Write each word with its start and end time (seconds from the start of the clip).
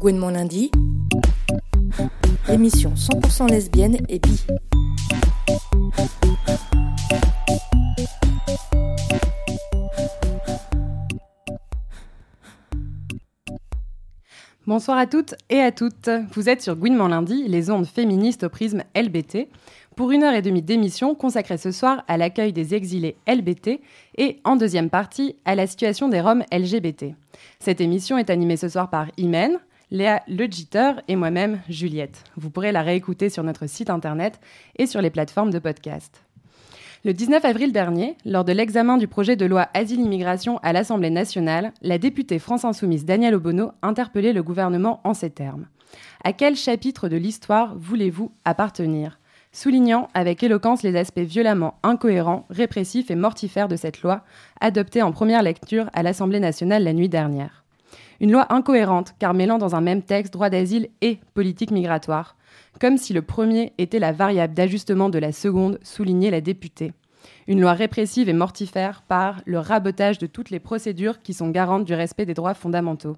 Gwen 0.00 0.20
lundi, 0.20 0.70
émission 2.48 2.92
100% 2.94 3.50
lesbienne 3.50 3.96
et 4.08 4.20
bi. 4.20 4.44
Bonsoir 14.68 14.98
à 14.98 15.06
toutes 15.06 15.34
et 15.50 15.58
à 15.58 15.72
toutes. 15.72 16.08
Vous 16.32 16.48
êtes 16.48 16.62
sur 16.62 16.76
Gouinement 16.76 17.08
lundi, 17.08 17.48
les 17.48 17.68
ondes 17.70 17.86
féministes 17.86 18.44
au 18.44 18.48
prisme 18.48 18.84
LBT, 18.94 19.48
pour 19.96 20.12
une 20.12 20.22
heure 20.22 20.34
et 20.34 20.42
demie 20.42 20.62
d'émission 20.62 21.16
consacrée 21.16 21.58
ce 21.58 21.72
soir 21.72 22.04
à 22.06 22.16
l'accueil 22.16 22.52
des 22.52 22.76
exilés 22.76 23.16
LBT 23.26 23.80
et, 24.16 24.38
en 24.44 24.54
deuxième 24.54 24.90
partie, 24.90 25.34
à 25.44 25.56
la 25.56 25.66
situation 25.66 26.08
des 26.08 26.20
Roms 26.20 26.44
LGBT. 26.52 27.06
Cette 27.58 27.80
émission 27.80 28.16
est 28.16 28.30
animée 28.30 28.56
ce 28.56 28.68
soir 28.68 28.90
par 28.90 29.06
Imen, 29.16 29.58
Léa 29.90 30.22
Le 30.28 30.46
et 31.08 31.16
moi-même, 31.16 31.60
Juliette. 31.70 32.24
Vous 32.36 32.50
pourrez 32.50 32.72
la 32.72 32.82
réécouter 32.82 33.30
sur 33.30 33.42
notre 33.42 33.66
site 33.66 33.88
internet 33.88 34.38
et 34.76 34.86
sur 34.86 35.00
les 35.00 35.08
plateformes 35.08 35.50
de 35.50 35.58
podcast. 35.58 36.24
Le 37.06 37.14
19 37.14 37.42
avril 37.42 37.72
dernier, 37.72 38.14
lors 38.26 38.44
de 38.44 38.52
l'examen 38.52 38.98
du 38.98 39.08
projet 39.08 39.34
de 39.34 39.46
loi 39.46 39.68
Asile-Immigration 39.72 40.58
à 40.58 40.74
l'Assemblée 40.74 41.08
nationale, 41.08 41.72
la 41.80 41.96
députée 41.96 42.38
France 42.38 42.66
Insoumise 42.66 43.06
Danielle 43.06 43.36
Obono 43.36 43.72
interpellait 43.80 44.34
le 44.34 44.42
gouvernement 44.42 45.00
en 45.04 45.14
ces 45.14 45.30
termes. 45.30 45.68
À 46.22 46.34
quel 46.34 46.54
chapitre 46.54 47.08
de 47.08 47.16
l'histoire 47.16 47.74
voulez-vous 47.78 48.30
appartenir? 48.44 49.18
Soulignant 49.52 50.08
avec 50.12 50.42
éloquence 50.42 50.82
les 50.82 50.96
aspects 50.96 51.20
violemment 51.20 51.78
incohérents, 51.82 52.44
répressifs 52.50 53.10
et 53.10 53.16
mortifères 53.16 53.68
de 53.68 53.76
cette 53.76 54.02
loi, 54.02 54.22
adoptée 54.60 55.00
en 55.00 55.12
première 55.12 55.42
lecture 55.42 55.88
à 55.94 56.02
l'Assemblée 56.02 56.40
nationale 56.40 56.84
la 56.84 56.92
nuit 56.92 57.08
dernière. 57.08 57.64
Une 58.20 58.32
loi 58.32 58.52
incohérente, 58.52 59.14
car 59.20 59.32
mêlant 59.32 59.58
dans 59.58 59.76
un 59.76 59.80
même 59.80 60.02
texte 60.02 60.32
droit 60.32 60.50
d'asile 60.50 60.88
et 61.00 61.18
politique 61.34 61.70
migratoire, 61.70 62.36
comme 62.80 62.98
si 62.98 63.12
le 63.12 63.22
premier 63.22 63.72
était 63.78 64.00
la 64.00 64.10
variable 64.10 64.54
d'ajustement 64.54 65.08
de 65.08 65.18
la 65.18 65.30
seconde, 65.30 65.78
soulignait 65.82 66.30
la 66.30 66.40
députée. 66.40 66.92
Une 67.46 67.60
loi 67.60 67.74
répressive 67.74 68.28
et 68.28 68.32
mortifère 68.32 69.02
par 69.02 69.40
le 69.46 69.58
rabotage 69.58 70.18
de 70.18 70.26
toutes 70.26 70.50
les 70.50 70.58
procédures 70.58 71.20
qui 71.20 71.32
sont 71.32 71.50
garantes 71.50 71.84
du 71.84 71.94
respect 71.94 72.26
des 72.26 72.34
droits 72.34 72.54
fondamentaux. 72.54 73.16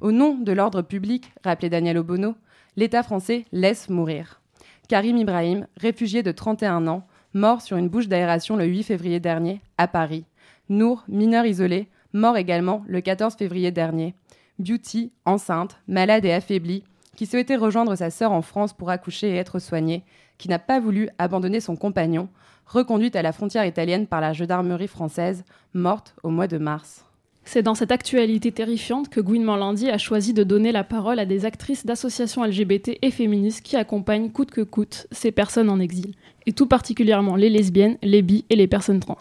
Au 0.00 0.10
nom 0.10 0.34
de 0.38 0.52
l'ordre 0.52 0.82
public, 0.82 1.32
rappelait 1.44 1.68
Daniel 1.68 1.98
Obono, 1.98 2.34
l'État 2.76 3.02
français 3.02 3.44
laisse 3.52 3.90
mourir. 3.90 4.40
Karim 4.88 5.18
Ibrahim, 5.18 5.66
réfugié 5.76 6.22
de 6.22 6.32
31 6.32 6.86
ans, 6.88 7.06
mort 7.34 7.60
sur 7.60 7.76
une 7.76 7.88
bouche 7.88 8.08
d'aération 8.08 8.56
le 8.56 8.64
8 8.64 8.84
février 8.84 9.20
dernier, 9.20 9.60
à 9.78 9.86
Paris. 9.86 10.24
Nour, 10.68 11.04
mineur 11.08 11.46
isolé, 11.46 11.88
mort 12.12 12.36
également 12.36 12.82
le 12.88 13.00
14 13.00 13.34
février 13.34 13.70
dernier. 13.70 14.14
Beauty, 14.60 15.12
enceinte, 15.24 15.78
malade 15.88 16.24
et 16.24 16.32
affaiblie, 16.32 16.84
qui 17.16 17.26
souhaitait 17.26 17.56
rejoindre 17.56 17.96
sa 17.96 18.10
sœur 18.10 18.32
en 18.32 18.42
France 18.42 18.72
pour 18.72 18.90
accoucher 18.90 19.30
et 19.30 19.36
être 19.36 19.58
soignée, 19.58 20.04
qui 20.38 20.48
n'a 20.48 20.58
pas 20.58 20.80
voulu 20.80 21.08
abandonner 21.18 21.60
son 21.60 21.76
compagnon, 21.76 22.28
reconduite 22.66 23.16
à 23.16 23.22
la 23.22 23.32
frontière 23.32 23.66
italienne 23.66 24.06
par 24.06 24.20
la 24.20 24.32
gendarmerie 24.32 24.88
française, 24.88 25.44
morte 25.74 26.14
au 26.22 26.30
mois 26.30 26.46
de 26.46 26.58
mars. 26.58 27.04
C'est 27.44 27.62
dans 27.62 27.74
cette 27.74 27.90
actualité 27.90 28.52
terrifiante 28.52 29.08
que 29.08 29.20
Gwyn 29.20 29.42
Morlandi 29.42 29.90
a 29.90 29.98
choisi 29.98 30.32
de 30.32 30.44
donner 30.44 30.72
la 30.72 30.84
parole 30.84 31.18
à 31.18 31.26
des 31.26 31.46
actrices 31.46 31.84
d'associations 31.84 32.44
LGBT 32.44 32.98
et 33.02 33.10
féministes 33.10 33.62
qui 33.62 33.76
accompagnent 33.76 34.30
coûte 34.30 34.50
que 34.50 34.60
coûte 34.60 35.06
ces 35.10 35.32
personnes 35.32 35.70
en 35.70 35.80
exil, 35.80 36.14
et 36.46 36.52
tout 36.52 36.66
particulièrement 36.66 37.36
les 37.36 37.50
lesbiennes, 37.50 37.96
les 38.02 38.22
bi 38.22 38.44
et 38.50 38.56
les 38.56 38.68
personnes 38.68 39.00
trans. 39.00 39.18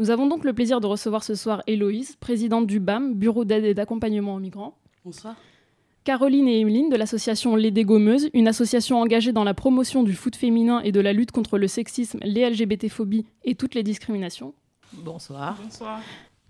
Nous 0.00 0.08
avons 0.08 0.26
donc 0.26 0.44
le 0.44 0.54
plaisir 0.54 0.80
de 0.80 0.86
recevoir 0.86 1.22
ce 1.22 1.34
soir 1.34 1.62
Héloïse, 1.66 2.16
présidente 2.16 2.66
du 2.66 2.80
BAM, 2.80 3.12
Bureau 3.12 3.44
d'aide 3.44 3.66
et 3.66 3.74
d'accompagnement 3.74 4.34
aux 4.34 4.38
migrants. 4.38 4.78
Bonsoir. 5.04 5.36
Caroline 6.04 6.48
et 6.48 6.58
Emeline 6.58 6.88
de 6.88 6.96
l'association 6.96 7.54
Les 7.54 7.70
Dégommeuses, 7.70 8.30
une 8.32 8.48
association 8.48 8.98
engagée 8.98 9.32
dans 9.32 9.44
la 9.44 9.52
promotion 9.52 10.02
du 10.02 10.14
foot 10.14 10.36
féminin 10.36 10.80
et 10.80 10.90
de 10.90 11.00
la 11.00 11.12
lutte 11.12 11.32
contre 11.32 11.58
le 11.58 11.68
sexisme, 11.68 12.18
les 12.22 12.48
LGBT-phobies 12.48 13.26
et 13.44 13.54
toutes 13.54 13.74
les 13.74 13.82
discriminations. 13.82 14.54
Bonsoir. 14.94 15.58
Bonsoir. 15.62 16.00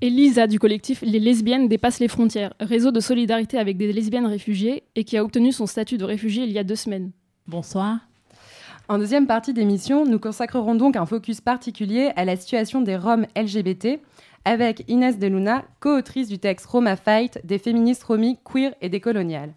Et 0.01 0.11
Lisa 0.11 0.47
du 0.47 0.61
collectif 0.61 1.03
Les 1.03 1.19
Lesbiennes 1.19 1.67
dépassent 1.67 1.99
les 1.99 2.07
frontières, 2.07 2.55
réseau 2.61 2.93
de 2.93 3.01
solidarité 3.01 3.59
avec 3.59 3.77
des 3.77 3.93
lesbiennes 3.93 4.27
réfugiées 4.27 4.85
et 4.95 5.03
qui 5.03 5.17
a 5.17 5.25
obtenu 5.25 5.51
son 5.51 5.67
statut 5.67 5.99
de 5.99 6.05
réfugiée 6.05 6.45
il 6.45 6.53
y 6.53 6.59
a 6.61 6.65
deux 6.65 6.77
semaines. 6.77 7.11
Bonsoir. 7.49 7.99
En 8.91 8.99
deuxième 8.99 9.29
partie 9.29 9.55
d'émission, 9.55 10.05
nous 10.05 10.19
consacrerons 10.19 10.75
donc 10.75 10.97
un 10.97 11.07
focus 11.07 11.41
particulier 11.41 12.11
à 12.17 12.25
la 12.25 12.35
situation 12.35 12.81
des 12.81 12.97
Roms 12.97 13.25
LGBT 13.37 14.01
avec 14.45 14.83
Inès 14.89 15.17
Deluna, 15.17 15.63
co-autrice 15.79 16.27
du 16.27 16.41
texte 16.41 16.67
Roma 16.67 16.97
Fight 16.97 17.39
des 17.45 17.59
féministes 17.61 18.03
romis, 18.03 18.41
queer 18.43 18.75
et 18.81 18.89
décoloniales. 18.89 19.53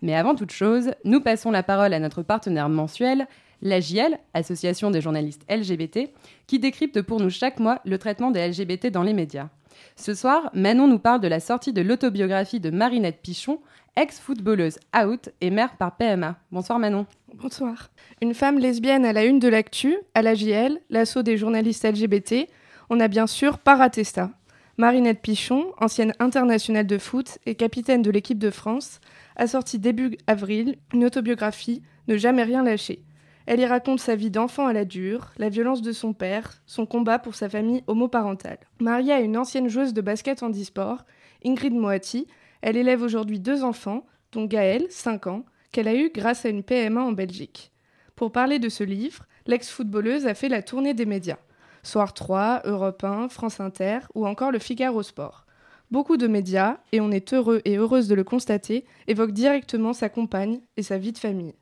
Mais 0.00 0.14
avant 0.14 0.34
toute 0.34 0.52
chose, 0.52 0.92
nous 1.04 1.20
passons 1.20 1.50
la 1.50 1.62
parole 1.62 1.92
à 1.92 2.00
notre 2.00 2.22
partenaire 2.22 2.70
mensuel, 2.70 3.26
l'AJL, 3.60 4.18
Association 4.32 4.90
des 4.90 5.02
journalistes 5.02 5.44
LGBT, 5.50 6.10
qui 6.46 6.58
décrypte 6.58 7.02
pour 7.02 7.20
nous 7.20 7.28
chaque 7.28 7.60
mois 7.60 7.82
le 7.84 7.98
traitement 7.98 8.30
des 8.30 8.48
LGBT 8.48 8.86
dans 8.86 9.02
les 9.02 9.12
médias. 9.12 9.50
Ce 9.96 10.14
soir, 10.14 10.50
Manon 10.54 10.88
nous 10.88 10.98
parle 10.98 11.20
de 11.20 11.28
la 11.28 11.40
sortie 11.40 11.74
de 11.74 11.82
l'autobiographie 11.82 12.58
de 12.58 12.70
Marinette 12.70 13.20
Pichon, 13.20 13.60
ex-footballeuse 13.98 14.78
out 14.96 15.28
et 15.40 15.50
mère 15.50 15.76
par 15.76 15.96
PMA. 15.96 16.36
Bonsoir 16.52 16.78
Manon. 16.78 17.06
Bonsoir. 17.34 17.90
Une 18.22 18.32
femme 18.32 18.60
lesbienne 18.60 19.04
à 19.04 19.12
la 19.12 19.24
une 19.24 19.40
de 19.40 19.48
l'actu, 19.48 19.96
à 20.14 20.22
l'AJL, 20.22 20.78
l'assaut 20.88 21.24
des 21.24 21.36
journalistes 21.36 21.84
LGBT, 21.84 22.48
on 22.90 23.00
a 23.00 23.08
bien 23.08 23.26
sûr 23.26 23.58
ça. 24.04 24.30
Marinette 24.76 25.20
Pichon, 25.20 25.72
ancienne 25.80 26.14
internationale 26.20 26.86
de 26.86 26.96
foot 26.96 27.38
et 27.44 27.56
capitaine 27.56 28.02
de 28.02 28.12
l'équipe 28.12 28.38
de 28.38 28.50
France, 28.50 29.00
a 29.34 29.48
sorti 29.48 29.80
début 29.80 30.16
avril 30.28 30.76
une 30.94 31.04
autobiographie 31.04 31.82
Ne 32.06 32.16
jamais 32.16 32.44
rien 32.44 32.62
lâcher. 32.62 33.02
Elle 33.46 33.58
y 33.58 33.66
raconte 33.66 33.98
sa 33.98 34.14
vie 34.14 34.30
d'enfant 34.30 34.68
à 34.68 34.72
la 34.72 34.84
dure, 34.84 35.32
la 35.38 35.48
violence 35.48 35.82
de 35.82 35.90
son 35.90 36.12
père, 36.12 36.62
son 36.66 36.86
combat 36.86 37.18
pour 37.18 37.34
sa 37.34 37.48
famille 37.48 37.82
homoparentale. 37.88 38.60
Maria 38.78 39.20
est 39.20 39.24
une 39.24 39.36
ancienne 39.36 39.68
joueuse 39.68 39.92
de 39.92 40.02
basket 40.02 40.44
en 40.44 40.50
e-sport, 40.50 41.04
Ingrid 41.44 41.74
Moati. 41.74 42.28
Elle 42.60 42.76
élève 42.76 43.02
aujourd'hui 43.02 43.38
deux 43.38 43.62
enfants, 43.62 44.04
dont 44.32 44.44
Gaël, 44.44 44.86
5 44.90 45.26
ans, 45.26 45.44
qu'elle 45.72 45.88
a 45.88 45.94
eu 45.94 46.10
grâce 46.10 46.44
à 46.44 46.48
une 46.48 46.62
PMA 46.62 47.02
en 47.02 47.12
Belgique. 47.12 47.72
Pour 48.16 48.32
parler 48.32 48.58
de 48.58 48.68
ce 48.68 48.84
livre, 48.84 49.26
l'ex-footballeuse 49.46 50.26
a 50.26 50.34
fait 50.34 50.48
la 50.48 50.62
tournée 50.62 50.94
des 50.94 51.06
médias. 51.06 51.38
Soir 51.82 52.14
3, 52.14 52.62
Europe 52.64 53.04
1, 53.04 53.28
France 53.28 53.60
Inter 53.60 54.00
ou 54.14 54.26
encore 54.26 54.50
le 54.50 54.58
Figaro 54.58 55.02
Sport. 55.02 55.46
Beaucoup 55.90 56.16
de 56.16 56.26
médias, 56.26 56.78
et 56.92 57.00
on 57.00 57.10
est 57.10 57.32
heureux 57.32 57.62
et 57.64 57.76
heureuse 57.76 58.08
de 58.08 58.14
le 58.14 58.24
constater, 58.24 58.84
évoquent 59.06 59.32
directement 59.32 59.92
sa 59.92 60.08
compagne 60.08 60.60
et 60.76 60.82
sa 60.82 60.98
vie 60.98 61.12
de 61.12 61.18
famille. 61.18 61.54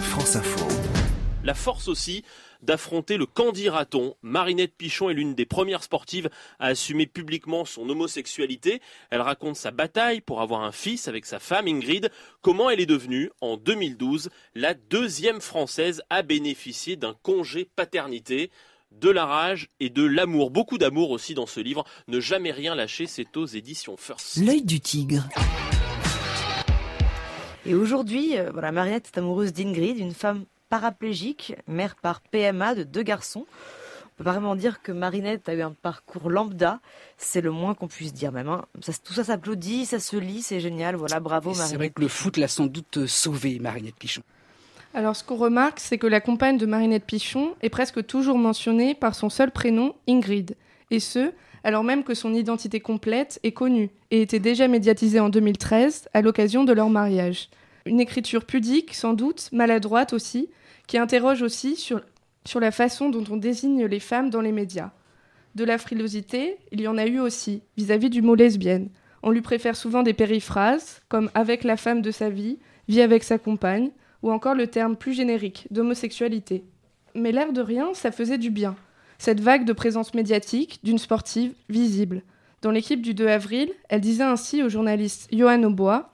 France 0.00 0.36
Info. 0.36 0.66
La 1.44 1.54
force 1.54 1.88
aussi 1.88 2.24
d'affronter 2.62 3.16
le 3.16 3.26
candidaton. 3.26 4.16
Marinette 4.22 4.74
Pichon 4.76 5.10
est 5.10 5.14
l'une 5.14 5.34
des 5.34 5.46
premières 5.46 5.82
sportives 5.82 6.30
à 6.58 6.68
assumer 6.68 7.06
publiquement 7.06 7.64
son 7.64 7.88
homosexualité. 7.88 8.80
Elle 9.10 9.20
raconte 9.20 9.56
sa 9.56 9.70
bataille 9.70 10.20
pour 10.20 10.40
avoir 10.40 10.62
un 10.62 10.72
fils 10.72 11.08
avec 11.08 11.26
sa 11.26 11.38
femme 11.38 11.66
Ingrid, 11.66 12.10
comment 12.40 12.70
elle 12.70 12.80
est 12.80 12.86
devenue, 12.86 13.30
en 13.40 13.56
2012, 13.56 14.30
la 14.54 14.74
deuxième 14.74 15.40
française 15.40 16.02
à 16.10 16.22
bénéficier 16.22 16.96
d'un 16.96 17.14
congé 17.22 17.68
paternité? 17.76 18.50
De 18.90 19.08
la 19.08 19.24
rage 19.24 19.68
et 19.80 19.88
de 19.88 20.04
l'amour. 20.04 20.50
Beaucoup 20.50 20.76
d'amour 20.76 21.12
aussi 21.12 21.32
dans 21.32 21.46
ce 21.46 21.60
livre. 21.60 21.84
Ne 22.08 22.20
jamais 22.20 22.52
rien 22.52 22.74
lâcher, 22.74 23.06
c'est 23.06 23.38
aux 23.38 23.46
éditions 23.46 23.96
First. 23.96 24.36
L'œil 24.36 24.62
du 24.62 24.80
tigre. 24.80 25.26
Et 27.64 27.74
aujourd'hui, 27.74 28.36
euh, 28.36 28.50
voilà, 28.52 28.72
Marinette 28.72 29.10
est 29.14 29.18
amoureuse 29.18 29.52
d'Ingrid, 29.52 29.98
une 29.98 30.12
femme 30.12 30.44
paraplégique, 30.72 31.54
mère 31.68 31.96
par 31.96 32.22
PMA 32.22 32.74
de 32.74 32.82
deux 32.82 33.02
garçons. 33.02 33.44
On 33.44 34.08
peut 34.16 34.24
pas 34.24 34.30
vraiment 34.30 34.56
dire 34.56 34.80
que 34.80 34.90
Marinette 34.90 35.46
a 35.50 35.54
eu 35.54 35.60
un 35.60 35.72
parcours 35.72 36.30
lambda, 36.30 36.80
c'est 37.18 37.42
le 37.42 37.50
moins 37.50 37.74
qu'on 37.74 37.88
puisse 37.88 38.14
dire 38.14 38.32
même. 38.32 38.48
Hein. 38.48 38.64
tout 39.04 39.12
ça 39.12 39.22
s'applaudit, 39.22 39.84
ça 39.84 40.00
se 40.00 40.16
lit, 40.16 40.40
c'est 40.40 40.60
génial, 40.60 40.96
voilà, 40.96 41.20
bravo 41.20 41.50
Marinette. 41.50 41.68
C'est 41.68 41.76
vrai 41.76 41.90
que 41.90 42.00
le 42.00 42.08
foot 42.08 42.38
l'a 42.38 42.48
sans 42.48 42.64
doute 42.64 43.04
sauvée, 43.06 43.58
Marinette 43.58 43.96
Pichon. 43.96 44.22
Alors 44.94 45.14
ce 45.14 45.22
qu'on 45.24 45.36
remarque, 45.36 45.78
c'est 45.78 45.98
que 45.98 46.06
la 46.06 46.22
compagne 46.22 46.56
de 46.56 46.64
Marinette 46.64 47.04
Pichon 47.04 47.54
est 47.60 47.68
presque 47.68 48.06
toujours 48.06 48.38
mentionnée 48.38 48.94
par 48.94 49.14
son 49.14 49.28
seul 49.28 49.50
prénom, 49.50 49.94
Ingrid. 50.08 50.56
Et 50.90 51.00
ce, 51.00 51.32
alors 51.64 51.84
même 51.84 52.02
que 52.02 52.14
son 52.14 52.32
identité 52.32 52.80
complète 52.80 53.40
est 53.42 53.52
connue 53.52 53.90
et 54.10 54.22
était 54.22 54.38
déjà 54.38 54.68
médiatisée 54.68 55.20
en 55.20 55.28
2013 55.28 56.08
à 56.14 56.22
l'occasion 56.22 56.64
de 56.64 56.72
leur 56.72 56.88
mariage. 56.88 57.50
Une 57.84 58.00
écriture 58.00 58.46
pudique, 58.46 58.94
sans 58.94 59.12
doute, 59.12 59.50
maladroite 59.52 60.14
aussi, 60.14 60.48
qui 60.92 60.98
interroge 60.98 61.40
aussi 61.40 61.76
sur, 61.76 62.02
la 62.60 62.70
façon 62.70 63.08
dont 63.08 63.24
on 63.30 63.38
désigne 63.38 63.86
les 63.86 63.98
femmes 63.98 64.28
dans 64.28 64.42
les 64.42 64.52
médias. 64.52 64.90
De 65.54 65.64
la 65.64 65.78
frilosité, 65.78 66.58
il 66.70 66.82
y 66.82 66.86
en 66.86 66.98
a 66.98 67.06
eu 67.06 67.18
aussi, 67.18 67.62
vis-à-vis 67.78 68.10
du 68.10 68.20
mot 68.20 68.34
lesbienne. 68.34 68.90
On 69.22 69.30
lui 69.30 69.40
préfère 69.40 69.74
souvent 69.74 70.02
des 70.02 70.12
périphrases, 70.12 71.00
comme 71.08 71.30
avec 71.32 71.64
la 71.64 71.78
femme 71.78 72.02
de 72.02 72.10
sa 72.10 72.28
vie, 72.28 72.58
vit 72.88 73.00
avec 73.00 73.24
sa 73.24 73.38
compagne, 73.38 73.88
ou 74.22 74.30
encore 74.30 74.54
le 74.54 74.66
terme 74.66 74.94
plus 74.94 75.14
générique, 75.14 75.66
d'homosexualité. 75.70 76.62
Mais 77.14 77.32
l'air 77.32 77.54
de 77.54 77.62
rien, 77.62 77.94
ça 77.94 78.12
faisait 78.12 78.36
du 78.36 78.50
bien. 78.50 78.76
Cette 79.16 79.40
vague 79.40 79.64
de 79.64 79.72
présence 79.72 80.12
médiatique 80.12 80.78
d'une 80.82 80.98
sportive 80.98 81.54
visible. 81.70 82.20
Dans 82.60 82.70
l'équipe 82.70 83.00
du 83.00 83.14
2 83.14 83.28
avril, 83.28 83.72
elle 83.88 84.02
disait 84.02 84.24
ainsi 84.24 84.62
au 84.62 84.68
journaliste 84.68 85.26
Johan 85.32 85.62
Aubois 85.62 86.11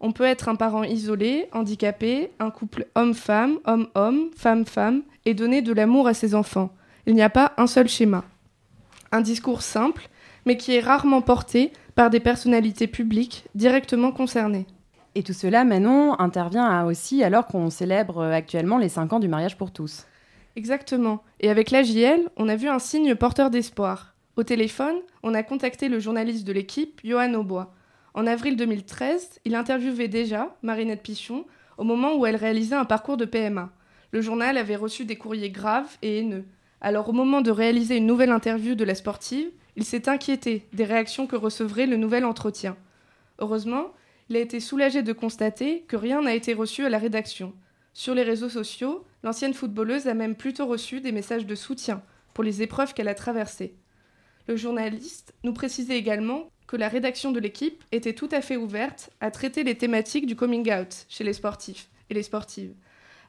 On 0.00 0.12
peut 0.12 0.24
être 0.24 0.48
un 0.48 0.54
parent 0.54 0.84
isolé, 0.84 1.48
handicapé, 1.52 2.30
un 2.38 2.50
couple 2.50 2.86
homme-femme, 2.94 3.58
homme-homme, 3.64 4.30
femme-femme, 4.36 5.02
et 5.24 5.34
donner 5.34 5.60
de 5.60 5.72
l'amour 5.72 6.06
à 6.06 6.14
ses 6.14 6.34
enfants. 6.34 6.70
Il 7.06 7.14
n'y 7.14 7.22
a 7.22 7.30
pas 7.30 7.52
un 7.56 7.66
seul 7.66 7.88
schéma. 7.88 8.24
Un 9.10 9.20
discours 9.20 9.62
simple, 9.62 10.08
mais 10.46 10.56
qui 10.56 10.74
est 10.74 10.80
rarement 10.80 11.20
porté 11.20 11.72
par 11.94 12.10
des 12.10 12.20
personnalités 12.20 12.86
publiques 12.86 13.46
directement 13.54 14.12
concernées. 14.12 14.66
Et 15.14 15.24
tout 15.24 15.32
cela, 15.32 15.64
Manon, 15.64 16.18
intervient 16.20 16.84
aussi 16.84 17.24
alors 17.24 17.46
qu'on 17.46 17.70
célèbre 17.70 18.22
actuellement 18.22 18.78
les 18.78 18.88
5 18.88 19.14
ans 19.14 19.18
du 19.18 19.26
mariage 19.26 19.56
pour 19.56 19.72
tous. 19.72 20.06
Exactement. 20.54 21.22
Et 21.40 21.50
avec 21.50 21.70
l'AJL, 21.70 22.28
on 22.36 22.48
a 22.48 22.56
vu 22.56 22.68
un 22.68 22.78
signe 22.78 23.14
porteur 23.16 23.50
d'espoir. 23.50 24.14
Au 24.36 24.44
téléphone, 24.44 24.96
on 25.24 25.34
a 25.34 25.42
contacté 25.42 25.88
le 25.88 25.98
journaliste 25.98 26.46
de 26.46 26.52
l'équipe, 26.52 27.00
Johan 27.02 27.34
Aubois. 27.34 27.74
En 28.14 28.26
avril 28.26 28.56
2013, 28.56 29.40
il 29.44 29.54
interviewait 29.54 30.08
déjà 30.08 30.56
Marinette 30.62 31.02
Pichon 31.02 31.44
au 31.76 31.84
moment 31.84 32.16
où 32.16 32.26
elle 32.26 32.36
réalisait 32.36 32.74
un 32.74 32.84
parcours 32.84 33.16
de 33.16 33.24
PMA. 33.24 33.70
Le 34.10 34.20
journal 34.20 34.56
avait 34.56 34.76
reçu 34.76 35.04
des 35.04 35.16
courriers 35.16 35.50
graves 35.50 35.96
et 36.02 36.18
haineux. 36.18 36.44
Alors 36.80 37.08
au 37.08 37.12
moment 37.12 37.40
de 37.40 37.50
réaliser 37.50 37.96
une 37.96 38.06
nouvelle 38.06 38.30
interview 38.30 38.74
de 38.74 38.84
la 38.84 38.94
sportive, 38.94 39.50
il 39.76 39.84
s'est 39.84 40.08
inquiété 40.08 40.66
des 40.72 40.84
réactions 40.84 41.26
que 41.26 41.36
recevrait 41.36 41.86
le 41.86 41.96
nouvel 41.96 42.24
entretien. 42.24 42.76
Heureusement, 43.38 43.92
il 44.28 44.36
a 44.36 44.40
été 44.40 44.60
soulagé 44.60 45.02
de 45.02 45.12
constater 45.12 45.82
que 45.88 45.96
rien 45.96 46.22
n'a 46.22 46.34
été 46.34 46.54
reçu 46.54 46.84
à 46.84 46.88
la 46.88 46.98
rédaction. 46.98 47.52
Sur 47.94 48.14
les 48.14 48.22
réseaux 48.22 48.48
sociaux, 48.48 49.04
l'ancienne 49.22 49.54
footballeuse 49.54 50.06
a 50.06 50.14
même 50.14 50.36
plutôt 50.36 50.66
reçu 50.66 51.00
des 51.00 51.12
messages 51.12 51.46
de 51.46 51.54
soutien 51.54 52.02
pour 52.34 52.44
les 52.44 52.62
épreuves 52.62 52.94
qu'elle 52.94 53.08
a 53.08 53.14
traversées. 53.14 53.74
Le 54.46 54.56
journaliste 54.56 55.34
nous 55.44 55.52
précisait 55.52 55.98
également 55.98 56.50
que 56.68 56.76
la 56.76 56.88
rédaction 56.88 57.32
de 57.32 57.40
l'équipe 57.40 57.82
était 57.90 58.12
tout 58.12 58.28
à 58.30 58.40
fait 58.40 58.56
ouverte 58.56 59.10
à 59.20 59.32
traiter 59.32 59.64
les 59.64 59.74
thématiques 59.74 60.26
du 60.26 60.36
coming 60.36 60.70
out 60.72 61.06
chez 61.08 61.24
les 61.24 61.32
sportifs 61.32 61.88
et 62.10 62.14
les 62.14 62.22
sportives. 62.22 62.74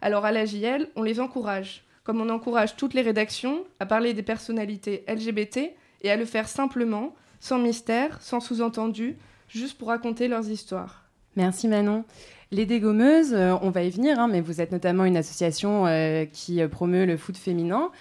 Alors 0.01 0.25
à 0.25 0.31
la 0.31 0.45
JL, 0.45 0.87
on 0.95 1.01
les 1.01 1.19
encourage, 1.19 1.83
comme 2.03 2.21
on 2.21 2.29
encourage 2.29 2.75
toutes 2.75 2.93
les 2.93 3.01
rédactions 3.01 3.63
à 3.79 3.85
parler 3.85 4.13
des 4.13 4.23
personnalités 4.23 5.03
LGBT 5.07 5.71
et 6.01 6.11
à 6.11 6.17
le 6.17 6.25
faire 6.25 6.47
simplement, 6.47 7.15
sans 7.39 7.57
mystère, 7.57 8.21
sans 8.21 8.41
sous-entendu, 8.41 9.17
juste 9.47 9.77
pour 9.77 9.87
raconter 9.87 10.27
leurs 10.27 10.49
histoires. 10.49 11.05
Merci 11.35 11.67
Manon. 11.69 12.03
Les 12.51 12.65
dégommeuses, 12.65 13.33
euh, 13.33 13.55
on 13.61 13.69
va 13.69 13.83
y 13.83 13.89
venir, 13.89 14.19
hein, 14.19 14.27
mais 14.27 14.41
vous 14.41 14.59
êtes 14.59 14.71
notamment 14.71 15.05
une 15.05 15.17
association 15.17 15.85
euh, 15.85 16.25
qui 16.25 16.61
euh, 16.61 16.67
promeut 16.67 17.05
le 17.05 17.15
foot 17.15 17.37
féminin. 17.37 17.91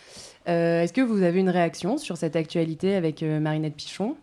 Est-ce 0.46 0.94
que 0.94 1.02
vous 1.02 1.23
avez 1.23 1.40
une 1.40 1.50
réaction 1.50 1.99
sur 1.99 2.17
cette 2.17 2.35
actualité 2.35 2.94
avec 2.94 3.20
Marinette 3.20 3.75
Pichon? 3.75 4.17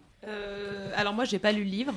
Alors 0.96 1.14
moi, 1.14 1.26
j'ai 1.26 1.40
pas 1.40 1.52
lu 1.52 1.64
le 1.64 1.70
livre. 1.70 1.94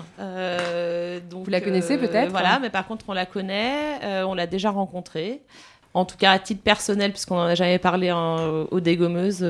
donc, 1.30 1.44
vous 1.44 1.50
la 1.50 1.60
connaissez 1.60 1.98
peut-être 1.98 2.30
Voilà, 2.30 2.58
mais 2.60 2.70
par 2.70 2.86
contre, 2.86 3.04
on 3.08 3.12
la 3.12 3.26
connaît, 3.26 4.22
on 4.24 4.34
l'a 4.34 4.46
déjà 4.46 4.70
rencontrée. 4.70 5.42
En 5.94 6.04
tout 6.04 6.18
cas, 6.18 6.32
à 6.32 6.38
titre 6.38 6.62
personnel, 6.62 7.12
puisqu'on 7.12 7.36
n'en 7.36 7.44
a 7.44 7.54
jamais 7.54 7.78
parlé 7.78 8.10
hein, 8.10 8.66
aux 8.70 8.80
dégommeuses, 8.80 9.40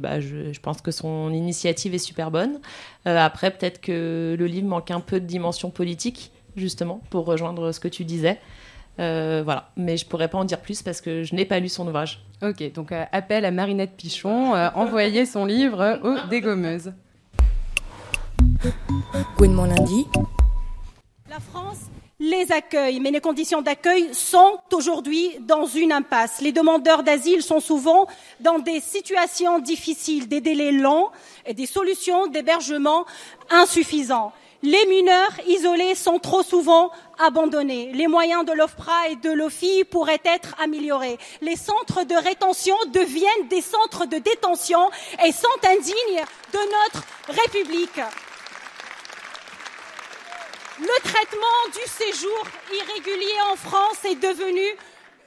bah, 0.00 0.20
je, 0.20 0.52
je, 0.52 0.60
pense 0.60 0.82
que 0.82 0.90
son 0.90 1.32
initiative 1.32 1.94
est 1.94 1.98
super 1.98 2.30
bonne. 2.30 2.60
après, 3.04 3.50
peut-être 3.50 3.80
que 3.80 4.36
le 4.38 4.46
livre 4.46 4.66
manque 4.66 4.90
un 4.90 5.00
peu 5.00 5.20
de 5.20 5.26
dimension 5.26 5.70
politique 5.70 6.32
justement, 6.56 7.00
pour 7.10 7.26
rejoindre 7.26 7.72
ce 7.72 7.80
que 7.80 7.88
tu 7.88 8.04
disais. 8.04 8.38
Euh, 8.98 9.42
voilà, 9.44 9.70
mais 9.76 9.96
je 9.96 10.04
pourrais 10.04 10.28
pas 10.28 10.38
en 10.38 10.44
dire 10.44 10.60
plus 10.60 10.82
parce 10.82 11.00
que 11.00 11.22
je 11.22 11.34
n'ai 11.34 11.44
pas 11.44 11.58
lu 11.58 11.68
son 11.68 11.86
ouvrage. 11.86 12.22
Ok, 12.42 12.72
donc 12.72 12.92
euh, 12.92 13.04
appel 13.12 13.44
à 13.44 13.50
Marinette 13.50 13.96
Pichon, 13.96 14.54
euh, 14.54 14.68
envoyer 14.74 15.26
son 15.26 15.46
livre 15.46 16.00
aux 16.02 16.28
dégommeuses. 16.28 16.92
La 21.28 21.40
France 21.40 21.78
les 22.22 22.52
accueille, 22.52 23.00
mais 23.00 23.10
les 23.10 23.22
conditions 23.22 23.62
d'accueil 23.62 24.10
sont 24.12 24.58
aujourd'hui 24.74 25.38
dans 25.40 25.64
une 25.64 25.90
impasse. 25.90 26.42
Les 26.42 26.52
demandeurs 26.52 27.02
d'asile 27.02 27.42
sont 27.42 27.60
souvent 27.60 28.06
dans 28.40 28.58
des 28.58 28.80
situations 28.80 29.58
difficiles, 29.58 30.28
des 30.28 30.42
délais 30.42 30.72
longs 30.72 31.08
et 31.46 31.54
des 31.54 31.64
solutions 31.64 32.26
d'hébergement 32.26 33.06
insuffisants. 33.48 34.32
Les 34.62 34.84
mineurs 34.84 35.32
isolés 35.46 35.94
sont 35.94 36.18
trop 36.18 36.42
souvent 36.42 36.90
abandonnés. 37.18 37.92
Les 37.94 38.08
moyens 38.08 38.44
de 38.44 38.52
l'OFPRA 38.52 39.08
et 39.08 39.16
de 39.16 39.30
l'OFI 39.30 39.84
pourraient 39.84 40.20
être 40.26 40.54
améliorés. 40.62 41.16
Les 41.40 41.56
centres 41.56 42.04
de 42.04 42.14
rétention 42.14 42.76
deviennent 42.92 43.48
des 43.48 43.62
centres 43.62 44.04
de 44.04 44.18
détention 44.18 44.90
et 45.24 45.32
sont 45.32 45.48
indignes 45.64 46.24
de 46.52 46.58
notre 46.58 47.06
République. 47.28 48.00
Le 50.80 51.02
traitement 51.02 51.68
du 51.74 51.90
séjour 51.90 52.42
irrégulier 52.72 53.38
en 53.52 53.56
France 53.56 54.02
est 54.06 54.14
devenu 54.14 54.62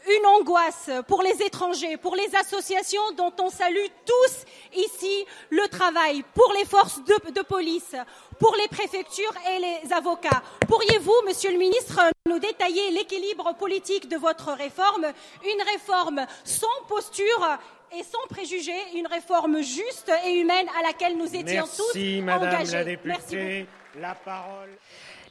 une 0.07 0.25
angoisse 0.25 0.89
pour 1.07 1.21
les 1.21 1.43
étrangers, 1.43 1.95
pour 1.97 2.15
les 2.15 2.35
associations 2.35 3.11
dont 3.15 3.31
on 3.39 3.51
salue 3.51 3.85
tous 4.03 4.45
ici 4.75 5.25
le 5.51 5.67
travail, 5.67 6.23
pour 6.33 6.51
les 6.57 6.65
forces 6.65 7.03
de, 7.03 7.41
police, 7.43 7.95
pour 8.39 8.55
les 8.55 8.67
préfectures 8.67 9.33
et 9.51 9.59
les 9.59 9.93
avocats. 9.93 10.41
Pourriez-vous, 10.67 11.13
Monsieur 11.27 11.51
le 11.51 11.59
Ministre, 11.59 12.01
nous 12.27 12.39
détailler 12.39 12.89
l'équilibre 12.89 13.53
politique 13.53 14.09
de 14.09 14.17
votre 14.17 14.53
réforme? 14.53 15.05
Une 15.45 15.61
réforme 15.71 16.25
sans 16.43 16.81
posture 16.87 17.59
et 17.95 18.01
sans 18.01 18.25
préjugés, 18.27 18.81
une 18.95 19.05
réforme 19.05 19.61
juste 19.61 20.11
et 20.25 20.33
humaine 20.39 20.67
à 20.79 20.81
laquelle 20.81 21.15
nous 21.15 21.35
étions 21.35 21.65
tous 21.65 21.95
engagés. 22.27 22.97
Merci. 23.05 23.67
La 23.99 24.15
parole. 24.15 24.69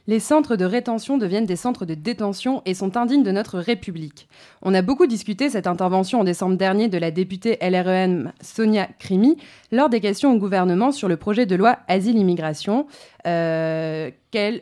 Les 0.08 0.18
centres 0.18 0.56
de 0.56 0.64
rétention 0.64 1.16
deviennent 1.16 1.46
des 1.46 1.54
centres 1.54 1.86
de 1.86 1.94
détention 1.94 2.60
et 2.66 2.74
sont 2.74 2.96
indignes 2.96 3.22
de 3.22 3.30
notre 3.30 3.60
République. 3.60 4.28
On 4.60 4.74
a 4.74 4.82
beaucoup 4.82 5.06
discuté 5.06 5.48
cette 5.48 5.68
intervention 5.68 6.20
en 6.20 6.24
décembre 6.24 6.56
dernier 6.56 6.88
de 6.88 6.98
la 6.98 7.12
députée 7.12 7.56
LREM 7.62 8.32
Sonia 8.40 8.88
Crimi 8.98 9.36
lors 9.70 9.88
des 9.88 10.00
questions 10.00 10.32
au 10.32 10.38
gouvernement 10.38 10.90
sur 10.90 11.06
le 11.06 11.16
projet 11.16 11.46
de 11.46 11.54
loi 11.54 11.78
Asile-Immigration, 11.86 12.86
euh, 13.28 14.10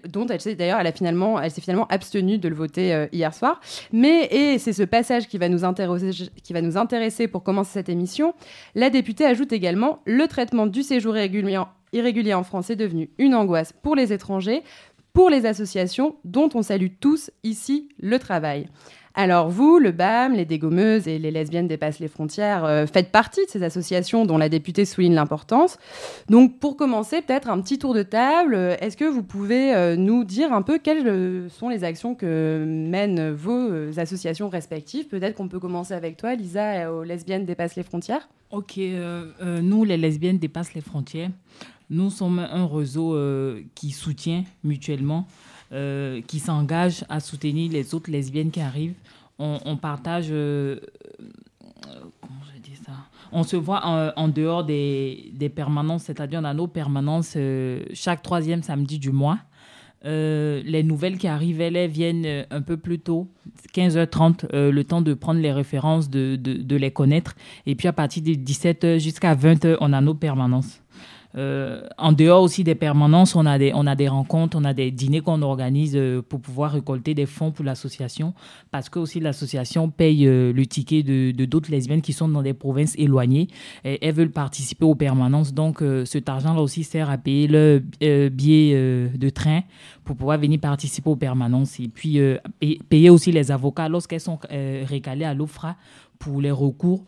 dont 0.09 0.27
elle 0.27 0.41
s'est 0.43 0.57
d'ailleurs, 0.57 0.83
finalement, 0.95 1.41
finalement 1.49 1.87
abstenue 1.87 2.37
de 2.37 2.49
le 2.49 2.55
voter 2.55 2.93
euh, 2.93 3.07
hier 3.13 3.33
soir. 3.33 3.61
Mais, 3.93 4.27
et 4.27 4.59
c'est 4.59 4.75
ce 4.75 4.83
passage 4.83 5.27
qui 5.27 5.39
va, 5.39 5.49
nous 5.49 5.61
qui 6.43 6.53
va 6.53 6.61
nous 6.61 6.77
intéresser 6.77 7.29
pour 7.29 7.43
commencer 7.43 7.73
cette 7.73 7.89
émission, 7.89 8.35
la 8.75 8.91
députée 8.91 9.25
ajoute 9.25 9.53
également 9.53 10.01
le 10.05 10.27
traitement 10.29 10.67
du 10.67 10.83
séjour 10.83 11.17
irrégulier 11.17 12.35
en 12.35 12.45
France 12.45 12.71
est 12.71 12.77
devenu 12.77 13.11
une 13.19 13.35
angoisse 13.35 13.73
pour 13.73 13.95
les 13.95 14.13
étrangers, 14.13 14.63
pour 15.21 15.29
les 15.29 15.45
associations 15.45 16.17
dont 16.25 16.49
on 16.55 16.63
salue 16.63 16.87
tous 16.99 17.31
ici 17.43 17.91
le 18.01 18.19
travail. 18.19 18.69
Alors 19.13 19.51
vous, 19.51 19.79
le 19.79 19.93
BAM, 19.93 20.33
les 20.33 20.47
dégommeuses 20.47 21.09
et 21.09 21.19
les 21.19 21.31
lesbiennes 21.31 21.69
dépassent 21.69 21.99
les 21.99 22.09
frontières, 22.09 22.65
euh, 22.65 22.87
faites 22.87 23.13
partie 23.13 23.45
de 23.45 23.51
ces 23.51 23.63
associations 23.63 24.25
dont 24.25 24.39
la 24.39 24.49
députée 24.49 24.87
souligne 24.87 25.15
l'importance. 25.15 25.77
Donc 26.31 26.59
pour 26.59 26.75
commencer, 26.79 27.21
peut-être 27.21 27.51
un 27.51 27.61
petit 27.61 27.79
tour 27.79 27.93
de 27.93 28.03
table. 28.03 28.55
Est-ce 28.81 28.97
que 28.97 29.05
vous 29.05 29.23
pouvez 29.23 29.75
euh, 29.75 29.95
nous 29.95 30.25
dire 30.25 30.55
un 30.55 30.63
peu 30.63 30.79
quelles 30.79 31.07
euh, 31.07 31.51
sont 31.51 31.69
les 31.69 31.85
actions 31.85 32.15
que 32.15 32.65
mènent 32.67 33.31
vos 33.31 33.99
associations 33.99 34.49
respectives? 34.49 35.07
Peut-être 35.07 35.35
qu'on 35.35 35.49
peut 35.49 35.61
commencer 35.61 35.93
avec 35.93 36.17
toi, 36.17 36.35
Lisa, 36.35 36.91
aux 36.91 37.03
lesbiennes 37.03 37.45
dépassent 37.45 37.77
les 37.77 37.83
frontières. 37.83 38.27
Ok, 38.51 38.81
nous, 39.43 39.85
les 39.85 39.99
lesbiennes 39.99 40.39
dépassent 40.39 40.73
les 40.73 40.81
frontières. 40.81 41.31
Nous 41.91 42.09
sommes 42.11 42.39
un 42.39 42.67
réseau 42.67 43.17
euh, 43.17 43.63
qui 43.75 43.91
soutient 43.91 44.45
mutuellement, 44.63 45.27
euh, 45.73 46.21
qui 46.25 46.39
s'engage 46.39 47.05
à 47.09 47.19
soutenir 47.19 47.73
les 47.73 47.95
autres 47.97 48.13
lesbiennes 48.13 48.53
qui 48.53 48.61
arrivent. 48.61 48.95
On, 49.41 49.77
partage. 49.79 50.27
Euh, 50.31 50.79
comment 52.21 52.41
je 52.55 52.61
dis 52.61 52.77
ça? 52.77 52.93
On 53.33 53.43
se 53.43 53.57
voit 53.57 53.81
en, 54.17 54.29
dehors 54.29 54.65
des, 54.65 55.53
permanences, 55.55 56.05
c'est-à-dire 56.05 56.43
dans 56.43 56.53
nos 56.53 56.67
permanences 56.67 57.39
chaque 57.95 58.23
troisième 58.23 58.63
samedi 58.63 58.99
du 58.99 59.11
mois. 59.11 59.39
les 60.05 60.83
nouvelles 60.85 61.17
qui 61.17 61.27
arrivent, 61.27 61.63
elles, 61.63 61.89
viennent 61.89 62.45
un 62.51 62.61
peu 62.61 62.77
plus 62.77 62.99
tôt, 62.99 63.29
15h30, 63.75 64.55
le 64.55 64.85
temps 64.85 65.01
de 65.01 65.15
prendre 65.15 65.41
les 65.41 65.53
références, 65.53 66.11
de, 66.11 66.37
de, 66.37 66.53
de, 66.63 66.77
les 66.77 66.91
connaître. 66.91 67.35
Et 67.65 67.75
puis 67.75 67.89
à 67.89 67.95
partir 67.95 68.23
de 68.23 68.33
17h 68.33 68.99
jusqu'à 68.99 69.35
20h, 69.35 69.79
on 69.81 69.95
a 69.95 70.03
nos 70.03 70.15
permanences. 70.15 70.83
Euh, 71.37 71.83
en 71.97 72.13
dehors 72.13 72.43
aussi 72.43 72.65
des 72.65 72.75
permanences, 72.75 73.37
on 73.37 73.47
a 73.47 73.59
des, 73.59 73.73
on 73.75 73.87
a 73.87 73.95
des 73.95 74.09
rencontres, 74.09 74.57
on 74.59 74.65
a 74.65 74.75
des 74.75 74.91
dîners 74.91 75.21
qu'on 75.21 75.43
organise 75.43 75.95
euh, 75.97 76.23
pour 76.23 76.41
pouvoir 76.41 76.73
récolter 76.73 77.15
des 77.15 77.27
fonds 77.27 77.53
pour 77.53 77.65
l'association, 77.65 78.35
parce 78.71 78.89
que 78.89 78.99
aussi 78.99 79.21
l'association 79.21 79.91
paye 79.91 80.27
euh, 80.27 80.53
le 80.53 80.67
ticket 80.67 81.03
de 81.03 81.31
d'autres 81.45 81.71
lesbiennes 81.71 82.03
qui 82.03 82.13
sont 82.13 82.29
dans 82.29 82.43
des 82.43 82.53
provinces 82.53 82.95
éloignées 82.99 83.49
et 83.85 84.05
elles 84.05 84.15
veulent 84.15 84.31
participer 84.31 84.85
aux 84.85 84.95
permanences. 84.95 85.55
Donc 85.55 85.83
cet 86.05 86.29
argent-là 86.29 86.61
aussi 86.61 86.85
sert 86.85 87.11
à 87.11 87.19
payer 87.19 87.49
le 87.49 87.83
billet 88.29 89.09
de 89.15 89.31
train 89.31 89.63
pour 90.05 90.17
pouvoir 90.17 90.39
venir 90.39 90.61
participer 90.61 91.09
aux 91.11 91.17
permanences 91.17 91.81
et 91.81 91.89
puis 91.89 92.21
payer 92.89 93.11
aussi 93.11 93.33
les 93.33 93.51
avocats 93.51 93.89
lorsqu'elles 93.89 94.21
sont 94.21 94.39
récalées 94.51 95.25
à 95.25 95.35
l'OFRA 95.35 95.77
pour 96.19 96.41
les 96.41 96.51
recours. 96.51 97.05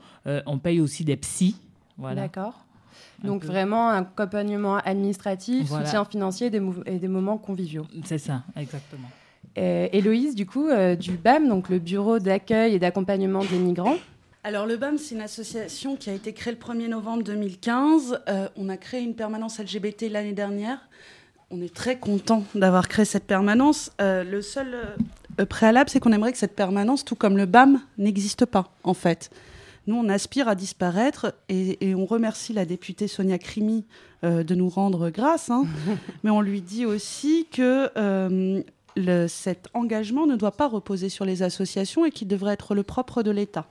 on 0.47 0.59
paye 0.59 0.81
aussi 0.81 1.05
des 1.05 1.17
psys. 1.17 1.57
Voilà. 1.99 2.23
D'accord. 2.23 2.65
Donc 3.25 3.45
vraiment 3.45 3.91
un 3.91 4.03
accompagnement 4.03 4.77
administratif, 4.77 5.69
Voilà. 5.69 5.87
soutien 5.87 6.05
financier 6.05 6.51
des 6.51 6.63
et 6.87 6.99
des 6.99 7.09
moments 7.09 7.39
conviviaux. 7.39 7.87
C'est 8.05 8.19
ça, 8.19 8.43
exactement. 8.57 9.09
Euh, 9.59 9.89
Héloïse, 9.93 10.35
du 10.35 10.47
coup, 10.47 10.69
euh, 10.69 10.97
du 10.97 11.13
BAM, 11.13 11.49
donc 11.49 11.69
le 11.69 11.79
Bureau 11.79 12.19
d'accueil 12.19 12.75
et 12.75 12.79
d'accompagnement 12.79 13.45
des 13.45 13.59
migrants. 13.59 13.97
Alors 14.45 14.67
le 14.67 14.77
BAM, 14.77 14.99
c'est 14.99 15.15
une 15.15 15.21
association 15.21 15.95
qui 15.95 16.11
a 16.11 16.15
été 16.15 16.33
créée 16.33 16.53
le 16.53 16.59
1er 16.59 16.89
novembre 16.89 17.23
2015. 17.23 18.19
Euh, 18.29 18.49
on 18.57 18.69
a 18.69 18.77
créé 18.77 19.01
une 19.01 19.15
permanence 19.15 19.61
LGBT 19.61 20.09
l'année 20.11 20.33
dernière. 20.33 20.79
On 21.53 21.61
est 21.61 21.73
très 21.73 21.97
content 21.99 22.43
d'avoir 22.55 22.89
créé 22.89 23.05
cette 23.05 23.27
permanence. 23.27 23.93
Euh, 24.01 24.25
le 24.25 24.43
seul 24.43 24.75
euh, 25.39 25.47
préalable, 25.47 25.91
c'est 25.91 26.01
qu'on 26.01 26.13
aimerait 26.13 26.33
que 26.33 26.39
cette 26.39 26.57
permanence, 26.57 27.05
tout 27.05 27.15
comme 27.15 27.37
le 27.37 27.47
BAM, 27.47 27.81
n'existe 27.99 28.45
pas, 28.47 28.73
en 28.83 28.95
fait. 28.95 29.31
Nous, 29.87 29.97
on 29.97 30.09
aspire 30.09 30.47
à 30.49 30.55
disparaître 30.55 31.35
et, 31.49 31.89
et 31.89 31.95
on 31.95 32.07
remercie 32.07 32.53
la 32.53 32.65
députée 32.65 33.09
Sonia 33.09 33.39
Crimi 33.39 33.85
euh, 34.25 34.45
de 34.45 34.55
nous 34.55 34.69
rendre 34.69 35.11
grâce. 35.11 35.51
hein. 35.51 35.65
Mais 36.23 36.31
on 36.31 36.41
lui 36.41 36.61
dit 36.61 36.87
aussi 36.87 37.47
que 37.51 37.91
euh, 37.97 38.63
le- 38.97 39.27
cet 39.27 39.69
engagement 39.75 40.27
ne 40.27 40.37
doit 40.37 40.53
pas 40.53 40.69
reposer 40.69 41.09
sur 41.09 41.25
les 41.25 41.43
associations 41.43 42.05
et 42.05 42.11
qu'il 42.13 42.29
devrait 42.29 42.55
être 42.55 42.75
le 42.77 42.85
propre 42.85 43.23
de 43.25 43.31
l'État. 43.33 43.67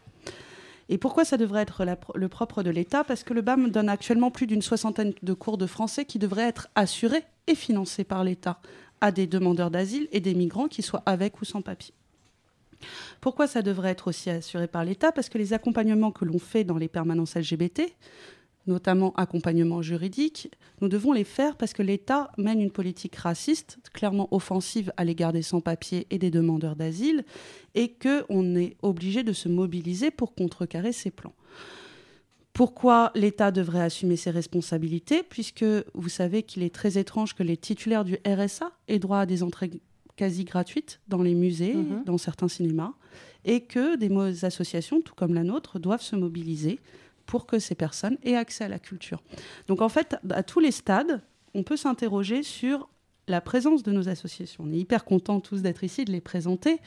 Et 0.90 0.98
pourquoi 0.98 1.24
ça 1.24 1.38
devrait 1.38 1.62
être 1.62 1.86
la 1.86 1.98
le 2.16 2.28
propre 2.28 2.64
de 2.64 2.70
l'État? 2.70 3.06
Parce 3.06 3.24
que 3.24 3.34
le 3.34 3.42
BAM 3.42 3.70
donne 3.72 3.88
actuellement 3.88 4.30
plus 4.32 4.46
d'une 4.48 4.62
soixantaine 4.62 5.14
de 5.24 5.34
cours 5.34 5.58
de 5.58 5.66
français 5.66 6.04
qui 6.04 6.20
devraient 6.20 6.50
être 6.50 6.68
assurés 6.76 7.24
et 7.48 7.56
financés 7.56 8.04
par 8.04 8.26
l'État 8.26 8.60
à 9.00 9.14
des 9.14 9.26
demandeurs 9.26 9.72
d'asile 9.72 10.10
et 10.12 10.20
des 10.20 10.34
migrants 10.34 10.68
qui 10.68 10.82
soient 10.82 11.04
avec 11.06 11.40
ou 11.42 11.46
sans 11.46 11.62
papier. 11.62 11.94
Pourquoi 13.20 13.48
ça 13.48 13.62
devrait 13.62 13.92
être 13.92 14.08
aussi 14.08 14.30
assuré 14.30 14.68
par 14.68 14.84
l'État? 14.84 15.12
Parce 15.12 15.30
que 15.30 15.38
les 15.38 15.54
accompagnements 15.54 16.12
que 16.12 16.26
l'on 16.26 16.40
fait 16.40 16.64
dans 16.64 16.78
les 16.78 16.88
permanences 16.88 17.36
LGBT, 17.36 17.84
notamment 18.68 19.14
accompagnement 19.16 19.82
juridique, 19.82 20.52
nous 20.82 20.88
devons 20.88 21.14
les 21.14 21.24
faire 21.24 21.58
parce 21.58 21.74
que 21.74 21.82
l'État 21.82 22.32
mène 22.38 22.62
une 22.62 22.72
politique 22.72 23.16
raciste, 23.16 23.80
clairement 23.94 24.28
offensive 24.32 24.92
à 24.98 25.04
l'égard 25.04 25.34
des 25.34 25.42
sans-papiers 25.42 26.08
et 26.10 26.18
des 26.18 26.32
demandeurs 26.32 26.76
d'asile, 26.76 27.26
et 27.76 27.94
qu'on 27.94 28.56
est 28.56 28.78
obligé 28.82 29.24
de 29.24 29.34
se 29.34 29.50
mobiliser 29.50 30.12
pour 30.12 30.36
contrecarrer 30.36 30.92
ces 30.92 31.12
plans. 31.12 31.34
Pourquoi 32.54 33.12
l'État 33.16 33.50
devrait 33.52 33.82
assumer 33.82 34.18
ses 34.18 34.30
responsabilités? 34.30 35.24
Puisque 35.24 35.66
vous 35.94 36.10
savez 36.10 36.44
qu'il 36.44 36.64
est 36.64 36.76
très 36.76 36.98
étrange 36.98 37.34
que 37.34 37.44
les 37.44 37.58
titulaires 37.58 38.04
du 38.04 38.18
RSA 38.28 38.72
aient 38.88 39.00
droit 39.00 39.20
à 39.20 39.26
des 39.26 39.42
entrées 39.42 39.72
quasi 40.16 40.44
gratuites 40.44 41.00
dans 41.08 41.22
les 41.22 41.36
musées, 41.36 41.74
Mhm. 41.76 42.04
dans 42.06 42.18
certains 42.18 42.48
cinémas, 42.48 42.94
et 43.46 43.62
que 43.62 43.96
des 43.96 44.46
associations, 44.46 45.02
tout 45.02 45.16
comme 45.16 45.34
la 45.34 45.44
nôtre, 45.44 45.80
doivent 45.80 46.02
se 46.02 46.16
mobiliser 46.16 46.80
pour 47.26 47.46
que 47.46 47.60
ces 47.60 47.76
personnes 47.76 48.18
aient 48.24 48.36
accès 48.36 48.64
à 48.66 48.68
la 48.68 48.80
culture. 48.80 49.22
Donc 49.68 49.82
en 49.82 49.90
fait, 49.90 50.16
à 50.30 50.44
tous 50.44 50.60
les 50.60 50.72
stades, 50.72 51.22
on 51.54 51.64
peut 51.64 51.78
s'interroger 51.78 52.44
sur 52.44 52.90
la 53.28 53.40
présence 53.42 53.84
de 53.84 53.92
nos 53.92 54.10
associations. 54.10 54.64
On 54.68 54.72
est 54.72 54.78
hyper 54.78 55.06
contents 55.06 55.40
tous 55.40 55.62
d'être 55.62 55.84
ici, 55.84 56.04
de 56.06 56.12
les 56.12 56.22
présenter, 56.22 56.80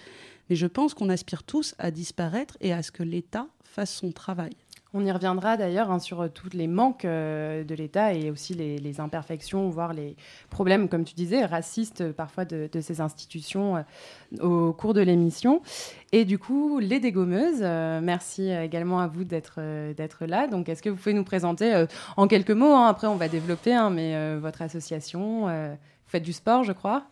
mais 0.50 0.57
je 0.57 0.66
pense 0.66 0.93
qu'on 0.95 1.09
aspire 1.09 1.43
tous 1.45 1.75
à 1.78 1.90
disparaître 1.90 2.57
et 2.61 2.73
à 2.73 2.83
ce 2.83 2.90
que 2.90 3.02
l'État 3.02 3.49
fasse 3.62 3.95
son 3.95 4.12
travail. 4.12 4.52
On 4.96 5.04
y 5.04 5.10
reviendra 5.10 5.56
d'ailleurs 5.56 5.90
hein, 5.90 5.98
sur 5.98 6.20
euh, 6.20 6.28
tous 6.28 6.50
les 6.52 6.68
manques 6.68 7.04
euh, 7.04 7.64
de 7.64 7.74
l'État 7.74 8.14
et 8.14 8.30
aussi 8.30 8.54
les, 8.54 9.00
imperfections, 9.00 9.68
voire 9.68 9.92
les 9.92 10.14
problèmes, 10.50 10.88
comme 10.88 11.02
tu 11.02 11.14
disais, 11.14 11.44
racistes 11.44 12.02
euh, 12.02 12.12
parfois 12.12 12.44
de, 12.44 12.68
ces 12.80 13.00
institutions 13.00 13.84
au 14.40 14.72
cours 14.72 14.94
de 14.94 15.00
l'émission. 15.00 15.62
Et 16.12 16.24
du 16.24 16.38
coup, 16.38 16.78
les 16.78 17.00
dégommeuses, 17.00 17.62
merci 18.02 18.50
également 18.50 19.00
à 19.00 19.08
vous 19.08 19.24
d'être 19.24 19.60
là. 20.26 20.46
Donc, 20.46 20.68
est-ce 20.68 20.80
que 20.80 20.90
vous 20.90 20.96
pouvez 20.96 21.12
nous 21.12 21.24
présenter 21.24 21.86
en 22.16 22.28
quelques 22.28 22.50
mots 22.50 22.72
hein, 22.72 22.86
Après, 22.86 23.08
on 23.08 23.16
va 23.16 23.28
développer, 23.28 23.74
hein, 23.74 23.90
mais 23.90 24.36
votre 24.38 24.62
association, 24.62 25.46
vous 25.46 26.08
faites 26.10 26.22
du 26.22 26.32
sport, 26.32 26.62
je 26.62 26.72
crois 26.72 27.04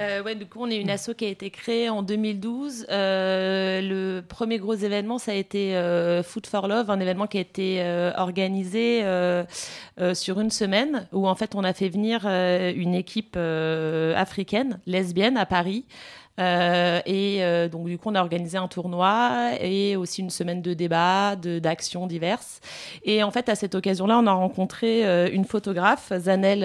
Euh, 0.00 0.22
ouais, 0.22 0.34
du 0.34 0.46
coup, 0.46 0.58
on 0.62 0.70
est 0.70 0.80
une 0.80 0.90
asso 0.90 1.10
qui 1.16 1.24
a 1.24 1.28
été 1.28 1.50
créée 1.50 1.88
en 1.88 2.02
2012. 2.02 2.86
Euh, 2.90 3.80
le 3.80 4.22
premier 4.22 4.58
gros 4.58 4.74
événement, 4.74 5.18
ça 5.18 5.32
a 5.32 5.34
été 5.34 5.76
euh, 5.76 6.22
Food 6.22 6.46
for 6.46 6.66
Love, 6.66 6.90
un 6.90 7.00
événement 7.00 7.26
qui 7.26 7.38
a 7.38 7.40
été 7.40 7.82
organisé 8.16 9.02
sur 10.14 10.40
une 10.40 10.50
semaine, 10.50 11.06
où 11.12 11.28
en 11.28 11.34
fait, 11.34 11.54
on 11.54 11.64
a 11.64 11.72
fait 11.72 11.88
venir 11.88 12.26
une 12.26 12.94
équipe 12.94 13.36
africaine, 13.36 14.80
lesbienne, 14.86 15.36
à 15.36 15.46
Paris. 15.46 15.84
Euh, 16.40 17.00
et 17.04 17.44
euh, 17.44 17.68
donc 17.68 17.86
du 17.86 17.98
coup 17.98 18.08
on 18.10 18.14
a 18.14 18.20
organisé 18.22 18.56
un 18.56 18.66
tournoi 18.66 19.50
et 19.60 19.96
aussi 19.96 20.22
une 20.22 20.30
semaine 20.30 20.62
de 20.62 20.72
débats, 20.72 21.36
de- 21.36 21.58
d'actions 21.58 22.06
diverses. 22.06 22.60
Et 23.04 23.22
en 23.22 23.30
fait 23.30 23.50
à 23.50 23.54
cette 23.54 23.74
occasion-là 23.74 24.18
on 24.18 24.26
a 24.26 24.32
rencontré 24.32 25.04
euh, 25.06 25.28
une 25.30 25.44
photographe, 25.44 26.10
Zanel, 26.18 26.60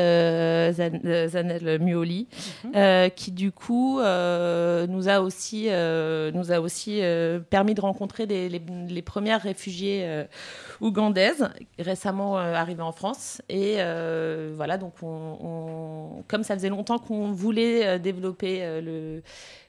Zan- 0.73 1.27
Zanel 1.27 1.79
Muoli, 1.81 2.27
euh, 2.75 3.09
qui 3.09 3.31
du 3.31 3.51
coup 3.51 3.97
nous 3.99 5.09
a 5.09 5.19
aussi, 5.19 5.65
nous 5.65 6.51
a 6.51 6.59
aussi 6.61 7.01
permis 7.49 7.73
de 7.73 7.81
rencontrer 7.81 8.25
des- 8.25 8.47
les, 8.47 8.61
les 8.87 9.01
premières 9.01 9.41
réfugiées 9.41 10.23
ougandaises 10.79 11.49
récemment 11.77 12.37
arrivées 12.37 12.83
en 12.83 12.93
France. 12.93 13.41
Et 13.49 13.75
voilà 14.55 14.77
donc 14.77 14.93
on, 15.01 15.37
on- 15.43 16.23
comme 16.29 16.43
ça 16.43 16.53
faisait 16.55 16.69
longtemps 16.69 16.99
qu'on 16.99 17.31
voulait 17.33 17.99
développer 17.99 18.61
le 18.81 19.21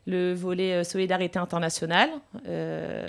le 0.09 0.33
volet 0.33 0.73
euh, 0.73 0.85
solidarité 0.85 1.39
internationale. 1.39 2.09
Euh, 2.49 3.07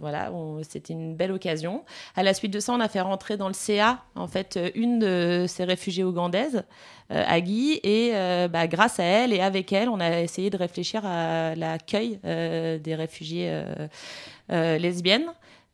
voilà, 0.00 0.32
c'était 0.62 0.94
une 0.94 1.14
belle 1.14 1.32
occasion. 1.32 1.84
À 2.16 2.22
la 2.22 2.32
suite 2.32 2.52
de 2.52 2.60
ça, 2.60 2.72
on 2.72 2.80
a 2.80 2.88
fait 2.88 3.02
rentrer 3.02 3.36
dans 3.36 3.48
le 3.48 3.54
CA 3.54 4.02
en 4.14 4.26
fait 4.26 4.56
euh, 4.56 4.70
une 4.74 4.98
de 4.98 5.44
ces 5.46 5.64
réfugiées 5.64 6.02
ougandaises, 6.02 6.64
euh, 7.12 7.22
Agui, 7.26 7.78
et 7.82 8.12
bah, 8.48 8.66
grâce 8.66 8.98
à 9.00 9.04
elle 9.04 9.32
et 9.32 9.40
avec 9.40 9.72
elle, 9.72 9.88
on 9.88 10.00
a 10.00 10.20
essayé 10.20 10.48
de 10.48 10.56
réfléchir 10.56 11.04
à 11.04 11.54
l'accueil 11.54 12.18
des 12.22 12.94
réfugiés 12.94 13.62
lesbiennes. 14.48 15.26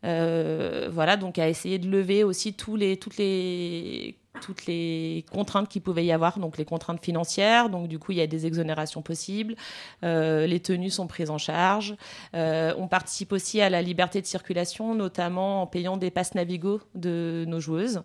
Voilà, 0.03 1.15
donc 1.17 1.37
à 1.37 1.47
essayer 1.47 1.77
de 1.77 1.87
lever 1.87 2.23
aussi 2.23 2.53
tous 2.53 2.75
les, 2.75 2.97
toutes 2.97 3.17
les 3.17 4.17
toutes 4.41 4.65
les 4.65 5.25
contraintes 5.31 5.67
qu'il 5.69 5.81
pouvait 5.81 6.05
y 6.05 6.11
avoir, 6.11 6.39
donc 6.39 6.57
les 6.57 6.65
contraintes 6.65 7.03
financières, 7.03 7.69
donc 7.69 7.87
du 7.87 7.99
coup 7.99 8.11
il 8.11 8.17
y 8.17 8.21
a 8.21 8.27
des 8.27 8.45
exonérations 8.45 9.01
possibles, 9.01 9.55
euh, 10.03 10.47
les 10.47 10.59
tenues 10.59 10.89
sont 10.89 11.07
prises 11.07 11.29
en 11.29 11.37
charge, 11.37 11.95
Euh, 12.33 12.73
on 12.77 12.87
participe 12.87 13.31
aussi 13.31 13.61
à 13.61 13.69
la 13.69 13.81
liberté 13.81 14.21
de 14.21 14.25
circulation, 14.25 14.95
notamment 14.95 15.61
en 15.63 15.67
payant 15.67 15.97
des 15.97 16.11
passes 16.11 16.35
Navigo 16.35 16.81
de 16.95 17.45
nos 17.47 17.59
joueuses. 17.59 18.03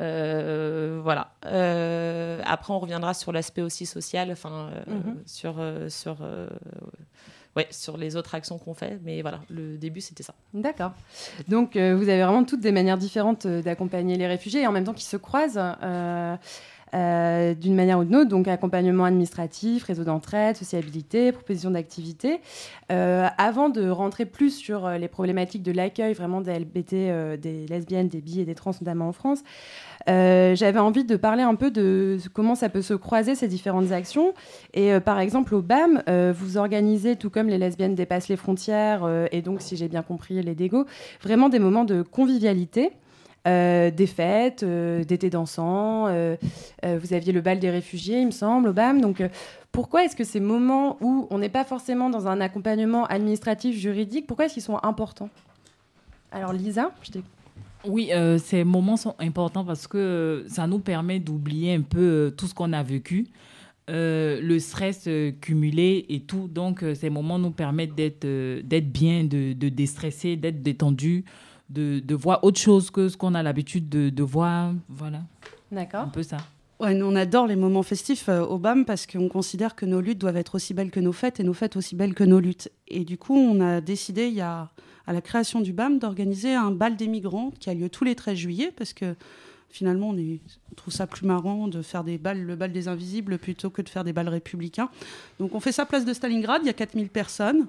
Euh, 0.00 1.00
voilà. 1.02 1.32
Après, 2.46 2.72
on 2.72 2.78
reviendra 2.78 3.14
sur 3.14 3.32
l'aspect 3.32 3.62
aussi 3.62 3.84
social, 3.86 4.30
enfin, 4.30 4.70
Mhm. 4.86 5.22
sur, 5.26 5.54
sur, 5.88 6.16
ouais, 7.56 7.66
sur 7.70 7.96
les 7.96 8.16
autres 8.16 8.34
actions 8.34 8.58
qu'on 8.58 8.74
fait. 8.74 8.98
Mais 9.04 9.22
voilà, 9.22 9.40
le 9.50 9.76
début, 9.76 10.00
c'était 10.00 10.22
ça. 10.22 10.34
D'accord. 10.54 10.92
Donc, 11.48 11.76
euh, 11.76 11.96
vous 11.96 12.08
avez 12.08 12.22
vraiment 12.22 12.44
toutes 12.44 12.60
des 12.60 12.72
manières 12.72 12.98
différentes 12.98 13.46
euh, 13.46 13.62
d'accompagner 13.62 14.16
les 14.16 14.26
réfugiés 14.26 14.62
et 14.62 14.66
en 14.66 14.72
même 14.72 14.84
temps 14.84 14.94
qui 14.94 15.04
se 15.04 15.16
croisent 15.16 15.60
euh, 15.82 16.36
euh, 16.94 17.54
d'une 17.54 17.74
manière 17.74 17.98
ou 17.98 18.04
d'une 18.04 18.16
autre. 18.16 18.28
Donc, 18.28 18.48
accompagnement 18.48 19.04
administratif, 19.04 19.84
réseau 19.84 20.04
d'entraide, 20.04 20.56
sociabilité, 20.56 21.32
proposition 21.32 21.70
d'activité. 21.70 22.40
Euh, 22.90 23.28
avant 23.36 23.68
de 23.68 23.88
rentrer 23.90 24.24
plus 24.24 24.50
sur 24.50 24.86
euh, 24.86 24.98
les 24.98 25.08
problématiques 25.08 25.62
de 25.62 25.72
l'accueil 25.72 26.14
vraiment 26.14 26.40
des 26.40 26.58
LBT, 26.58 27.38
des 27.40 27.66
lesbiennes, 27.68 28.08
des 28.08 28.20
bi 28.20 28.40
et 28.40 28.44
des 28.44 28.54
trans, 28.54 28.72
notamment 28.80 29.08
en 29.08 29.12
France, 29.12 29.42
j'avais 30.06 30.78
envie 30.78 31.04
de 31.04 31.16
parler 31.16 31.42
un 31.42 31.54
peu 31.54 31.70
de 31.70 32.16
comment 32.32 32.54
ça 32.54 32.70
peut 32.70 32.80
se 32.80 32.94
croiser 32.94 33.34
ces 33.34 33.48
différentes 33.48 33.92
actions. 33.92 34.32
Et 34.72 34.98
par 35.00 35.20
exemple, 35.20 35.54
au 35.54 35.60
BAM, 35.60 36.02
vous 36.32 36.56
organisez, 36.56 37.16
tout 37.16 37.28
comme 37.28 37.48
les 37.48 37.58
lesbiennes 37.58 37.94
dépassent 37.94 38.28
les 38.28 38.36
frontières, 38.36 39.06
et 39.32 39.42
donc, 39.42 39.60
si 39.60 39.76
j'ai 39.76 39.88
bien 39.88 40.02
compris, 40.02 40.40
les 40.42 40.54
dégos, 40.54 40.86
vraiment 41.22 41.50
des 41.50 41.58
moments 41.58 41.84
de 41.84 42.00
convivialité. 42.00 42.92
Euh, 43.48 43.90
des 43.90 44.06
fêtes, 44.06 44.62
euh, 44.62 45.04
d'été 45.04 45.30
dansant, 45.30 46.06
euh, 46.08 46.36
euh, 46.84 46.98
vous 47.00 47.12
aviez 47.14 47.32
le 47.32 47.40
bal 47.40 47.58
des 47.58 47.70
réfugiés, 47.70 48.20
il 48.20 48.26
me 48.26 48.30
semble, 48.30 48.68
au 48.68 48.72
BAM. 48.72 49.00
Donc, 49.00 49.22
pourquoi 49.72 50.04
est-ce 50.04 50.16
que 50.16 50.24
ces 50.24 50.40
moments 50.40 50.98
où 51.00 51.26
on 51.30 51.38
n'est 51.38 51.48
pas 51.48 51.64
forcément 51.64 52.10
dans 52.10 52.26
un 52.26 52.40
accompagnement 52.40 53.06
administratif, 53.06 53.76
juridique, 53.76 54.26
pourquoi 54.26 54.46
est-ce 54.46 54.54
qu'ils 54.54 54.62
sont 54.62 54.78
importants? 54.82 55.30
Alors, 56.30 56.52
Lisa, 56.52 56.92
je 57.02 57.10
t'ai 57.10 57.22
Oui, 57.86 58.10
ces 58.38 58.64
moments 58.64 58.96
sont 58.96 59.14
importants 59.18 59.64
parce 59.64 59.86
que 59.86 60.44
ça 60.48 60.66
nous 60.66 60.78
permet 60.78 61.20
d'oublier 61.20 61.74
un 61.74 61.82
peu 61.82 62.34
tout 62.36 62.46
ce 62.46 62.54
qu'on 62.54 62.72
a 62.72 62.82
vécu, 62.82 63.28
le 63.88 64.58
stress 64.58 65.08
cumulé 65.40 66.04
et 66.08 66.20
tout. 66.20 66.48
Donc, 66.48 66.84
ces 66.94 67.08
moments 67.08 67.38
nous 67.38 67.52
permettent 67.52 67.94
d'être 67.94 68.26
d'être 68.62 68.90
bien, 68.92 69.24
de, 69.24 69.52
de 69.52 69.68
déstresser, 69.68 70.36
d'être 70.36 70.62
détendu, 70.62 71.24
de, 71.68 72.00
de 72.00 72.14
voir 72.14 72.42
autre 72.44 72.60
chose 72.60 72.90
que 72.90 73.08
ce 73.08 73.16
qu'on 73.16 73.34
a 73.34 73.42
l'habitude 73.42 73.88
de, 73.88 74.10
de 74.10 74.22
voir. 74.22 74.72
Voilà, 74.88 75.22
D'accord. 75.70 76.02
un 76.02 76.08
peu 76.08 76.22
ça. 76.22 76.38
Ouais, 76.80 76.94
nous, 76.94 77.06
on 77.06 77.16
adore 77.16 77.48
les 77.48 77.56
moments 77.56 77.82
festifs 77.82 78.28
euh, 78.28 78.44
au 78.44 78.58
BAM 78.58 78.84
parce 78.84 79.06
qu'on 79.06 79.28
considère 79.28 79.74
que 79.74 79.84
nos 79.84 80.00
luttes 80.00 80.18
doivent 80.18 80.36
être 80.36 80.54
aussi 80.54 80.74
belles 80.74 80.92
que 80.92 81.00
nos 81.00 81.12
fêtes 81.12 81.40
et 81.40 81.42
nos 81.42 81.52
fêtes 81.52 81.76
aussi 81.76 81.96
belles 81.96 82.14
que 82.14 82.22
nos 82.22 82.38
luttes. 82.38 82.70
Et 82.86 83.04
du 83.04 83.18
coup, 83.18 83.34
on 83.36 83.60
a 83.60 83.80
décidé, 83.80 84.28
il 84.28 84.34
y 84.34 84.40
a, 84.40 84.70
à 85.06 85.12
la 85.12 85.20
création 85.20 85.60
du 85.60 85.72
BAM, 85.72 85.98
d'organiser 85.98 86.54
un 86.54 86.70
bal 86.70 86.96
des 86.96 87.08
migrants 87.08 87.52
qui 87.58 87.68
a 87.68 87.74
lieu 87.74 87.88
tous 87.88 88.04
les 88.04 88.14
13 88.14 88.36
juillet 88.36 88.72
parce 88.76 88.92
que 88.92 89.16
Finalement, 89.70 90.08
on, 90.10 90.16
est, 90.16 90.40
on 90.72 90.74
trouve 90.74 90.94
ça 90.94 91.06
plus 91.06 91.26
marrant 91.26 91.68
de 91.68 91.82
faire 91.82 92.02
des 92.02 92.16
balles, 92.16 92.42
le 92.42 92.56
bal 92.56 92.72
des 92.72 92.88
invisibles 92.88 93.38
plutôt 93.38 93.68
que 93.68 93.82
de 93.82 93.88
faire 93.88 94.02
des 94.02 94.14
balles 94.14 94.28
républicains. 94.28 94.88
Donc 95.38 95.54
on 95.54 95.60
fait 95.60 95.72
ça 95.72 95.84
place 95.84 96.06
de 96.06 96.12
Stalingrad, 96.14 96.62
il 96.62 96.66
y 96.66 96.70
a 96.70 96.74
4000 96.74 97.08
personnes. 97.08 97.66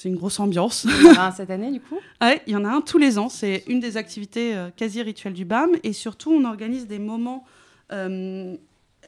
C'est 0.00 0.08
une 0.08 0.14
grosse 0.16 0.38
ambiance. 0.38 0.84
Il 0.88 1.06
y 1.06 1.08
en 1.08 1.14
a 1.20 1.26
un 1.26 1.32
cette 1.32 1.50
année, 1.50 1.72
du 1.72 1.80
coup? 1.80 1.98
Ouais, 2.22 2.40
il 2.46 2.52
y 2.52 2.56
en 2.56 2.64
a 2.64 2.68
un 2.68 2.80
tous 2.80 2.98
les 2.98 3.18
ans. 3.18 3.28
C'est 3.28 3.64
une 3.66 3.80
des 3.80 3.96
activités 3.96 4.54
euh, 4.56 4.70
quasi 4.76 5.02
rituelles 5.02 5.32
du 5.32 5.44
BAM. 5.44 5.70
Et 5.82 5.92
surtout, 5.92 6.30
on 6.32 6.44
organise 6.44 6.86
des 6.86 6.98
moments 7.00 7.44
euh, 7.92 8.54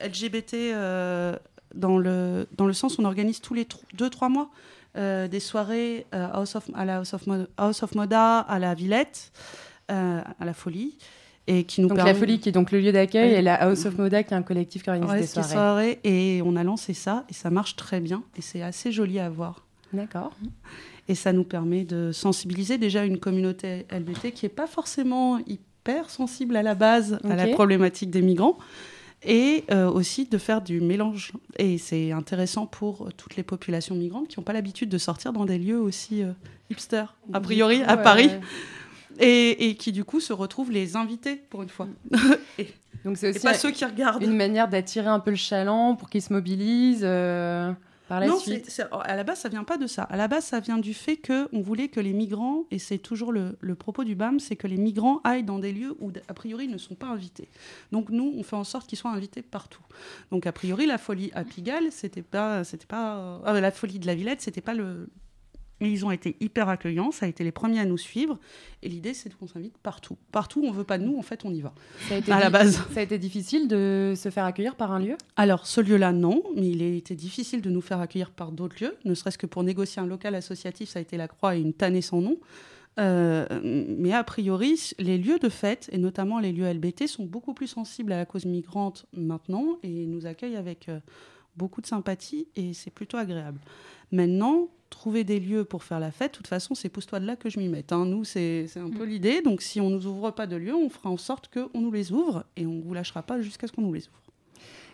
LGBT 0.05 0.55
euh, 0.55 1.37
dans, 1.77 1.97
le, 1.97 2.49
dans 2.57 2.67
le 2.67 2.73
sens 2.73 2.99
où 2.99 3.03
on 3.03 3.05
organise 3.05 3.41
tous 3.41 3.55
les 3.55 3.67
2-3 3.97 4.31
mois 4.31 4.51
des 4.97 5.39
soirées 5.39 6.05
House 6.11 6.57
of, 6.57 6.65
à 6.75 6.85
la 6.85 6.97
House 6.97 7.15
of, 7.15 7.25
Mo- 7.29 7.47
House 7.57 7.85
of 7.85 7.95
Moda, 7.95 8.39
à 8.41 8.59
la 8.59 8.75
Villette, 8.75 9.31
à 9.89 10.25
la 10.45 10.53
Folie. 10.53 10.97
Et 11.47 11.63
qui 11.63 11.81
nous 11.81 11.87
Donc 11.89 11.99
permet- 11.99 12.13
la 12.13 12.19
Folie 12.19 12.41
qui 12.41 12.49
est 12.49 12.53
donc 12.53 12.73
le 12.73 12.81
lieu 12.81 12.91
d'accueil 12.91 13.35
et 13.35 13.41
la 13.43 13.55
House 13.55 13.87
of 13.87 13.97
Moda 13.97 14.25
qui 14.25 14.35
est 14.35 14.37
un 14.37 14.43
collectif 14.43 14.83
qui 14.83 14.91
organise 14.91 15.09
Ouais, 15.11 15.21
des 15.21 15.27
c'est 15.29 15.41
des 15.43 15.47
soirées. 15.49 15.99
soirées. 15.99 16.01
Et 16.03 16.43
on 16.45 16.57
a 16.57 16.65
lancé 16.65 16.93
ça 16.93 17.25
et 17.31 17.35
ça 17.35 17.51
marche 17.51 17.77
très 17.77 18.01
bien. 18.01 18.25
Et 18.37 18.43
c'est 18.43 18.63
assez 18.63 18.91
joli 18.91 19.21
à 19.21 19.29
voir. 19.31 19.65
D'accord. 19.93 20.33
Et 21.09 21.15
ça 21.15 21.33
nous 21.33 21.45
permet 21.45 21.85
de 21.85 22.13
sensibiliser 22.13 22.79
déjà 22.79 23.05
une 23.05 23.19
communauté 23.19 23.87
LBT 23.91 24.33
qui 24.33 24.45
n'est 24.45 24.51
pas 24.51 24.67
forcément 24.67 25.39
hyper 25.47 26.11
sensible 26.11 26.57
à 26.57 26.63
la 26.63 26.75
base 26.75 27.19
à 27.25 27.35
la 27.37 27.49
problématique 27.49 28.11
des 28.11 28.23
migrants. 28.23 28.59
Et 29.23 29.65
euh, 29.71 29.91
aussi 29.91 30.25
de 30.27 30.39
faire 30.39 30.63
du 30.63 30.81
mélange. 30.81 31.33
Et 31.59 31.77
c'est 31.77 32.11
intéressant 32.13 32.65
pour 32.67 33.11
toutes 33.19 33.37
les 33.37 33.43
populations 33.43 33.95
migrantes 33.95 34.29
qui 34.29 34.39
n'ont 34.39 34.45
pas 34.45 34.55
l'habitude 34.55 34.89
de 34.89 34.97
sortir 34.97 35.35
dans 35.35 35.45
des 35.45 35.59
lieux 35.59 35.79
aussi 35.79 36.23
euh, 36.23 36.33
hipster, 36.71 37.05
a 37.35 37.41
priori, 37.41 37.83
à 37.83 37.97
Ouais, 37.97 38.03
Paris. 38.03 38.31
Et, 39.19 39.69
et 39.69 39.75
qui 39.75 39.93
du 39.93 40.05
coup 40.05 40.21
se 40.21 40.33
retrouvent 40.33 40.71
les 40.71 40.97
invités 40.97 41.37
pour 41.51 41.63
une 41.63 41.69
fois. 41.69 41.89
et, 42.59 42.69
Donc 43.05 43.19
c'est 43.19 43.27
et 43.27 43.31
aussi 43.31 43.41
pas 43.41 43.53
ceux 43.53 43.73
qui 43.73 43.85
regardent. 43.85 44.23
une 44.23 44.37
manière 44.37 44.69
d'attirer 44.69 45.09
un 45.09 45.21
peu 45.21 45.31
le 45.31 45.37
chaland 45.37 45.97
pour 45.97 46.09
qu'ils 46.09 46.23
se 46.23 46.33
mobilisent 46.33 47.03
euh, 47.03 47.71
par 48.11 48.19
la 48.21 48.27
non, 48.27 48.39
suite. 48.41 48.69
c'est- 48.69 48.83
à 48.91 49.15
la 49.17 49.23
base, 49.25 49.39
ça 49.39 49.49
vient 49.49 49.63
pas 49.63 49.79
de 49.79 49.87
ça. 49.87 50.03
À 50.03 50.17
la 50.17 50.27
base, 50.27 50.45
ça 50.45 50.59
vient 50.59 50.79
du 50.79 50.95
fait 50.95 51.17
que 51.17 51.49
on 51.53 51.61
voulait 51.61 51.87
que 51.89 52.01
les 52.01 52.13
migrants, 52.13 52.65
et 52.73 52.81
c'est 52.81 52.99
toujours 52.99 53.31
le, 53.33 53.57
le 53.61 53.75
propos 53.77 54.03
du 54.03 54.17
BAM, 54.17 54.41
c'est 54.41 54.57
que 54.57 54.67
les 54.67 54.77
migrants 54.77 55.21
aillent 55.23 55.45
dans 55.45 55.61
des 55.61 55.73
lieux 55.73 55.95
où, 56.01 56.11
a 56.29 56.35
priori, 56.35 56.65
ils 56.65 56.71
ne 56.73 56.77
sont 56.79 56.97
pas 56.97 57.07
invités. 57.07 57.49
Donc 57.93 58.09
nous, 58.11 58.35
on 58.37 58.43
fait 58.43 58.57
en 58.57 58.65
sorte 58.65 58.89
qu'ils 58.89 58.99
soient 58.99 59.13
invités 59.13 59.43
partout. 59.43 59.83
Donc 60.33 60.47
a 60.47 60.53
priori, 60.53 60.87
la 60.87 60.99
folie 60.99 61.31
à 61.35 61.45
Pigalle, 61.45 61.93
c'était 61.93 62.23
pas, 62.23 62.65
c'était 62.65 62.87
pas, 62.87 63.41
ah, 63.45 63.61
la 63.61 63.71
folie 63.71 64.01
de 64.01 64.07
la 64.07 64.17
Villette, 64.17 64.41
c'était 64.43 64.61
pas 64.61 64.75
le. 64.75 65.09
Mais 65.81 65.91
ils 65.91 66.05
ont 66.05 66.11
été 66.11 66.37
hyper 66.41 66.69
accueillants, 66.69 67.11
ça 67.11 67.27
a 67.27 67.29
été 67.29 67.45
les 67.45 67.53
premiers 67.53 67.81
à 67.81 67.85
nous 67.85 67.99
suivre. 67.99 68.39
Et 68.83 68.89
l'idée, 68.89 69.15
c'est 69.15 69.33
qu'on 69.35 69.47
s'invite 69.47 69.77
partout. 69.79 70.17
Partout, 70.33 70.63
on 70.65 70.71
veut 70.71 70.85
pas 70.85 70.99
de 70.99 71.05
nous, 71.05 71.19
en 71.19 71.23
fait, 71.23 71.45
on 71.45 71.53
y 71.53 71.61
va. 71.61 71.73
Ça 72.09 72.15
a 72.15 72.19
été 72.19 72.33
à 72.33 72.41
la 72.41 72.51
base. 72.51 72.83
Ça 72.93 73.01
a 73.01 73.03
été 73.03 73.19
difficile 73.19 73.69
de 73.69 74.15
se 74.17 74.31
faire 74.31 74.45
accueillir 74.45 74.75
par 74.77 74.93
un 74.93 74.99
lieu? 74.99 75.17
Alors, 75.37 75.67
ce 75.67 75.81
lieu-là, 75.81 76.13
non, 76.13 76.43
mais 76.55 76.69
il 76.69 76.83
a 76.83 76.87
été 76.87 77.15
difficile 77.15 77.63
de 77.63 77.71
nous 77.71 77.81
faire 77.81 78.01
accueillir 78.01 78.31
par 78.31 78.53
d'autres 78.53 78.77
lieux, 78.83 78.97
ne 79.05 79.15
serait-ce 79.15 79.39
que 79.39 79.47
pour 79.47 79.63
négocier 79.63 80.03
un 80.03 80.07
local 80.07 80.35
associatif, 80.35 80.91
ça 80.91 80.99
a 80.99 81.03
été 81.03 81.17
la 81.17 81.29
croix 81.29 81.57
et 81.57 81.61
une 81.61 81.73
tannée 81.73 82.03
sans 82.03 82.21
nom. 82.21 82.39
Euh, 82.99 83.47
mais 83.63 84.13
a 84.13 84.25
priori, 84.25 84.93
les 84.99 85.17
lieux 85.17 85.39
de 85.39 85.49
fête, 85.49 85.89
et 85.93 85.99
notamment 85.99 86.39
les 86.39 86.53
lieux 86.53 86.71
LBT, 86.71 87.07
sont 87.07 87.25
beaucoup 87.25 87.55
plus 87.55 87.69
sensibles 87.69 88.13
à 88.13 88.19
la 88.19 88.27
cause 88.27 88.45
migrante 88.45 89.07
maintenant 89.13 89.79
et 89.83 90.07
nous 90.07 90.27
accueillent 90.27 90.57
avec 90.57 90.89
euh, 90.89 90.99
beaucoup 91.57 91.81
de 91.81 91.87
sympathie 91.87 92.49
et 92.57 92.75
c'est 92.75 92.91
plutôt 92.91 93.17
agréable. 93.17 93.61
Maintenant, 94.13 94.69
trouver 94.91 95.25
des 95.25 95.39
lieux 95.41 95.65
pour 95.65 95.85
faire 95.85 96.01
la 96.01 96.11
fête, 96.11 96.33
de 96.33 96.37
toute 96.37 96.49
façon, 96.49 96.75
c'est 96.75 96.89
pousse-toi 96.89 97.21
de 97.21 97.27
là 97.27 97.37
que 97.37 97.49
je 97.49 97.59
m'y 97.59 97.69
mette. 97.69 97.93
hein. 97.93 98.05
Nous, 98.05 98.25
c'est 98.25 98.67
un 98.77 98.91
peu 98.91 99.05
l'idée. 99.05 99.41
Donc, 99.41 99.63
si 99.63 99.81
on 99.81 99.89
nous 99.89 100.07
ouvre 100.07 100.31
pas 100.31 100.47
de 100.47 100.57
lieux, 100.57 100.75
on 100.75 100.89
fera 100.89 101.11
en 101.11 101.17
sorte 101.17 101.49
qu'on 101.49 101.81
nous 101.81 101.93
les 101.93 102.13
ouvre 102.13 102.45
et 102.57 102.67
on 102.67 102.81
vous 102.81 102.93
lâchera 102.93 103.23
pas 103.23 103.41
jusqu'à 103.41 103.67
ce 103.67 103.73
qu'on 103.73 103.83
nous 103.83 103.93
les 103.93 104.09
ouvre. 104.09 104.21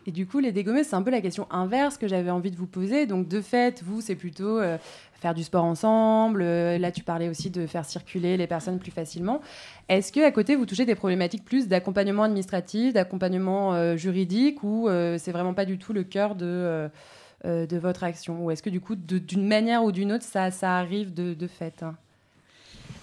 Et 0.08 0.12
du 0.12 0.24
coup, 0.24 0.38
les 0.38 0.52
dégommeuses, 0.52 0.86
c'est 0.86 0.94
un 0.94 1.02
peu 1.02 1.10
la 1.10 1.20
question 1.20 1.48
inverse 1.50 1.98
que 1.98 2.06
j'avais 2.06 2.30
envie 2.30 2.52
de 2.52 2.56
vous 2.56 2.68
poser. 2.68 3.06
Donc, 3.06 3.26
de 3.26 3.40
fait, 3.40 3.82
vous, 3.82 4.00
c'est 4.00 4.14
plutôt 4.14 4.60
euh, 4.60 4.78
faire 5.14 5.34
du 5.34 5.42
sport 5.42 5.64
ensemble. 5.64 6.42
Euh, 6.42 6.78
là, 6.78 6.92
tu 6.92 7.02
parlais 7.02 7.28
aussi 7.28 7.50
de 7.50 7.66
faire 7.66 7.84
circuler 7.84 8.36
les 8.36 8.46
personnes 8.46 8.78
plus 8.78 8.92
facilement. 8.92 9.40
Est-ce 9.88 10.12
que 10.12 10.20
à 10.20 10.30
côté, 10.30 10.54
vous 10.54 10.64
touchez 10.66 10.84
des 10.84 10.94
problématiques 10.94 11.44
plus 11.44 11.66
d'accompagnement 11.66 12.22
administratif, 12.22 12.92
d'accompagnement 12.92 13.74
euh, 13.74 13.96
juridique, 13.96 14.62
ou 14.62 14.88
c'est 15.18 15.32
vraiment 15.32 15.54
pas 15.54 15.64
du 15.64 15.78
tout 15.78 15.92
le 15.92 16.04
cœur 16.04 16.36
de, 16.36 16.88
de 17.44 17.76
votre 17.76 18.04
action 18.04 18.44
Ou 18.44 18.50
est-ce 18.50 18.62
que 18.62 18.70
du 18.70 18.80
coup, 18.80 18.96
d'une 18.96 19.46
manière 19.46 19.84
ou 19.84 19.92
d'une 19.92 20.12
autre, 20.12 20.24
ça, 20.24 20.50
ça 20.50 20.76
arrive 20.76 21.14
de, 21.14 21.34
de 21.34 21.46
fait 21.46 21.82
hein? 21.82 21.96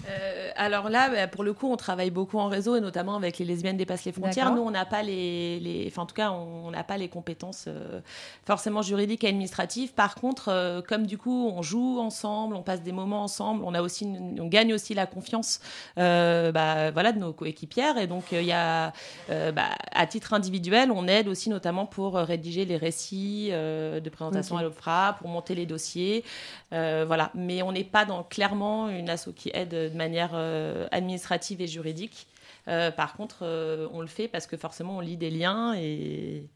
Euh, 0.10 0.50
alors 0.56 0.90
là, 0.90 1.10
bah, 1.10 1.28
pour 1.28 1.44
le 1.44 1.54
coup, 1.54 1.72
on 1.72 1.78
travaille 1.78 2.10
beaucoup 2.12 2.38
en 2.38 2.48
réseau 2.48 2.76
et 2.76 2.82
notamment 2.82 3.16
avec 3.16 3.38
les 3.38 3.46
lesbiennes 3.46 3.78
dépassent 3.78 4.06
les 4.06 4.12
frontières. 4.12 4.48
Nous, 4.56 4.62
on 4.62 4.72
n'a 4.72 4.86
pas 4.86 5.02
les, 5.02 5.60
les- 5.60 5.86
enfin 5.88 6.02
en 6.02 6.06
tout 6.06 6.16
cas, 6.16 6.32
on 6.32 6.72
n'a 6.72 6.84
pas 6.84 6.98
les 6.98 7.08
compétences 7.08 7.66
euh, 7.68 8.02
forcément 8.46 8.82
juridiques 8.82 9.24
et 9.24 9.28
administratives. 9.30 9.94
Par 9.94 10.16
contre, 10.16 10.50
euh, 10.50 10.82
comme 10.82 11.06
du 11.08 11.18
coup, 11.18 11.50
on 11.56 11.62
joue 11.62 12.00
ensemble, 12.00 12.56
on 12.56 12.64
passe 12.64 12.82
des 12.82 12.92
moments 12.92 13.24
ensemble, 13.24 13.64
on 13.66 13.74
a 13.74 13.82
aussi, 13.82 14.04
une- 14.04 14.40
on 14.42 14.48
gagne 14.48 14.74
aussi 14.74 14.94
la 14.94 15.06
confiance, 15.06 15.60
bah, 15.96 16.92
voilà, 16.92 17.12
de 17.14 17.20
nos 17.20 17.32
coéquipières. 17.34 17.98
Et 17.98 18.08
donc, 18.08 18.26
il 18.32 18.44
y 18.44 18.52
a, 18.52 18.92
bah, 19.30 19.70
à 19.94 20.06
titre 20.06 20.34
individuel, 20.34 20.92
on 20.92 21.08
aide 21.08 21.28
aussi 21.28 21.50
notamment 21.50 21.86
pour 21.86 22.16
rédiger 22.16 22.66
les 22.66 22.78
récits 22.78 23.50
de 23.52 24.10
présentation 24.10 24.58
à 24.58 24.64
l'OFRA, 24.64 25.16
pour 25.20 25.30
monter 25.30 25.56
les 25.56 25.66
dossiers, 25.66 26.24
voilà. 26.72 27.32
Mais 27.36 27.62
on 27.62 27.72
n'est 27.72 27.84
pas 27.84 28.06
dans 28.06 28.24
clairement 28.24 28.90
une 28.90 29.10
asso 29.10 29.30
qui 29.36 29.50
aide 29.54 29.93
de 29.94 29.98
manière 29.98 30.32
euh, 30.34 30.88
administrative 30.92 31.62
et 31.62 31.68
juridique. 31.68 32.28
Euh, 32.68 32.92
par 32.92 33.16
contre, 33.16 33.40
euh, 33.44 33.88
on 33.94 34.02
le 34.02 34.08
fait 34.08 34.28
parce 34.28 34.46
que 34.48 34.58
forcément, 34.58 34.98
on 34.98 35.00
lit 35.00 35.18
des 35.18 35.30
liens 35.30 35.74
et, 35.78 36.50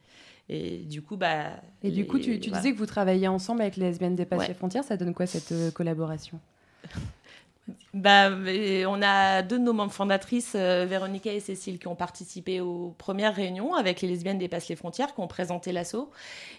et 0.50 0.80
du 0.80 1.02
coup, 1.02 1.16
bah. 1.18 1.52
Et 1.84 1.92
du 1.92 2.06
coup, 2.06 2.20
tu, 2.20 2.40
tu 2.40 2.50
voilà. 2.50 2.62
disais 2.62 2.74
que 2.74 2.78
vous 2.80 2.86
travaillez 2.86 3.28
ensemble 3.28 3.62
avec 3.62 3.78
les 3.78 3.86
lesbiennes 3.86 4.16
dépassent 4.16 4.48
Ouais. 4.48 4.54
frontières. 4.54 4.84
Ça 4.84 4.98
donne 4.98 5.14
quoi 5.14 5.26
cette 5.26 5.74
collaboration? 5.74 6.40
Bah, 7.98 8.30
et 8.46 8.86
on 8.86 9.02
a 9.02 9.42
deux 9.42 9.58
de 9.58 9.64
nos 9.64 9.74
membres 9.74 9.92
fondatrices, 9.92 10.54
euh, 10.56 10.86
Véronica 10.88 11.34
et 11.34 11.40
Cécile, 11.40 11.80
qui 11.80 11.88
ont 11.88 11.96
participé 11.96 12.62
aux 12.62 12.94
premières 12.98 13.34
réunions 13.34 13.74
avec 13.74 14.02
les 14.02 14.08
lesbiennes 14.08 14.38
dépassent 14.38 14.70
les 14.70 14.76
frontières, 14.76 15.16
qui 15.16 15.22
ont 15.22 15.28
présenté 15.28 15.72
l'assaut. 15.72 16.12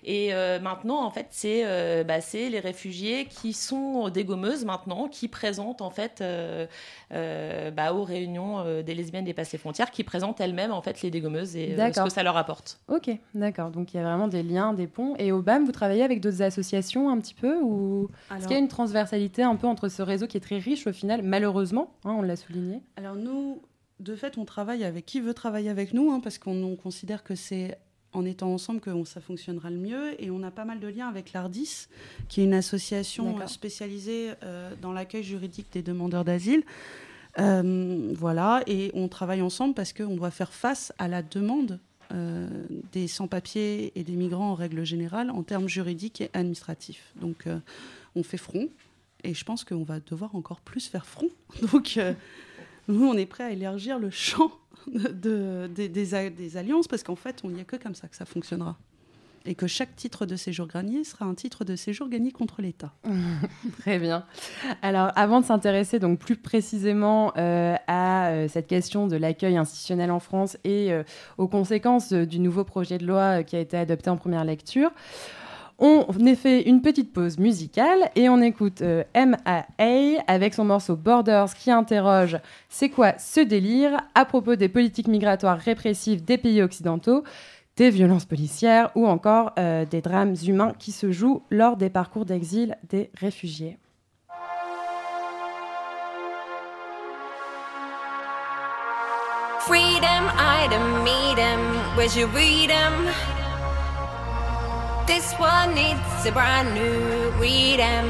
Et 0.05 0.35
euh, 0.35 0.59
maintenant, 0.59 1.05
en 1.05 1.11
fait, 1.11 1.27
c'est 1.31 1.62
euh, 1.64 2.03
bah, 2.03 2.20
c'est 2.20 2.48
les 2.48 2.59
réfugiés 2.59 3.27
qui 3.27 3.53
sont 3.53 4.09
dégommeuses 4.09 4.64
maintenant, 4.64 5.07
qui 5.07 5.29
présentent 5.29 5.81
en 5.81 5.90
fait 5.90 6.20
euh, 6.20 6.66
euh, 7.12 7.70
bah, 7.70 7.94
aux 7.94 8.03
réunions 8.03 8.59
euh, 8.59 8.83
des 8.83 8.94
lesbiennes 8.94 9.24
dépassent 9.24 9.53
les 9.53 9.59
frontières, 9.59 9.92
qui 9.92 10.03
présentent 10.03 10.40
elles-mêmes 10.40 10.72
en 10.72 10.83
fait 10.83 11.03
les 11.03 11.11
dégommeuses 11.11 11.55
et 11.57 11.68
euh, 11.68 11.70
ce 11.72 11.77
D'accord. 11.77 12.05
que 12.07 12.12
ça 12.12 12.24
leur 12.24 12.37
apporte. 12.37 12.81
Ok, 12.88 13.11
d'accord. 13.35 13.70
Donc 13.70 13.94
il 13.94 13.98
y 13.98 14.01
a 14.01 14.03
vraiment 14.03 14.27
des 14.29 14.42
liens, 14.42 14.72
des 14.72 14.88
ponts. 14.88 15.14
Et 15.18 15.31
au 15.31 15.40
BAM, 15.40 15.64
vous 15.64 15.72
travaillez 15.72 16.03
avec 16.03 16.20
d'autres 16.20 16.42
associations 16.42 17.11
un 17.11 17.18
petit 17.18 17.35
peu 17.35 17.61
ou 17.62 18.09
est-ce 18.35 18.48
qu'il 18.48 18.57
y 18.57 18.59
a 18.59 18.62
une 18.62 18.66
transversalité 18.68 19.44
un 19.44 19.55
peu 19.55 19.68
entre 19.68 19.88
ce 19.88 20.03
réseau 20.03 20.27
qui 20.27 20.37
est 20.37 20.40
très 20.40 20.59
riche 20.59 20.87
au 20.87 20.92
final, 20.92 21.22
malheureusement, 21.29 21.95
hein, 22.05 22.14
on 22.19 22.23
l'a 22.23 22.37
souligné. 22.37 22.81
Alors 22.97 23.14
nous, 23.14 23.62
de 24.01 24.17
fait, 24.17 24.38
on 24.38 24.45
travaille 24.45 24.85
avec 24.85 25.07
qui 25.07 25.21
veut 25.21 25.35
travailler 25.35 25.71
avec 25.71 25.93
nous, 25.93 26.11
hein, 26.11 26.21
parce 26.21 26.38
qu'on 26.38 26.62
on 26.62 26.77
considère 26.77 27.23
que 27.23 27.35
c'est 27.35 27.79
en 28.12 28.25
étant 28.25 28.53
ensemble 28.53 28.81
que 28.81 28.91
ça 29.05 29.21
fonctionnera 29.21 29.71
le 29.71 29.77
mieux. 29.77 30.23
Et 30.23 30.31
on 30.31 30.43
a 30.43 30.51
pas 30.51 30.64
mal 30.64 30.81
de 30.81 30.88
liens 30.88 31.09
avec 31.09 31.33
l'ARDIS, 31.33 31.88
qui 32.29 32.41
est 32.41 32.45
une 32.45 32.55
association 32.55 33.38
euh, 33.38 33.47
spécialisée 33.47 34.31
euh, 34.43 34.73
dans 34.81 34.93
l'accueil 34.93 35.23
juridique 35.23 35.67
des 35.73 35.83
demandeurs 35.83 36.25
d'asile. 36.25 36.62
Euh, 37.38 38.12
voilà, 38.17 38.62
et 38.67 38.91
on 38.95 39.09
travaille 39.09 39.43
ensemble 39.43 39.75
parce 39.75 39.93
qu'on 39.93 40.17
doit 40.17 40.31
faire 40.31 40.53
face 40.53 40.93
à 40.99 41.07
la 41.07 41.23
demande 41.23 41.79
euh, 42.12 42.49
des 42.93 43.07
sans-papiers 43.07 43.93
et 43.95 44.03
des 44.03 44.14
migrants 44.14 44.51
en 44.51 44.55
règle 44.55 44.85
générale 44.85 45.31
en 45.31 45.43
termes 45.43 45.69
juridiques 45.69 46.21
et 46.21 46.31
administratifs. 46.33 47.12
Donc 47.21 47.47
on 48.17 48.23
fait 48.23 48.38
front, 48.38 48.69
et 49.25 49.35
je 49.35 49.45
pense 49.45 49.65
qu'on 49.65 49.83
va 49.85 50.01
devoir 50.01 50.35
encore 50.35 50.61
plus 50.61 50.89
faire 50.89 51.07
front. 51.07 51.31
Donc 51.73 51.95
euh, 51.97 52.15
nous, 52.89 53.07
on 53.07 53.15
est 53.15 53.27
prêt 53.27 53.45
à 53.45 53.51
élargir 53.51 53.99
le 53.99 54.11
champ 54.11 54.53
de, 54.87 55.69
des, 55.69 56.57
alliances 56.57 56.89
parce 56.89 57.03
qu'en 57.03 57.17
fait, 57.17 57.41
on 57.45 57.51
n'y 57.51 57.61
a 57.61 57.65
que 57.65 57.77
comme 57.77 57.95
ça 57.95 58.09
que 58.09 58.17
ça 58.17 58.25
fonctionnera. 58.25 58.77
Et 59.45 59.55
que 59.55 59.67
chaque 59.67 59.97
titre 59.97 60.27
de 60.27 60.37
séjour 60.37 60.67
gagné 60.67 61.05
sera 61.05 61.25
un 61.25 61.35
titre 61.35 61.65
de 61.65 61.75
séjour 61.75 62.09
gagné 62.09 62.33
contre 62.33 62.61
l'État. 62.61 62.93
Très 63.81 63.99
bien. 63.99 64.27
Alors, 64.83 65.11
avant 65.17 65.41
de 65.41 65.47
s'intéresser 65.47 65.99
donc 65.99 66.19
plus 66.19 66.37
précisément 66.37 67.33
euh, 67.39 67.75
à 67.87 68.29
euh, 68.29 68.49
cette 68.49 68.67
question 68.67 69.07
de 69.07 69.17
l'accueil 69.17 69.57
institutionnel 69.57 70.11
en 70.11 70.21
France 70.21 70.59
et 70.65 70.91
aux 71.39 71.49
conséquences 71.49 72.13
du 72.13 72.41
nouveau 72.41 72.65
projet 72.65 72.99
de 72.99 73.07
loi 73.07 73.43
qui 73.43 73.57
a 73.57 73.61
été 73.61 73.77
adopté 73.77 74.11
en 74.11 74.17
première 74.17 74.45
lecture, 74.45 74.91
on 75.81 76.12
fait 76.35 76.62
une 76.62 76.83
petite 76.83 77.12
pause 77.12 77.38
musicale 77.38 78.11
et 78.17 78.29
on 78.29 78.41
écoute 78.43 78.83
euh, 78.83 79.05
MAA 79.14 80.21
avec 80.27 80.55
son 80.55 80.64
morceau 80.64 80.97
Borders 80.97 81.55
qui 81.55 81.71
interroge 81.71 82.37
c'est 82.69 82.88
quoi 82.88 83.17
ce 83.17 83.38
délire 83.38 83.97
à 84.17 84.25
propos 84.25 84.57
des 84.57 84.69
politiques 84.69 85.07
migratoires 85.07 85.57
répressives 85.57 86.25
des 86.25 86.37
pays 86.37 86.62
occidentaux, 86.62 87.23
des 87.77 87.91
violences 87.91 88.25
policières 88.25 88.91
ou 88.97 89.07
encore 89.07 89.53
euh, 89.57 89.85
des 89.85 90.03
drames 90.03 90.35
humains 90.45 90.73
qui 90.81 90.91
se 90.91 91.12
jouent 91.12 91.43
lors 91.49 91.77
des 91.77 91.91
parcours 91.91 92.25
d'exil 92.25 92.77
des 92.88 93.11
réfugiés. 93.14 93.79
This 105.09 105.33
one 105.38 105.75
needs 105.75 106.27
a 106.27 106.33
brand 106.33 106.75
new 106.75 107.31
rhythm. 107.40 108.09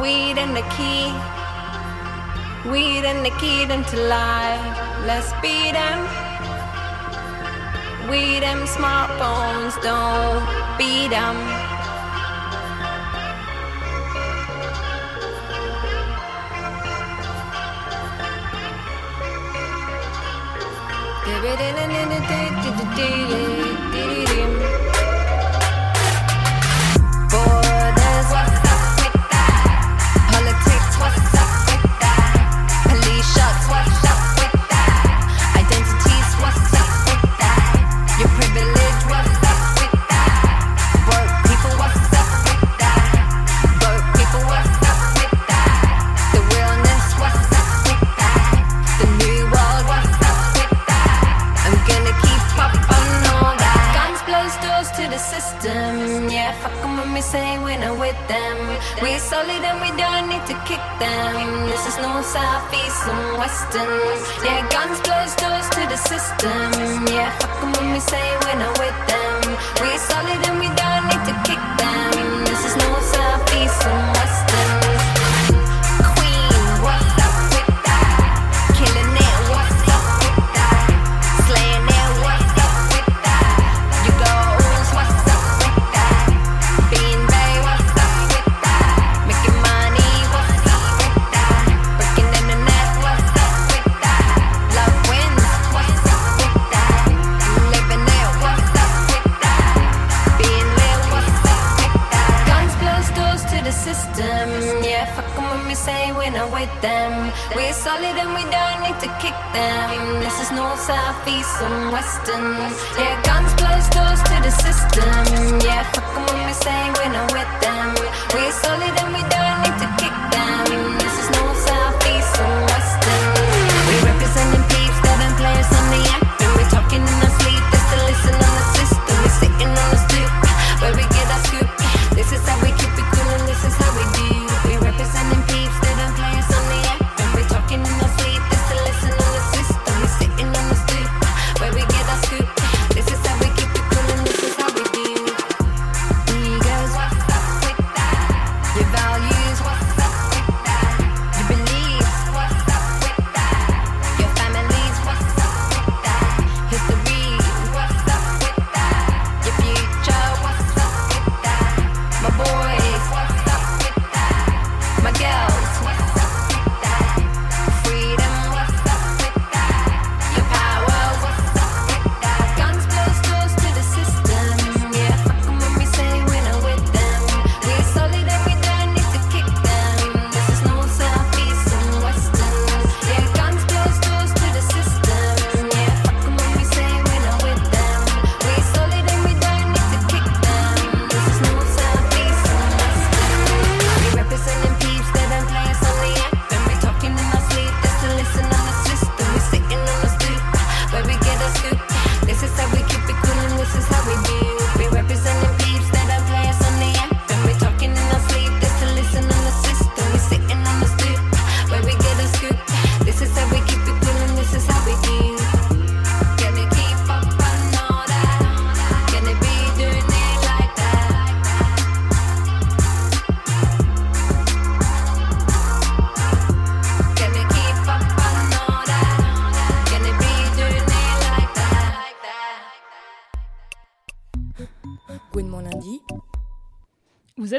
Weed 0.00 0.38
and 0.38 0.54
the 0.56 0.62
key. 0.76 1.10
Weed 2.70 3.04
and 3.04 3.26
the 3.26 3.34
key 3.40 3.62
into 3.64 3.96
life. 4.06 4.78
Let's 5.04 5.32
beat 5.42 5.72
them. 5.72 5.98
We 8.08 8.38
them 8.38 8.60
smartphones 8.68 9.74
don't 9.82 10.46
beat 10.78 11.10
them. 11.10 11.36
Give 21.26 21.44
it 21.50 21.60
in 21.60 21.90
and. 21.90 22.01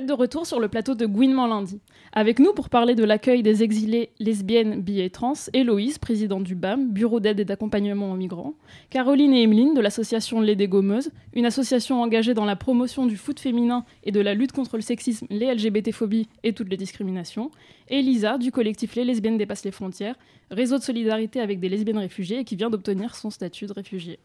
de 0.06 0.14
retour 0.14 0.46
sur 0.46 0.60
le 0.60 0.68
plateau 0.68 0.96
de 0.96 1.06
Gouinement 1.06 1.48
lundi. 1.48 1.80
Avec 2.12 2.40
nous 2.40 2.54
pour 2.54 2.70
parler 2.70 2.96
de 2.96 3.04
l'accueil 3.04 3.44
des 3.44 3.64
exilés 3.64 4.10
lesbiennes, 4.20 4.82
bi 4.82 5.00
et 5.00 5.10
trans, 5.10 5.34
Héloïse, 5.54 5.98
présidente 5.98 6.44
du 6.44 6.56
BAM, 6.56 6.92
Bureau 6.92 7.20
d'aide 7.20 7.40
et 7.40 7.46
d'accompagnement 7.46 8.12
aux 8.12 8.16
migrants, 8.16 8.54
Caroline 8.90 9.34
et 9.34 9.44
Emeline 9.44 9.74
de 9.74 9.82
l'association 9.82 10.42
Les 10.42 10.56
Dégommeuses, 10.56 11.12
une 11.34 11.46
association 11.46 12.02
engagée 12.02 12.34
dans 12.34 12.46
la 12.46 12.56
promotion 12.56 13.06
du 13.06 13.18
foot 13.18 13.40
féminin 13.40 13.86
et 14.04 14.12
de 14.12 14.20
la 14.20 14.34
lutte 14.34 14.52
contre 14.52 14.76
le 14.76 14.82
sexisme, 14.82 15.28
les 15.30 15.54
LGBT-phobies 15.54 16.28
et 16.44 16.54
toutes 16.54 16.70
les 16.70 16.78
discriminations, 16.78 17.52
et 17.90 18.02
Lisa 18.02 18.38
du 18.38 18.52
collectif 18.52 18.96
Les 18.96 19.06
Lesbiennes 19.06 19.38
dépassent 19.38 19.66
les 19.66 19.72
frontières, 19.72 20.16
réseau 20.52 20.78
de 20.78 20.84
solidarité 20.84 21.40
avec 21.40 21.60
des 21.60 21.70
lesbiennes 21.70 21.98
réfugiées 21.98 22.40
et 22.40 22.44
qui 22.44 22.56
vient 22.56 22.70
d'obtenir 22.70 23.16
son 23.16 23.30
statut 23.30 23.66
de 23.66 23.74
réfugié. 23.74 24.20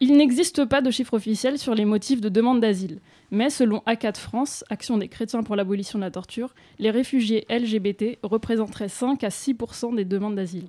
Il 0.00 0.16
n'existe 0.16 0.64
pas 0.64 0.82
de 0.82 0.90
chiffre 0.90 1.14
officiel 1.14 1.58
sur 1.58 1.74
les 1.74 1.84
motifs 1.84 2.20
de 2.20 2.28
demande 2.28 2.60
d'asile. 2.60 2.98
Mais 3.34 3.50
selon 3.50 3.78
A4 3.78 4.16
France, 4.16 4.64
Action 4.70 4.96
des 4.96 5.08
chrétiens 5.08 5.42
pour 5.42 5.56
l'abolition 5.56 5.98
de 5.98 6.04
la 6.04 6.12
torture, 6.12 6.54
les 6.78 6.92
réfugiés 6.92 7.44
LGBT 7.50 8.20
représenteraient 8.22 8.88
5 8.88 9.24
à 9.24 9.30
6 9.30 9.56
des 9.96 10.04
demandes 10.04 10.36
d'asile. 10.36 10.68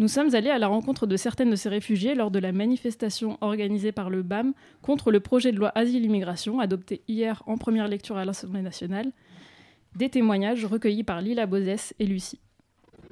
Nous 0.00 0.08
sommes 0.08 0.34
allés 0.34 0.50
à 0.50 0.58
la 0.58 0.66
rencontre 0.66 1.06
de 1.06 1.16
certaines 1.16 1.50
de 1.50 1.56
ces 1.56 1.68
réfugiés 1.68 2.16
lors 2.16 2.32
de 2.32 2.40
la 2.40 2.50
manifestation 2.50 3.38
organisée 3.40 3.92
par 3.92 4.10
le 4.10 4.22
BAM 4.22 4.52
contre 4.80 5.12
le 5.12 5.20
projet 5.20 5.52
de 5.52 5.58
loi 5.58 5.70
Asile-Immigration 5.76 6.58
adopté 6.58 7.02
hier 7.06 7.44
en 7.46 7.56
première 7.56 7.86
lecture 7.86 8.16
à 8.16 8.24
l'Assemblée 8.24 8.62
nationale. 8.62 9.12
Des 9.94 10.08
témoignages 10.08 10.64
recueillis 10.64 11.04
par 11.04 11.20
Lila 11.20 11.46
Bozès 11.46 11.94
et 12.00 12.06
Lucie. 12.06 12.40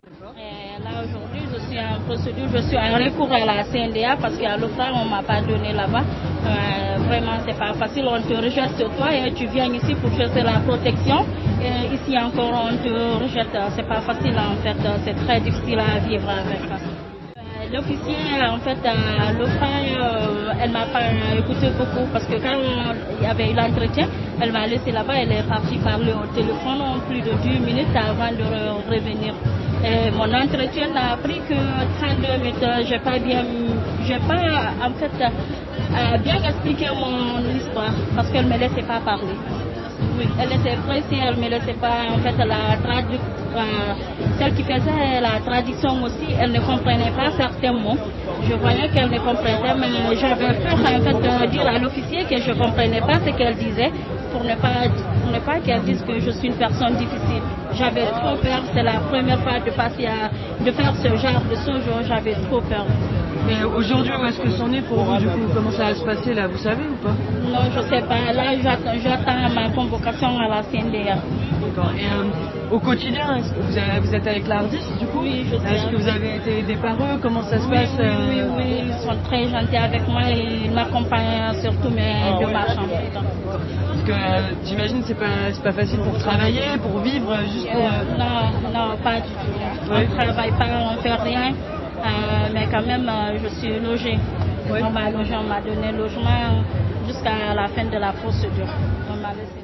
Là 0.03 1.05
aujourd'hui, 1.05 1.43
je 1.53 1.61
suis 1.69 1.79
en 1.79 2.01
procédure, 2.07 2.49
je 2.55 2.63
suis 2.63 2.79
en 2.79 2.97
recours 2.97 3.31
à 3.31 3.45
la 3.45 3.65
CNDA 3.65 4.17
parce 4.17 4.35
qu'à 4.39 4.57
l'hôpital, 4.57 4.93
on 4.95 5.05
ne 5.05 5.11
m'a 5.11 5.23
pas 5.23 5.43
donné 5.43 5.75
là-bas. 5.75 6.01
Euh, 6.01 6.97
vraiment, 7.07 7.37
c'est 7.47 7.59
pas 7.59 7.75
facile, 7.75 8.07
on 8.09 8.21
te 8.23 8.35
rejette 8.35 8.79
sur 8.79 8.89
toi 8.97 9.15
et 9.15 9.31
tu 9.35 9.47
viens 9.49 9.71
ici 9.71 9.95
pour 9.97 10.11
chercher 10.17 10.43
la 10.43 10.61
protection. 10.61 11.27
Ici 11.93 12.17
encore, 12.19 12.71
on 12.71 12.77
te 12.83 12.89
rejette, 13.23 13.55
c'est 13.77 13.87
pas 13.87 14.01
facile 14.01 14.35
en 14.39 14.57
fait, 14.63 14.77
c'est 15.05 15.17
très 15.27 15.39
difficile 15.41 15.79
à 15.79 15.99
vivre 15.99 16.31
avec. 16.31 16.63
Euh, 16.65 17.77
l'officier, 17.77 18.17
en 18.49 18.59
fait, 18.59 18.79
euh, 18.83 19.29
à 19.29 19.33
l'offre, 19.33 19.67
elle 20.63 20.71
m'a 20.71 20.87
pas 20.87 21.03
écouté 21.39 21.69
beaucoup 21.77 22.07
parce 22.11 22.25
que 22.25 22.37
quand 22.37 22.57
il 23.19 23.25
y 23.25 23.27
avait 23.27 23.51
eu 23.51 23.55
l'entretien, 23.55 24.09
elle 24.41 24.53
m'a 24.53 24.67
laissé 24.67 24.93
là-bas, 24.93 25.15
elle 25.19 25.33
est 25.33 25.47
partie 25.47 25.77
parler 25.79 26.13
au 26.15 26.27
téléphone 26.35 26.81
plus 27.07 27.21
de 27.21 27.33
10 27.43 27.61
minutes 27.61 27.95
avant 27.95 28.33
de 28.33 28.45
revenir. 28.91 29.35
Et 29.83 30.11
mon 30.11 30.33
entretien 30.35 30.89
n'a 30.93 31.17
pris 31.23 31.41
que 31.49 31.55
32 31.55 32.45
minutes. 32.45 32.87
J'ai 32.87 32.99
pas 32.99 33.19
bien, 33.19 33.45
j'ai 34.07 34.19
pas 34.19 34.73
en 34.85 34.93
fait 34.93 35.11
euh, 35.23 36.19
bien 36.19 36.37
expliqué 36.43 36.87
mon 36.95 37.41
histoire 37.57 37.93
parce 38.15 38.31
qu'elle 38.31 38.47
me 38.47 38.59
laissait 38.59 38.87
pas 38.87 39.01
parler. 39.01 39.37
Oui, 40.19 40.27
elle 40.39 40.53
était 40.53 40.77
pressée, 40.87 41.19
elle 41.27 41.37
me 41.37 41.49
laissait 41.49 41.79
pas 41.81 42.13
en 42.13 42.19
fait 42.19 42.37
la 42.45 42.77
traduction. 42.83 43.27
celle 44.39 44.55
qui 44.55 44.63
faisait 44.65 45.21
la 45.21 45.41
traduction 45.45 46.03
aussi, 46.03 46.29
elle 46.39 46.53
ne 46.53 46.61
comprenait 46.61 47.13
pas 47.17 47.31
certains 47.37 47.73
mots. 47.73 47.97
Je 48.49 48.55
voyais 48.55 48.89
qu'elle 48.89 49.11
ne 49.11 49.19
comprenait, 49.19 49.75
mais 49.79 50.17
j'avais 50.17 50.55
peur 50.61 50.75
en 50.75 51.01
fait 51.01 51.45
de 51.45 51.51
dire 51.51 51.67
à 51.67 51.79
l'officier 51.79 52.25
que 52.25 52.37
je 52.37 52.53
comprenais 52.53 53.01
pas 53.01 53.19
ce 53.25 53.31
qu'elle 53.31 53.57
disait 53.57 53.93
pour 54.31 54.45
ne 54.45 54.55
pas 54.55 54.89
pour 55.23 55.31
ne 55.33 55.39
pas 55.41 55.61
qu'elle 55.61 55.83
dise 55.83 56.03
que 56.03 56.19
je 56.21 56.31
suis 56.31 56.49
une 56.49 56.55
personne 56.55 56.97
difficile. 56.97 57.43
J'avais 57.75 58.07
trop 58.07 58.37
peur, 58.37 58.63
c'est 58.75 58.83
la 58.83 59.01
première 59.01 59.41
fois 59.41 59.61
de 59.61 59.71
passer 59.71 60.07
à 60.07 60.31
de 60.65 60.71
faire 60.73 60.95
ce 60.97 61.09
genre 61.17 61.43
de 61.51 61.55
séjour, 61.57 62.03
j'avais 62.07 62.35
trop 62.49 62.61
peur. 62.61 62.87
Mais 63.47 63.65
aujourd'hui, 63.65 64.13
où 64.21 64.25
est-ce 64.27 64.39
que 64.41 64.51
c'en 64.51 64.71
est 64.73 64.83
pour 64.83 64.99
vous 65.05 65.17
du 65.17 65.27
coup? 65.27 65.49
Comment 65.55 65.71
ça 65.71 65.85
va 65.85 65.95
se 65.95 66.05
passer 66.05 66.35
là? 66.35 66.47
Vous 66.47 66.59
savez 66.59 66.85
ou 66.89 66.97
pas? 66.97 67.15
Non, 67.43 67.71
je 67.75 67.81
sais 67.81 68.03
pas. 68.03 68.33
Là, 68.33 68.45
j'attends 68.63 69.55
ma 69.55 69.71
convocation 69.71 70.39
à 70.39 70.49
la 70.49 70.63
CNDA. 70.63 71.17
D'accord. 71.63 71.93
Et 71.99 72.05
euh, 72.07 72.71
au 72.71 72.79
quotidien, 72.81 73.37
est-ce 73.37 73.53
que 73.53 73.61
vous, 73.61 73.77
avez- 73.79 74.01
vous 74.01 74.15
êtes 74.15 74.27
avec 74.27 74.47
l'ARDIS 74.47 74.79
du 74.99 75.07
coup? 75.07 75.21
Oui, 75.23 75.47
je 75.51 75.57
sais. 75.57 75.75
Est-ce 75.75 75.87
que 75.91 75.97
vous 75.97 76.09
avez 76.09 76.37
été 76.37 76.59
aidé 76.61 76.77
par 76.77 76.95
eux? 76.95 77.19
Comment 77.21 77.43
ça 77.43 77.59
se 77.59 77.65
Oui, 77.67 77.71
passe 77.77 77.91
oui, 77.99 78.05
euh, 78.05 78.29
oui, 78.29 78.43
oui, 78.57 78.83
ils 78.89 79.03
sont 79.03 79.17
très 79.25 79.49
gentils 79.49 79.77
avec 79.77 80.07
moi 80.09 80.23
et 80.31 80.65
ils 80.67 80.73
m'accompagnent 80.73 81.55
sur 81.63 81.75
tous 81.81 81.91
mes 81.91 82.15
démarches. 82.39 82.77
en 82.79 82.89
fait. 82.89 83.13
Parce 83.13 84.03
que 84.05 84.13
euh, 84.13 84.41
j'imagine 84.65 85.03
c'est 85.07 85.15
pas 85.19 85.53
c'est 85.53 85.63
pas 85.63 85.73
facile 85.73 85.99
pour 86.01 86.19
travailler, 86.19 86.79
pour 86.81 86.99
vivre, 87.01 87.33
euh, 87.33 87.43
juste 87.47 87.71
pour. 87.73 87.85
Euh, 87.85 88.19
non, 88.19 88.71
non, 88.73 88.97
pas 89.03 89.17
du 89.21 89.33
tout. 89.33 89.91
On 89.91 89.99
ne 89.99 90.05
travaille 90.07 90.53
pas, 90.53 90.67
on 90.91 90.93
ne 90.93 90.99
fait 90.99 91.15
rien, 91.15 91.51
euh, 91.51 91.80
mais 92.53 92.67
quand 92.71 92.83
même, 92.83 93.09
euh, 93.09 93.39
je 93.43 93.49
suis 93.59 93.79
logée. 93.81 94.19
On 94.71 94.91
m'a 94.91 95.11
logé, 95.11 95.35
on 95.37 95.45
m'a 95.45 95.61
donné 95.61 95.93
logement 95.93 96.63
jusqu'à 97.07 97.55
la 97.55 97.69
fin 97.69 97.85
de 97.85 97.99
la 97.99 98.13
procédure. 98.13 98.69
On 99.13 99.17
m'a 99.17 99.33
laissé 99.35 99.61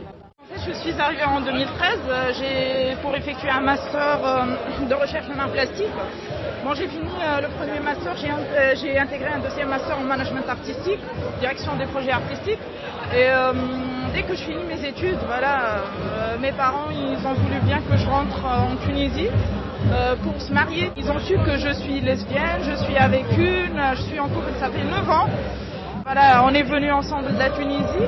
je 0.66 0.72
suis 0.72 0.98
arrivée 1.00 1.24
en 1.24 1.40
2013 1.40 1.98
euh, 2.08 2.32
j'ai, 2.38 2.96
pour 3.02 3.14
effectuer 3.14 3.50
un 3.50 3.60
master 3.60 4.18
euh, 4.24 4.86
de 4.88 4.94
recherche 4.94 5.26
en 5.34 5.38
arts 5.38 5.50
plastiques. 5.50 5.86
Bon, 6.64 6.72
j'ai 6.74 6.88
fini 6.88 7.06
euh, 7.06 7.40
le 7.42 7.48
premier 7.48 7.78
master, 7.80 8.12
j'ai, 8.16 8.30
in- 8.30 8.38
euh, 8.56 8.74
j'ai 8.80 8.98
intégré 8.98 9.28
un 9.32 9.38
deuxième 9.40 9.68
master 9.68 9.98
en 9.98 10.02
management 10.02 10.48
artistique, 10.48 11.00
direction 11.40 11.76
des 11.76 11.86
projets 11.86 12.10
artistiques. 12.12 12.58
Et 13.14 13.28
euh, 13.28 13.52
dès 14.14 14.22
que 14.22 14.34
je 14.34 14.42
finis 14.42 14.64
mes 14.64 14.82
études, 14.88 15.18
voilà, 15.26 15.76
euh, 15.76 16.38
mes 16.40 16.52
parents, 16.52 16.90
ils 16.90 17.18
ont 17.26 17.34
voulu 17.34 17.60
bien 17.60 17.78
que 17.88 17.96
je 17.96 18.06
rentre 18.08 18.44
euh, 18.46 18.72
en 18.72 18.76
Tunisie. 18.76 19.28
Euh, 19.92 20.16
pour 20.16 20.40
se 20.40 20.52
marier, 20.52 20.90
ils 20.96 21.10
ont 21.10 21.18
su 21.20 21.34
que 21.38 21.56
je 21.58 21.72
suis 21.74 22.00
lesbienne, 22.00 22.60
je 22.62 22.76
suis 22.84 22.96
avec 22.96 23.24
une, 23.36 23.80
je 23.94 24.02
suis 24.02 24.18
en 24.18 24.28
couple, 24.28 24.50
ça 24.58 24.68
fait 24.68 24.84
9 24.84 25.10
ans. 25.10 25.28
Voilà, 26.04 26.44
on 26.44 26.54
est 26.54 26.62
venus 26.62 26.92
ensemble 26.92 27.32
de 27.34 27.38
la 27.38 27.50
Tunisie 27.50 28.06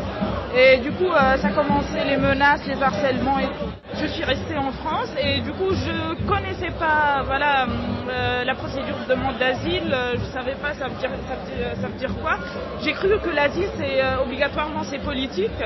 et 0.57 0.79
du 0.79 0.93
coup 0.93 1.11
euh, 1.11 1.37
ça 1.37 1.49
a 1.49 1.51
commencé 1.51 1.99
les 2.07 2.17
menaces, 2.17 2.65
les 2.67 2.81
harcèlements 2.81 3.39
et 3.41 3.47
tout. 3.47 3.71
Je 4.01 4.07
suis 4.07 4.23
restée 4.25 4.57
en 4.57 4.71
France 4.71 5.11
et 5.21 5.41
du 5.41 5.51
coup 5.53 5.71
je 5.71 6.15
connaissais 6.27 6.71
pas 6.79 7.23
voilà 7.27 7.67
euh, 8.09 8.45
la 8.45 8.55
procédure 8.55 8.95
de 9.05 9.15
demande 9.15 9.37
d'asile, 9.39 9.95
je 10.15 10.25
savais 10.33 10.55
pas 10.55 10.75
ça 10.75 10.87
veut 10.87 10.95
dire 11.01 11.11
ça 11.29 11.83
ça 11.83 11.89
dire 11.99 12.11
quoi. 12.23 12.39
J'ai 12.83 12.93
cru 12.93 13.09
que 13.19 13.31
l'asile 13.31 13.69
c'est 13.77 14.01
obligatoirement 14.25 14.85
c'est 14.85 14.99
politique. 15.01 15.61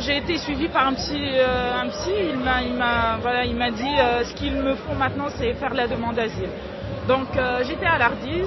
J'ai 0.00 0.18
été 0.18 0.38
suivie 0.38 0.68
par 0.68 0.86
un 0.86 0.94
psy, 0.94 1.16
euh, 1.16 1.88
psy 1.90 2.10
il 2.30 2.38
m'a 2.38 2.62
il 2.62 2.74
m'a 2.74 3.18
voilà, 3.20 3.44
dit 3.70 3.98
euh, 3.98 4.24
ce 4.24 4.32
qu'il 4.34 4.54
me 4.54 4.74
faut 4.76 4.94
maintenant 4.94 5.26
c'est 5.36 5.54
faire 5.54 5.74
la 5.74 5.88
demande 5.88 6.14
d'asile. 6.16 6.48
Donc 7.08 7.26
euh, 7.36 7.62
j'étais 7.64 7.86
à 7.86 7.98
l'Ardis, 7.98 8.42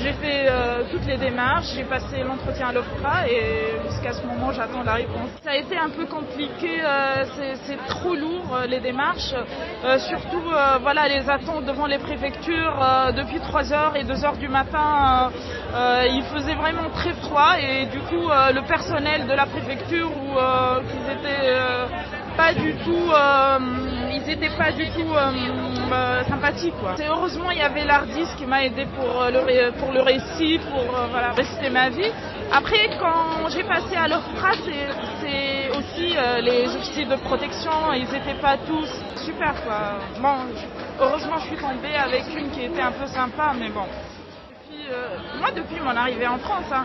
j'ai 0.00 0.12
fait 0.14 0.46
euh, 0.48 0.82
toutes 0.90 1.06
les 1.06 1.16
démarches, 1.16 1.66
j'ai 1.76 1.84
passé 1.84 2.22
l'entretien 2.22 2.68
à 2.68 2.72
l'OFPRA 2.72 3.28
et 3.28 3.78
jusqu'à 3.90 4.12
ce 4.12 4.26
moment 4.26 4.52
j'attends 4.52 4.82
la 4.82 4.94
réponse. 4.94 5.30
Ça 5.42 5.50
a 5.50 5.56
été 5.56 5.76
un 5.76 5.90
peu 5.90 6.04
compliqué, 6.06 6.80
euh, 6.84 7.24
c'est- 7.36 7.54
trop 7.88 8.14
lourd 8.14 8.54
euh, 8.54 8.66
les 8.66 8.80
démarches, 8.80 9.34
Euh, 9.84 9.98
surtout 9.98 10.42
euh, 10.50 10.78
voilà 10.80 11.08
les 11.08 11.28
attentes 11.28 11.64
devant 11.66 11.86
les 11.86 11.98
préfectures 11.98 12.76
euh, 12.82 13.12
depuis 13.12 13.38
3h 13.38 13.94
et 13.96 14.04
2h 14.04 14.38
du 14.38 14.48
matin, 14.48 15.30
il 16.16 16.22
faisait 16.32 16.54
vraiment 16.54 16.88
très 16.94 17.12
froid 17.14 17.52
et 17.60 17.86
du 17.86 17.98
coup 18.00 18.28
le 18.58 18.60
personnel 18.66 19.26
de 19.26 19.34
la 19.34 19.46
préfecture 19.46 20.08
où 20.10 20.30
qu'ils 20.88 21.08
étaient 21.16 21.52
pas 22.36 22.52
du 22.54 22.74
tout 22.84 23.06
ils 24.16 24.30
étaient 24.30 24.56
pas 24.56 24.72
du 24.72 24.86
tout 24.96 25.12
euh, 25.92 26.24
sympathiques 26.24 26.74
quoi. 26.80 26.94
Heureusement 27.08 27.50
il 27.50 27.58
y 27.58 27.62
avait 27.62 27.84
l'Ardis 27.84 28.26
qui 28.36 28.46
m'a 28.46 28.64
aidé 28.64 28.86
pour 28.96 29.22
euh, 29.22 29.30
le 29.30 29.70
pour 29.78 29.92
le 29.92 30.00
récit, 30.00 30.58
pour 30.70 30.80
euh, 30.80 31.06
voilà 31.10 31.32
réciter 31.32 31.70
ma 31.70 31.88
vie. 31.90 32.10
Après 32.52 32.88
quand 33.00 33.48
j'ai 33.50 33.64
passé 33.64 33.96
à 33.96 34.08
l'OFPRA 34.08 34.52
c'est 35.20 35.70
aussi 35.76 36.16
les 36.42 36.66
officiers 36.76 37.06
de 37.06 37.16
protection, 37.16 37.92
ils 37.94 38.14
étaient 38.14 38.40
pas 38.40 38.56
tous 38.66 38.88
super 39.24 39.54
quoi. 39.64 39.98
Bon, 40.20 40.36
heureusement 41.00 41.38
je 41.38 41.46
suis 41.48 41.56
tombée 41.56 41.96
avec 41.96 42.22
une 42.36 42.50
qui 42.50 42.62
était 42.64 42.82
un 42.82 42.92
peu 42.92 43.06
sympa 43.06 43.52
mais 43.58 43.70
bon. 43.70 43.86
Moi, 45.40 45.50
depuis 45.50 45.80
mon 45.80 45.96
arrivée 45.96 46.26
en 46.26 46.36
France, 46.38 46.70
hein, 46.70 46.84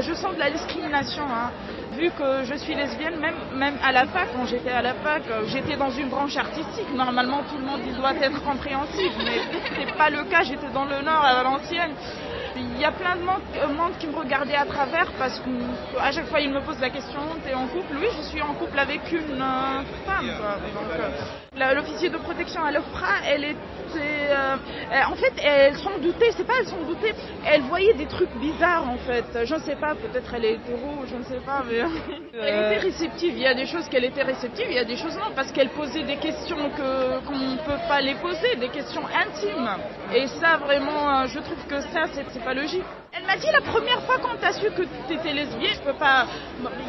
je 0.00 0.12
sens 0.12 0.34
de 0.34 0.40
la 0.40 0.50
discrimination. 0.50 1.22
hein. 1.22 1.50
Vu 1.96 2.10
que 2.10 2.44
je 2.44 2.54
suis 2.54 2.74
lesbienne, 2.74 3.18
même, 3.20 3.34
même 3.54 3.74
à 3.82 3.92
la 3.92 4.06
fac, 4.06 4.28
quand 4.34 4.46
j'étais 4.46 4.70
à 4.70 4.80
la 4.82 4.94
fac, 4.94 5.22
euh, 5.30 5.44
j'étais 5.46 5.76
dans 5.76 5.90
une 5.90 6.08
branche 6.08 6.36
artistique. 6.36 6.88
Normalement, 6.94 7.42
tout 7.50 7.58
le 7.58 7.64
monde 7.64 7.80
doit 7.96 8.14
être 8.14 8.42
compréhensif, 8.42 9.12
mais 9.24 9.40
c'est 9.76 9.96
pas 9.96 10.08
le 10.08 10.24
cas. 10.24 10.42
J'étais 10.42 10.70
dans 10.72 10.84
le 10.84 11.02
Nord, 11.02 11.24
à 11.24 11.34
Valenciennes. 11.42 11.94
Il 12.56 12.80
y 12.80 12.84
a 12.84 12.92
plein 12.92 13.16
de 13.16 13.22
monde, 13.22 13.42
euh, 13.56 13.98
qui 13.98 14.06
me 14.06 14.16
regardait 14.16 14.56
à 14.56 14.64
travers 14.64 15.10
parce 15.18 15.40
qu'à 15.40 16.12
chaque 16.12 16.26
fois 16.26 16.40
ils 16.40 16.50
me 16.50 16.60
posent 16.60 16.80
la 16.80 16.90
question 16.90 17.20
t'es 17.44 17.54
en 17.54 17.66
couple? 17.66 17.96
Oui, 18.00 18.08
je 18.18 18.22
suis 18.28 18.42
en 18.42 18.54
couple 18.54 18.78
avec 18.78 19.00
une 19.12 19.40
euh, 19.40 19.82
femme. 20.06 20.30
quoi. 20.38 21.41
L'officier 21.74 22.10
de 22.10 22.16
protection 22.18 22.62
à 22.64 22.70
l'OFPRA, 22.72 23.14
elle 23.26 23.44
était. 23.44 23.56
euh, 24.30 24.56
euh, 24.92 25.12
en 25.12 25.14
fait, 25.14 25.32
elle 25.42 25.76
s'en 25.76 25.98
doutait, 25.98 26.30
c'est 26.36 26.46
pas 26.46 26.54
elle 26.60 26.66
s'en 26.66 26.82
doutait, 26.82 27.14
elle 27.46 27.62
voyait 27.62 27.94
des 27.94 28.06
trucs 28.06 28.34
bizarres 28.36 28.88
en 28.88 28.96
fait. 28.98 29.24
Je 29.44 29.54
ne 29.54 29.60
sais 29.60 29.76
pas, 29.76 29.94
peut-être 29.94 30.34
elle 30.34 30.44
est 30.44 30.54
hétéro, 30.54 31.04
je 31.06 31.16
ne 31.16 31.22
sais 31.24 31.40
pas, 31.44 31.62
mais. 31.68 31.78
elle 32.40 32.72
était 32.72 32.78
réceptive, 32.86 33.32
il 33.34 33.42
y 33.42 33.46
a 33.46 33.54
des 33.54 33.66
choses 33.66 33.88
qu'elle 33.88 34.04
était 34.04 34.22
réceptive, 34.22 34.66
il 34.68 34.74
y 34.74 34.78
a 34.78 34.84
des 34.84 34.96
choses 34.96 35.16
non, 35.16 35.32
parce 35.34 35.52
qu'elle 35.52 35.70
posait 35.70 36.04
des 36.04 36.16
questions 36.16 36.70
que 36.70 37.20
qu'on 37.26 37.36
ne 37.38 37.56
peut 37.58 37.80
pas 37.88 38.00
les 38.00 38.14
poser, 38.16 38.56
des 38.56 38.68
questions 38.70 39.02
intimes. 39.06 39.70
Et 40.14 40.26
ça, 40.26 40.56
vraiment, 40.56 41.20
euh, 41.22 41.26
je 41.26 41.38
trouve 41.40 41.64
que 41.66 41.80
ça, 41.80 42.04
c'est 42.12 42.42
pas 42.42 42.54
logique. 42.54 42.84
Elle 43.14 43.26
m'a 43.26 43.36
dit 43.36 43.46
la 43.52 43.60
première 43.60 44.00
fois 44.04 44.16
quand 44.22 44.36
t'as 44.40 44.54
su 44.54 44.70
que 44.70 44.82
t'étais 45.06 45.34
lesbienne, 45.34 45.74
je 45.74 45.80
peux 45.80 45.98
pas. 45.98 46.26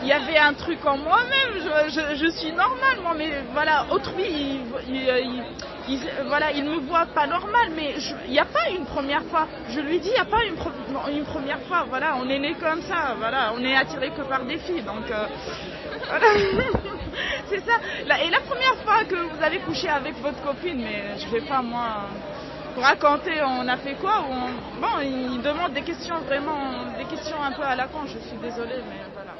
Il 0.01 0.07
y 0.07 0.13
avait 0.13 0.37
un 0.37 0.53
truc 0.53 0.85
en 0.85 0.97
moi-même. 0.97 1.61
Je, 1.89 2.29
suis 2.31 2.51
normale, 2.53 2.99
moi, 3.01 3.13
mais 3.17 3.43
voilà, 3.51 3.85
autrui, 3.91 4.23
il, 4.29 4.61
il- 4.87 5.09
il- 5.09 5.43
il- 5.89 6.09
voilà, 6.27 6.51
il 6.53 6.63
me 6.63 6.77
voit 6.87 7.07
pas 7.07 7.27
normal, 7.27 7.71
mais 7.75 7.95
il 8.25 8.31
n'y 8.31 8.39
a 8.39 8.45
pas 8.45 8.69
une 8.69 8.85
première 8.85 9.23
fois. 9.23 9.47
Je 9.69 9.81
lui 9.81 9.99
dis, 9.99 10.07
il 10.07 10.13
n'y 10.13 10.17
a 10.17 10.23
pas 10.25 10.45
une, 10.45 11.25
première 11.25 11.59
fois. 11.67 11.83
Voilà, 11.89 12.15
on 12.15 12.29
est 12.29 12.39
né 12.39 12.53
comme 12.53 12.81
ça. 12.83 13.15
Voilà, 13.17 13.51
on 13.55 13.61
est 13.61 13.75
attiré 13.75 14.09
que 14.11 14.21
par 14.21 14.45
des 14.45 14.59
filles, 14.59 14.83
donc. 14.83 15.09
euh, 15.11 15.25
voilà. 16.07 16.27
C'est 17.49 17.59
ça. 17.65 17.73
Et 18.23 18.29
la 18.29 18.39
première 18.39 18.75
fois 18.85 19.03
que 19.03 19.15
vous 19.15 19.43
avez 19.43 19.59
couché 19.59 19.89
avec 19.89 20.15
votre 20.21 20.41
copine, 20.41 20.81
mais 20.81 21.17
je 21.19 21.27
vais 21.27 21.41
pas 21.41 21.61
moi 21.61 22.07
raconter 22.81 23.41
on 23.45 23.67
a 23.67 23.77
fait 23.77 23.95
quoi 23.95 24.21
ou 24.21 24.31
on- 24.33 24.81
Bon, 24.81 24.99
il 25.01 25.41
demande 25.41 25.73
des 25.73 25.81
questions 25.81 26.19
vraiment, 26.25 26.57
des 26.97 27.05
questions 27.05 27.41
un 27.41 27.51
peu 27.51 27.63
à 27.63 27.75
la 27.75 27.87
con. 27.87 27.99
Je 28.05 28.17
suis 28.19 28.37
désolée, 28.41 28.81
mais 28.89 29.01
voilà. 29.13 29.31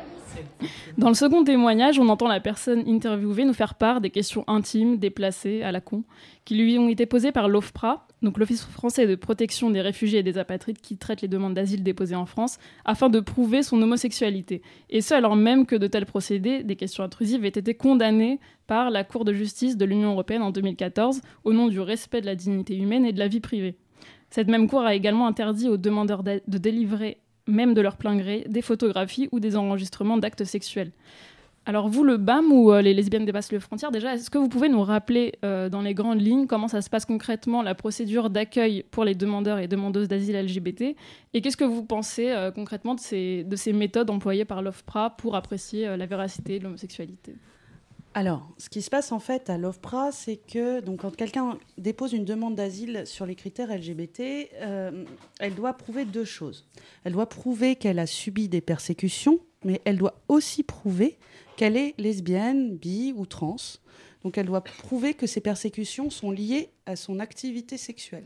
Dans 0.97 1.09
le 1.09 1.13
second 1.13 1.43
témoignage, 1.43 1.99
on 1.99 2.07
entend 2.09 2.27
la 2.27 2.39
personne 2.39 2.83
interviewée 2.87 3.45
nous 3.45 3.53
faire 3.53 3.75
part 3.75 4.01
des 4.01 4.09
questions 4.09 4.43
intimes, 4.47 4.97
déplacées, 4.97 5.61
à 5.63 5.71
la 5.71 5.81
con, 5.81 6.03
qui 6.45 6.55
lui 6.55 6.77
ont 6.79 6.89
été 6.89 7.05
posées 7.05 7.31
par 7.31 7.47
l'OFPRA. 7.49 8.07
Donc 8.23 8.37
l'Office 8.37 8.63
français 8.63 9.05
de 9.05 9.15
protection 9.15 9.69
des 9.69 9.81
réfugiés 9.81 10.19
et 10.19 10.23
des 10.23 10.37
apatrides 10.37 10.79
qui 10.79 10.97
traite 10.97 11.21
les 11.21 11.27
demandes 11.27 11.53
d'asile 11.53 11.83
déposées 11.83 12.15
en 12.15 12.25
France, 12.25 12.57
afin 12.85 13.09
de 13.09 13.19
prouver 13.19 13.63
son 13.63 13.81
homosexualité. 13.81 14.61
Et 14.89 15.01
ce, 15.01 15.13
alors 15.13 15.35
même 15.35 15.65
que 15.65 15.75
de 15.75 15.87
tels 15.87 16.05
procédés, 16.05 16.63
des 16.63 16.75
questions 16.75 17.03
intrusives, 17.03 17.45
aient 17.45 17.49
été 17.49 17.73
condamnés 17.75 18.39
par 18.65 18.89
la 18.89 19.03
Cour 19.03 19.25
de 19.25 19.33
justice 19.33 19.77
de 19.77 19.85
l'Union 19.85 20.11
européenne 20.11 20.41
en 20.41 20.51
2014 20.51 21.21
au 21.43 21.53
nom 21.53 21.67
du 21.67 21.79
respect 21.79 22.21
de 22.21 22.25
la 22.25 22.35
dignité 22.35 22.77
humaine 22.77 23.05
et 23.05 23.11
de 23.11 23.19
la 23.19 23.27
vie 23.27 23.41
privée. 23.41 23.75
Cette 24.29 24.47
même 24.47 24.67
Cour 24.67 24.81
a 24.81 24.95
également 24.95 25.27
interdit 25.27 25.69
aux 25.69 25.77
demandeurs 25.77 26.23
de 26.23 26.57
délivrer, 26.57 27.17
même 27.45 27.73
de 27.73 27.81
leur 27.81 27.97
plein 27.97 28.15
gré, 28.15 28.45
des 28.47 28.61
photographies 28.61 29.29
ou 29.31 29.39
des 29.39 29.55
enregistrements 29.55 30.17
d'actes 30.17 30.45
sexuels. 30.45 30.91
Alors 31.65 31.87
vous, 31.87 32.03
le 32.03 32.17
BAM 32.17 32.51
ou 32.51 32.73
euh, 32.73 32.81
les 32.81 32.93
lesbiennes 32.93 33.25
dépassent 33.25 33.51
les 33.51 33.59
frontières, 33.59 33.91
déjà, 33.91 34.15
est-ce 34.15 34.29
que 34.29 34.37
vous 34.37 34.49
pouvez 34.49 34.67
nous 34.67 34.81
rappeler 34.81 35.33
euh, 35.45 35.69
dans 35.69 35.81
les 35.81 35.93
grandes 35.93 36.21
lignes 36.21 36.45
comment 36.45 36.67
ça 36.67 36.81
se 36.81 36.89
passe 36.89 37.05
concrètement, 37.05 37.61
la 37.61 37.73
procédure 37.73 38.29
d'accueil 38.29 38.83
pour 38.91 39.05
les 39.05 39.15
demandeurs 39.15 39.59
et 39.59 39.69
demandeuses 39.69 40.09
d'asile 40.09 40.35
LGBT 40.35 40.95
Et 41.33 41.41
qu'est-ce 41.41 41.55
que 41.55 41.63
vous 41.63 41.85
pensez 41.85 42.31
euh, 42.31 42.51
concrètement 42.51 42.95
de 42.95 42.99
ces, 42.99 43.45
de 43.45 43.55
ces 43.55 43.71
méthodes 43.71 44.09
employées 44.09 44.43
par 44.43 44.61
l'OFPRA 44.61 45.11
pour 45.11 45.37
apprécier 45.37 45.95
la 45.95 46.05
véracité 46.05 46.59
de 46.59 46.65
l'homosexualité? 46.65 47.35
Alors, 48.13 48.51
ce 48.57 48.69
qui 48.69 48.81
se 48.81 48.89
passe 48.89 49.13
en 49.13 49.19
fait 49.19 49.49
à 49.49 49.57
l'OFPRA, 49.57 50.11
c'est 50.11 50.37
que 50.37 50.81
donc, 50.81 50.99
quand 51.01 51.15
quelqu'un 51.15 51.57
dépose 51.77 52.11
une 52.11 52.25
demande 52.25 52.55
d'asile 52.55 53.03
sur 53.05 53.25
les 53.25 53.35
critères 53.35 53.75
LGBT, 53.75 54.49
elle 55.39 55.55
doit 55.55 55.73
prouver 55.73 56.05
deux 56.05 56.25
choses. 56.25 56.67
Elle 57.05 57.13
doit 57.13 57.27
prouver 57.27 57.75
qu'elle 57.75 57.97
a 57.99 58.05
subi 58.05 58.49
des 58.49 58.61
persécutions, 58.61 59.39
mais 59.63 59.81
elle 59.85 59.97
doit 59.97 60.21
aussi 60.27 60.61
prouver 60.61 61.17
qu'elle 61.57 61.77
est 61.77 61.93
lesbienne, 61.97 62.75
bi 62.77 63.13
ou 63.15 63.25
trans. 63.25 63.55
Donc 64.23 64.37
elle 64.37 64.45
doit 64.45 64.63
prouver 64.63 65.13
que 65.13 65.27
ces 65.27 65.41
persécutions 65.41 66.09
sont 66.09 66.31
liées 66.31 66.69
à 66.85 66.95
son 66.95 67.19
activité 67.19 67.77
sexuelle. 67.77 68.23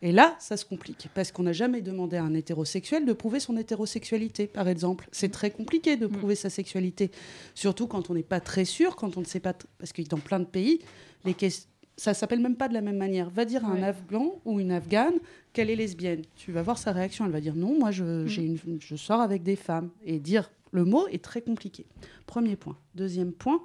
Et 0.00 0.12
là, 0.12 0.36
ça 0.38 0.56
se 0.56 0.64
complique, 0.64 1.08
parce 1.14 1.30
qu'on 1.32 1.42
n'a 1.44 1.52
jamais 1.52 1.80
demandé 1.80 2.16
à 2.16 2.22
un 2.24 2.34
hétérosexuel 2.34 3.04
de 3.04 3.12
prouver 3.12 3.40
son 3.40 3.56
hétérosexualité, 3.56 4.46
par 4.46 4.68
exemple. 4.68 5.08
C'est 5.12 5.30
très 5.30 5.50
compliqué 5.50 5.96
de 5.96 6.06
prouver 6.06 6.34
sa 6.36 6.48
sexualité, 6.50 7.10
surtout 7.54 7.86
quand 7.88 8.08
on 8.10 8.14
n'est 8.14 8.22
pas 8.22 8.40
très 8.40 8.64
sûr, 8.64 8.94
quand 8.96 9.16
on 9.16 9.20
ne 9.20 9.26
sait 9.26 9.40
pas... 9.40 9.54
Parce 9.78 9.92
que 9.92 10.02
dans 10.02 10.18
plein 10.18 10.38
de 10.40 10.44
pays, 10.44 10.78
les 11.24 11.34
ques- 11.34 11.66
ça 11.96 12.14
s'appelle 12.14 12.40
même 12.40 12.56
pas 12.56 12.68
de 12.68 12.74
la 12.74 12.80
même 12.80 12.96
manière. 12.96 13.28
Va 13.30 13.44
dire 13.44 13.64
à 13.64 13.68
un. 13.68 13.82
Afghan 13.82 14.40
ou 14.44 14.58
une 14.60 14.70
Afghane 14.72 15.14
qu'elle 15.52 15.70
est 15.70 15.76
lesbienne. 15.76 16.22
Tu 16.36 16.50
vas 16.52 16.62
voir 16.62 16.78
sa 16.78 16.90
réaction, 16.92 17.24
elle 17.26 17.32
va 17.32 17.40
dire 17.40 17.54
non, 17.54 17.78
moi 17.78 17.90
je, 17.90 18.26
j'ai 18.26 18.44
une- 18.44 18.58
je 18.80 18.96
sors 18.96 19.20
avec 19.20 19.42
des 19.42 19.56
femmes. 19.56 19.90
Et 20.04 20.18
dire 20.18 20.50
le 20.72 20.84
mot 20.84 21.06
est 21.08 21.22
très 21.22 21.40
compliqué. 21.42 21.86
Premier 22.26 22.56
point. 22.56 22.76
Deuxième 22.94 23.32
point, 23.32 23.60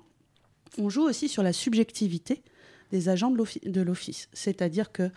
on 0.78 0.90
joue 0.90 1.04
aussi 1.04 1.28
sur 1.30 1.42
la 1.44 1.54
subjectivité 1.54 2.42
des 2.92 3.10
agents 3.10 3.32
de 3.32 3.38
l'offi- 3.38 3.68
de 3.70 3.82
l'office. 3.82 4.30
C'est-à-dire 4.34 4.92
que 4.92 5.10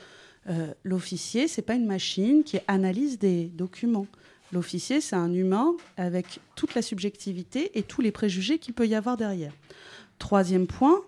euh, 0.48 0.72
l'officier, 0.84 1.46
c'est 1.48 1.62
pas 1.62 1.74
une 1.74 1.86
machine 1.86 2.42
qui 2.44 2.58
analyse 2.66 3.18
des 3.18 3.44
documents. 3.46 4.06
L'officier, 4.52 5.00
c'est 5.00 5.14
un 5.16 5.32
humain 5.32 5.76
avec 5.96 6.40
toute 6.56 6.74
la 6.74 6.82
subjectivité 6.82 7.70
et 7.78 7.82
tous 7.82 8.00
les 8.00 8.10
préjugés 8.10 8.58
qu'il 8.58 8.74
peut 8.74 8.86
y 8.88 8.94
avoir 8.94 9.16
derrière. 9.16 9.52
Troisième 10.18 10.66
point, 10.66 11.02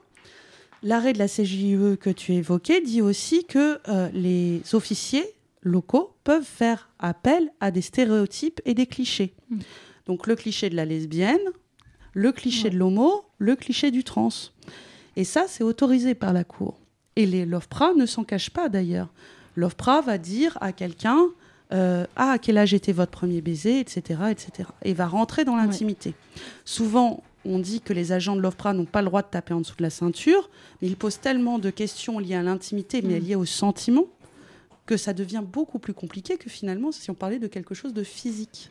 l'arrêt 0.82 1.12
de 1.12 1.18
la 1.18 1.28
CJUE 1.28 1.96
que 1.96 2.10
tu 2.10 2.34
évoquais 2.34 2.80
dit 2.80 3.02
aussi 3.02 3.44
que 3.44 3.78
euh, 3.88 4.08
les 4.12 4.62
officiers 4.74 5.24
locaux 5.62 6.14
peuvent 6.24 6.44
faire 6.44 6.90
appel 6.98 7.50
à 7.60 7.70
des 7.70 7.82
stéréotypes 7.82 8.60
et 8.64 8.74
des 8.74 8.86
clichés. 8.86 9.32
Donc 10.06 10.26
le 10.26 10.34
cliché 10.36 10.68
de 10.70 10.76
la 10.76 10.84
lesbienne, 10.84 11.40
le 12.14 12.32
cliché 12.32 12.70
de 12.70 12.76
l'homo, 12.76 13.24
le 13.38 13.56
cliché 13.56 13.90
du 13.90 14.04
trans. 14.04 14.28
Et 15.16 15.24
ça, 15.24 15.44
c'est 15.48 15.64
autorisé 15.64 16.14
par 16.14 16.32
la 16.32 16.44
Cour. 16.44 16.78
Et 17.16 17.26
les- 17.26 17.44
l'OFPRA 17.46 17.94
ne 17.94 18.06
s'en 18.06 18.24
cache 18.24 18.50
pas 18.50 18.68
d'ailleurs. 18.68 19.08
L'OFPRA 19.56 20.00
va 20.00 20.18
dire 20.18 20.56
à 20.60 20.72
quelqu'un 20.72 21.26
euh, 21.72 22.04
Ah, 22.16 22.32
à 22.32 22.38
quel 22.38 22.58
âge 22.58 22.74
était 22.74 22.92
votre 22.92 23.10
premier 23.12 23.40
baiser, 23.40 23.80
etc. 23.80 24.20
etc. 24.30 24.68
et 24.82 24.92
va 24.92 25.06
rentrer 25.06 25.44
dans 25.46 25.56
l'intimité. 25.56 26.12
Souvent, 26.66 27.22
on 27.46 27.58
dit 27.58 27.80
que 27.80 27.94
les 27.94 28.12
agents 28.12 28.36
de 28.36 28.42
l'OFPRA 28.42 28.74
n'ont 28.74 28.84
pas 28.84 29.00
le 29.00 29.06
droit 29.08 29.22
de 29.22 29.28
taper 29.28 29.54
en 29.54 29.60
dessous 29.62 29.76
de 29.78 29.82
la 29.82 29.88
ceinture, 29.88 30.50
mais 30.82 30.88
ils 30.88 30.96
posent 30.96 31.18
tellement 31.20 31.58
de 31.58 31.70
questions 31.70 32.18
liées 32.18 32.34
à 32.34 32.42
l'intimité, 32.42 33.00
mais 33.00 33.18
Mm. 33.18 33.24
liées 33.24 33.34
au 33.36 33.46
sentiment, 33.46 34.04
que 34.84 34.98
ça 34.98 35.14
devient 35.14 35.42
beaucoup 35.42 35.78
plus 35.78 35.94
compliqué 35.94 36.36
que 36.36 36.50
finalement 36.50 36.92
si 36.92 37.10
on 37.10 37.14
parlait 37.14 37.38
de 37.38 37.46
quelque 37.46 37.74
chose 37.74 37.94
de 37.94 38.02
physique. 38.02 38.70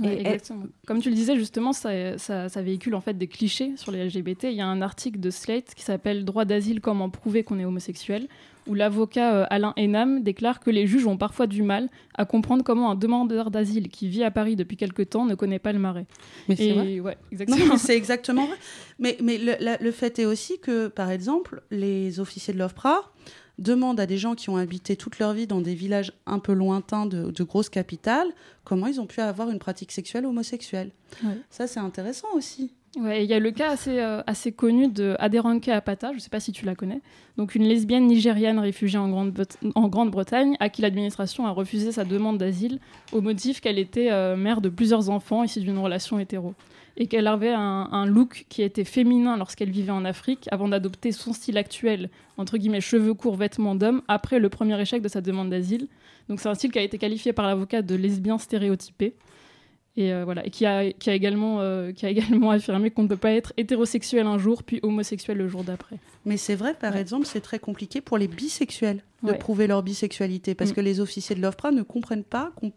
Ouais, 0.00 0.20
exactement. 0.20 0.64
Comme 0.86 1.00
tu 1.00 1.08
le 1.08 1.14
disais 1.14 1.36
justement, 1.36 1.72
ça, 1.72 2.18
ça- 2.18 2.48
ça 2.48 2.62
véhicule 2.62 2.94
en 2.96 3.00
fait 3.00 3.14
des 3.16 3.28
clichés 3.28 3.72
sur 3.76 3.92
les 3.92 4.04
LGBT. 4.08 4.44
Il 4.44 4.54
y 4.56 4.60
a 4.60 4.66
un 4.66 4.82
article 4.82 5.20
de 5.20 5.30
Slate 5.30 5.74
qui 5.74 5.82
s'appelle 5.84 6.24
Droit 6.24 6.44
d'asile, 6.44 6.80
comment 6.80 7.10
prouver 7.10 7.44
qu'on 7.44 7.58
est 7.60 7.64
homosexuel, 7.64 8.26
où 8.66 8.74
l'avocat 8.74 9.34
euh, 9.34 9.46
Alain 9.50 9.72
Enam 9.78 10.22
déclare 10.22 10.58
que 10.58 10.70
les 10.70 10.86
juges 10.88 11.06
ont 11.06 11.16
parfois 11.16 11.46
du 11.46 11.62
mal 11.62 11.88
à 12.16 12.24
comprendre 12.24 12.64
comment 12.64 12.90
un 12.90 12.94
demandeur 12.96 13.50
d'asile 13.52 13.88
qui 13.88 14.08
vit 14.08 14.24
à 14.24 14.30
Paris 14.32 14.56
depuis 14.56 14.76
quelque 14.76 15.02
temps 15.02 15.26
ne 15.26 15.34
connaît 15.36 15.58
pas 15.60 15.72
le 15.72 15.78
marais. 15.78 16.06
Mais 16.48 16.56
c'est 16.56 16.72
vrai. 16.72 16.98
ouais, 17.00 17.16
exactement. 17.30 17.66
mais 17.72 17.78
c'est 17.78 17.96
exactement 17.96 18.46
vrai. 18.46 18.56
Mais, 18.98 19.16
mais 19.22 19.38
le, 19.38 19.52
la- 19.60 19.76
le 19.76 19.90
fait 19.92 20.18
est 20.18 20.24
aussi 20.24 20.58
que, 20.58 20.88
par 20.88 21.10
exemple, 21.10 21.62
les 21.70 22.18
officiers 22.20 22.52
de 22.54 22.58
l'OFPRA 22.58 23.12
demandent 23.58 24.00
à 24.00 24.06
des 24.06 24.18
gens 24.18 24.34
qui 24.34 24.50
ont 24.50 24.56
habité 24.56 24.96
toute 24.96 25.18
leur 25.18 25.32
vie 25.32 25.46
dans 25.46 25.60
des 25.60 25.74
villages 25.74 26.12
un 26.26 26.38
peu 26.38 26.52
lointains 26.52 27.06
de, 27.06 27.30
de 27.30 27.42
grosses 27.44 27.68
capitales 27.68 28.28
comment 28.64 28.86
ils 28.86 29.00
ont 29.00 29.06
pu 29.06 29.20
avoir 29.20 29.50
une 29.50 29.58
pratique 29.58 29.92
sexuelle 29.92 30.26
homosexuelle. 30.26 30.90
Ouais. 31.22 31.36
Ça, 31.50 31.66
c'est 31.66 31.80
intéressant 31.80 32.28
aussi. 32.34 32.72
Ouais, 32.96 33.24
il 33.24 33.28
y 33.28 33.34
a 33.34 33.40
le 33.40 33.50
cas 33.50 33.70
assez, 33.72 33.98
euh, 33.98 34.22
assez 34.26 34.52
connu 34.52 34.86
de 34.86 35.16
Aderonke 35.18 35.66
Apata, 35.66 36.10
je 36.12 36.16
ne 36.16 36.20
sais 36.20 36.30
pas 36.30 36.38
si 36.38 36.52
tu 36.52 36.64
la 36.64 36.76
connais, 36.76 37.00
donc 37.36 37.56
une 37.56 37.64
lesbienne 37.64 38.06
nigériane 38.06 38.60
réfugiée 38.60 38.98
en 39.00 39.08
Grande- 39.08 39.46
en 39.74 39.88
Grande-Bretagne 39.88 40.56
à 40.60 40.68
qui 40.68 40.80
l'administration 40.82 41.44
a 41.44 41.50
refusé 41.50 41.90
sa 41.90 42.04
demande 42.04 42.38
d'asile 42.38 42.78
au 43.12 43.20
motif 43.20 43.60
qu'elle 43.60 43.80
était 43.80 44.12
euh, 44.12 44.36
mère 44.36 44.60
de 44.60 44.68
plusieurs 44.68 45.10
enfants 45.10 45.42
issus 45.42 45.58
d'une 45.60 45.78
relation 45.78 46.20
hétéro 46.20 46.54
et 46.96 47.06
qu'elle 47.06 47.26
avait 47.26 47.52
un, 47.52 47.88
un 47.90 48.06
look 48.06 48.46
qui 48.48 48.62
était 48.62 48.84
féminin 48.84 49.36
lorsqu'elle 49.36 49.70
vivait 49.70 49.90
en 49.92 50.04
Afrique 50.04 50.46
avant 50.52 50.68
d'adopter 50.68 51.10
son 51.12 51.32
style 51.32 51.58
actuel, 51.58 52.08
entre 52.36 52.56
guillemets 52.56 52.80
cheveux 52.80 53.14
courts, 53.14 53.36
vêtements 53.36 53.74
d'homme, 53.74 54.02
après 54.08 54.38
le 54.38 54.48
premier 54.48 54.80
échec 54.80 55.02
de 55.02 55.08
sa 55.08 55.20
demande 55.20 55.50
d'asile. 55.50 55.88
Donc 56.28 56.40
c'est 56.40 56.48
un 56.48 56.54
style 56.54 56.70
qui 56.72 56.78
a 56.78 56.82
été 56.82 56.96
qualifié 56.98 57.32
par 57.32 57.46
l'avocat 57.46 57.82
de 57.82 57.94
lesbien 57.94 58.38
stéréotypé. 58.38 59.14
Et 59.96 60.12
euh, 60.12 60.24
voilà, 60.24 60.44
et 60.44 60.50
qui 60.50 60.66
a, 60.66 60.90
qui 60.92 61.08
a 61.08 61.14
également, 61.14 61.60
euh, 61.60 61.92
qui 61.92 62.04
a 62.04 62.10
également 62.10 62.50
affirmé 62.50 62.90
qu'on 62.90 63.04
ne 63.04 63.08
peut 63.08 63.16
pas 63.16 63.30
être 63.30 63.52
hétérosexuel 63.56 64.26
un 64.26 64.38
jour, 64.38 64.64
puis 64.64 64.80
homosexuel 64.82 65.38
le 65.38 65.46
jour 65.46 65.62
d'après. 65.62 65.98
Mais 66.24 66.36
c'est 66.36 66.56
vrai, 66.56 66.74
par 66.74 66.96
exemple, 66.96 67.26
c'est 67.26 67.40
très 67.40 67.60
compliqué 67.60 68.00
pour 68.00 68.18
les 68.18 68.26
bisexuels 68.26 69.04
de 69.22 69.30
Ouais. 69.30 69.38
prouver 69.38 69.68
leur 69.68 69.84
bisexualité 69.84 70.56
parce 70.56 70.70
Mm. 70.70 70.74
que 70.74 70.80
les 70.80 70.98
officiers 71.00 71.36
de 71.36 71.40
l'OFPRA 71.40 71.70
ne 71.70 71.82
comprennent 71.82 72.24
pas 72.24 72.50
qu'on- 72.56 72.72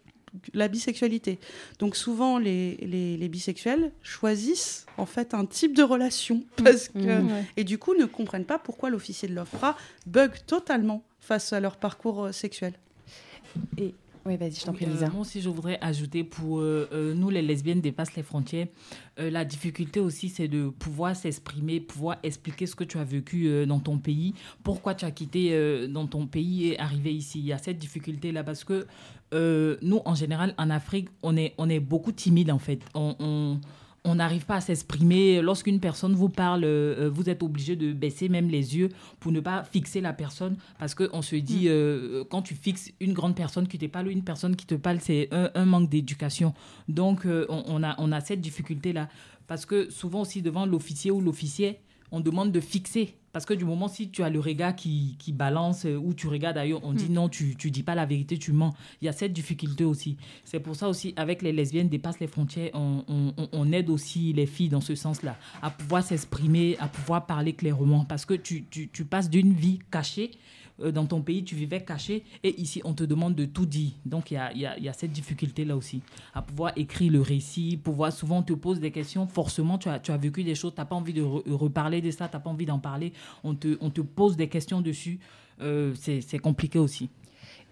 la 0.53 0.67
bisexualité. 0.67 1.39
Donc 1.79 1.95
souvent, 1.95 2.37
les, 2.37 2.75
les, 2.77 3.17
les 3.17 3.29
bisexuels 3.29 3.91
choisissent 4.03 4.85
en 4.97 5.05
fait 5.05 5.33
un 5.33 5.45
type 5.45 5.75
de 5.75 5.83
relation 5.83 6.43
parce 6.63 6.89
que, 6.89 6.97
Mm. 7.21 7.27
Ouais. 7.31 7.43
et 7.57 7.63
du 7.63 7.77
coup 7.77 7.93
ne 7.95 8.05
comprennent 8.05 8.45
pas 8.45 8.59
pourquoi 8.59 8.89
l'officier 8.89 9.27
de 9.27 9.33
l'OFPRA 9.35 9.77
bug 10.05 10.31
totalement 10.45 11.03
face 11.19 11.53
à 11.53 11.59
leur 11.59 11.77
parcours 11.77 12.25
euh, 12.25 12.31
sexuel. 12.31 12.73
Et 13.77 13.93
oui, 14.27 14.35
vas-y, 14.37 14.51
je 14.55 14.65
t'en 14.65 14.73
prie, 14.73 14.85
Oui, 14.85 14.91
euh, 14.91 14.93
Lisa. 14.95 15.09
moi 15.09 15.21
aussi, 15.21 15.41
je 15.41 15.49
voudrais 15.49 15.77
ajouter 15.81 16.23
pour 16.23 16.59
euh, 16.59 16.89
euh, 16.91 17.13
nous, 17.13 17.29
les 17.29 17.41
lesbiennes 17.41 17.79
dépassent 17.81 18.15
les 18.15 18.23
frontières. 18.23 18.67
La 19.17 19.45
difficulté 19.45 19.99
aussi, 19.99 20.29
c'est 20.29 20.47
de 20.47 20.69
pouvoir 20.69 21.15
s'exprimer, 21.15 21.79
pouvoir 21.79 22.17
expliquer 22.21 22.67
ce 22.67 22.75
que 22.75 22.83
tu 22.83 22.99
as 22.99 23.03
vécu 23.03 23.65
dans 23.65 23.79
ton 23.79 23.97
pays, 23.97 24.35
pourquoi 24.63 24.93
tu 24.93 25.05
as 25.05 25.11
quitté 25.11 25.87
dans 25.87 26.05
ton 26.05 26.27
pays 26.27 26.67
et 26.67 26.79
arrivé 26.79 27.11
ici. 27.11 27.39
Il 27.39 27.45
y 27.45 27.53
a 27.53 27.57
cette 27.57 27.79
difficulté-là 27.79 28.43
parce 28.43 28.63
que 28.63 28.85
nous, 29.81 30.01
en 30.05 30.13
général, 30.13 30.53
en 30.59 30.69
Afrique, 30.69 31.09
on 31.23 31.35
est, 31.35 31.55
on 31.57 31.67
est 31.67 31.79
beaucoup 31.79 32.11
timide 32.11 32.51
en 32.51 32.59
fait. 32.59 32.81
On. 32.93 33.15
on 33.19 33.59
on 34.03 34.15
n'arrive 34.15 34.45
pas 34.45 34.55
à 34.55 34.61
s'exprimer. 34.61 35.41
Lorsqu'une 35.41 35.79
personne 35.79 36.13
vous 36.13 36.29
parle, 36.29 36.63
euh, 36.63 37.09
vous 37.13 37.29
êtes 37.29 37.43
obligé 37.43 37.75
de 37.75 37.91
baisser 37.93 38.29
même 38.29 38.47
les 38.49 38.77
yeux 38.77 38.89
pour 39.19 39.31
ne 39.31 39.39
pas 39.39 39.63
fixer 39.63 40.01
la 40.01 40.13
personne. 40.13 40.55
Parce 40.79 40.95
qu'on 40.95 41.21
se 41.21 41.35
dit, 41.35 41.67
euh, 41.67 42.23
quand 42.29 42.41
tu 42.41 42.55
fixes 42.55 42.91
une 42.99 43.13
grande 43.13 43.35
personne 43.35 43.67
qui 43.67 43.77
te 43.77 43.85
parle, 43.85 44.09
une 44.09 44.23
personne 44.23 44.55
qui 44.55 44.65
te 44.65 44.75
parle, 44.75 44.99
c'est 45.01 45.27
un, 45.31 45.49
un 45.55 45.65
manque 45.65 45.89
d'éducation. 45.89 46.53
Donc, 46.87 47.25
euh, 47.25 47.45
on, 47.49 47.63
on 47.67 47.83
a, 47.83 47.95
on 47.97 48.11
a 48.11 48.21
cette 48.21 48.41
difficulté-là. 48.41 49.09
Parce 49.47 49.65
que 49.65 49.89
souvent 49.89 50.21
aussi, 50.21 50.41
devant 50.41 50.65
l'officier 50.65 51.11
ou 51.11 51.21
l'officier, 51.21 51.79
on 52.11 52.19
demande 52.19 52.51
de 52.51 52.59
fixer. 52.59 53.13
Parce 53.33 53.45
que 53.45 53.53
du 53.53 53.65
moment, 53.65 53.87
si 53.87 54.09
tu 54.09 54.23
as 54.23 54.29
le 54.31 54.39
regard 54.39 54.75
qui, 54.75 55.15
qui 55.19 55.31
balance 55.31 55.85
euh, 55.85 55.95
ou 55.95 56.13
tu 56.15 56.27
regardes 56.27 56.57
ailleurs, 56.57 56.79
on 56.83 56.93
dit 56.93 57.05
Mm. 57.09 57.13
non, 57.13 57.29
tu 57.29 57.55
ne 57.63 57.69
dis 57.69 57.83
pas 57.83 57.93
la 57.93 58.05
vérité, 58.07 58.37
tu 58.39 58.51
mens. 58.51 58.73
Il 59.01 59.05
y 59.05 59.09
a 59.09 59.11
cette 59.11 59.31
difficulté 59.33 59.83
aussi. 59.83 60.17
C'est 60.43 60.59
pour 60.59 60.75
ça 60.75 60.89
aussi, 60.89 61.13
avec 61.17 61.43
les 61.43 61.51
lesbiennes 61.51 61.87
dépassent 61.89 62.19
les 62.19 62.25
frontières, 62.27 62.71
on, 62.73 63.03
on- 63.07 63.33
on- 63.37 63.49
on 63.51 63.71
aide 63.71 63.89
aussi 63.91 64.33
les 64.33 64.47
filles 64.47 64.69
dans 64.69 64.81
ce 64.81 64.95
sens-là, 64.95 65.37
à 65.61 65.69
pouvoir 65.69 66.01
s'exprimer, 66.03 66.77
à 66.79 66.87
pouvoir 66.87 67.27
parler 67.27 67.53
clairement. 67.53 68.05
Parce 68.05 68.25
que 68.25 68.33
tu, 68.33 68.63
tu- 68.71 68.89
tu 68.91 69.05
passes 69.05 69.29
d'une 69.29 69.53
vie 69.53 69.79
cachée. 69.91 70.31
Euh, 70.81 70.91
Dans 70.91 71.05
ton 71.05 71.21
pays, 71.21 71.43
tu 71.43 71.55
vivais 71.55 71.81
caché 71.81 72.23
et 72.43 72.59
ici, 72.61 72.81
on 72.85 72.93
te 72.93 73.03
demande 73.03 73.35
de 73.35 73.45
tout 73.45 73.65
dire. 73.65 73.91
Donc, 74.05 74.31
il 74.31 74.35
y 74.35 74.37
a, 74.37 74.53
y 74.53 74.65
a- 74.65 74.77
y 74.79 74.87
a 74.89 74.93
cette 74.93 75.11
difficulté-là 75.11 75.75
aussi, 75.75 76.01
à 76.33 76.41
pouvoir 76.41 76.71
écrire 76.75 77.11
le 77.11 77.21
récit, 77.21 77.77
pouvoir 77.77 78.11
souvent 78.11 78.39
on 78.39 78.43
te 78.43 78.53
pose 78.53 78.79
des 78.79 78.91
questions. 78.91 79.27
Forcément, 79.27 79.77
tu 79.77 79.89
as, 79.89 79.99
tu 79.99 80.11
as 80.11 80.17
vécu 80.17 80.43
des 80.43 80.55
choses, 80.55 80.73
tu 80.75 80.81
n'as 80.81 80.85
pas 80.85 80.95
envie 80.95 81.13
de 81.13 81.21
re- 81.23 81.49
reparler 81.51 82.01
de 82.01 82.11
ça, 82.11 82.27
tu 82.27 82.35
n'as 82.35 82.39
pas 82.41 82.49
envie 82.49 82.65
d'en 82.65 82.79
parler. 82.79 83.13
On 83.43 83.55
te, 83.55 83.77
on 83.81 83.89
te 83.89 84.01
pose 84.01 84.35
des 84.37 84.47
questions 84.49 84.81
dessus. 84.81 85.19
euh, 85.61 85.93
c'est 85.95 86.39
compliqué 86.39 86.77
aussi. 86.79 87.09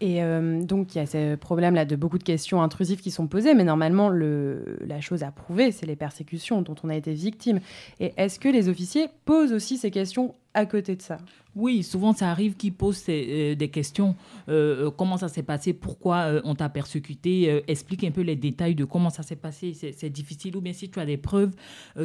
Et 0.01 0.21
euh, 0.23 0.61
donc, 0.63 0.93
il 0.93 0.97
y 0.97 1.01
a 1.01 1.05
ce 1.05 1.35
problème-là 1.35 1.85
de 1.85 1.95
beaucoup 1.95 2.17
de 2.17 2.23
questions 2.23 2.61
intrusives 2.61 2.99
qui 2.99 3.11
sont 3.11 3.27
posées, 3.27 3.53
mais 3.53 3.63
normalement, 3.63 4.09
le, 4.09 4.77
la 4.85 4.99
chose 4.99 5.23
à 5.23 5.31
prouver, 5.31 5.71
c'est 5.71 5.85
les 5.85 5.95
persécutions 5.95 6.61
dont 6.61 6.75
on 6.83 6.89
a 6.89 6.95
été 6.95 7.13
victime. 7.13 7.59
Et 8.01 8.11
est-ce 8.17 8.39
que 8.39 8.49
les 8.49 8.67
officiers 8.67 9.07
posent 9.23 9.53
aussi 9.53 9.77
ces 9.77 9.91
questions 9.91 10.35
à 10.53 10.65
côté 10.65 10.95
de 10.97 11.01
ça? 11.01 11.17
Oui, 11.55 11.83
souvent 11.83 12.13
ça 12.13 12.29
arrive 12.29 12.55
qu'ils 12.55 12.73
posent 12.73 13.03
euh, 13.07 13.55
des 13.55 13.69
questions. 13.69 14.15
Euh, 14.49 14.87
euh, 14.87 14.91
comment 14.91 15.17
ça 15.17 15.29
s'est 15.29 15.43
passé? 15.43 15.73
Pourquoi 15.73 16.17
euh, 16.17 16.41
on 16.43 16.53
t'a 16.53 16.67
persécuté? 16.67 17.63
Explique 17.67 18.03
un 18.03 18.11
peu 18.11 18.21
les 18.21 18.35
détails 18.35 18.75
de 18.75 18.83
comment 18.83 19.09
ça 19.09 19.23
s'est 19.23 19.37
passé. 19.37 19.73
C'est 19.73 20.09
difficile. 20.09 20.57
Ou 20.57 20.61
bien 20.61 20.73
si 20.73 20.89
tu 20.89 20.99
as 20.99 21.05
des 21.05 21.17
preuves, 21.17 21.53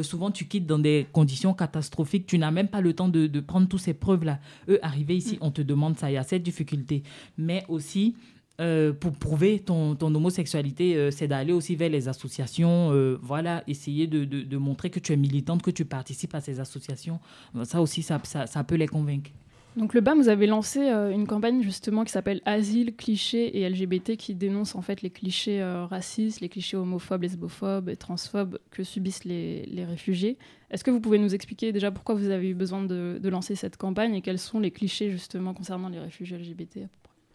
souvent 0.01 0.31
tu 0.31 0.45
quittes 0.45 0.65
dans 0.65 0.79
des 0.79 1.05
conditions 1.11 1.53
catastrophiques. 1.53 2.25
Tu 2.25 2.37
n'as 2.37 2.51
même 2.51 2.69
pas 2.69 2.81
le 2.81 2.93
temps 2.93 3.09
de, 3.09 3.27
de 3.27 3.39
prendre 3.41 3.67
toutes 3.67 3.81
ces 3.81 3.93
preuves-là. 3.93 4.39
Eux, 4.69 4.79
arrivés 4.81 5.17
ici, 5.17 5.37
on 5.41 5.51
te 5.51 5.61
demande 5.61 5.97
ça. 5.97 6.09
Il 6.09 6.13
y 6.13 6.17
a 6.17 6.23
cette 6.23 6.43
difficulté. 6.43 7.03
Mais 7.37 7.65
aussi, 7.67 8.15
euh, 8.59 8.93
pour 8.93 9.13
prouver 9.13 9.59
ton, 9.59 9.97
homosexualité, 9.99 10.95
euh, 10.95 11.09
c'est 11.09 11.27
d'aller 11.27 11.53
aussi 11.53 11.75
vers 11.75 11.89
les 11.89 12.07
associations, 12.07 12.91
euh, 12.91 13.17
voilà, 13.21 13.63
essayer 13.67 14.05
de, 14.07 14.57
montrer 14.57 14.89
que 14.89 14.99
tu 14.99 15.13
es 15.13 15.17
militante, 15.17 15.63
que 15.63 15.71
tu 15.71 15.85
participes 15.85 16.35
à 16.35 16.41
ces 16.41 16.59
associations. 16.59 17.19
Ça 17.63 17.81
aussi, 17.81 18.03
ça, 18.03 18.19
peut 18.67 18.75
les 18.75 18.87
convaincre. 18.87 19.31
Donc 19.77 19.93
le 19.93 20.01
BAM, 20.01 20.19
vous 20.19 20.27
avez 20.27 20.47
lancé 20.47 20.81
une 20.81 21.25
campagne 21.25 21.63
justement 21.63 22.03
qui 22.03 22.11
s'appelle 22.11 22.41
Asile, 22.45 22.93
clichés 22.93 23.57
et 23.57 23.69
LGBT 23.69 24.17
qui 24.17 24.35
dénonce 24.35 24.75
en 24.75 24.81
fait 24.81 25.01
les 25.01 25.09
clichés 25.09 25.63
racistes, 25.89 26.41
les 26.41 26.49
clichés 26.49 26.75
homophobes, 26.75 27.23
lesbophobes 27.23 27.87
et 27.87 27.95
transphobes 27.95 28.59
que 28.69 28.83
subissent 28.83 29.23
les, 29.23 29.85
réfugiés. 29.87 30.37
Est-ce 30.69 30.83
que 30.83 30.91
vous 30.91 30.99
pouvez 30.99 31.19
nous 31.19 31.33
expliquer 31.33 31.71
déjà 31.71 31.89
pourquoi 31.89 32.15
vous 32.15 32.29
avez 32.29 32.49
eu 32.49 32.53
besoin 32.53 32.83
de 32.83 33.29
lancer 33.29 33.55
cette 33.55 33.77
campagne 33.77 34.13
et 34.13 34.21
quels 34.21 34.39
sont 34.39 34.59
les 34.59 34.71
clichés 34.71 35.09
justement 35.09 35.53
concernant 35.53 35.87
les 35.87 35.99
réfugiés 35.99 36.37
LGBT 36.37 36.89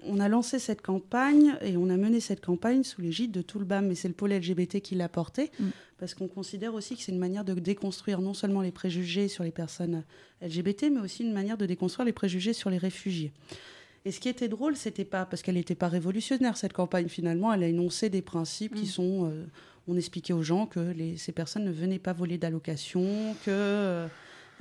On 0.08 0.20
a 0.20 0.28
lancé 0.28 0.58
cette 0.58 0.82
campagne 0.82 1.56
et 1.62 1.76
on 1.76 1.88
a 1.90 1.96
mené 1.96 2.20
cette 2.20 2.44
campagne 2.44 2.82
sous 2.84 3.00
l'égide 3.00 3.32
de 3.32 3.42
tout 3.42 3.58
le 3.58 3.64
BAM, 3.64 3.88
mais 3.88 3.94
c'est 3.94 4.08
le 4.08 4.14
pôle 4.14 4.32
LGBT 4.32 4.80
qui 4.80 4.94
l'a 4.94 5.08
porté, 5.08 5.50
Mm. 5.58 5.64
parce 5.98 6.14
qu'on 6.14 6.28
considère 6.28 6.74
aussi 6.74 6.96
que 6.96 7.02
c'est 7.02 7.12
une 7.12 7.18
manière 7.18 7.44
de 7.44 7.54
déconstruire 7.54 8.20
non 8.20 8.34
seulement 8.34 8.60
les 8.60 8.70
préjugés 8.72 9.28
sur 9.28 9.44
les 9.44 9.50
personnes 9.50 10.04
LGBT, 10.42 10.90
mais 10.90 11.00
aussi 11.00 11.22
une 11.24 11.32
manière 11.32 11.56
de 11.56 11.66
déconstruire 11.66 12.04
les 12.06 12.12
préjugés 12.12 12.52
sur 12.52 12.70
les 12.70 12.78
réfugiés. 12.78 13.32
Et 14.04 14.12
ce 14.12 14.20
qui 14.20 14.28
était 14.28 14.46
drôle, 14.48 14.76
c'était 14.76 15.04
pas 15.04 15.26
parce 15.26 15.42
qu'elle 15.42 15.56
n'était 15.56 15.74
pas 15.74 15.88
révolutionnaire 15.88 16.56
cette 16.56 16.72
campagne. 16.72 17.08
Finalement, 17.08 17.52
elle 17.52 17.64
a 17.64 17.68
énoncé 17.68 18.08
des 18.08 18.22
principes 18.22 18.74
qui 18.74 18.84
Mm. 18.84 18.86
sont. 18.98 19.30
euh, 19.30 19.44
on 19.88 19.96
expliquait 19.96 20.32
aux 20.32 20.42
gens 20.42 20.66
que 20.66 20.80
les- 20.80 21.16
ces 21.16 21.30
personnes 21.32 21.64
ne 21.64 21.70
venaient 21.70 22.00
pas 22.00 22.12
voler 22.12 22.38
d'allocations, 22.38 23.34
que 23.44 24.06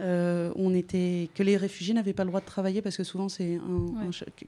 euh, 0.02 0.52
on 0.56 0.74
était, 0.74 1.30
que 1.36 1.44
les 1.44 1.56
réfugiés 1.56 1.94
n'avaient 1.94 2.14
pas 2.14 2.24
le 2.24 2.30
droit 2.30 2.42
de 2.42 2.46
travailler 2.46 2.82
parce 2.82 2.98
que 2.98 3.04
souvent 3.04 3.30
c'est 3.30 3.60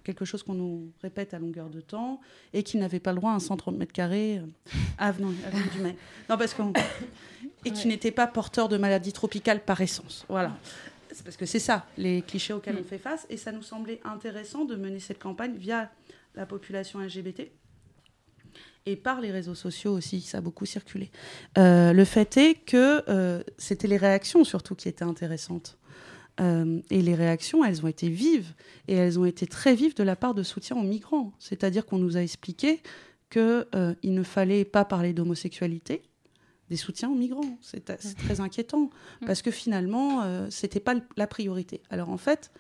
quelque 0.03 0.25
chose 0.25 0.43
qu'on 0.43 0.55
nous 0.55 0.91
répète 1.01 1.33
à 1.33 1.39
longueur 1.39 1.69
de 1.69 1.79
temps 1.79 2.19
et 2.53 2.63
qu'ils 2.63 2.79
n'avaient 2.79 2.99
pas 2.99 3.11
le 3.13 3.17
droit 3.17 3.31
à 3.31 3.35
un 3.35 3.39
130 3.39 3.77
mètres 3.77 3.93
carrés 3.93 4.39
euh, 4.39 4.73
avenue, 4.97 5.35
du 5.73 5.81
Maine. 5.81 5.95
Non, 6.29 6.37
parce 6.37 6.53
qu'on 6.53 6.73
et 7.65 7.71
qui 7.71 7.87
n'étaient 7.87 8.11
pas 8.11 8.27
porteurs 8.27 8.69
de 8.69 8.77
maladies 8.77 9.13
tropicales 9.13 9.63
par 9.63 9.79
essence. 9.81 10.25
Voilà. 10.29 10.55
C'est 11.11 11.23
parce 11.23 11.37
que 11.37 11.45
c'est 11.45 11.59
ça, 11.59 11.85
les 11.97 12.21
clichés 12.21 12.53
auxquels 12.53 12.75
Mm. 12.75 12.79
on 12.81 12.83
fait 12.83 12.97
face. 12.97 13.25
Et 13.29 13.37
ça 13.37 13.51
nous 13.51 13.63
semblait 13.63 13.99
intéressant 14.03 14.65
de 14.65 14.75
mener 14.75 14.99
cette 14.99 15.19
campagne 15.19 15.55
via 15.55 15.89
la 16.35 16.45
population 16.45 16.99
LGBT 16.99 17.49
et 18.87 18.95
par 18.95 19.19
les 19.19 19.31
réseaux 19.31 19.53
sociaux 19.53 19.91
aussi, 19.91 20.21
ça 20.21 20.37
a 20.37 20.41
beaucoup 20.41 20.65
circulé. 20.65 21.11
Euh, 21.57 21.91
le 21.91 22.05
fait 22.05 22.37
est 22.37 22.53
que 22.55 23.03
euh, 23.09 23.43
c'était 23.57 23.87
les 23.87 23.97
réactions 23.97 24.45
surtout 24.45 24.75
qui 24.75 24.87
étaient 24.87 25.03
intéressantes. 25.03 25.77
Euh, 26.39 26.79
et 26.89 27.01
les 27.01 27.13
réactions, 27.13 27.65
elles 27.65 27.83
ont 27.83 27.87
été 27.87 28.07
vives, 28.07 28.53
et 28.87 28.93
elles 28.93 29.19
ont 29.19 29.25
été 29.25 29.45
très 29.45 29.75
vives 29.75 29.95
de 29.95 30.03
la 30.03 30.15
part 30.15 30.33
de 30.33 30.43
soutien 30.43 30.77
aux 30.77 30.83
migrants. 30.83 31.33
C'est-à-dire 31.37 31.85
qu'on 31.85 31.97
nous 31.97 32.15
a 32.15 32.21
expliqué 32.21 32.81
qu'il 33.29 33.95
ne 34.03 34.23
fallait 34.23 34.63
pas 34.63 34.85
parler 34.85 35.11
d'homosexualité, 35.11 36.03
des 36.69 36.77
soutiens 36.77 37.09
aux 37.09 37.15
migrants. 37.15 37.57
C'est 37.61 37.83
très 38.15 38.39
inquiétant, 38.39 38.89
parce 39.25 39.41
que 39.41 39.51
finalement, 39.51 40.49
c'était 40.49 40.79
pas 40.79 40.95
la 41.17 41.27
priorité. 41.27 41.81
Alors 41.89 42.09
en 42.09 42.17
fait, 42.17 42.51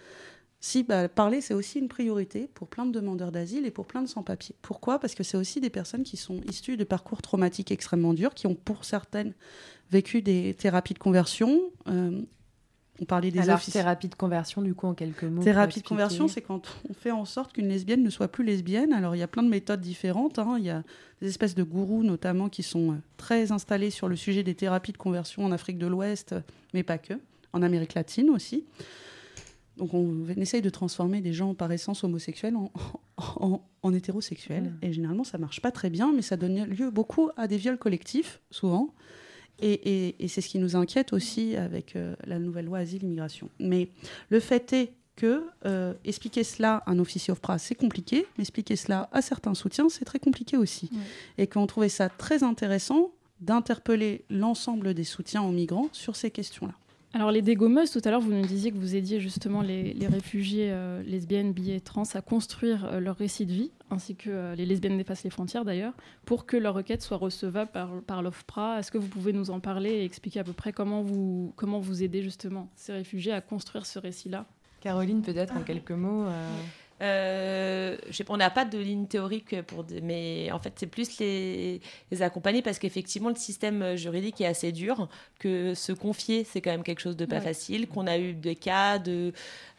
si 0.59 0.83
bah, 0.83 1.07
parler, 1.07 1.41
c'est 1.41 1.53
aussi 1.53 1.79
une 1.79 1.87
priorité 1.87 2.49
pour 2.53 2.67
plein 2.67 2.85
de 2.85 2.91
demandeurs 2.91 3.31
d'asile 3.31 3.65
et 3.65 3.71
pour 3.71 3.85
plein 3.85 4.01
de 4.01 4.07
sans-papiers. 4.07 4.55
Pourquoi? 4.61 4.99
Parce 4.99 5.13
que 5.13 5.23
c'est 5.23 5.37
aussi 5.37 5.61
des 5.61 5.69
personnes 5.69 6.03
qui 6.03 6.17
sont 6.17 6.41
issues 6.49 6.77
de 6.77 6.83
parcours 6.83 7.21
traumatiques 7.21 7.71
extrêmement 7.71 8.13
durs, 8.13 8.33
qui 8.33 8.47
ont 8.47 8.55
pour 8.55 8.83
certaines 8.83 9.33
vécu 9.91 10.21
des 10.21 10.55
thérapies 10.55 10.95
de 10.95 10.99
conversion. 10.99 11.61
Euh, 11.87 12.21
on 12.99 13.05
parlait 13.05 13.29
des 13.29 13.39
Alors, 13.39 13.61
thérapie 13.61 14.07
de 14.07 14.15
conversion, 14.15 14.63
du 14.63 14.73
coup, 14.73 14.87
en 14.87 14.95
quelques 14.95 15.23
mots. 15.23 15.43
Thérapie 15.43 15.81
de 15.81 15.87
conversion, 15.87 16.27
c'est 16.27 16.41
quand 16.41 16.67
on 16.89 16.93
fait 16.95 17.11
en 17.11 17.25
sorte 17.25 17.53
qu'une 17.53 17.67
lesbienne 17.67 18.01
ne 18.01 18.09
soit 18.09 18.27
plus 18.27 18.43
lesbienne. 18.43 18.91
Alors, 18.91 19.15
il 19.15 19.19
y 19.19 19.23
a 19.23 19.27
plein 19.27 19.43
de 19.43 19.49
méthodes 19.49 19.81
différentes. 19.81 20.39
hein. 20.39 20.55
Il 20.57 20.65
y 20.65 20.71
a 20.71 20.83
des 21.21 21.27
espèces 21.27 21.53
de 21.53 21.61
gourous, 21.61 22.01
notamment, 22.01 22.49
qui 22.49 22.63
sont 22.63 22.93
euh, 22.93 22.95
très 23.17 23.51
installés 23.51 23.91
sur 23.91 24.07
le 24.07 24.15
sujet 24.15 24.41
des 24.41 24.55
thérapies 24.55 24.93
de 24.93 24.97
conversion 24.97 25.45
en 25.45 25.51
Afrique 25.51 25.77
de 25.77 25.85
l'Ouest, 25.85 26.33
mais 26.73 26.81
pas 26.81 26.97
que, 26.97 27.13
en 27.53 27.61
Amérique 27.61 27.93
latine 27.93 28.31
aussi. 28.31 28.65
Donc, 29.77 29.93
on 29.93 30.27
essaye 30.37 30.61
de 30.61 30.69
transformer 30.69 31.21
des 31.21 31.33
gens 31.33 31.53
par 31.53 31.71
essence 31.71 32.03
homosexuels 32.03 32.55
en, 32.55 32.71
en, 33.17 33.61
en 33.83 33.93
hétérosexuels. 33.93 34.73
Et 34.81 34.91
généralement, 34.93 35.23
ça 35.23 35.37
marche 35.37 35.61
pas 35.61 35.71
très 35.71 35.89
bien, 35.89 36.11
mais 36.13 36.21
ça 36.23 36.35
donne 36.37 36.65
lieu 36.65 36.89
beaucoup 36.89 37.29
à 37.37 37.47
des 37.47 37.57
viols 37.57 37.77
collectifs, 37.77 38.41
souvent. 38.51 38.93
Et, 39.59 39.71
et- 39.73 40.23
et 40.23 40.27
c'est 40.27 40.41
ce 40.41 40.49
qui 40.49 40.59
nous 40.59 40.75
inquiète 40.75 41.13
aussi 41.13 41.55
avec 41.55 41.95
euh, 41.95 42.15
la 42.25 42.39
nouvelle 42.39 42.65
loi 42.65 42.79
asile-immigration. 42.79 43.49
Mais 43.59 43.89
le 44.29 44.39
fait 44.39 44.71
est 44.73 44.93
que 45.15 45.43
euh, 45.65 45.93
expliquer 46.05 46.43
cela 46.43 46.83
à 46.85 46.91
un 46.91 46.99
officier 46.99 47.31
OFPRA, 47.31 47.57
c'est 47.57 47.73
compliqué, 47.73 48.27
mais 48.37 48.43
expliquer 48.43 48.75
cela 48.75 49.09
à 49.11 49.23
certains 49.23 49.55
soutiens, 49.55 49.89
c'est 49.89 50.05
très 50.05 50.19
compliqué 50.19 50.57
aussi. 50.57 50.89
Et 51.39 51.47
qu'on 51.47 51.65
trouvait 51.65 51.89
ça 51.89 52.07
très 52.09 52.43
intéressant 52.43 53.09
d'interpeller 53.41 54.25
l'ensemble 54.29 54.93
des 54.93 55.03
soutiens 55.03 55.41
aux 55.41 55.51
migrants 55.51 55.89
sur 55.91 56.15
ces 56.15 56.29
questions-là. 56.31 56.73
Alors 57.13 57.31
les 57.31 57.41
dégommeuses, 57.41 57.91
tout 57.91 58.01
à 58.03 58.11
l'heure 58.11 58.19
vous 58.19 58.33
nous 58.33 58.45
disiez 58.45 58.71
que 58.71 58.77
vous 58.77 58.95
aidiez 58.95 59.19
justement 59.19 59.61
les, 59.61 59.93
les 59.93 60.07
réfugiés 60.07 60.69
euh, 60.71 61.01
lesbiennes, 61.03 61.53
bi 61.53 61.71
et 61.71 61.79
trans 61.79 62.03
à 62.13 62.21
construire 62.21 62.85
euh, 62.85 62.99
leur 62.99 63.15
récit 63.15 63.45
de 63.45 63.53
vie, 63.53 63.71
ainsi 63.89 64.15
que 64.15 64.29
euh, 64.29 64.55
les 64.55 64.65
lesbiennes 64.65 64.97
dépassent 64.97 65.23
les 65.23 65.29
frontières 65.29 65.63
d'ailleurs, 65.63 65.93
pour 66.25 66.45
que 66.45 66.57
leur 66.57 66.73
requête 66.73 67.01
soit 67.01 67.17
recevable 67.17 67.71
par, 67.71 67.89
par 68.01 68.21
l'OFPRA. 68.21 68.79
Est-ce 68.79 68.91
que 68.91 68.97
vous 68.97 69.07
pouvez 69.07 69.31
nous 69.31 69.51
en 69.51 69.59
parler 69.61 69.89
et 69.89 70.03
expliquer 70.03 70.41
à 70.41 70.43
peu 70.43 70.53
près 70.53 70.73
comment 70.73 71.01
vous, 71.01 71.53
comment 71.55 71.79
vous 71.79 72.03
aidez 72.03 72.21
justement 72.21 72.69
ces 72.75 72.91
réfugiés 72.91 73.31
à 73.31 73.41
construire 73.41 73.85
ce 73.85 73.99
récit-là? 73.99 74.45
Caroline, 74.81 75.21
peut-être 75.21 75.55
en 75.55 75.61
quelques 75.61 75.91
mots. 75.91 76.25
Euh, 77.01 77.95
je 78.09 78.15
sais 78.15 78.23
pas, 78.23 78.33
on 78.33 78.37
n'a 78.37 78.49
pas 78.49 78.65
de 78.65 78.77
ligne 78.77 79.05
théorique 79.05 79.61
pour, 79.63 79.83
des- 79.83 80.01
mais 80.01 80.51
en 80.51 80.59
fait 80.59 80.73
c'est 80.77 80.87
plus 80.87 81.19
les, 81.19 81.79
les 82.11 82.21
accompagner 82.21 82.61
parce 82.61 82.79
qu'effectivement 82.79 83.29
le 83.29 83.35
système 83.35 83.95
juridique 83.95 84.41
est 84.41 84.45
assez 84.45 84.71
dur, 84.71 85.07
que 85.39 85.73
se 85.75 85.91
confier 85.91 86.43
c'est 86.43 86.61
quand 86.61 86.71
même 86.71 86.83
quelque 86.83 86.99
chose 87.01 87.15
de 87.17 87.25
pas 87.25 87.35
Ouais. 87.35 87.41
facile, 87.41 87.87
qu'on 87.87 88.07
a 88.07 88.17
eu 88.17 88.33
des 88.33 88.55
cas 88.55 88.97
de, 88.99 89.31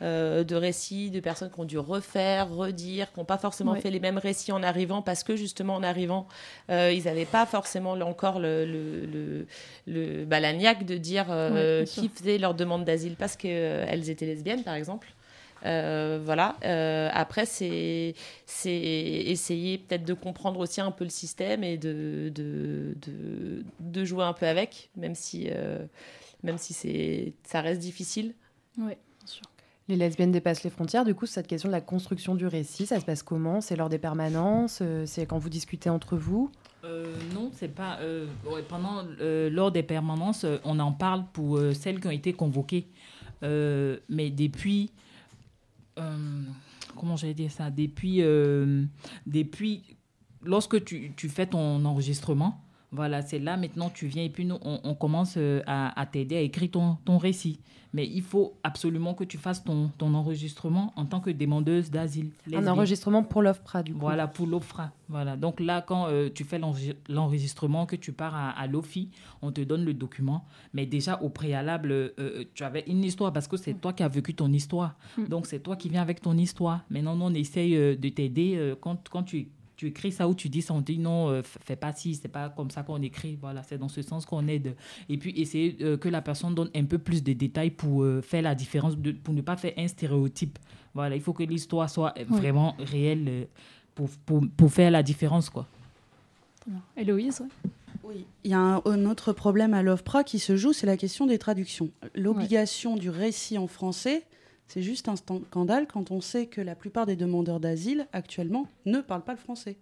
euh, 0.02 0.44
de 0.44 0.54
récits 0.54 1.10
de 1.10 1.18
personnes 1.20 1.50
qui 1.50 1.58
ont 1.60 1.64
dû 1.64 1.78
refaire, 1.78 2.48
redire, 2.50 3.12
qui 3.12 3.18
n'ont 3.18 3.24
pas 3.24 3.38
forcément 3.38 3.72
Ouais. 3.72 3.80
fait 3.80 3.90
les 3.90 4.00
mêmes 4.00 4.18
récits 4.18 4.52
en 4.52 4.62
arrivant 4.62 5.02
parce 5.02 5.24
que 5.24 5.34
justement 5.36 5.74
en 5.74 5.82
arrivant 5.82 6.28
euh, 6.70 6.92
ils 6.92 7.04
n'avaient 7.04 7.24
pas 7.24 7.46
forcément 7.46 7.94
là 7.96 8.06
encore 8.06 8.38
le, 8.38 8.64
le, 8.64 9.06
le, 9.06 9.46
le- 9.86 10.24
bah, 10.24 10.38
la 10.40 10.52
niaque 10.52 10.84
de 10.86 10.96
dire 10.96 11.26
euh, 11.30 11.80
Ouais, 11.80 11.84
qui 11.86 12.08
faisait 12.08 12.38
leur 12.38 12.54
demande 12.54 12.84
d'asile 12.84 13.16
parce 13.16 13.36
qu'elles 13.36 14.08
étaient 14.10 14.26
lesbiennes 14.26 14.62
par 14.62 14.74
exemple. 14.74 15.08
Euh, 15.64 16.20
voilà. 16.22 16.56
Euh, 16.64 17.08
après, 17.12 17.46
c'est 17.46 18.14
essayer 18.54 19.78
peut-être 19.78 20.04
de 20.04 20.14
comprendre 20.14 20.60
aussi 20.60 20.80
un 20.80 20.90
peu 20.90 21.04
le 21.04 21.10
système 21.10 21.64
et 21.64 21.76
de, 21.76 22.30
de, 22.34 22.94
de, 23.04 23.64
de 23.80 24.04
jouer 24.04 24.24
un 24.24 24.32
peu 24.32 24.46
avec, 24.46 24.90
même 24.96 25.14
si, 25.14 25.48
euh, 25.50 25.84
même 26.42 26.58
si 26.58 26.72
c'est 26.74 27.32
ça 27.42 27.60
reste 27.60 27.80
difficile. 27.80 28.34
Oui, 28.78 28.84
bien 28.86 29.26
sûr. 29.26 29.42
Les 29.88 29.96
lesbiennes 29.96 30.32
dépassent 30.32 30.64
les 30.64 30.70
frontières. 30.70 31.04
Du 31.04 31.14
coup, 31.14 31.26
cette 31.26 31.46
question 31.46 31.68
de 31.68 31.72
la 31.72 31.80
construction 31.80 32.34
du 32.34 32.46
récit, 32.46 32.86
ça 32.86 33.00
se 33.00 33.04
passe 33.04 33.22
comment? 33.22 33.60
C'est 33.60 33.74
lors 33.74 33.88
des 33.88 33.98
permanences? 33.98 34.82
C'est 35.06 35.26
quand 35.26 35.38
vous 35.38 35.48
discutez 35.48 35.90
entre 35.90 36.16
vous? 36.16 36.50
Euh, 36.84 37.16
non, 37.34 37.50
c'est 37.54 37.74
pas. 37.74 37.98
euh, 38.00 38.26
ouais, 38.46 38.62
pendant, 38.62 39.04
euh, 39.20 39.50
lors 39.50 39.72
des 39.72 39.82
permanences, 39.82 40.44
euh, 40.44 40.58
on 40.64 40.78
en 40.78 40.92
parle 40.92 41.24
pour 41.32 41.56
euh, 41.56 41.72
celles 41.72 42.00
qui 42.00 42.06
ont 42.06 42.12
été 42.12 42.32
convoquées. 42.32 42.86
Euh, 43.42 43.98
mais 44.08 44.30
depuis. 44.30 44.92
Euh, 45.98 46.42
comment 46.96 47.16
j'allais 47.16 47.34
dire 47.34 47.50
ça? 47.50 47.70
Depuis. 47.70 48.22
euh, 48.22 48.84
depuis 49.26 49.82
lorsque 50.42 50.84
tu 50.84 51.28
fais 51.28 51.46
ton 51.46 51.84
enregistrement, 51.84 52.62
Voilà, 52.90 53.20
c'est 53.22 53.38
là 53.38 53.56
maintenant 53.56 53.90
tu 53.90 54.06
viens 54.06 54.22
et 54.24 54.30
puis 54.30 54.44
nous, 54.46 54.56
on, 54.62 54.80
on 54.82 54.94
commence 54.94 55.34
euh, 55.36 55.60
à, 55.66 55.98
à 56.00 56.06
t'aider 56.06 56.36
à 56.36 56.40
écrire 56.40 56.70
ton, 56.70 56.96
ton 57.04 57.18
récit. 57.18 57.60
Mais 57.94 58.06
il 58.06 58.20
faut 58.20 58.52
absolument 58.62 59.14
que 59.14 59.24
tu 59.24 59.38
fasses 59.38 59.64
ton, 59.64 59.90
ton 59.96 60.12
enregistrement 60.12 60.92
en 60.96 61.06
tant 61.06 61.20
que 61.20 61.30
demandeuse 61.30 61.90
d'asile. 61.90 62.32
Un 62.52 62.66
enregistrement 62.66 63.22
pour 63.22 63.40
l'OFPRA, 63.40 63.82
du 63.82 63.94
coup. 63.94 64.00
Voilà, 64.00 64.28
pour 64.28 64.46
l'OFRA. 64.46 64.90
Voilà. 65.08 65.38
Donc 65.38 65.58
là, 65.58 65.80
quand 65.80 66.06
euh, 66.08 66.28
tu 66.34 66.44
fais 66.44 66.58
l'enregi- 66.58 66.92
l'enregistrement, 67.08 67.86
que 67.86 67.96
tu 67.96 68.12
pars 68.12 68.34
à, 68.34 68.50
à 68.50 68.66
l'OFI, 68.66 69.08
on 69.40 69.52
te 69.52 69.62
donne 69.62 69.86
le 69.86 69.94
document. 69.94 70.44
Mais 70.74 70.84
déjà, 70.84 71.18
au 71.22 71.30
préalable, 71.30 71.90
euh, 71.92 72.44
tu 72.52 72.62
avais 72.62 72.84
une 72.88 73.02
histoire 73.04 73.32
parce 73.32 73.48
que 73.48 73.56
c'est 73.56 73.72
toi 73.72 73.94
qui 73.94 74.02
as 74.02 74.08
vécu 74.08 74.34
ton 74.34 74.52
histoire. 74.52 74.94
Mm. 75.16 75.24
Donc 75.28 75.46
c'est 75.46 75.60
toi 75.60 75.74
qui 75.74 75.88
viens 75.88 76.02
avec 76.02 76.20
ton 76.20 76.36
histoire. 76.36 76.80
Maintenant, 76.90 77.16
on 77.18 77.32
essaye 77.32 77.72
de 77.74 78.08
t'aider. 78.10 78.74
quand, 78.82 79.08
quand 79.08 79.22
tu, 79.22 79.48
tu 79.78 79.86
écris 79.86 80.12
ça 80.12 80.28
ou 80.28 80.34
tu 80.34 80.48
dis 80.50 80.60
ça, 80.60 80.74
on 80.74 80.80
te 80.82 80.90
dit 80.92 80.98
non, 80.98 81.28
euh, 81.30 81.40
fais 81.42 81.76
pas 81.76 81.92
ci, 81.94 82.14
c'est 82.16 82.28
pas 82.28 82.50
comme 82.50 82.70
ça 82.70 82.82
qu'on 82.82 83.00
écrit. 83.00 83.38
Voilà, 83.40 83.62
c'est 83.62 83.78
dans 83.78 83.88
ce 83.88 84.02
sens 84.02 84.26
qu'on 84.26 84.46
aide. 84.48 84.74
Et 85.08 85.16
puis 85.16 85.32
essayer 85.40 85.76
euh, 85.80 85.96
que 85.96 86.08
la 86.10 86.20
personne 86.20 86.54
donne 86.54 86.68
un 86.74 86.84
peu 86.84 86.98
plus 86.98 87.22
de 87.22 87.32
détails 87.32 87.70
pour 87.70 88.02
euh, 88.02 88.20
faire 88.20 88.42
la 88.42 88.54
différence, 88.54 88.98
de- 88.98 89.12
pour 89.12 89.32
ne 89.32 89.40
pas 89.40 89.56
faire 89.56 89.72
un 89.78 89.86
stéréotype. 89.88 90.58
Voilà, 90.94 91.14
il 91.14 91.22
faut 91.22 91.32
que 91.32 91.44
l'histoire 91.44 91.88
soit 91.88 92.12
Oui. 92.18 92.24
vraiment 92.28 92.74
réelle 92.78 93.24
euh, 93.28 93.44
pour, 93.94 94.08
pour, 94.26 94.42
pour 94.56 94.70
faire 94.72 94.90
la 94.90 95.02
différence, 95.02 95.48
quoi. 95.48 95.64
Héloïse, 96.96 97.40
ouais. 97.40 97.70
Oui, 98.04 98.24
il 98.44 98.50
y 98.50 98.54
a 98.54 98.58
un, 98.58 98.82
un 98.84 99.04
autre 99.06 99.32
problème 99.32 99.74
à 99.74 99.82
l'OFPRA 99.82 100.24
qui 100.24 100.38
se 100.38 100.56
joue, 100.56 100.72
c'est 100.72 100.86
la 100.86 100.96
question 100.96 101.26
des 101.26 101.38
traductions. 101.38 101.90
L'obligation 102.14 102.96
du 102.96 103.10
récit 103.10 103.58
en 103.58 103.66
français, 103.66 104.24
c'est 104.68 104.82
juste 104.82 105.08
un 105.08 105.16
scandale 105.16 105.86
quand 105.88 106.10
on 106.12 106.20
sait 106.20 106.46
que 106.46 106.60
la 106.60 106.74
plupart 106.76 107.06
des 107.06 107.16
demandeurs 107.16 107.58
d'asile 107.58 108.06
actuellement 108.12 108.68
ne 108.86 109.00
parlent 109.00 109.24
pas 109.24 109.32
le 109.32 109.38
français. 109.38 109.76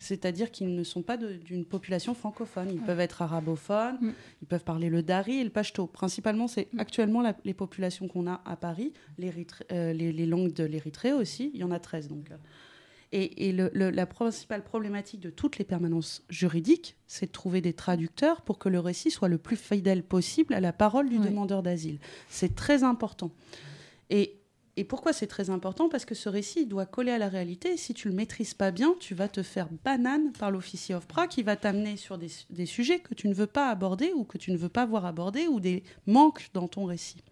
C'est-à-dire 0.00 0.52
qu'ils 0.52 0.76
ne 0.76 0.84
sont 0.84 1.02
pas 1.02 1.16
d'une 1.16 1.64
population 1.64 2.14
francophone. 2.14 2.68
Ils 2.72 2.80
peuvent 2.80 3.00
être 3.00 3.20
arabophones, 3.20 3.98
ils 4.40 4.46
peuvent 4.46 4.62
parler 4.62 4.90
le 4.90 5.02
dari 5.02 5.38
et 5.40 5.44
le 5.44 5.50
pachto. 5.50 5.88
Principalement, 5.88 6.46
c'est 6.46 6.68
actuellement 6.78 7.20
la- 7.20 7.34
les 7.44 7.54
populations 7.54 8.06
qu'on 8.06 8.28
a 8.28 8.40
à 8.44 8.54
Paris, 8.54 8.92
euh, 9.72 9.92
les, 9.92 10.12
les 10.12 10.26
langues 10.26 10.52
de 10.52 10.62
l'Érythrée 10.62 11.12
aussi. 11.12 11.50
Il 11.52 11.58
y 11.60 11.64
en 11.64 11.72
a 11.72 11.80
13 11.80 12.06
donc. 12.06 12.30
euh. 12.30 12.36
Et, 13.10 13.48
et 13.48 13.52
le- 13.52 13.70
le- 13.72 13.90
la 13.90 14.06
principale 14.06 14.62
problématique 14.62 15.18
de 15.20 15.30
toutes 15.30 15.58
les 15.58 15.64
permanences 15.64 16.22
juridiques, 16.28 16.94
c'est 17.08 17.26
de 17.26 17.32
trouver 17.32 17.60
des 17.60 17.72
traducteurs 17.72 18.42
pour 18.42 18.58
que 18.60 18.68
le 18.68 18.78
récit 18.78 19.10
soit 19.10 19.28
le 19.28 19.38
plus 19.38 19.56
fidèle 19.56 20.02
possible 20.04 20.52
à 20.54 20.60
la 20.60 20.72
parole 20.74 21.08
du 21.08 21.16
demandeur 21.24 21.62
d'asile. 21.64 21.98
C'est 22.28 22.54
très 22.54 22.84
important. 22.84 23.32
Et, 24.10 24.34
pourquoi 24.88 25.12
c'est 25.12 25.26
très 25.26 25.50
important? 25.50 25.88
Parce 25.88 26.04
que 26.04 26.14
ce 26.14 26.28
récit 26.28 26.64
doit 26.64 26.86
coller 26.86 27.10
à 27.10 27.18
la 27.18 27.28
réalité. 27.28 27.76
Si 27.76 27.94
tu 27.94 28.08
le 28.08 28.14
maîtrises 28.14 28.54
pas 28.54 28.70
bien, 28.70 28.94
tu 29.00 29.12
vas 29.12 29.26
te 29.26 29.42
faire 29.42 29.68
banane 29.84 30.30
par 30.32 30.52
l'officier 30.52 30.94
OFPRA 30.94 31.26
qui 31.26 31.42
va 31.42 31.56
t'amener 31.56 31.96
sur 31.96 32.16
des, 32.16 32.28
des 32.50 32.64
sujets 32.64 33.00
que 33.00 33.12
tu 33.12 33.26
ne 33.26 33.34
veux 33.34 33.48
pas 33.48 33.70
aborder 33.70 34.12
ou 34.14 34.22
que 34.22 34.38
tu 34.38 34.52
ne 34.52 34.56
veux 34.56 34.68
pas 34.68 34.86
voir 34.86 35.04
abordés 35.04 35.48
ou 35.48 35.58
des 35.58 35.82
manques 36.06 36.48
dans 36.54 36.68
ton 36.68 36.84
récit. 36.84 37.24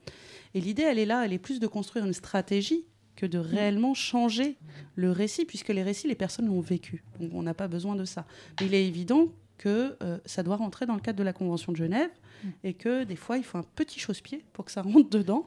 Et 0.55 0.61
l'idée, 0.61 0.83
elle 0.83 0.99
est 0.99 1.07
là, 1.07 1.25
elle 1.25 1.33
est 1.33 1.39
plus 1.39 1.61
de 1.61 1.69
construire 1.69 2.05
une 2.05 2.13
stratégie 2.13 2.85
que 3.17 3.27
de 3.27 3.39
réellement 3.39 3.95
changer 3.95 4.57
le 4.95 5.11
récit, 5.11 5.45
puisque 5.45 5.69
les 5.69 5.83
récits, 5.83 6.07
les 6.07 6.15
personnes 6.15 6.47
l'ont 6.47 6.61
vécu. 6.61 7.03
Donc 7.19 7.31
on 7.35 7.43
n'a 7.43 7.55
pas 7.55 7.67
besoin 7.67 7.97
de 7.97 8.05
ça. 8.05 8.27
Mais 8.61 8.67
il 8.67 8.75
est 8.75 8.87
évident 8.87 9.29
que 9.59 9.97
euh, 10.03 10.19
ça 10.27 10.43
doit 10.43 10.57
rentrer 10.57 10.87
dans 10.87 10.95
le 10.95 11.01
cadre 11.01 11.19
de 11.19 11.25
la 11.25 11.33
Convention 11.33 11.73
de 11.73 11.77
Genève 11.77 12.11
et 12.63 12.75
que 12.75 13.05
des 13.05 13.17
fois, 13.17 13.39
il 13.39 13.45
faut 13.45 13.59
un 13.59 13.65
petit 13.75 13.99
chausse-pied 13.99 14.45
pour 14.53 14.67
que 14.67 14.71
ça 14.71 14.83
rentre 14.83 15.09
dedans 15.09 15.47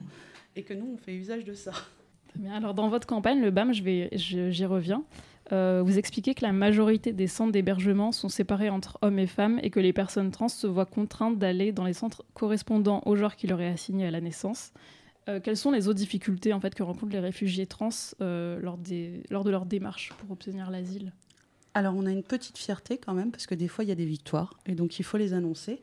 et 0.60 0.64
que 0.64 0.74
nous, 0.74 0.92
on 0.94 0.98
fait 0.98 1.14
usage 1.16 1.44
de 1.46 1.54
ça. 1.54 1.72
Très 1.72 2.40
bien. 2.40 2.54
Alors, 2.54 2.74
dans 2.74 2.90
votre 2.90 3.08
campagne, 3.08 3.42
le 3.42 3.50
BAM, 3.52 3.74
je 3.74 3.82
vais- 3.84 4.10
je- 4.14 4.50
j'y 4.52 4.66
reviens. 4.66 5.04
Euh, 5.52 5.82
vous 5.84 5.98
expliquez 5.98 6.36
que 6.36 6.46
la 6.46 6.52
majorité 6.52 7.12
des 7.12 7.26
centres 7.26 7.52
d'hébergement 7.52 8.12
sont 8.12 8.30
séparés 8.30 8.70
entre 8.70 9.00
hommes 9.02 9.18
et 9.18 9.26
femmes 9.26 9.60
et 9.64 9.72
que 9.72 9.80
les 9.80 9.94
personnes 9.94 10.30
trans 10.30 10.48
se 10.48 10.68
voient 10.68 10.86
contraintes 10.86 11.40
d'aller 11.40 11.72
dans 11.72 11.86
les 11.86 11.94
centres 11.94 12.24
correspondant 12.36 13.02
au 13.08 13.16
genre 13.16 13.36
qui 13.36 13.48
leur 13.48 13.60
est 13.60 13.68
assigné 13.70 14.06
à 14.06 14.12
la 14.12 14.22
naissance. 14.22 14.72
Euh, 15.28 15.40
quelles 15.40 15.58
sont 15.58 15.72
les 15.72 15.88
autres 15.88 15.98
difficultés 15.98 16.54
en 16.54 16.60
fait, 16.60 16.76
que 16.76 16.84
rencontrent 16.84 17.12
les 17.14 17.20
réfugiés 17.20 17.66
trans 17.66 17.90
euh, 18.22 18.60
lors, 18.60 18.78
des, 18.78 19.24
lors 19.32 19.44
de 19.44 19.50
leur 19.50 19.66
démarche 19.66 20.14
pour 20.20 20.30
obtenir 20.32 20.70
l'asile? 20.70 21.14
Alors, 21.74 21.96
on 21.96 22.06
a 22.06 22.12
une 22.12 22.24
petite 22.24 22.58
fierté 22.58 22.98
quand 23.00 23.14
même, 23.14 23.32
parce 23.32 23.48
que 23.48 23.56
des 23.56 23.68
fois, 23.68 23.84
il 23.84 23.88
y 23.88 23.92
a 23.92 23.96
des 23.96 24.06
victoires, 24.06 24.60
et 24.68 24.76
donc 24.76 25.00
il 25.00 25.04
faut 25.04 25.18
les 25.18 25.34
annoncer. 25.34 25.82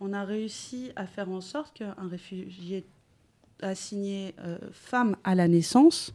On 0.00 0.12
a 0.12 0.24
réussi 0.24 0.90
à 0.94 1.06
faire 1.06 1.28
en 1.28 1.40
sorte 1.40 1.74
qu'un 1.78 1.94
réfugié 2.08 2.86
assigné 3.62 4.34
euh, 4.40 4.58
femme 4.72 5.16
à 5.24 5.34
la 5.34 5.48
naissance 5.48 6.12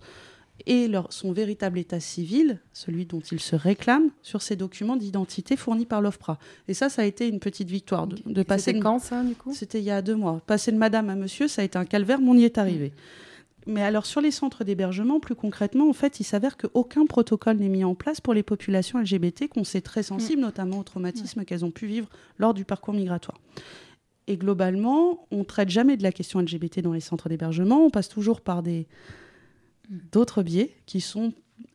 et 0.66 0.88
leur, 0.88 1.12
son 1.12 1.32
véritable 1.34 1.80
état 1.80 2.00
civil, 2.00 2.60
celui 2.74 3.06
dont 3.06 3.20
il 3.20 3.40
se 3.40 3.56
réclame, 3.56 4.10
sur 4.22 4.42
ses 4.42 4.56
documents 4.56 4.96
d'identité 4.96 5.58
fournis 5.58 5.86
par 5.86 6.02
l'OFPRA. 6.02 6.38
Et 6.68 6.74
ça, 6.74 6.90
ça 6.90 7.02
a 7.02 7.06
été 7.06 7.28
une 7.28 7.40
petite 7.40 7.70
victoire. 7.70 8.08
De, 8.08 8.18
de 8.26 8.44
passer 8.44 8.66
C'était 8.66 8.80
quand 8.80 9.00
ça, 9.00 9.24
du 9.24 9.36
coup 9.36 9.54
C'était 9.54 9.80
il 9.80 9.86
y 9.86 9.92
a 9.92 10.02
deux 10.02 10.16
mois. 10.16 10.42
Passer 10.46 10.72
de 10.72 10.78
madame 10.78 11.10
à 11.10 11.16
monsieur, 11.16 11.48
ça 11.48 11.62
a 11.62 11.66
été 11.66 11.78
un 11.78 11.86
calvaire, 11.86 12.20
mais 12.22 12.30
on 12.30 12.36
y 12.36 12.44
est 12.44 12.58
arrivé. 12.58 12.94
Mais 13.66 13.82
alors, 13.82 14.06
sur 14.06 14.22
les 14.22 14.32
centres 14.32 14.64
d'hébergement, 14.64 15.20
plus 15.20 15.36
concrètement, 15.36 15.90
en 15.90 15.94
fait, 15.94 16.20
il 16.20 16.24
s'avère 16.26 16.58
qu'aucun 16.58 17.06
protocole 17.06 17.58
n'est 17.58 17.70
mis 17.70 17.84
en 17.84 17.96
place 17.96 18.20
pour 18.20 18.34
les 18.34 18.44
populations 18.44 19.00
LGBT 19.00 19.48
qu'on 19.48 19.64
sait 19.64 19.82
très 19.82 20.04
sensibles, 20.04 20.42
notamment 20.42 20.80
au 20.80 20.84
traumatisme 20.84 21.46
qu'elles 21.46 21.64
ont 21.64 21.72
pu 21.72 21.88
vivre 21.88 22.10
lors 22.38 22.54
du 22.54 22.66
parcours 22.66 22.94
migratoire. 22.94 23.40
Et 24.28 24.38
globalement, 24.38 25.28
on 25.32 25.44
traite 25.44 25.70
jamais 25.70 25.98
de 25.98 26.04
la 26.04 26.12
question 26.12 26.40
LGBT 26.40 26.80
dans 26.82 26.94
les 26.94 27.00
centres 27.02 27.28
d'hébergement. 27.30 27.86
On 27.86 27.90
passe 27.90 28.08
toujours 28.10 28.42
par 28.42 28.64
des 28.64 28.88
d'autres 30.12 30.44
biais 30.44 30.72
qui 30.86 31.02
sont 31.02 31.34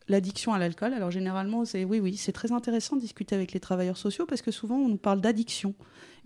l'addiction 0.09 0.55
à 0.55 0.59
l'alcool. 0.59 0.95
Alors 0.95 1.11
généralement, 1.11 1.65
c'est 1.67 1.85
oui, 1.85 2.01
oui, 2.01 2.17
c'est 2.17 2.33
très 2.33 2.51
intéressant 2.53 2.97
de 2.97 3.03
discuter 3.03 3.35
avec 3.35 3.53
les 3.53 3.61
travailleurs 3.61 3.99
sociaux 3.99 4.25
parce 4.27 4.41
que 4.41 4.51
souvent 4.51 4.77
on 4.77 4.89
nous 4.89 4.97
parle 4.97 5.21
d'addiction. 5.21 5.75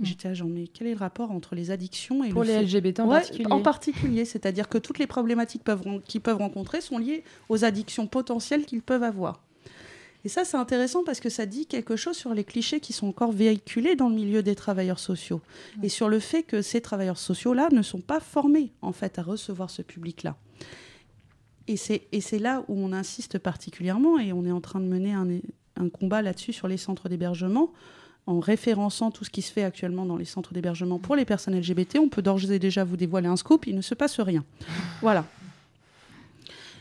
Et 0.00 0.04
J'étais 0.06 0.28
là, 0.28 0.34
genre, 0.34 0.48
mais 0.48 0.68
quel 0.68 0.86
est 0.86 0.92
le 0.92 0.98
rapport 0.98 1.32
entre 1.32 1.54
les 1.56 1.70
addictions 1.72 2.22
et 2.24 2.28
Pour 2.30 2.42
le 2.42 2.48
les 2.48 2.54
fait- 2.54 2.62
LGBT 2.80 3.00
en 3.00 3.08
Ouais, 3.08 3.16
particulier. 3.18 3.46
En 3.52 3.60
particulier, 3.60 4.24
c'est-à-dire 4.24 4.68
que 4.68 4.78
toutes 4.78 4.98
les 5.00 5.06
problématiques 5.08 5.64
peuvent 5.64 5.82
qu'ils 6.04 6.20
peuvent 6.20 6.38
rencontrer 6.38 6.80
sont 6.80 6.98
liées 6.98 7.24
aux 7.48 7.64
addictions 7.64 8.06
potentielles 8.06 8.64
qu'ils 8.64 8.82
peuvent 8.82 9.02
avoir. 9.02 9.42
Et 10.24 10.28
ça, 10.28 10.44
c'est 10.44 10.56
intéressant 10.56 11.02
parce 11.04 11.20
que 11.20 11.28
ça 11.28 11.46
dit 11.46 11.66
quelque 11.66 11.96
chose 11.96 12.16
sur 12.16 12.32
les 12.34 12.44
clichés 12.44 12.80
qui 12.80 12.92
sont 12.92 13.08
encore 13.08 13.32
véhiculés 13.32 13.96
dans 13.96 14.08
le 14.08 14.14
milieu 14.14 14.42
des 14.42 14.54
travailleurs 14.54 14.98
sociaux 15.00 15.40
et 15.82 15.88
sur 15.88 16.08
le 16.08 16.20
fait 16.20 16.42
que 16.42 16.62
ces 16.62 16.80
travailleurs 16.80 17.18
sociaux-là 17.18 17.68
ne 17.72 17.82
sont 17.82 18.00
pas 18.00 18.20
formés 18.20 18.72
en 18.82 18.92
fait 18.92 19.18
à 19.18 19.22
recevoir 19.22 19.70
ce 19.70 19.82
public-là. 19.82 20.36
Et 21.68 21.76
c'est 21.76 22.08
et 22.12 22.20
c'est 22.20 22.38
là 22.38 22.64
où 22.68 22.76
on 22.76 22.92
insiste 22.92 23.38
particulièrement 23.38 24.18
et 24.18 24.32
on 24.32 24.44
est 24.44 24.52
en 24.52 24.60
train 24.60 24.80
de 24.80 24.86
mener 24.86 25.12
un, 25.12 25.28
un 25.76 25.88
combat 25.88 26.22
là-dessus 26.22 26.52
sur 26.52 26.68
les 26.68 26.76
centres 26.76 27.08
d'hébergement 27.08 27.72
en 28.26 28.38
référençant 28.38 29.10
tout 29.10 29.24
ce 29.24 29.30
qui 29.30 29.42
se 29.42 29.52
fait 29.52 29.64
actuellement 29.64 30.06
dans 30.06 30.16
les 30.16 30.24
centres 30.24 30.54
d'hébergement 30.54 30.98
pour 30.98 31.16
les 31.16 31.24
personnes 31.24 31.58
LGBT. 31.58 31.98
On 31.98 32.08
peut 32.08 32.22
d'ores 32.22 32.50
et 32.50 32.58
déjà 32.58 32.84
vous 32.84 32.96
dévoiler 32.96 33.28
un 33.28 33.36
scoop, 33.36 33.66
il 33.66 33.74
ne 33.74 33.80
se 33.80 33.94
passe 33.94 34.20
rien. 34.20 34.44
Voilà. 35.00 35.24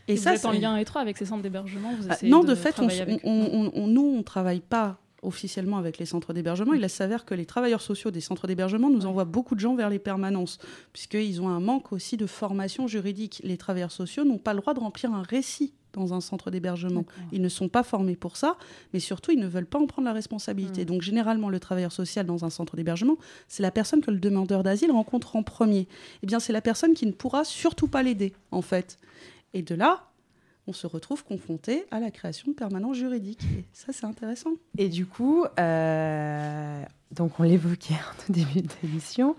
Et, 0.08 0.16
vous 0.16 0.28
êtes 0.28 0.46
en 0.46 0.52
lien 0.52 0.78
étroit 0.78 1.02
avec 1.02 1.18
ces 1.18 1.26
centres 1.26 1.44
d'hébergement 1.44 1.92
vous 2.00 2.08
ah, 2.10 2.14
essayez 2.14 2.32
non, 2.32 2.44
de, 2.44 2.56
fait, 2.56 2.76
on- 2.80 3.88
nous, 3.88 4.02
on 4.02 4.18
ne 4.18 4.24
travaille 4.24 4.62
pas 4.62 4.98
officiellement 5.22 5.78
avec 5.78 5.98
les 5.98 6.06
centres 6.06 6.34
d'hébergement. 6.34 6.74
Il 6.74 6.90
s'avère 6.90 7.26
que 7.26 7.36
les 7.36 7.46
travailleurs 7.46 7.82
sociaux 7.82 8.12
des 8.12 8.22
centres 8.22 8.48
d'hébergement 8.48 8.90
nous 8.90 9.06
envoient 9.06 9.26
beaucoup 9.26 9.56
de 9.56 9.60
gens 9.60 9.76
vers 9.76 9.90
les 9.90 10.00
permanences, 10.00 10.58
puisqu'ils 10.94 11.42
ont 11.42 11.50
un 11.50 11.60
manque 11.60 11.92
aussi 11.92 12.18
de 12.18 12.26
formation 12.26 12.88
juridique. 12.88 13.42
Les 13.44 13.58
travailleurs 13.58 13.92
sociaux 13.92 14.26
n'ont 14.26 14.40
pas 14.40 14.54
le 14.54 14.62
droit 14.62 14.74
de 14.74 14.80
remplir 14.80 15.14
un 15.14 15.22
récit 15.22 15.74
dans 15.94 16.14
un 16.14 16.22
centre 16.22 16.52
d'hébergement. 16.52 17.06
Ils 17.32 17.42
ne 17.42 17.50
sont 17.50 17.68
pas 17.68 17.84
formés 17.84 18.16
pour 18.16 18.38
ça, 18.38 18.56
mais 18.94 19.00
surtout, 19.00 19.32
ils 19.32 19.40
ne 19.40 19.48
veulent 19.48 19.66
pas 19.66 19.80
en 19.80 19.88
prendre 19.88 20.06
la 20.06 20.14
responsabilité. 20.14 20.86
Donc, 20.86 21.02
généralement, 21.02 21.50
le 21.50 21.60
travailleur 21.60 21.92
social 21.92 22.26
dans 22.26 22.46
un 22.46 22.50
centre 22.50 22.76
d'hébergement, 22.76 23.18
c'est 23.48 23.62
la 23.62 23.72
personne 23.72 24.02
que 24.02 24.12
le 24.12 24.20
demandeur 24.20 24.64
d'asile 24.64 24.92
rencontre 24.92 25.36
en 25.36 25.44
premier. 25.44 25.88
Eh 26.24 26.28
bien, 26.28 26.40
c'est 26.40 26.54
la 26.54 26.62
personne 26.62 26.94
qui 26.94 27.06
ne 27.06 27.12
pourra 27.12 27.44
surtout 27.44 27.88
pas 27.88 28.04
l'aider, 28.04 28.34
en 28.52 28.62
fait. 28.62 28.98
Et 29.54 29.62
de 29.62 29.76
là, 29.76 30.12
on 30.68 30.74
se 30.74 30.88
retrouve 30.88 31.24
confronté 31.24 31.86
à 31.92 32.00
la 32.00 32.12
création 32.12 32.52
de 32.52 32.56
permanences 32.56 32.98
juridiques. 32.98 33.44
Et 33.44 33.66
ça, 33.74 33.92
c'est 33.92 34.06
intéressant. 34.06 34.52
Et 34.78 34.90
du 34.90 35.06
coup, 35.06 35.46
euh, 35.60 36.84
donc 37.12 37.40
on 37.40 37.44
l'évoquait 37.44 37.96
tout 38.26 38.32
début 38.32 38.62
de 38.62 38.70
l'émission, 38.84 39.36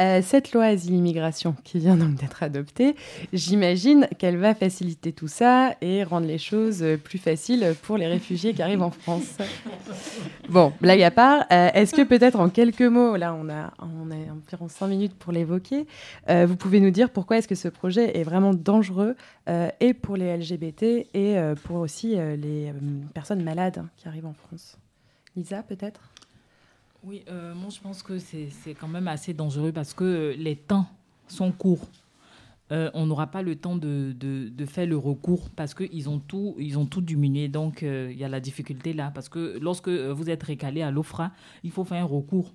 euh, 0.00 0.20
cette 0.22 0.52
loi 0.52 0.64
asile-immigration 0.66 1.56
qui 1.64 1.80
vient 1.80 1.96
donc 1.96 2.14
d'être 2.14 2.44
adoptée, 2.44 2.94
j'imagine 3.32 4.06
qu'elle 4.18 4.36
va 4.36 4.54
faciliter 4.54 5.12
tout 5.12 5.26
ça 5.26 5.74
et 5.80 6.04
rendre 6.04 6.26
les 6.26 6.38
choses 6.38 6.84
euh, 6.84 6.96
plus 6.96 7.18
faciles 7.18 7.74
pour 7.82 7.96
les 7.96 8.06
réfugiés 8.06 8.54
qui 8.54 8.62
arrivent 8.62 8.82
en 8.82 8.92
France. 8.92 9.38
Bon, 10.48 10.72
blague 10.80 11.02
à 11.02 11.10
part, 11.10 11.44
euh, 11.50 11.70
est-ce 11.74 11.94
que 11.94 12.02
peut-être 12.02 12.38
en 12.38 12.48
quelques 12.48 12.82
mots, 12.82 13.16
là 13.16 13.34
on 13.34 13.48
a, 13.48 13.72
on 13.80 14.10
a 14.10 14.32
environ 14.32 14.68
cinq 14.68 14.86
minutes 14.86 15.14
pour 15.14 15.32
l'évoquer, 15.32 15.86
vous 16.28 16.56
pouvez 16.56 16.80
nous 16.80 16.90
dire 16.90 17.10
pourquoi 17.10 17.38
est-ce 17.38 17.48
que 17.48 17.54
ce 17.54 17.68
projet 17.68 18.16
est 18.18 18.22
vraiment 18.22 18.54
dangereux 18.54 19.16
et 19.80 19.94
pour 19.94 20.16
les 20.16 20.36
LGBT 20.36 21.08
et 21.14 21.36
pour 21.64 21.76
aussi 21.76 22.16
les 22.16 22.72
personnes 23.14 23.42
malades 23.42 23.84
qui 23.96 24.08
arrivent 24.08 24.26
en 24.26 24.34
France? 24.34 24.78
Lisa, 25.36 25.62
peut-être? 25.62 26.00
Oui, 27.04 27.22
euh, 27.28 27.54
moi 27.54 27.70
je 27.70 27.80
pense 27.80 28.02
que 28.02 28.18
c'est 28.18 28.48
quand 28.78 28.88
même 28.88 29.08
assez 29.08 29.32
dangereux 29.32 29.72
parce 29.72 29.94
que 29.94 30.04
euh, 30.04 30.34
les 30.36 30.56
temps 30.56 30.86
sont 31.28 31.52
courts. 31.52 31.86
euh, 32.70 32.90
on 32.92 33.06
n'aura 33.06 33.28
pas 33.28 33.40
le 33.42 33.56
temps 33.56 33.76
de, 33.76 34.12
de- 34.18 34.48
de 34.50 34.66
faire 34.66 34.86
le 34.86 34.96
recours 34.98 35.48
parce 35.56 35.72
qu'ils 35.74 36.08
ont 36.10 36.18
tout, 36.18 36.54
ils 36.58 36.78
ont 36.78 36.84
tout 36.86 37.00
diminué. 37.00 37.48
Donc, 37.48 37.80
il 37.82 38.16
y 38.18 38.24
a 38.24 38.28
la 38.28 38.40
difficulté 38.40 38.92
là. 38.92 39.10
Parce 39.14 39.28
que 39.30 39.58
lorsque 39.60 39.88
vous 39.88 40.28
êtes 40.28 40.42
récalé 40.42 40.82
à 40.82 40.90
l'OFRA, 40.90 41.30
il 41.64 41.70
faut 41.70 41.84
faire 41.84 42.02
un 42.02 42.06
recours. 42.06 42.52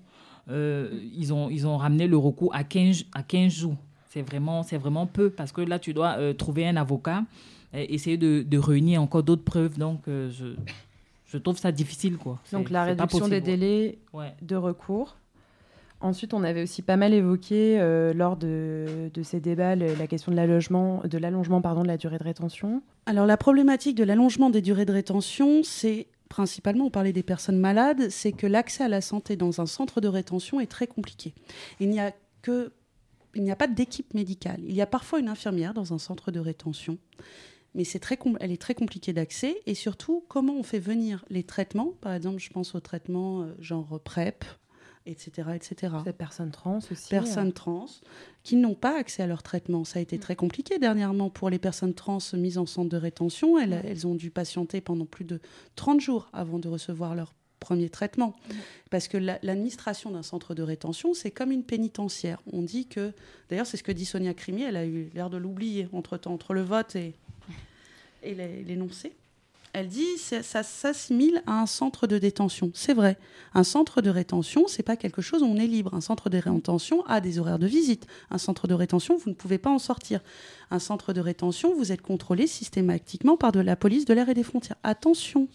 Ils, 0.52 1.32
ont, 1.34 1.50
ils 1.50 1.66
ont 1.66 1.78
ramené 1.78 2.06
le 2.08 2.18
recours 2.18 2.54
à 2.54 2.64
15, 2.64 3.06
à 3.14 3.24
15 3.24 3.52
jours. 3.54 3.78
C'est 4.10 4.22
vraiment, 4.22 4.62
vraiment 4.62 5.08
peu 5.08 5.32
parce 5.32 5.52
que 5.52 5.62
là, 5.62 5.80
tu 5.80 5.94
dois 5.96 6.34
trouver 6.36 6.68
un 6.68 6.76
avocat, 6.76 7.24
et 7.74 7.96
essayer 7.96 8.18
de, 8.18 8.44
de 8.48 8.58
réunir 8.60 9.02
encore 9.02 9.24
d'autres 9.24 9.44
preuves. 9.44 9.80
Donc, 9.80 10.02
je, 10.06 10.54
je 11.34 11.38
trouve 11.40 11.58
ça 11.58 11.72
difficile. 11.72 12.18
Quoi. 12.18 12.40
Donc 12.52 12.70
la 12.70 12.84
réduction 12.86 13.28
des 13.28 13.42
délais 13.42 13.98
Ouais. 14.14 14.34
de 14.42 14.56
recours. 14.56 15.18
Ensuite, 16.00 16.34
on 16.34 16.44
avait 16.44 16.64
aussi 16.64 16.82
pas 16.82 16.98
mal 16.98 17.14
évoqué 17.14 17.80
euh, 17.80 18.14
lors 18.14 18.36
de, 18.36 19.10
de 19.14 19.24
ces 19.24 19.40
débats 19.40 19.76
le- 19.76 19.96
la 19.96 20.06
question 20.08 20.32
de 20.34 20.36
l'allongement 20.36 21.02
de, 21.06 21.18
l'allongement, 21.18 21.62
pardon, 21.62 21.82
de 21.82 21.88
la 21.88 21.96
durée 21.98 22.18
de 22.18 22.24
rétention. 22.24 22.84
Alors 23.06 23.26
la 23.26 23.38
problématique 23.38 23.96
de 23.96 24.04
l'allongement 24.04 24.50
des 24.50 24.62
durées 24.62 24.84
de 24.86 24.92
rétention, 24.92 25.64
c'est 25.64 26.08
principalement, 26.28 26.86
on 26.88 26.90
parlait 26.90 27.14
des 27.14 27.24
personnes 27.24 27.58
malades, 27.60 28.10
c'est 28.10 28.32
que 28.34 28.48
l'accès 28.48 28.84
à 28.84 28.88
la 28.90 29.00
santé 29.02 29.36
dans 29.38 29.62
un 29.62 29.66
centre 29.66 30.02
de 30.02 30.08
rétention 30.10 30.60
est 30.60 30.66
très 30.70 30.88
compliqué. 30.88 31.34
Il 31.80 31.90
n'y 31.90 32.00
a 32.02 32.12
que 32.42 32.72
il 33.36 33.42
n'y 33.44 33.52
a 33.52 33.56
pas 33.56 33.68
d'équipe 33.68 34.14
médicale. 34.14 34.60
Il 34.68 34.76
y 34.76 34.82
a 34.82 34.86
parfois 34.86 35.20
une 35.20 35.28
infirmière 35.30 35.74
dans 35.74 35.92
un 35.94 35.98
centre 35.98 36.30
de 36.32 36.40
rétention, 36.40 36.98
mais 37.76 37.84
c'est 37.84 38.00
très 38.00 38.18
elle 38.40 38.52
est 38.52 38.62
très 38.62 38.76
compliquée 38.76 39.14
d'accès. 39.14 39.62
Et 39.66 39.76
surtout, 39.76 40.24
comment 40.28 40.54
on 40.54 40.64
fait 40.64 40.80
venir 40.80 41.26
les 41.30 41.44
traitements? 41.44 41.94
Par 42.02 42.14
exemple, 42.14 42.40
je 42.40 42.50
pense 42.50 42.76
aux 42.76 42.80
traitements 42.80 43.44
euh, 43.44 43.56
genre 43.60 44.00
PrEP, 44.04 44.46
etc. 45.06 45.50
etc. 45.56 45.94
Ces 46.06 46.14
personnes 46.14 46.52
trans 46.52 46.80
aussi. 46.92 47.10
Personnes 47.10 47.50
hein. 47.50 47.52
trans 47.52 47.86
qui 48.44 48.56
n'ont 48.56 48.76
pas 48.76 48.98
accès 48.98 49.24
à 49.24 49.28
leur 49.28 49.44
traitement. 49.44 49.84
Ça 49.84 50.00
a 50.00 50.02
été 50.02 50.20
très 50.20 50.36
compliqué 50.36 50.80
dernièrement 50.80 51.30
pour 51.30 51.50
les 51.50 51.60
personnes 51.60 51.94
trans 51.94 52.20
mises 52.34 52.58
en 52.58 52.66
centre 52.66 52.90
de 52.90 52.98
rétention. 52.98 53.58
Elles, 53.60 53.82
elles 53.86 54.08
ont 54.08 54.16
dû 54.16 54.32
patienter 54.32 54.82
pendant 54.82 55.06
plus 55.06 55.26
de 55.26 55.40
30 55.76 56.00
jours 56.00 56.30
avant 56.34 56.60
de 56.60 56.68
recevoir 56.70 57.16
leur 57.16 57.34
premier 57.60 57.90
traitement. 57.90 58.36
Parce 58.92 59.08
que 59.08 59.18
la- 59.18 59.40
l'administration 59.42 60.12
d'un 60.12 60.22
centre 60.22 60.54
de 60.54 60.62
rétention, 60.62 61.14
c'est 61.14 61.32
comme 61.32 61.52
une 61.52 61.64
pénitentiaire. 61.64 62.42
On 62.52 62.62
dit 62.62 62.88
que, 62.88 63.14
d'ailleurs 63.50 63.66
c'est 63.66 63.78
ce 63.78 63.84
que 63.84 63.92
dit 63.94 64.06
Sonia 64.06 64.34
Crimi, 64.34 64.64
elle 64.64 64.76
a 64.76 64.86
eu 64.86 65.10
l'air 65.14 65.30
de 65.30 65.38
l'oublier 65.38 65.88
entre-temps, 65.94 66.34
entre 66.34 66.54
le 66.54 66.62
vote 66.62 66.96
et, 66.98 67.16
et 68.24 68.36
l'énoncé. 68.64 69.14
Elle 69.74 69.88
dit 69.88 70.20
ça, 70.20 70.44
ça 70.44 70.62
s'assimile 70.62 71.42
à 71.48 71.60
un 71.60 71.66
centre 71.66 72.06
de 72.06 72.20
détention. 72.20 72.70
C'est 72.76 72.94
vrai. 72.94 73.18
Un 73.56 73.64
centre 73.64 74.04
de 74.04 74.12
rétention, 74.12 74.68
c'est 74.68 74.84
pas 74.84 74.96
quelque 74.96 75.24
chose 75.24 75.42
où 75.42 75.48
on 75.48 75.58
est 75.58 75.66
libre. 75.66 75.96
Un 75.96 76.02
centre 76.02 76.30
de 76.30 76.38
rétention 76.38 77.04
a 77.08 77.20
des 77.20 77.40
horaires 77.40 77.58
de 77.58 77.66
visite. 77.66 78.06
Un 78.30 78.38
centre 78.38 78.68
de 78.68 78.76
rétention, 78.76 79.18
vous 79.18 79.32
ne 79.32 79.36
pouvez 79.36 79.58
pas 79.58 79.72
en 79.72 79.80
sortir. 79.80 80.22
Un 80.70 80.78
centre 80.78 81.12
de 81.12 81.20
rétention, 81.22 81.74
vous 81.76 81.92
êtes 81.92 82.04
contrôlé 82.04 82.46
systématiquement 82.46 83.36
par 83.36 83.52
de 83.52 83.62
la 83.62 83.76
police 83.76 84.06
de 84.06 84.14
l'air 84.14 84.30
et 84.30 84.36
des 84.36 84.44
frontières. 84.44 84.78
Attention, 84.84 85.48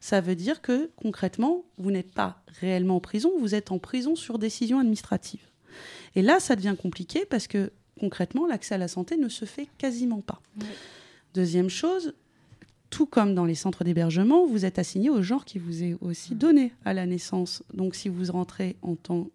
ça 0.00 0.20
veut 0.20 0.36
dire 0.36 0.60
que 0.60 0.90
concrètement, 0.96 1.64
vous 1.78 1.90
n'êtes 1.90 2.12
pas 2.12 2.42
réellement 2.60 2.96
en 2.96 3.00
prison, 3.00 3.32
vous 3.40 3.54
êtes 3.54 3.72
en 3.72 3.78
prison 3.78 4.16
sur 4.16 4.38
décision 4.38 4.80
administrative. 4.80 5.40
Et 6.14 6.20
là, 6.20 6.40
ça 6.40 6.56
devient 6.56 6.76
compliqué 6.78 7.24
parce 7.24 7.46
que 7.46 7.72
concrètement, 7.98 8.46
l'accès 8.46 8.74
à 8.74 8.78
la 8.78 8.88
santé 8.88 9.16
ne 9.16 9.30
se 9.30 9.46
fait 9.46 9.68
quasiment 9.78 10.20
pas. 10.20 10.42
Deuxième 11.34 11.70
chose, 11.70 12.14
tout 12.90 13.06
comme 13.06 13.34
dans 13.34 13.44
les 13.44 13.54
centres 13.54 13.84
d'hébergement, 13.84 14.46
vous 14.46 14.64
êtes 14.64 14.78
assigné 14.78 15.08
au 15.08 15.22
genre 15.22 15.44
qui 15.44 15.58
vous 15.58 15.82
est 15.82 15.96
aussi 16.00 16.34
donné 16.34 16.72
à 16.84 16.92
la 16.92 17.06
naissance. 17.06 17.62
Donc 17.72 17.94
si 17.94 18.08
vous 18.08 18.30
rentrez 18.30 18.76
en 18.82 18.96
tant 18.96 19.30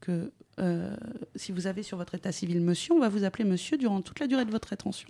que... 0.00 0.30
euh, 0.60 0.94
si 1.34 1.52
vous 1.52 1.66
avez 1.66 1.82
sur 1.82 1.96
votre 1.96 2.14
état 2.14 2.32
civil 2.32 2.60
monsieur, 2.60 2.94
on 2.94 2.98
va 3.00 3.08
vous 3.08 3.24
appeler 3.24 3.44
monsieur 3.44 3.78
durant 3.78 4.02
toute 4.02 4.20
la 4.20 4.26
durée 4.26 4.44
de 4.44 4.50
votre 4.50 4.68
rétention. 4.68 5.08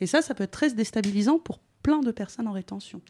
Et 0.00 0.06
ça, 0.06 0.20
ça 0.20 0.34
peut 0.34 0.44
être 0.44 0.50
très 0.50 0.72
déstabilisant 0.72 1.38
pour 1.38 1.60
plein 1.82 2.00
de 2.00 2.10
personnes 2.10 2.46
en 2.46 2.52
rétention. 2.52 3.00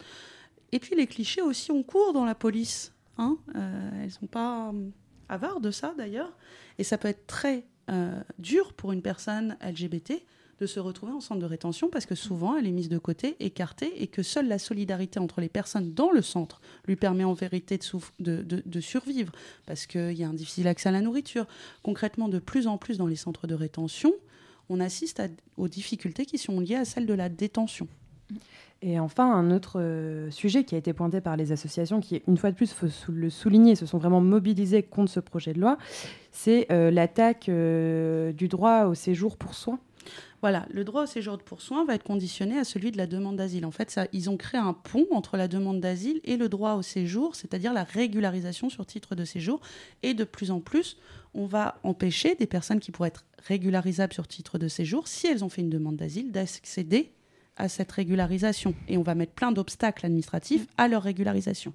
Et 0.73 0.79
puis 0.79 0.95
les 0.95 1.07
clichés 1.07 1.43
aussi 1.43 1.71
ont 1.73 1.83
cours 1.83 2.13
dans 2.13 2.25
la 2.25 2.35
police. 2.35 2.93
Hein 3.19 3.37
Euh, 3.57 4.03
elles 4.03 4.13
sont 4.13 4.27
pas 4.27 4.71
euh, 4.73 4.89
avares 5.29 5.61
de 5.61 5.71
ça 5.71 5.95
d'ailleurs. 5.99 6.33
Et 6.79 6.85
ça 6.85 6.99
peut 6.99 7.09
être 7.09 7.27
très 7.27 7.67
euh, 7.91 8.23
dur 8.39 8.73
pour 8.75 8.93
une 8.93 9.03
personne 9.03 9.57
LGBT 9.61 10.23
de 10.61 10.67
se 10.67 10.79
retrouver 10.79 11.13
en 11.13 11.21
centre 11.21 11.41
de 11.41 11.47
rétention 11.47 11.89
parce 11.89 12.05
que 12.07 12.15
souvent 12.15 12.55
elle 12.57 12.67
est 12.67 12.71
mise 12.73 12.89
de 12.91 12.99
côté, 12.99 13.35
écartée, 13.41 14.03
et 14.03 14.07
que 14.09 14.23
seule 14.23 14.47
la 14.47 14.59
solidarité 14.59 15.19
entre 15.19 15.41
les 15.41 15.49
personnes 15.49 15.93
dans 15.95 16.11
le 16.13 16.21
centre 16.23 16.61
lui 16.87 16.97
permet 16.97 17.25
en 17.25 17.33
vérité 17.33 17.79
de, 17.79 17.83
souff- 17.83 18.13
de, 18.21 18.43
de- 18.43 18.63
de 18.65 18.81
survivre 18.81 19.33
parce 19.67 19.87
qu'il 19.87 20.13
y 20.13 20.23
a 20.23 20.29
un 20.29 20.35
difficile 20.35 20.69
accès 20.69 20.91
à 20.91 20.93
la 20.93 21.01
nourriture. 21.01 21.47
Concrètement, 21.83 22.29
de 22.29 22.39
plus 22.39 22.67
en 22.67 22.77
plus 22.77 22.99
dans 22.99 23.07
les 23.07 23.17
centres 23.17 23.47
de 23.47 23.55
rétention, 23.55 24.13
on 24.69 24.81
assiste 24.81 25.19
à- 25.21 25.29
aux 25.57 25.69
difficultés 25.69 26.27
qui 26.27 26.37
sont 26.37 26.61
liées 26.61 26.77
à 26.77 26.85
celles 26.85 27.07
de 27.07 27.15
la 27.15 27.29
détention. 27.31 27.89
Et 28.83 28.99
enfin, 29.01 29.31
un 29.33 29.51
autre 29.51 29.81
euh, 29.81 30.31
sujet 30.31 30.65
qui 30.65 30.75
a 30.75 30.79
été 30.79 30.93
pointé 30.93 31.21
par 31.21 31.37
les 31.37 31.53
associations, 31.53 32.01
qui, 32.01 32.23
une 32.29 32.37
fois 32.39 32.51
de 32.51 32.57
plus, 32.57 32.71
il 32.71 32.75
faut 32.75 32.89
sou- 32.89 33.13
le 33.13 33.29
souligner, 33.29 33.75
se 33.75 33.85
sont 33.87 33.99
vraiment 33.99 34.21
mobilisées 34.23 34.83
contre 34.83 35.11
ce 35.11 35.21
projet 35.21 35.53
de 35.53 35.61
loi, 35.61 35.77
c'est 36.33 36.67
euh, 36.71 36.91
l'attaque 36.91 37.49
euh, 37.49 38.33
du 38.33 38.49
droit 38.49 38.85
au 38.85 38.95
séjour 38.95 39.37
pour 39.37 39.55
soins. 39.55 39.81
Voilà, 40.41 40.67
le 40.71 40.85
droit 40.85 41.03
au 41.03 41.07
séjour 41.07 41.37
pour 41.39 41.61
soins 41.61 41.85
va 41.85 41.95
être 41.95 42.03
conditionné 42.03 42.57
à 42.59 42.65
celui 42.65 42.91
de 42.91 42.97
la 42.97 43.07
demande 43.07 43.37
d'asile. 43.37 43.67
En 43.67 43.71
fait, 43.71 43.91
ça, 43.91 44.07
ils 44.13 44.31
ont 44.31 44.39
créé 44.39 44.59
un 44.59 44.73
pont 44.73 45.07
entre 45.11 45.37
la 45.37 45.49
demande 45.49 45.81
d'asile 45.81 46.21
et 46.25 46.39
le 46.39 46.49
droit 46.49 46.75
au 46.75 46.83
séjour, 46.83 47.37
c'est-à-dire 47.37 47.75
la 47.75 47.85
régularisation 47.85 48.71
sur 48.71 48.87
titre 48.87 49.15
de 49.15 49.27
séjour. 49.27 49.61
Et 50.03 50.15
de 50.15 50.25
plus 50.25 50.51
en 50.51 50.61
plus, 50.61 50.97
on 51.35 51.45
va 51.45 51.79
empêcher 51.83 52.37
des 52.37 52.47
personnes 52.47 52.81
qui 52.81 52.91
pourraient 52.91 53.09
être 53.09 53.27
régularisables 53.47 54.15
sur 54.15 54.27
titre 54.27 54.57
de 54.57 54.69
séjour, 54.69 55.09
si 55.09 55.27
elles 55.27 55.45
ont 55.45 55.51
fait 55.51 55.61
une 55.61 55.71
demande 55.71 55.97
d'asile, 55.97 56.33
d'accéder 56.33 57.13
à 57.57 57.69
cette 57.69 57.93
régularisation. 57.93 58.75
Et 58.89 58.97
on 58.97 59.03
va 59.03 59.15
mettre 59.15 59.33
plein 59.33 59.53
d'obstacles 59.53 60.07
administratifs 60.07 60.67
à 60.79 60.89
leur 60.89 61.03
régularisation. 61.03 61.75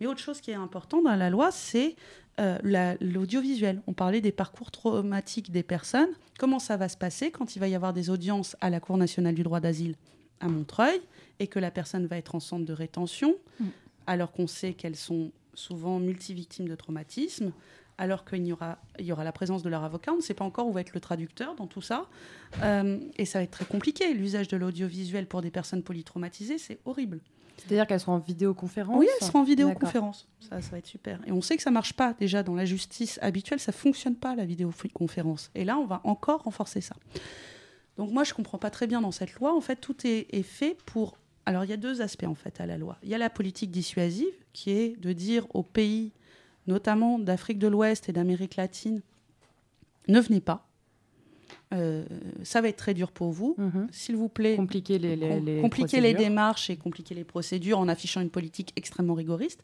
Mais 0.00 0.06
autre 0.06 0.20
chose 0.20 0.40
qui 0.40 0.50
est 0.50 0.54
importante 0.54 1.04
dans 1.04 1.14
la 1.14 1.30
loi, 1.30 1.50
c'est 1.50 1.96
euh, 2.40 2.58
la- 2.62 2.96
l'audiovisuel. 3.00 3.82
On 3.86 3.92
parlait 3.92 4.20
des 4.20 4.32
parcours 4.32 4.70
traumatiques 4.70 5.50
des 5.50 5.62
personnes. 5.62 6.08
Comment 6.38 6.58
ça 6.58 6.76
va 6.76 6.88
se 6.88 6.96
passer 6.96 7.30
quand 7.30 7.56
il 7.56 7.58
va 7.58 7.68
y 7.68 7.74
avoir 7.74 7.92
des 7.92 8.10
audiences 8.10 8.56
à 8.60 8.70
la 8.70 8.80
Cour 8.80 8.96
nationale 8.96 9.34
du 9.34 9.42
droit 9.42 9.60
d'asile 9.60 9.96
à 10.40 10.48
Montreuil 10.48 11.00
et 11.38 11.46
que 11.46 11.58
la 11.58 11.70
personne 11.70 12.06
va 12.06 12.16
être 12.16 12.34
en 12.34 12.40
centre 12.40 12.64
de 12.64 12.72
rétention, 12.72 13.36
alors 14.06 14.32
qu'on 14.32 14.46
sait 14.46 14.72
qu'elles 14.74 14.96
sont 14.96 15.30
souvent 15.54 15.98
multivictimes 16.00 16.68
de 16.68 16.74
traumatisme, 16.74 17.52
alors 17.98 18.24
qu'il 18.24 18.44
y 18.46 18.52
aura, 18.52 18.78
il 18.98 19.04
y 19.04 19.12
aura 19.12 19.22
la 19.22 19.32
présence 19.32 19.62
de 19.62 19.68
leur 19.68 19.84
avocat. 19.84 20.12
On 20.12 20.16
ne 20.16 20.22
sait 20.22 20.34
pas 20.34 20.44
encore 20.44 20.66
où 20.66 20.72
va 20.72 20.80
être 20.80 20.94
le 20.94 21.00
traducteur 21.00 21.54
dans 21.54 21.66
tout 21.66 21.82
ça. 21.82 22.06
Euh, 22.62 22.98
et 23.18 23.24
ça 23.26 23.38
va 23.38 23.42
être 23.44 23.50
très 23.50 23.64
compliqué. 23.66 24.14
L'usage 24.14 24.48
de 24.48 24.56
l'audiovisuel 24.56 25.26
pour 25.26 25.42
des 25.42 25.50
personnes 25.50 25.82
polytraumatisées, 25.82 26.58
c'est 26.58 26.78
horrible. 26.86 27.20
C'est-à-dire 27.58 27.86
qu'elles 27.86 28.00
seront 28.00 28.14
en 28.14 28.18
vidéoconférence 28.18 28.96
Oui, 28.98 29.06
elles 29.20 29.26
seront 29.26 29.40
en 29.40 29.44
vidéoconférence. 29.44 30.28
Ça, 30.40 30.60
ça 30.60 30.70
va 30.70 30.78
être 30.78 30.86
super. 30.86 31.20
Et 31.26 31.32
on 31.32 31.40
sait 31.40 31.56
que 31.56 31.62
ça 31.62 31.70
marche 31.70 31.92
pas 31.92 32.14
déjà 32.14 32.42
dans 32.42 32.54
la 32.54 32.64
justice 32.64 33.18
habituelle, 33.22 33.60
ça 33.60 33.72
fonctionne 33.72 34.16
pas 34.16 34.34
la 34.34 34.44
vidéoconférence. 34.44 35.50
Et 35.54 35.64
là, 35.64 35.78
on 35.78 35.86
va 35.86 36.00
encore 36.04 36.42
renforcer 36.42 36.80
ça. 36.80 36.96
Donc 37.96 38.10
moi, 38.10 38.24
je 38.24 38.34
comprends 38.34 38.58
pas 38.58 38.70
très 38.70 38.86
bien 38.86 39.00
dans 39.00 39.12
cette 39.12 39.34
loi. 39.34 39.54
En 39.54 39.60
fait, 39.60 39.76
tout 39.76 39.96
est, 40.06 40.26
est 40.30 40.42
fait 40.42 40.76
pour. 40.86 41.18
Alors, 41.46 41.64
il 41.64 41.70
y 41.70 41.74
a 41.74 41.76
deux 41.76 42.02
aspects 42.02 42.24
en 42.24 42.34
fait 42.34 42.60
à 42.60 42.66
la 42.66 42.78
loi. 42.78 42.98
Il 43.02 43.08
y 43.08 43.14
a 43.14 43.18
la 43.18 43.30
politique 43.30 43.70
dissuasive, 43.70 44.32
qui 44.52 44.70
est 44.70 45.00
de 45.00 45.12
dire 45.12 45.46
aux 45.54 45.62
pays, 45.62 46.12
notamment 46.66 47.18
d'Afrique 47.18 47.58
de 47.58 47.68
l'Ouest 47.68 48.08
et 48.08 48.12
d'Amérique 48.12 48.56
latine, 48.56 49.02
ne 50.08 50.20
venez 50.20 50.40
pas. 50.40 50.66
Euh, 51.72 52.04
ça 52.42 52.60
va 52.60 52.68
être 52.68 52.76
très 52.76 52.92
dur 52.92 53.10
pour 53.10 53.30
vous. 53.30 53.56
S'il 53.90 54.16
vous 54.16 54.28
plaît, 54.28 54.56
compliquer 54.56 54.98
les, 54.98 55.16
les, 55.16 55.28
com- 55.28 55.44
les 55.44 55.60
compliquer 55.62 56.00
les 56.00 56.10
procédures. 56.12 56.28
démarches 56.28 56.70
et 56.70 56.76
compliquer 56.76 57.14
les 57.14 57.24
procédures 57.24 57.78
en 57.78 57.88
affichant 57.88 58.20
une 58.20 58.30
politique 58.30 58.72
extrêmement 58.76 59.14
rigoriste. 59.14 59.60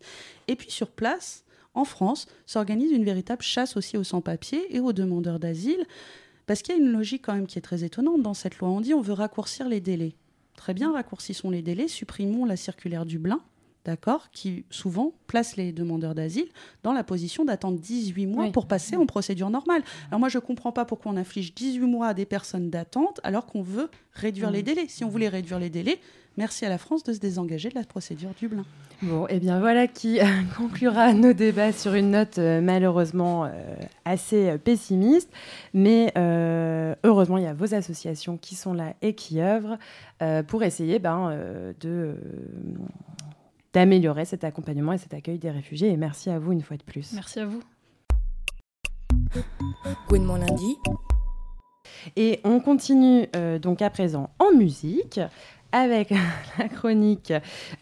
Et 0.47 0.57
puis 0.57 0.71
sur 0.71 0.89
place, 0.89 1.45
en 1.75 1.85
France, 1.85 2.27
s'organise 2.47 2.91
une 2.93 3.05
véritable 3.05 3.43
chasse 3.43 3.77
aussi 3.77 3.97
aux 3.97 4.05
sans-papiers 4.05 4.75
et 4.75 4.81
aux 4.81 4.93
demandeurs 4.95 5.39
d'asile, 5.39 5.85
parce 6.47 6.63
qu'il 6.63 6.75
y 6.75 6.79
a 6.79 6.81
une 6.81 6.91
logique 6.91 7.23
quand 7.27 7.35
même 7.35 7.47
qui 7.47 7.59
est 7.59 7.63
très 7.63 7.85
étonnante 7.85 8.23
dans 8.23 8.35
cette 8.35 8.59
loi. 8.59 8.71
On 8.71 8.81
dit 8.81 8.95
on 8.95 9.03
veut 9.03 9.13
raccourcir 9.13 9.69
les 9.69 9.81
délais. 9.81 10.15
Très 10.57 10.75
bien, 10.75 10.93
raccourcissons 10.93 11.51
les 11.51 11.63
délais, 11.63 11.89
supprimons 11.89 12.47
la 12.47 12.57
circulaire 12.57 13.05
Dublin. 13.05 13.41
D'accord, 13.89 14.29
qui 14.33 14.67
souvent 14.69 15.15
place 15.29 15.57
les 15.57 15.73
demandeurs 15.73 16.15
d'asile 16.15 16.45
dans 16.83 16.93
la 16.93 17.03
position 17.03 17.47
d'attendre 17.47 17.79
18 17.79 18.27
mois 18.27 18.45
Oui. 18.45 18.51
pour 18.53 18.67
passer 18.67 18.97
en 18.97 19.07
procédure 19.07 19.49
normale. 19.49 19.83
Alors 20.09 20.21
moi, 20.21 20.29
je 20.29 20.37
ne 20.37 20.43
comprends 20.43 20.73
pas 20.73 20.85
pourquoi 20.85 21.11
on 21.11 21.17
inflige 21.17 21.55
18 21.55 21.87
mois 21.87 22.09
à 22.09 22.13
des 22.13 22.27
personnes 22.27 22.69
d'attente 22.69 23.19
alors 23.23 23.47
qu'on 23.47 23.63
veut 23.63 23.89
réduire 24.13 24.51
les 24.51 24.63
délais. 24.63 24.85
Si 24.89 25.05
on 25.05 25.09
voulait 25.09 25.29
réduire 25.31 25.59
les 25.59 25.71
délais, 25.71 26.01
merci 26.37 26.67
à 26.67 26.69
la 26.69 26.77
France 26.77 27.03
de 27.03 27.15
se 27.15 27.19
désengager 27.19 27.71
de 27.71 27.77
la 27.77 27.85
procédure 27.85 28.29
Dublin. 28.39 28.67
Bon, 29.01 29.27
et 29.29 29.39
bien 29.39 29.59
voilà 29.61 29.87
qui 29.87 30.19
conclura 30.59 31.15
nos 31.15 31.33
débats 31.33 31.73
sur 31.73 31.95
une 31.95 32.11
note 32.11 32.39
euh, 32.39 32.61
malheureusement 32.61 33.45
euh, 33.45 33.51
assez 34.05 34.51
euh, 34.51 34.59
pessimiste. 34.59 35.31
Mais 35.73 36.13
euh, 36.19 36.95
heureusement, 37.05 37.39
il 37.39 37.45
y 37.45 37.47
a 37.47 37.55
vos 37.55 37.75
associations 37.75 38.37
qui 38.37 38.55
sont 38.55 38.75
là 38.75 38.95
et 39.01 39.15
qui 39.15 39.41
œuvrent 39.41 39.79
pour 40.49 40.65
essayer 40.65 40.99
ben, 40.99 41.33
de, 41.81 42.17
d'améliorer 43.79 44.25
cet 44.25 44.43
accompagnement 44.43 44.93
et 44.93 44.99
cet 44.99 45.15
accueil 45.15 45.39
des 45.39 45.53
réfugiés. 45.53 45.91
Et 45.91 45.97
merci 45.97 46.31
à 46.31 46.41
vous 46.41 46.51
une 46.51 46.63
fois 46.63 46.77
de 46.77 46.83
plus. 46.83 47.13
Merci 47.13 47.39
à 47.39 47.47
vous. 47.47 47.63
Gouinement 50.09 50.37
lundi. 50.37 50.77
Et 52.17 52.41
on 52.43 52.59
continue 52.59 53.29
euh, 53.37 53.61
donc 53.61 53.81
à 53.81 53.89
présent 53.89 54.31
en 54.41 54.53
musique 54.53 55.21
avec 55.71 56.13
la 56.59 56.69
chronique, 56.69 57.33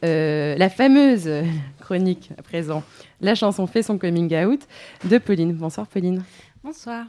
euh, 0.04 0.54
la 0.56 0.68
fameuse 0.68 1.30
chronique 1.80 2.30
à 2.36 2.42
présent, 2.42 2.82
la 3.22 3.34
chanson 3.34 3.66
fait 3.66 3.82
son 3.82 3.96
coming 3.96 4.34
out 4.36 4.60
de 5.08 5.16
Pauline. 5.16 5.54
Bonsoir 5.54 5.86
Pauline. 5.86 6.22
Bonsoir. 6.62 7.06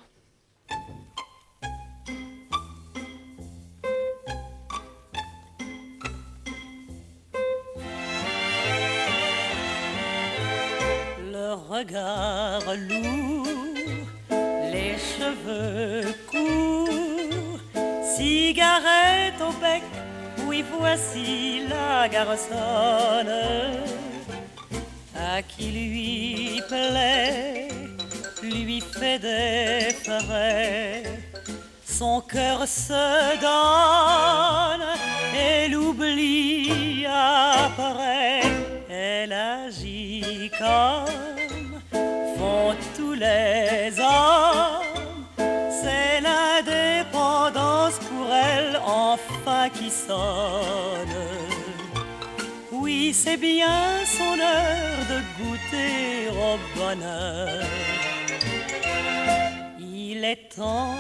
Regard 11.70 12.64
lourd, 12.90 13.48
les 14.72 14.96
cheveux 14.98 16.14
courts, 16.30 17.60
cigarette 18.16 19.40
au 19.42 19.52
bec, 19.62 19.84
oui 20.48 20.64
voici 20.80 21.64
la 21.70 22.08
garçonne 22.08 23.34
à 25.16 25.42
qui 25.42 25.72
lui 25.72 26.62
plaît, 26.68 27.68
lui 28.44 28.82
fait 28.82 29.20
des 29.20 29.94
frais. 30.04 31.04
Son 31.86 32.22
cœur 32.22 32.68
se 32.68 33.40
donne 33.42 34.86
et 35.36 35.68
l'oublie 35.70 37.06
après. 37.08 38.42
Elle 38.90 39.34
agit 39.34 40.52
comme 40.60 41.37
les 43.20 44.00
hommes. 44.00 45.26
C'est 45.82 46.22
l'indépendance 46.22 48.00
pour 48.10 48.28
elle 48.34 48.80
enfin 48.86 49.70
qui 49.70 49.90
sonne. 49.90 51.18
Oui, 52.72 53.14
c'est 53.14 53.38
bien 53.38 54.06
son 54.06 54.40
heure 54.40 55.02
de 55.12 55.20
goûter 55.38 56.30
au 56.30 56.58
bonheur. 56.78 57.64
Il 59.80 60.24
est 60.24 60.50
temps, 60.56 60.96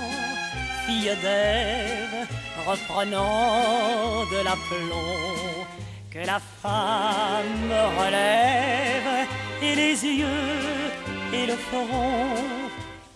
fille 0.86 1.15
d'Ève, 1.22 2.28
reprenant 2.65 4.26
de 4.32 4.38
l'aplomb, 4.43 5.65
que 6.11 6.20
la 6.20 6.39
femme 6.61 7.72
relève 7.99 9.28
et 9.61 9.76
les 9.76 10.05
yeux 10.05 11.07
le. 11.46 11.56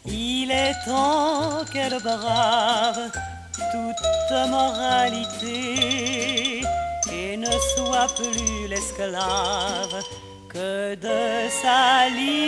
Il 0.06 0.52
est 0.52 0.74
temps 0.86 1.64
qu'elle 1.72 2.00
brave 2.02 3.12
toute 3.72 4.32
moralité 4.50 5.58
et 7.12 7.38
ne 7.38 7.52
soit 7.76 8.14
plus 8.16 8.68
l'esclave 8.68 10.04
que 10.50 10.96
de 10.96 11.50
sa 11.50 12.10
liberté. 12.10 12.42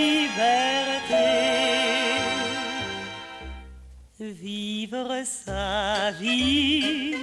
Vivre 4.19 5.23
sa 5.25 6.11
vie 6.11 7.15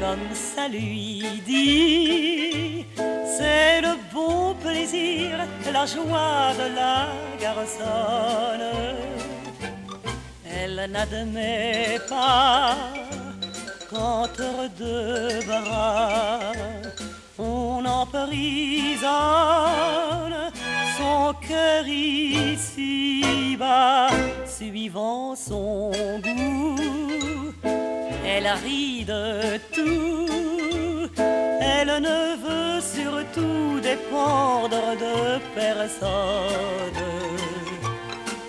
comme 0.00 0.34
ça 0.34 0.68
lui 0.68 1.42
dit, 1.46 2.86
c'est 3.36 3.80
le 3.80 3.96
bon 4.12 4.54
plaisir, 4.54 5.30
la 5.72 5.86
joie 5.86 6.52
de 6.60 6.74
la 6.74 7.08
garçonne. 7.40 8.66
Elle 10.44 10.90
n'admet 10.90 11.98
pas 12.08 12.76
qu'entre 13.90 14.68
deux 14.78 15.40
bras, 15.46 16.52
on 17.38 17.84
emprisonne 17.84 19.08
son 20.96 21.34
cœur 21.46 21.86
ici 21.86 23.56
bas, 23.58 24.08
suivant 24.46 25.34
son 25.34 25.90
goût. 26.22 27.07
Elle 28.40 28.46
rit 28.64 29.04
de 29.04 29.56
tout, 29.74 31.10
elle 31.18 32.00
ne 32.00 32.36
veut 32.36 32.80
surtout 32.80 33.80
dépendre 33.80 34.94
de 34.96 35.40
personne. 35.56 36.08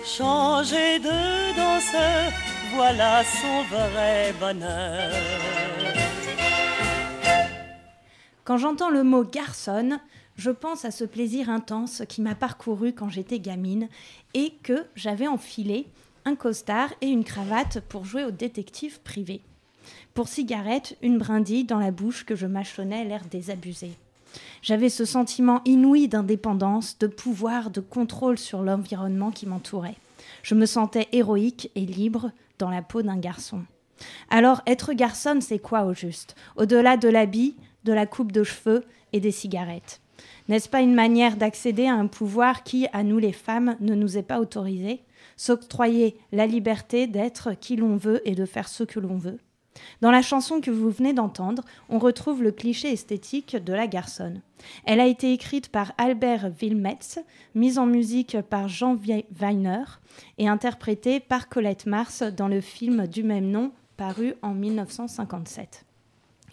Changer 0.04 1.00
de 1.00 1.56
danseur, 1.56 2.30
voilà 2.76 3.24
son 3.24 3.64
vrai 3.64 4.32
bonheur. 4.38 5.10
Quand 8.44 8.58
j'entends 8.58 8.90
le 8.90 9.02
mot 9.02 9.24
garçonne, 9.24 9.98
je 10.36 10.52
pense 10.52 10.84
à 10.84 10.92
ce 10.92 11.02
plaisir 11.02 11.50
intense 11.50 12.04
qui 12.08 12.22
m'a 12.22 12.36
parcouru 12.36 12.92
quand 12.92 13.08
j'étais 13.08 13.40
gamine 13.40 13.88
et 14.34 14.52
que 14.62 14.86
j'avais 14.94 15.26
enfilé 15.26 15.88
un 16.24 16.36
costard 16.36 16.90
et 17.00 17.08
une 17.08 17.24
cravate 17.24 17.80
pour 17.88 18.04
jouer 18.04 18.22
au 18.22 18.30
détective 18.30 19.00
privé. 19.00 19.42
Pour 20.14 20.26
cigarette, 20.26 20.96
une 21.02 21.18
brindille 21.18 21.64
dans 21.64 21.78
la 21.78 21.92
bouche 21.92 22.24
que 22.24 22.34
je 22.34 22.46
mâchonnais 22.46 23.04
l'air 23.04 23.22
désabusé. 23.30 23.92
J'avais 24.60 24.88
ce 24.88 25.04
sentiment 25.04 25.60
inouï 25.64 26.08
d'indépendance, 26.08 26.98
de 26.98 27.06
pouvoir, 27.06 27.70
de 27.70 27.80
contrôle 27.80 28.36
sur 28.36 28.62
l'environnement 28.62 29.30
qui 29.30 29.46
m'entourait. 29.46 29.96
Je 30.42 30.56
me 30.56 30.66
sentais 30.66 31.06
héroïque 31.12 31.70
et 31.76 31.86
libre 31.86 32.32
dans 32.58 32.70
la 32.70 32.82
peau 32.82 33.02
d'un 33.02 33.18
garçon. 33.18 33.62
Alors, 34.30 34.62
être 34.66 34.94
garçonne, 34.94 35.40
c'est 35.40 35.60
quoi 35.60 35.84
au 35.84 35.94
juste? 35.94 36.34
Au-delà 36.56 36.96
de 36.96 37.08
l'habit, 37.08 37.54
de 37.84 37.92
la 37.92 38.06
coupe 38.06 38.32
de 38.32 38.42
cheveux 38.42 38.84
et 39.12 39.20
des 39.20 39.30
cigarettes. 39.30 40.00
N'est-ce 40.48 40.68
pas 40.68 40.80
une 40.80 40.94
manière 40.94 41.36
d'accéder 41.36 41.86
à 41.86 41.94
un 41.94 42.08
pouvoir 42.08 42.64
qui, 42.64 42.88
à 42.92 43.04
nous 43.04 43.18
les 43.18 43.32
femmes, 43.32 43.76
ne 43.80 43.94
nous 43.94 44.18
est 44.18 44.22
pas 44.22 44.40
autorisé? 44.40 45.02
S'octroyer 45.36 46.16
la 46.32 46.46
liberté 46.46 47.06
d'être 47.06 47.54
qui 47.54 47.76
l'on 47.76 47.96
veut 47.96 48.20
et 48.28 48.34
de 48.34 48.44
faire 48.44 48.68
ce 48.68 48.82
que 48.82 48.98
l'on 48.98 49.16
veut 49.16 49.38
dans 50.00 50.10
la 50.10 50.22
chanson 50.22 50.60
que 50.60 50.70
vous 50.70 50.90
venez 50.90 51.12
d'entendre, 51.12 51.62
on 51.88 51.98
retrouve 51.98 52.42
le 52.42 52.52
cliché 52.52 52.92
esthétique 52.92 53.56
de 53.56 53.72
la 53.72 53.86
garçonne. 53.86 54.40
Elle 54.84 55.00
a 55.00 55.06
été 55.06 55.32
écrite 55.32 55.68
par 55.68 55.92
Albert 55.98 56.50
Wilmetz, 56.60 57.18
mise 57.54 57.78
en 57.78 57.86
musique 57.86 58.40
par 58.42 58.68
Jean 58.68 58.96
Weiner 58.96 59.84
et 60.38 60.48
interprétée 60.48 61.20
par 61.20 61.48
Colette 61.48 61.86
Mars 61.86 62.22
dans 62.22 62.48
le 62.48 62.60
film 62.60 63.06
du 63.06 63.22
même 63.22 63.50
nom 63.50 63.72
paru 63.96 64.34
en 64.42 64.54
1957. 64.54 65.84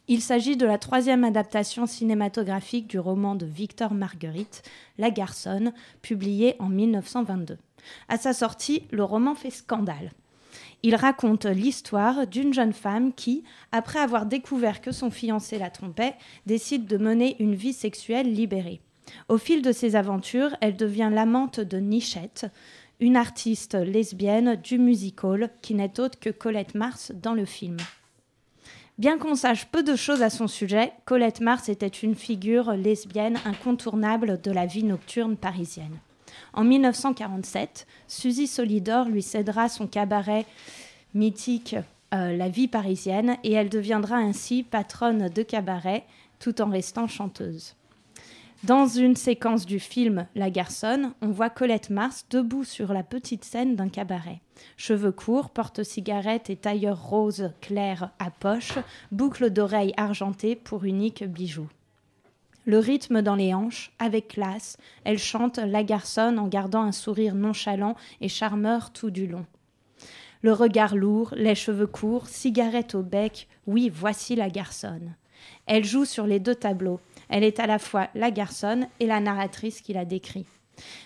Il 0.09 0.21
s'agit 0.21 0.55
de 0.55 0.65
la 0.65 0.77
troisième 0.77 1.25
adaptation 1.25 1.85
cinématographique 1.85 2.87
du 2.87 2.97
roman 2.97 3.35
de 3.35 3.45
Victor 3.45 3.93
Marguerite, 3.93 4.63
La 4.97 5.11
Garçonne, 5.11 5.73
publié 6.01 6.55
en 6.59 6.69
1922. 6.69 7.57
À 8.07 8.17
sa 8.17 8.31
sortie, 8.31 8.83
le 8.91 9.03
roman 9.03 9.35
fait 9.35 9.49
scandale. 9.49 10.11
Il 10.83 10.95
raconte 10.95 11.45
l'histoire 11.45 12.27
d'une 12.27 12.53
jeune 12.53 12.73
femme 12.73 13.13
qui, 13.13 13.43
après 13.71 13.99
avoir 13.99 14.25
découvert 14.25 14.81
que 14.81 14.91
son 14.91 15.09
fiancé 15.09 15.57
la 15.57 15.69
trompait, 15.69 16.15
décide 16.45 16.85
de 16.85 16.97
mener 16.97 17.35
une 17.39 17.55
vie 17.55 17.73
sexuelle 17.73 18.31
libérée. 18.31 18.79
Au 19.29 19.37
fil 19.37 19.61
de 19.61 19.71
ses 19.71 19.95
aventures, 19.95 20.55
elle 20.61 20.75
devient 20.75 21.09
l'amante 21.11 21.59
de 21.59 21.77
Nichette, 21.77 22.45
une 22.99 23.15
artiste 23.15 23.75
lesbienne 23.75 24.55
du 24.55 24.77
musical 24.77 25.49
qui 25.61 25.73
n'est 25.73 25.99
autre 25.99 26.19
que 26.19 26.29
Colette 26.29 26.75
Mars 26.75 27.11
dans 27.21 27.33
le 27.33 27.45
film. 27.45 27.77
Bien 28.97 29.19
qu'on 29.19 29.35
sache 29.35 29.67
peu 29.67 29.83
de 29.83 29.95
choses 29.95 30.23
à 30.23 30.31
son 30.31 30.47
sujet, 30.47 30.91
Colette 31.05 31.39
Mars 31.39 31.69
était 31.69 31.87
une 31.87 32.15
figure 32.15 32.71
lesbienne 32.71 33.39
incontournable 33.45 34.41
de 34.41 34.51
la 34.51 34.65
vie 34.65 34.83
nocturne 34.83 35.37
parisienne. 35.37 35.99
En 36.57 36.63
1947, 36.63 37.85
Suzy 38.07 38.47
Solidor 38.47 39.09
lui 39.09 39.21
cédera 39.21 39.69
son 39.69 39.85
cabaret 39.85 40.47
mythique 41.13 41.75
euh, 42.15 42.35
La 42.35 42.49
vie 42.49 42.67
parisienne 42.67 43.37
et 43.43 43.53
elle 43.53 43.69
deviendra 43.69 44.15
ainsi 44.15 44.63
patronne 44.63 45.29
de 45.29 45.43
cabaret 45.43 46.03
tout 46.39 46.59
en 46.59 46.71
restant 46.71 47.07
chanteuse. 47.07 47.75
Dans 48.63 48.87
une 48.87 49.15
séquence 49.15 49.67
du 49.67 49.79
film 49.79 50.25
La 50.33 50.49
garçonne, 50.49 51.13
on 51.21 51.27
voit 51.27 51.51
Colette 51.51 51.91
Mars 51.91 52.25
debout 52.31 52.63
sur 52.63 52.91
la 52.91 53.03
petite 53.03 53.45
scène 53.45 53.75
d'un 53.75 53.89
cabaret. 53.89 54.41
Cheveux 54.77 55.11
courts, 55.11 55.51
porte-cigarette 55.51 56.49
et 56.49 56.55
tailleur 56.55 57.07
rose 57.07 57.51
clair 57.61 58.09
à 58.17 58.31
poche, 58.31 58.79
boucle 59.11 59.51
d'oreilles 59.51 59.93
argentée 59.95 60.55
pour 60.55 60.85
unique 60.85 61.23
bijou 61.23 61.67
le 62.67 62.79
rythme 62.79 63.21
dans 63.21 63.35
les 63.35 63.53
hanches, 63.53 63.91
avec 63.97 64.27
classe, 64.27 64.77
elle 65.05 65.17
chante 65.17 65.57
La 65.57 65.83
garçonne 65.83 66.37
en 66.37 66.49
gardant 66.49 66.81
un 66.81 66.91
sourire 66.91 67.33
nonchalant 67.33 67.95
et 68.19 68.27
charmeur 68.27 68.91
tout 68.91 69.09
du 69.09 69.25
long. 69.25 69.45
Le 70.41 70.51
regard 70.51 70.93
lourd, 70.93 71.33
les 71.37 71.55
cheveux 71.55 71.87
courts, 71.87 72.27
cigarette 72.27 72.93
au 72.93 73.03
bec, 73.03 73.47
oui, 73.67 73.89
voici 73.91 74.35
la 74.35 74.49
garçonne. 74.49 75.15
Elle 75.65 75.85
joue 75.85 76.03
sur 76.03 76.27
les 76.27 76.41
deux 76.41 76.55
tableaux. 76.55 76.99
Elle 77.29 77.45
est 77.45 77.61
à 77.61 77.67
la 77.67 77.79
fois 77.79 78.09
la 78.15 78.31
garçonne 78.31 78.87
et 78.99 79.05
la 79.05 79.21
narratrice 79.21 79.79
qui 79.79 79.93
la 79.93 80.03
décrit. 80.03 80.45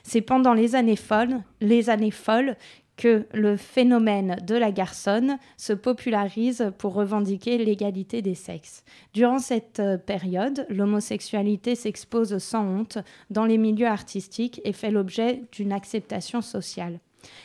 C'est 0.02 0.22
pendant 0.22 0.56
les 0.56 0.74
années 0.74 0.96
folles, 0.96 1.42
les 1.62 1.92
années 1.92 2.12
folles 2.12 2.58
que 2.98 3.26
le 3.34 3.58
phénomène 3.58 4.38
de 4.46 4.56
la 4.56 4.72
garçonne 4.72 5.38
se 5.58 5.74
popularise 5.74 6.72
pour 6.78 6.94
revendiquer 6.94 7.58
l'égalité 7.58 8.22
des 8.22 8.36
sexes. 8.36 8.84
Durant 9.14 9.40
cette 9.40 9.80
euh, 9.80 9.98
période, 9.98 10.66
l'homosexualité 10.70 11.76
s'expose 11.76 12.38
sans 12.38 12.64
honte 12.64 12.98
dans 13.30 13.46
les 13.46 13.58
milieux 13.58 13.88
artistiques 13.88 14.62
et 14.64 14.74
fait 14.74 14.92
l'objet 14.92 15.44
d'une 15.52 15.72
acceptation 15.72 16.42
sociale. 16.42 17.00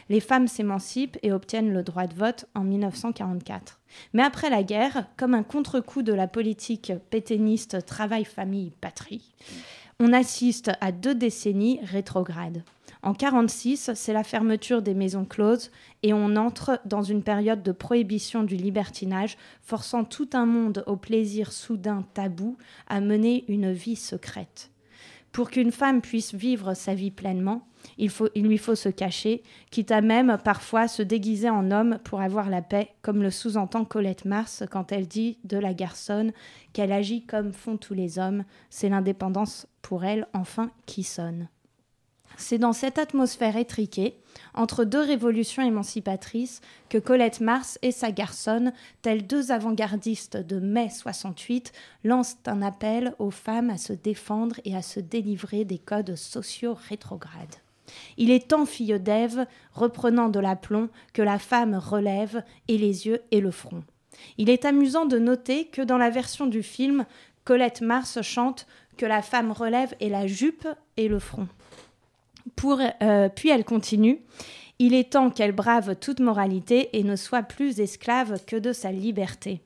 Les 0.09 0.21
femmes 0.21 0.49
s'émancipent 0.49 1.19
et 1.23 1.33
obtiennent 1.33 1.73
le 1.73 1.83
droit 1.83 2.07
de 2.07 2.15
vote 2.15 2.47
en 2.55 2.65
1944. 2.65 3.81
Mais 4.13 4.23
après 4.23 4.51
la 4.51 4.63
guerre, 4.63 5.07
comme 5.17 5.35
un 5.35 5.43
contre-coup 5.43 6.03
de 6.03 6.13
la 6.13 6.29
politique 6.29 6.93
pétainiste 7.11 7.85
travail-famille-patrie, 7.87 9.33
on 9.99 10.13
assiste 10.13 10.71
à 10.81 10.93
deux 10.93 11.15
décennies 11.15 11.81
rétrogrades. 11.83 12.63
En 13.07 13.11
1946, 13.11 13.93
c'est 13.95 14.13
la 14.13 14.25
fermeture 14.25 14.83
des 14.83 14.93
maisons 14.93 15.25
closes 15.25 15.71
et 16.03 16.13
on 16.13 16.35
entre 16.35 16.81
dans 16.87 17.05
une 17.05 17.23
période 17.23 17.63
de 17.63 17.71
prohibition 17.71 18.43
du 18.43 18.57
libertinage, 18.57 19.39
forçant 19.63 20.03
tout 20.03 20.29
un 20.33 20.45
monde 20.45 20.83
au 20.89 20.97
plaisir 20.97 21.53
soudain 21.53 22.05
tabou 22.15 22.57
à 22.89 23.01
mener 23.01 23.45
une 23.47 23.71
vie 23.71 23.95
secrète. 23.95 24.73
Pour 25.31 25.51
qu'une 25.51 25.71
femme 25.71 26.01
puisse 26.01 26.35
vivre 26.35 26.75
sa 26.75 26.97
vie 26.97 27.13
pleinement, 27.13 27.69
il, 27.97 28.11
faut, 28.11 28.29
il 28.35 28.49
lui 28.49 28.59
faut 28.59 28.75
se 28.75 28.89
cacher, 28.89 29.45
quitte 29.71 29.93
à 29.93 30.01
même 30.01 30.37
parfois 30.43 30.89
se 30.89 31.03
déguiser 31.03 31.49
en 31.49 31.71
homme 31.71 32.01
pour 32.03 32.21
avoir 32.21 32.51
la 32.51 32.61
paix, 32.61 32.89
comme 33.03 33.23
le 33.23 33.31
sous-entend 33.31 33.85
Colette 33.85 34.25
Mars 34.25 34.65
quand 34.69 34.91
elle 34.91 35.07
dit 35.07 35.39
de 35.45 35.59
la 35.59 35.75
garçonne 35.75 36.33
qu'elle 36.73 36.91
agit 36.91 37.25
comme 37.25 37.53
font 37.53 37.77
tous 37.77 37.95
les 37.95 38.19
hommes, 38.19 38.43
c'est 38.69 38.89
l'indépendance 38.89 39.69
pour 39.81 40.05
elle 40.05 40.27
enfin 40.33 40.73
qui 40.87 41.05
sonne. 41.05 41.47
C'est 42.37 42.59
dans 42.59 42.73
cette 42.73 42.99
atmosphère 42.99 43.57
étriquée, 43.57 44.17
entre 44.55 44.85
deux 44.85 45.01
révolutions 45.01 45.63
émancipatrices, 45.63 46.61
que 46.89 46.99
Colette 46.99 47.41
Mars 47.41 47.79
et 47.83 47.93
sa 47.93 48.13
garçonne, 48.13 48.73
telles 49.03 49.27
deux 49.27 49.53
avant-gardistes 49.53 50.37
de 50.37 50.61
mai 50.61 50.91
68, 50.91 51.73
lancent 52.05 52.37
un 52.47 52.63
appel 52.63 53.15
aux 53.19 53.31
femmes 53.31 53.71
à 53.71 53.79
se 53.79 53.95
défendre 53.95 54.57
et 54.65 54.77
à 54.77 54.83
se 54.83 55.01
délivrer 55.01 55.65
des 55.65 55.79
codes 55.79 56.17
sociaux 56.17 56.77
rétrogrades. 56.89 57.57
Il 58.17 58.31
est 58.31 58.49
temps, 58.49 58.67
fille 58.67 58.99
d'Ève, 59.01 59.47
reprenant 59.73 60.29
de 60.29 60.41
l'aplomb, 60.41 60.91
que 61.15 61.23
la 61.23 61.39
femme 61.39 61.75
relève 61.75 62.43
et 62.69 62.79
les 62.79 63.07
yeux 63.07 63.23
et 63.31 63.41
le 63.41 63.51
front. 63.51 63.83
Il 64.39 64.51
est 64.51 64.65
amusant 64.65 65.07
de 65.07 65.19
noter 65.19 65.67
que 65.67 65.83
dans 65.83 65.99
la 65.99 66.11
version 66.11 66.47
du 66.47 66.63
film, 66.63 67.07
Colette 67.45 67.81
Mars 67.81 68.21
chante 68.23 68.67
que 68.97 69.07
la 69.07 69.23
femme 69.23 69.53
relève 69.53 69.95
et 70.01 70.09
la 70.09 70.27
jupe 70.27 70.67
et 70.97 71.09
le 71.09 71.19
front. 71.19 71.49
Euh, 73.03 73.29
puis 73.29 73.49
elle 73.49 73.65
continue. 73.65 74.21
Il 74.79 74.95
est 74.95 75.13
temps 75.13 75.31
qu'elle 75.31 75.53
brave 75.53 75.97
toute 75.97 76.21
moralité 76.21 76.91
et 76.93 77.03
ne 77.03 77.17
soit 77.17 77.43
plus 77.43 77.81
esclave 77.81 78.45
que 78.47 78.57
de 78.57 78.73
sa 78.73 78.93
liberté. 78.93 79.63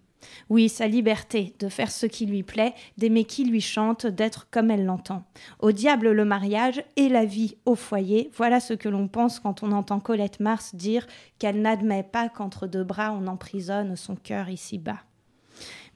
Oui, 0.48 0.68
sa 0.68 0.86
liberté 0.86 1.54
de 1.58 1.68
faire 1.68 1.90
ce 1.90 2.06
qui 2.06 2.26
lui 2.26 2.42
plaît, 2.42 2.74
d'aimer 2.98 3.24
qui 3.24 3.44
lui 3.44 3.60
chante, 3.60 4.06
d'être 4.06 4.48
comme 4.50 4.70
elle 4.70 4.84
l'entend. 4.84 5.24
Au 5.60 5.72
diable 5.72 6.10
le 6.10 6.24
mariage 6.24 6.84
et 6.96 7.08
la 7.08 7.24
vie 7.24 7.56
au 7.64 7.74
foyer, 7.74 8.30
voilà 8.36 8.60
ce 8.60 8.74
que 8.74 8.88
l'on 8.88 9.08
pense 9.08 9.40
quand 9.40 9.62
on 9.62 9.72
entend 9.72 9.98
Colette 9.98 10.40
Mars 10.40 10.74
dire 10.74 11.06
qu'elle 11.38 11.62
n'admet 11.62 12.02
pas 12.02 12.28
qu'entre 12.28 12.66
deux 12.66 12.84
bras 12.84 13.12
on 13.12 13.26
emprisonne 13.26 13.96
son 13.96 14.14
cœur 14.14 14.48
ici-bas. 14.48 14.98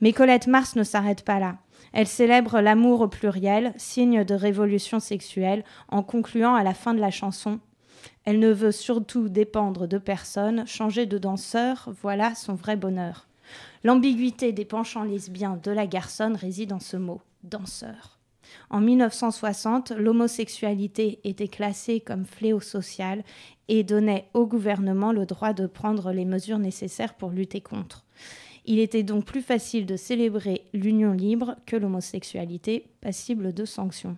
Mais 0.01 0.11
Colette 0.11 0.47
Mars 0.47 0.75
ne 0.75 0.83
s'arrête 0.83 1.23
pas 1.23 1.39
là. 1.39 1.57
Elle 1.95 2.07
célèbre 2.07 2.59
l'amour 2.59 2.99
au 2.99 3.07
pluriel, 3.07 3.71
signe 3.77 4.25
de 4.25 4.35
révolution 4.35 4.99
sexuelle, 4.99 5.63
en 5.87 6.03
concluant 6.03 6.53
à 6.53 6.61
la 6.61 6.73
fin 6.73 6.93
de 6.93 6.99
la 6.99 7.09
chanson 7.09 7.61
Elle 8.25 8.39
ne 8.39 8.51
veut 8.51 8.73
surtout 8.73 9.29
dépendre 9.29 9.87
de 9.87 9.97
personne, 9.97 10.67
changer 10.67 11.05
de 11.05 11.17
danseur, 11.17 11.89
voilà 12.01 12.35
son 12.35 12.53
vrai 12.53 12.75
bonheur. 12.75 13.29
L'ambiguïté 13.85 14.51
des 14.51 14.65
penchants 14.65 15.05
lesbiens 15.05 15.57
de 15.63 15.71
la 15.71 15.87
garçonne 15.87 16.35
réside 16.35 16.73
en 16.73 16.81
ce 16.81 16.97
mot 16.97 17.21
danseur. 17.43 18.19
En 18.69 18.81
1960, 18.81 19.91
l'homosexualité 19.91 21.21
était 21.23 21.47
classée 21.47 22.01
comme 22.01 22.25
fléau 22.25 22.59
social 22.59 23.23
et 23.69 23.85
donnait 23.85 24.27
au 24.33 24.45
gouvernement 24.45 25.13
le 25.13 25.25
droit 25.25 25.53
de 25.53 25.65
prendre 25.65 26.11
les 26.11 26.25
mesures 26.25 26.59
nécessaires 26.59 27.13
pour 27.13 27.29
lutter 27.29 27.61
contre. 27.61 28.03
Il 28.65 28.79
était 28.79 29.03
donc 29.03 29.25
plus 29.25 29.41
facile 29.41 29.85
de 29.85 29.95
célébrer 29.95 30.63
l'union 30.73 31.13
libre 31.13 31.55
que 31.65 31.75
l'homosexualité 31.75 32.87
passible 33.01 33.53
de 33.53 33.65
sanctions. 33.65 34.17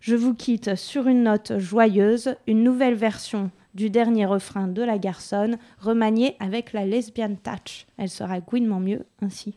Je 0.00 0.14
vous 0.14 0.34
quitte 0.34 0.74
sur 0.74 1.06
une 1.08 1.22
note 1.22 1.58
joyeuse, 1.58 2.34
une 2.46 2.62
nouvelle 2.62 2.94
version 2.94 3.50
du 3.74 3.90
dernier 3.90 4.26
refrain 4.26 4.66
de 4.66 4.82
la 4.82 4.98
garçonne, 4.98 5.58
remaniée 5.78 6.36
avec 6.40 6.72
la 6.72 6.84
lesbian 6.84 7.34
touch. 7.36 7.86
Elle 7.96 8.10
sera 8.10 8.40
gouinement 8.40 8.80
mieux 8.80 9.06
ainsi. 9.22 9.54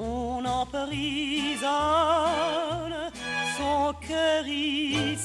On 0.00 0.44
emprisonne 0.44 1.68
son 3.56 3.92
cœur 4.06 4.46
ici-bas. 4.46 5.20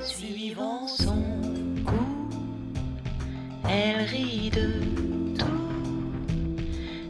Suivant 0.00 0.86
son 0.86 1.24
goût, 1.82 2.30
elle 3.68 4.04
rit 4.06 4.50
de 4.50 4.68
tout. 5.38 5.46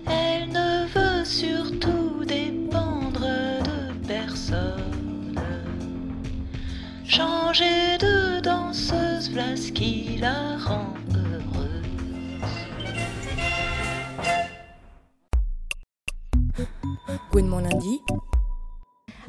Elle 0.07 0.49
ne 0.51 0.87
veut 0.87 1.25
surtout 1.25 2.25
dépendre 2.25 3.21
de 3.21 3.93
personne. 4.07 5.41
Changer 7.05 7.99
de 7.99 8.41
danseuse, 8.41 9.31
voilà 9.31 9.55
qui 9.75 10.17
la 10.19 10.57
rend 10.57 10.95
Gouinement 17.33 17.61
lundi. 17.61 18.03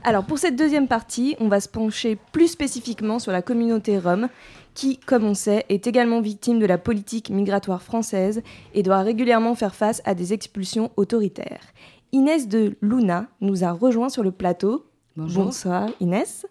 Alors 0.04 0.26
pour 0.26 0.38
cette 0.38 0.58
deuxième 0.58 0.90
partie, 0.90 1.38
on 1.40 1.48
va 1.48 1.62
se 1.62 1.70
pencher 1.70 2.18
plus 2.34 2.50
spécifiquement 2.50 3.18
sur 3.18 3.32
la 3.32 3.42
communauté 3.42 3.98
rome, 3.98 4.28
qui, 4.74 4.98
comme 4.98 5.24
on 5.24 5.34
sait, 5.34 5.66
est 5.70 5.88
également 5.88 6.20
victime 6.20 6.60
de 6.60 6.66
la 6.66 6.78
politique 6.78 7.30
migratoire 7.30 7.82
française 7.82 8.42
et 8.74 8.84
doit 8.84 9.00
régulièrement 9.04 9.56
faire 9.56 9.74
face 9.74 10.02
à 10.04 10.16
des 10.16 10.34
expulsions 10.34 10.92
autoritaires. 10.98 11.62
Inès 12.12 12.50
de 12.50 12.76
Luna 12.82 13.28
nous 13.40 13.64
a 13.64 13.72
rejoint 13.72 14.10
sur 14.10 14.24
le 14.24 14.32
plateau. 14.32 14.86
Bonjour. 15.16 15.46
Bonsoir 15.46 15.88
Inès. 16.02 16.46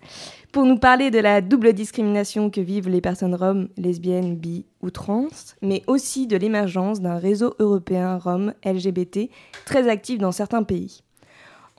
Pour 0.53 0.65
nous 0.65 0.79
parler 0.79 1.11
de 1.11 1.19
la 1.19 1.43
double 1.43 1.75
discrimination 1.75 2.49
que 2.49 2.63
vivent 2.63 2.89
les 2.89 3.03
personnes 3.03 3.35
roms, 3.35 3.69
lesbiennes, 3.77 4.37
bi 4.37 4.65
ou 4.81 4.89
trans, 4.89 5.29
mais 5.61 5.83
aussi 5.87 6.27
de 6.27 6.39
l'émergence 6.39 7.03
d'un 7.03 7.19
réseau 7.19 7.55
européen 7.59 8.17
rom 8.17 8.55
LGBT 8.65 9.29
très 9.67 9.89
actif 9.89 10.19
dans 10.19 10.33
certains 10.33 10.63
pays. 10.63 11.03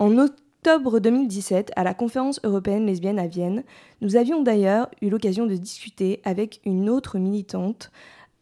En 0.04 0.18
octobre 0.18 1.00
2017, 1.00 1.72
à 1.78 1.86
la 1.86 1.94
conférence 1.94 2.42
européenne 2.44 2.86
lesbienne 2.86 3.20
à 3.20 3.28
Vienne, 3.28 3.64
nous 4.02 4.18
avions 4.18 4.44
d'ailleurs 4.44 4.90
eu 5.02 5.10
l'occasion 5.10 5.46
de 5.46 5.56
discuter 5.56 6.20
avec 6.26 6.60
une 6.66 6.90
autre 6.90 7.20
militante 7.20 7.90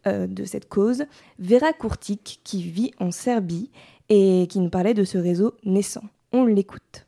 euh, 0.08 0.26
de 0.26 0.44
cette 0.44 0.68
cause, 0.68 1.04
Vera 1.38 1.72
Kurtic, 1.72 2.40
qui 2.44 2.64
vit 2.64 2.90
en 3.00 3.12
Serbie 3.12 3.70
et 4.10 4.48
qui 4.50 4.60
nous 4.60 4.72
parlait 4.72 4.96
de 4.96 5.04
ce 5.04 5.20
réseau 5.20 5.54
naissant. 5.64 6.02
On 6.34 6.46
l'écoute. 6.46 7.06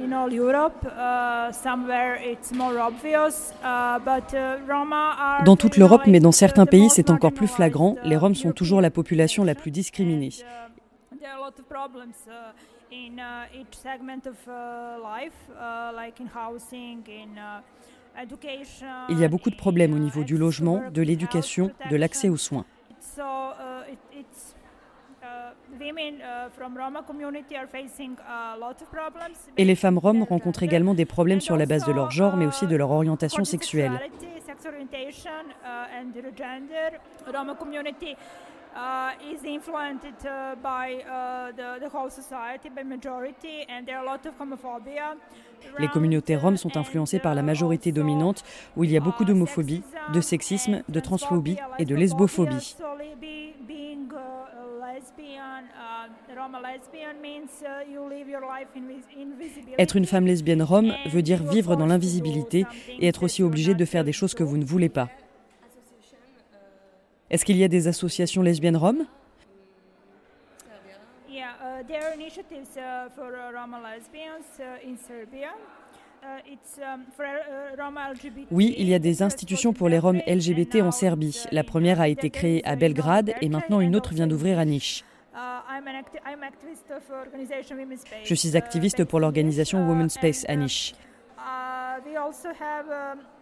in 0.00 0.12
all 0.12 0.32
Europe. 0.32 0.84
Uh, 0.84 1.52
somewhere 1.52 2.20
it's 2.24 2.52
more 2.52 2.78
obvious, 2.78 3.52
uh, 3.64 3.98
but 3.98 4.32
uh, 4.32 4.60
Roma 4.68 5.16
are 5.18 5.44
Dans 5.44 5.56
toute 5.56 5.76
l'Europe, 5.76 6.02
mais 6.06 6.20
dans 6.20 6.30
certains 6.30 6.66
pays, 6.66 6.88
c'est 6.88 7.10
encore 7.10 7.32
plus 7.32 7.48
flagrant. 7.48 7.96
Les 8.04 8.16
Roms 8.16 8.36
sont 8.36 8.52
toujours 8.52 8.80
la 8.80 8.92
population 8.92 9.42
la 9.42 9.56
plus 9.56 9.72
discriminée. 9.72 10.30
In 12.90 13.18
uh, 13.18 13.60
each 13.60 13.76
segment 13.76 14.26
of 14.26 14.36
uh, 14.46 14.98
life, 15.02 15.32
uh, 15.50 15.92
like 15.94 16.20
in 16.20 16.26
housing, 16.26 17.02
in. 17.08 17.62
Il 19.08 19.18
y 19.18 19.24
a 19.24 19.28
beaucoup 19.28 19.50
de 19.50 19.56
problèmes 19.56 19.94
au 19.94 19.98
niveau 19.98 20.24
du 20.24 20.36
logement, 20.36 20.82
de 20.90 21.02
l'éducation, 21.02 21.70
de 21.88 21.96
l'accès 21.96 22.28
aux 22.28 22.36
soins. 22.36 22.64
Et 29.56 29.64
les 29.64 29.74
femmes 29.76 29.98
roms 29.98 30.24
rencontrent 30.24 30.62
également 30.62 30.94
des 30.94 31.04
problèmes 31.04 31.40
sur 31.40 31.56
la 31.56 31.66
base 31.66 31.84
de 31.84 31.92
leur 31.92 32.10
genre, 32.10 32.36
mais 32.36 32.46
aussi 32.46 32.66
de 32.66 32.76
leur 32.76 32.90
orientation 32.90 33.44
sexuelle. 33.44 34.00
Sexuality, 38.78 39.38
sex 39.38 39.68
orientation, 39.68 39.78
uh, 39.78 39.82
and 39.82 39.96
their 39.96 40.08
gender. 40.08 40.08
Roma 40.08 40.08
community 40.08 40.08
uh, 40.08 40.14
is 40.14 40.14
influenced 40.14 40.26
uh, 40.26 40.54
by 40.62 41.02
uh, 41.02 41.52
the, 41.52 41.78
the 41.80 41.88
whole 41.88 42.10
society, 42.10 42.70
by 42.70 42.82
majority, 42.84 43.66
and 43.68 43.86
there 43.86 43.98
are 43.98 44.04
a 44.04 44.06
lot 44.06 44.26
of 44.26 44.34
homophobia. 44.38 45.16
Les 45.78 45.88
communautés 45.88 46.36
roms 46.36 46.56
sont 46.56 46.76
influencées 46.76 47.18
par 47.18 47.34
la 47.34 47.42
majorité 47.42 47.90
dominante, 47.92 48.44
où 48.76 48.84
il 48.84 48.92
y 48.92 48.96
a 48.96 49.00
beaucoup 49.00 49.24
d'homophobie, 49.24 49.82
de 50.14 50.20
sexisme, 50.20 50.82
de 50.88 51.00
transphobie 51.00 51.56
et 51.78 51.84
de 51.84 51.96
lesbophobie. 51.96 52.76
Uh, 52.78 52.82
uh, 52.82 52.94
uh. 52.94 53.28
Être 59.78 59.96
une 59.96 60.06
femme 60.06 60.26
lesbienne 60.26 60.62
rome 60.62 60.94
veut 61.06 61.22
dire 61.22 61.42
vivre 61.42 61.76
dans 61.76 61.86
l'invisibilité 61.86 62.64
et 62.98 63.08
être 63.08 63.22
aussi 63.24 63.42
obligée 63.42 63.74
de 63.74 63.84
faire 63.84 64.04
des 64.04 64.12
choses 64.12 64.34
que 64.34 64.44
vous 64.44 64.56
ne 64.56 64.64
voulez 64.64 64.88
pas. 64.88 65.08
Est-ce 67.30 67.44
qu'il 67.44 67.56
y 67.56 67.64
a 67.64 67.68
des 67.68 67.88
associations 67.88 68.42
lesbiennes 68.42 68.76
roms? 68.76 69.04
Uh, 70.60 71.34
uh, 71.34 71.84
uh, 71.84 72.02
uh. 76.82 77.18
Uh, 77.18 77.36
uh. 77.84 78.46
Oui, 78.50 78.74
il 78.78 78.88
y 78.88 78.94
a 78.94 78.98
des 78.98 79.22
institutions 79.22 79.72
pour 79.72 79.88
les 79.88 79.98
Roms 79.98 80.20
LGBT 80.26 80.82
en 80.82 80.90
Serbie. 80.90 81.44
La 81.52 81.64
première 81.64 82.00
a 82.00 82.08
été 82.08 82.30
créée 82.30 82.66
à 82.66 82.76
Belgrade 82.76 83.34
et 83.40 83.48
maintenant 83.48 83.80
une 83.80 83.94
autre 83.94 84.14
vient 84.14 84.26
d'ouvrir 84.26 84.58
à 84.58 84.64
Niš. 84.64 85.04
Uh. 85.34 85.38
Je 88.24 88.34
suis 88.34 88.56
activiste 88.56 89.04
pour 89.04 89.20
l'organisation 89.20 89.86
Women's 89.86 90.14
Space 90.14 90.44
à 90.48 90.56
Niš. 90.56 90.94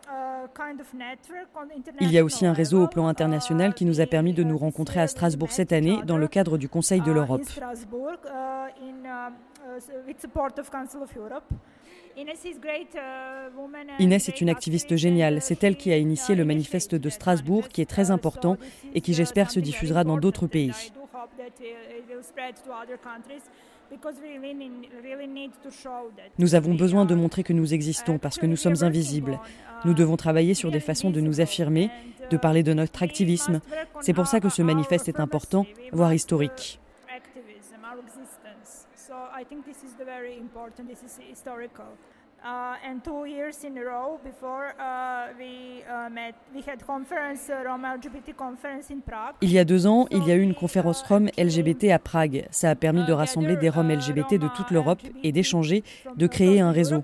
Uh, 0.08 0.46
Il 2.00 2.12
y 2.12 2.18
a 2.18 2.24
aussi 2.24 2.46
un 2.46 2.52
réseau 2.52 2.84
au 2.84 2.86
plan 2.86 3.08
international 3.08 3.74
qui 3.74 3.84
nous 3.84 4.00
a 4.00 4.06
permis 4.06 4.32
de 4.32 4.44
nous 4.44 4.56
rencontrer 4.56 5.00
à 5.00 5.08
Strasbourg 5.08 5.50
cette 5.50 5.72
année 5.72 5.98
dans 6.06 6.16
le 6.16 6.28
cadre 6.28 6.58
du 6.58 6.68
Conseil 6.68 7.00
de 7.00 7.10
uh, 7.10 7.14
l'Europe. 7.14 7.40
in 7.40 7.44
Strasbourg, 7.44 8.18
uh, 8.24 8.70
uh, 8.78 9.02
uh, 9.04 9.32
Inès 13.98 14.28
est 14.28 14.40
une 14.40 14.48
activiste 14.48 14.96
géniale. 14.96 15.42
C'est 15.42 15.64
elle 15.64 15.76
qui 15.76 15.92
a 15.92 15.98
initié 15.98 16.34
le 16.34 16.44
manifeste 16.44 16.94
de 16.94 17.10
Strasbourg 17.10 17.68
qui 17.68 17.82
est 17.82 17.90
très 17.90 18.10
important 18.10 18.56
et 18.94 19.00
qui 19.00 19.12
j'espère 19.12 19.50
se 19.50 19.60
diffusera 19.60 20.04
dans 20.04 20.16
d'autres 20.18 20.46
pays. 20.46 20.92
Uh, 23.90 23.96
Nous 26.38 26.54
avons 26.54 26.74
besoin 26.74 27.04
de 27.04 27.14
montrer 27.14 27.42
que 27.42 27.52
nous 27.52 27.72
existons 27.74 28.18
parce 28.18 28.38
que 28.38 28.46
nous 28.46 28.56
sommes 28.56 28.82
invisibles. 28.82 29.38
Nous 29.84 29.94
devons 29.94 30.16
travailler 30.16 30.54
sur 30.54 30.70
des 30.70 30.80
façons 30.80 31.10
de 31.10 31.20
nous 31.20 31.40
affirmer, 31.40 31.90
de 32.30 32.36
parler 32.36 32.62
de 32.62 32.74
notre 32.74 33.02
activisme. 33.02 33.60
C'est 34.00 34.12
pour 34.12 34.26
ça 34.26 34.40
que 34.40 34.48
ce 34.48 34.62
manifeste 34.62 35.08
est 35.08 35.20
important, 35.20 35.66
voire 35.92 36.12
historique. 36.12 36.80
activism, 37.08 37.80
our 37.84 37.98
existence. 38.00 38.86
So 38.94 39.14
I 39.32 39.44
think 39.44 39.64
this 39.64 39.82
is 39.82 39.94
the 39.98 40.04
very 40.04 40.36
important. 40.38 40.88
This 40.88 41.02
is 41.02 41.18
historical. 41.30 41.96
Uh, 42.44 42.76
and 42.88 43.00
two 43.02 43.24
years 43.24 43.64
in 43.64 43.76
a 43.76 43.82
row 43.82 44.20
before 44.22 44.74
uh, 44.78 45.32
we 45.36 45.82
uh, 45.82 46.08
met, 46.08 46.34
we 46.54 46.62
had 46.62 46.84
conference, 46.86 47.50
uh, 47.50 47.64
Roma 47.64 47.96
LGBT 47.96 48.36
conference 48.36 48.90
in 48.90 49.00
Prague. 49.00 49.34
Il 49.40 49.50
y 49.50 49.58
a 49.58 49.64
deux 49.64 49.86
ans, 49.86 50.06
il 50.12 50.24
y 50.28 50.30
a 50.30 50.36
eu 50.36 50.42
une 50.42 50.54
conférence 50.54 51.02
Rome 51.02 51.28
LGBT 51.36 51.90
à 51.90 51.98
Prague. 51.98 52.46
Ça 52.50 52.70
a 52.70 52.74
permis 52.76 53.04
de 53.04 53.12
rassembler 53.12 53.56
des 53.56 53.68
Roms 53.68 53.90
LGBT 53.90 54.38
de 54.38 54.48
toute 54.48 54.70
l'Europe 54.70 55.00
et 55.24 55.32
d'échanger, 55.32 55.82
de 56.14 56.26
créer 56.28 56.60
un 56.60 56.70
réseau. 56.70 57.02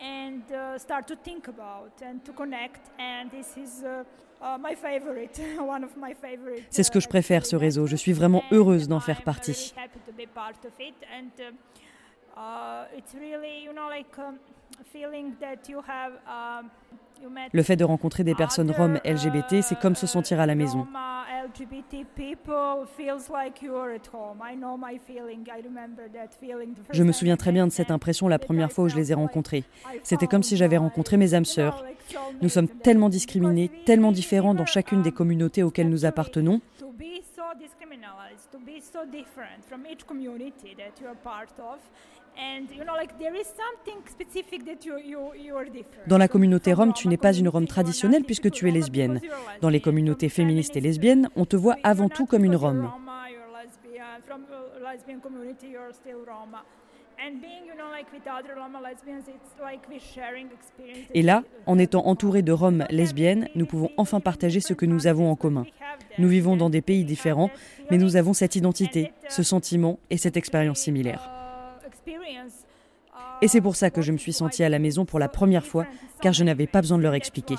and 0.00 0.42
uh, 0.52 0.78
start 0.78 1.06
to 1.06 1.16
think 1.16 1.48
about 1.48 1.92
and 2.02 2.24
to 2.24 2.32
connect. 2.32 2.90
And 2.98 3.30
this 3.30 3.56
is 3.56 3.84
uh, 3.84 4.04
uh, 4.40 4.58
my 4.58 4.74
favorite, 4.74 5.38
one 5.58 5.84
of 5.84 5.96
my 5.96 6.14
favorite. 6.14 6.64
C'est 6.70 6.82
ce 6.82 6.90
que 6.90 7.00
je 7.00 7.08
préfère, 7.08 7.44
ce 7.44 7.56
réseau. 7.56 7.86
Je 7.86 7.96
suis 7.96 8.12
vraiment 8.12 8.42
heureuse 8.50 8.88
d'en 8.88 9.00
faire 9.00 9.22
partie. 9.22 9.74
Happy 12.36 12.50
to 12.52 12.62
be 12.62 12.70
part 12.70 12.86
of 12.86 12.88
it 12.88 12.90
and 12.90 12.90
uh, 12.90 12.94
uh, 12.94 12.96
it's 12.96 13.14
really 13.14 13.64
you 13.64 13.72
know 13.72 13.88
like 13.88 14.18
um, 14.18 14.38
a 14.80 14.84
feeling 14.84 15.36
that 15.40 15.68
you 15.68 15.82
have 15.86 16.12
um, 16.26 16.70
you 17.22 17.30
met 17.30 17.50
Le 17.52 17.62
fait 17.62 17.76
de 17.76 17.84
rencontrer 17.84 18.24
des 18.24 18.34
personnes 18.34 18.70
roms 18.70 19.00
LGBT, 19.04 19.62
c'est 19.62 19.78
comme 19.78 19.94
se 19.94 20.06
sentir 20.06 20.40
à 20.40 20.46
la 20.46 20.54
maison. 20.54 20.86
Je 26.92 27.02
me 27.02 27.12
souviens 27.12 27.36
très 27.36 27.52
bien 27.52 27.66
de 27.66 27.72
cette 27.72 27.90
impression 27.90 28.28
la 28.28 28.38
première 28.38 28.72
fois 28.72 28.84
où 28.84 28.88
je 28.88 28.96
les 28.96 29.12
ai 29.12 29.14
rencontrés. 29.14 29.64
C'était 30.02 30.26
comme 30.26 30.42
si 30.42 30.56
j'avais 30.56 30.76
rencontré 30.76 31.16
mes 31.16 31.34
âmes 31.34 31.44
sœurs. 31.44 31.84
Nous 32.40 32.48
sommes 32.48 32.68
tellement 32.68 33.08
discriminés, 33.08 33.70
tellement 33.84 34.12
différents 34.12 34.54
dans 34.54 34.66
chacune 34.66 35.02
des 35.02 35.12
communautés 35.12 35.62
auxquelles 35.62 35.90
nous 35.90 36.04
appartenons. 36.04 36.60
Dans 46.06 46.18
la 46.18 46.28
communauté 46.28 46.72
rome, 46.72 46.92
tu 46.92 47.08
n'es 47.08 47.16
pas 47.16 47.32
une 47.32 47.48
rome 47.48 47.66
traditionnelle 47.66 48.24
puisque 48.24 48.50
tu 48.50 48.68
es 48.68 48.70
lesbienne. 48.70 49.20
Dans 49.60 49.68
les 49.68 49.80
communautés 49.80 50.28
féministes 50.28 50.76
et 50.76 50.80
lesbiennes, 50.80 51.28
on 51.36 51.44
te 51.44 51.56
voit 51.56 51.76
avant 51.82 52.08
tout 52.08 52.26
comme 52.26 52.44
une 52.44 52.56
rome. 52.56 52.90
Roma, 52.92 53.30
you're 53.30 53.40
lesbian. 53.52 54.20
From 54.26 54.44
a 54.52 54.92
lesbian 54.92 55.20
community, 55.20 55.68
you're 55.72 55.92
still 55.92 56.24
Roma. 56.26 56.64
And 57.22 57.40
being, 57.42 57.66
you 57.66 57.74
know, 57.76 57.90
like 57.90 58.10
with 58.12 58.26
other 58.26 58.54
Roma 58.56 58.80
lesbians, 58.80 59.28
it's 59.28 59.52
like 59.60 59.80
we're 59.90 60.00
sharing 60.00 60.48
experiences. 60.52 61.10
Et 61.12 61.22
là, 61.22 61.44
en 61.66 61.78
étant 61.78 62.06
entourés 62.06 62.40
de 62.42 62.52
roms 62.52 62.86
lesbiennes, 62.88 63.48
nous 63.54 63.66
pouvons 63.66 63.90
enfin 63.98 64.20
partager 64.20 64.60
ce 64.60 64.72
que 64.72 64.86
nous 64.86 65.06
avons 65.06 65.30
en 65.30 65.36
commun. 65.36 65.66
Nous 66.18 66.28
vivons 66.28 66.56
dans 66.56 66.70
des 66.70 66.80
pays 66.80 67.04
différents, 67.04 67.50
mais 67.90 67.98
nous 67.98 68.16
avons 68.16 68.32
cette 68.32 68.56
identité, 68.56 69.12
ce 69.28 69.42
sentiment 69.42 69.98
et 70.08 70.16
cette 70.16 70.38
expérience 70.38 70.78
similaire. 70.78 71.39
Et 73.42 73.48
c'est 73.48 73.60
pour 73.60 73.76
ça 73.76 73.90
que 73.90 74.02
je 74.02 74.12
me 74.12 74.18
suis 74.18 74.32
sentie 74.32 74.62
à 74.62 74.68
la 74.68 74.78
maison 74.78 75.04
pour 75.04 75.18
la 75.18 75.28
première 75.28 75.64
fois, 75.64 75.86
car 76.20 76.32
je 76.32 76.44
n'avais 76.44 76.66
pas 76.66 76.80
besoin 76.80 76.98
de 76.98 77.02
leur 77.02 77.14
expliquer. 77.14 77.56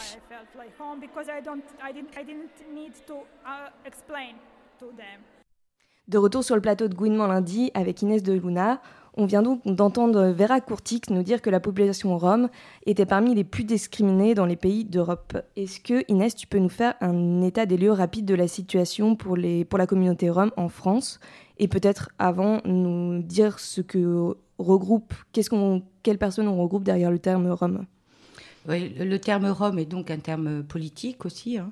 De 6.08 6.18
retour 6.18 6.44
sur 6.44 6.56
le 6.56 6.62
plateau 6.62 6.88
de 6.88 6.96
Gouinement 6.96 7.28
lundi 7.28 7.72
avec 7.74 8.02
Inès 8.02 8.24
de 8.24 8.34
Luna, 8.34 8.82
on 9.16 9.26
vient 9.26 9.42
donc 9.42 9.62
d'entendre 9.66 10.30
Vera 10.30 10.62
Courtix 10.62 11.10
nous 11.10 11.24
dire 11.24 11.42
que 11.42 11.50
la 11.50 11.60
population 11.60 12.18
rome 12.18 12.50
était 12.86 13.06
parmi 13.06 13.36
les 13.36 13.44
plus 13.44 13.66
discriminées 13.66 14.36
dans 14.36 14.46
les 14.46 14.56
pays 14.56 14.86
d'Europe. 14.86 15.38
Est-ce 15.58 15.82
que, 15.82 16.06
Inès, 16.08 16.34
tu 16.34 16.48
peux 16.48 16.60
nous 16.60 16.70
faire 16.70 16.96
un 17.02 17.42
état 17.42 17.66
des 17.66 17.78
lieux 17.78 17.92
rapide 17.92 18.26
de 18.26 18.36
la 18.36 18.48
situation 18.48 19.16
pour, 19.16 19.36
les, 19.36 19.66
pour 19.66 19.78
la 19.78 19.86
communauté 19.86 20.30
rome 20.30 20.52
en 20.56 20.70
France 20.70 21.20
Et 21.62 21.68
peut-être 21.68 22.10
avant 22.18 22.60
nous 22.66 23.22
dire 23.22 23.60
ce 23.60 23.82
que 23.82 24.36
regroupe, 24.58 25.14
qu'est-ce 25.32 25.52
qu'on, 25.52 25.84
quelles 26.02 26.18
personnes 26.18 26.48
on 26.48 26.60
regroupe 26.60 26.84
derrière 26.84 27.12
le 27.12 27.20
terme 27.20 27.52
rome 27.52 27.86
Oui, 28.68 28.90
le 28.98 29.20
terme 29.20 29.46
Rome 29.46 29.78
est 29.78 29.86
donc 29.86 30.10
un 30.10 30.18
terme 30.18 30.64
politique 30.64 31.24
aussi, 31.24 31.60
hein, 31.60 31.72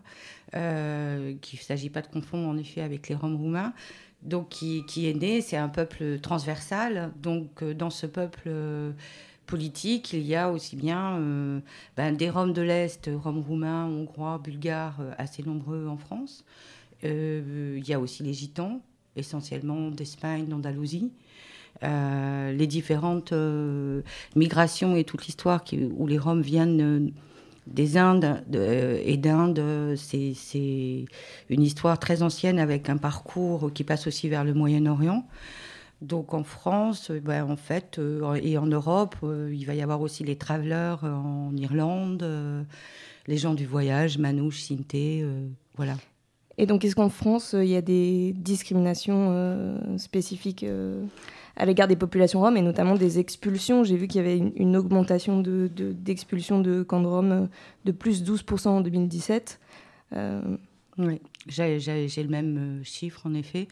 euh, 0.55 1.33
qu'il 1.41 1.57
ne 1.57 1.63
s'agit 1.63 1.89
pas 1.89 2.03
de 2.03 2.07
confondre 2.07 2.47
en 2.47 2.55
effet 2.57 2.81
avec 2.81 3.09
les 3.09 3.15
Roms 3.15 3.35
roumains. 3.35 3.73
Donc, 4.21 4.49
qui, 4.49 5.09
est 5.09 5.19
né, 5.19 5.41
c'est 5.41 5.57
un 5.57 5.69
peuple 5.69 6.19
transversal. 6.19 7.11
Donc, 7.19 7.63
euh, 7.63 7.73
dans 7.73 7.89
ce 7.89 8.05
peuple 8.05 8.43
euh, 8.45 8.91
politique, 9.47 10.13
il 10.13 10.21
y 10.21 10.35
a 10.35 10.51
aussi 10.51 10.75
bien 10.75 11.19
ben, 11.97 12.15
des 12.15 12.29
Roms 12.29 12.53
de 12.53 12.61
l'Est, 12.61 13.09
Roms 13.11 13.41
roumains, 13.41 13.87
hongrois, 13.87 14.37
bulgares, 14.37 15.01
assez 15.17 15.41
nombreux 15.41 15.87
en 15.87 15.97
France. 15.97 16.45
Il 17.01 17.81
y 17.87 17.93
a 17.93 17.99
aussi 17.99 18.21
les 18.21 18.33
Gitans, 18.33 18.81
essentiellement 19.15 19.89
d'Espagne, 19.89 20.45
d'Andalousie. 20.45 21.11
Euh, 21.83 22.51
les 22.51 22.67
différentes 22.67 23.31
euh, 23.31 24.01
migrations 24.35 24.95
et 24.95 25.03
toute 25.03 25.25
l'histoire 25.25 25.63
où 25.97 26.07
les 26.07 26.17
Roms 26.17 26.41
viennent 26.41 26.81
euh, 26.81 27.09
des 27.67 27.97
Indes 27.97 28.43
de- 28.47 28.99
et 29.05 29.15
d'Inde, 29.15 29.95
c'est 29.95 31.05
une 31.49 31.61
histoire 31.61 31.99
très 31.99 32.23
ancienne 32.23 32.59
avec 32.59 32.89
un 32.89 32.97
parcours 32.97 33.71
qui 33.71 33.83
passe 33.83 34.07
aussi 34.07 34.27
vers 34.27 34.43
le 34.43 34.53
Moyen-Orient. 34.53 35.25
Donc 36.01 36.33
en 36.33 36.43
France, 36.43 37.11
ben, 37.11 37.43
en 37.49 37.57
fait, 37.57 37.99
et 38.41 38.57
en 38.57 38.65
Europe, 38.65 39.17
il 39.23 39.65
va 39.65 39.75
y 39.75 39.81
avoir 39.81 40.01
aussi 40.01 40.23
les 40.23 40.37
travelers 40.37 40.95
en 41.03 41.55
Irlande, 41.55 42.25
les 43.27 43.37
gens 43.37 43.53
du 43.53 43.65
voyage, 43.65 44.17
Manouche, 44.17 44.61
Sinté, 44.61 45.25
voilà. 45.75 45.95
Et 46.59 46.65
donc, 46.65 46.83
est-ce 46.83 46.95
qu'en 46.95 47.07
France, 47.07 47.53
euh, 47.53 47.63
il 47.63 47.69
y 47.71 47.77
a 47.77 47.81
des 47.81 48.33
discriminations 48.35 49.29
euh, 49.31 49.97
spécifiques 49.97 50.63
euh, 50.63 51.01
à 51.55 51.65
l'égard 51.65 51.87
des 51.87 51.95
populations 51.95 52.41
roms 52.41 52.57
et 52.57 52.61
notamment 52.61 52.95
des 52.95 53.17
expulsions? 53.17 53.85
J'ai 53.85 53.95
vu 53.95 54.09
qu'il 54.09 54.17
y 54.17 54.25
avait 54.25 54.37
une, 54.37 54.75
augmentation 54.75 55.39
de- 55.39 55.71
de- 55.73 55.93
d'expulsions 55.93 56.59
de, 56.59 56.83
camps 56.83 56.99
de 56.99 57.07
Roms 57.07 57.31
euh, 57.31 57.45
de 57.85 57.93
plus 57.93 58.25
12% 58.25 58.67
en 58.67 58.81
2017. 58.81 59.57
Euh, 60.17 60.41
Oui, 60.97 61.21
j'ai 61.47 61.77
le 61.77 62.27
même 62.27 62.81
chiffre 62.83 63.25
en 63.25 63.33
effet. 63.33 63.69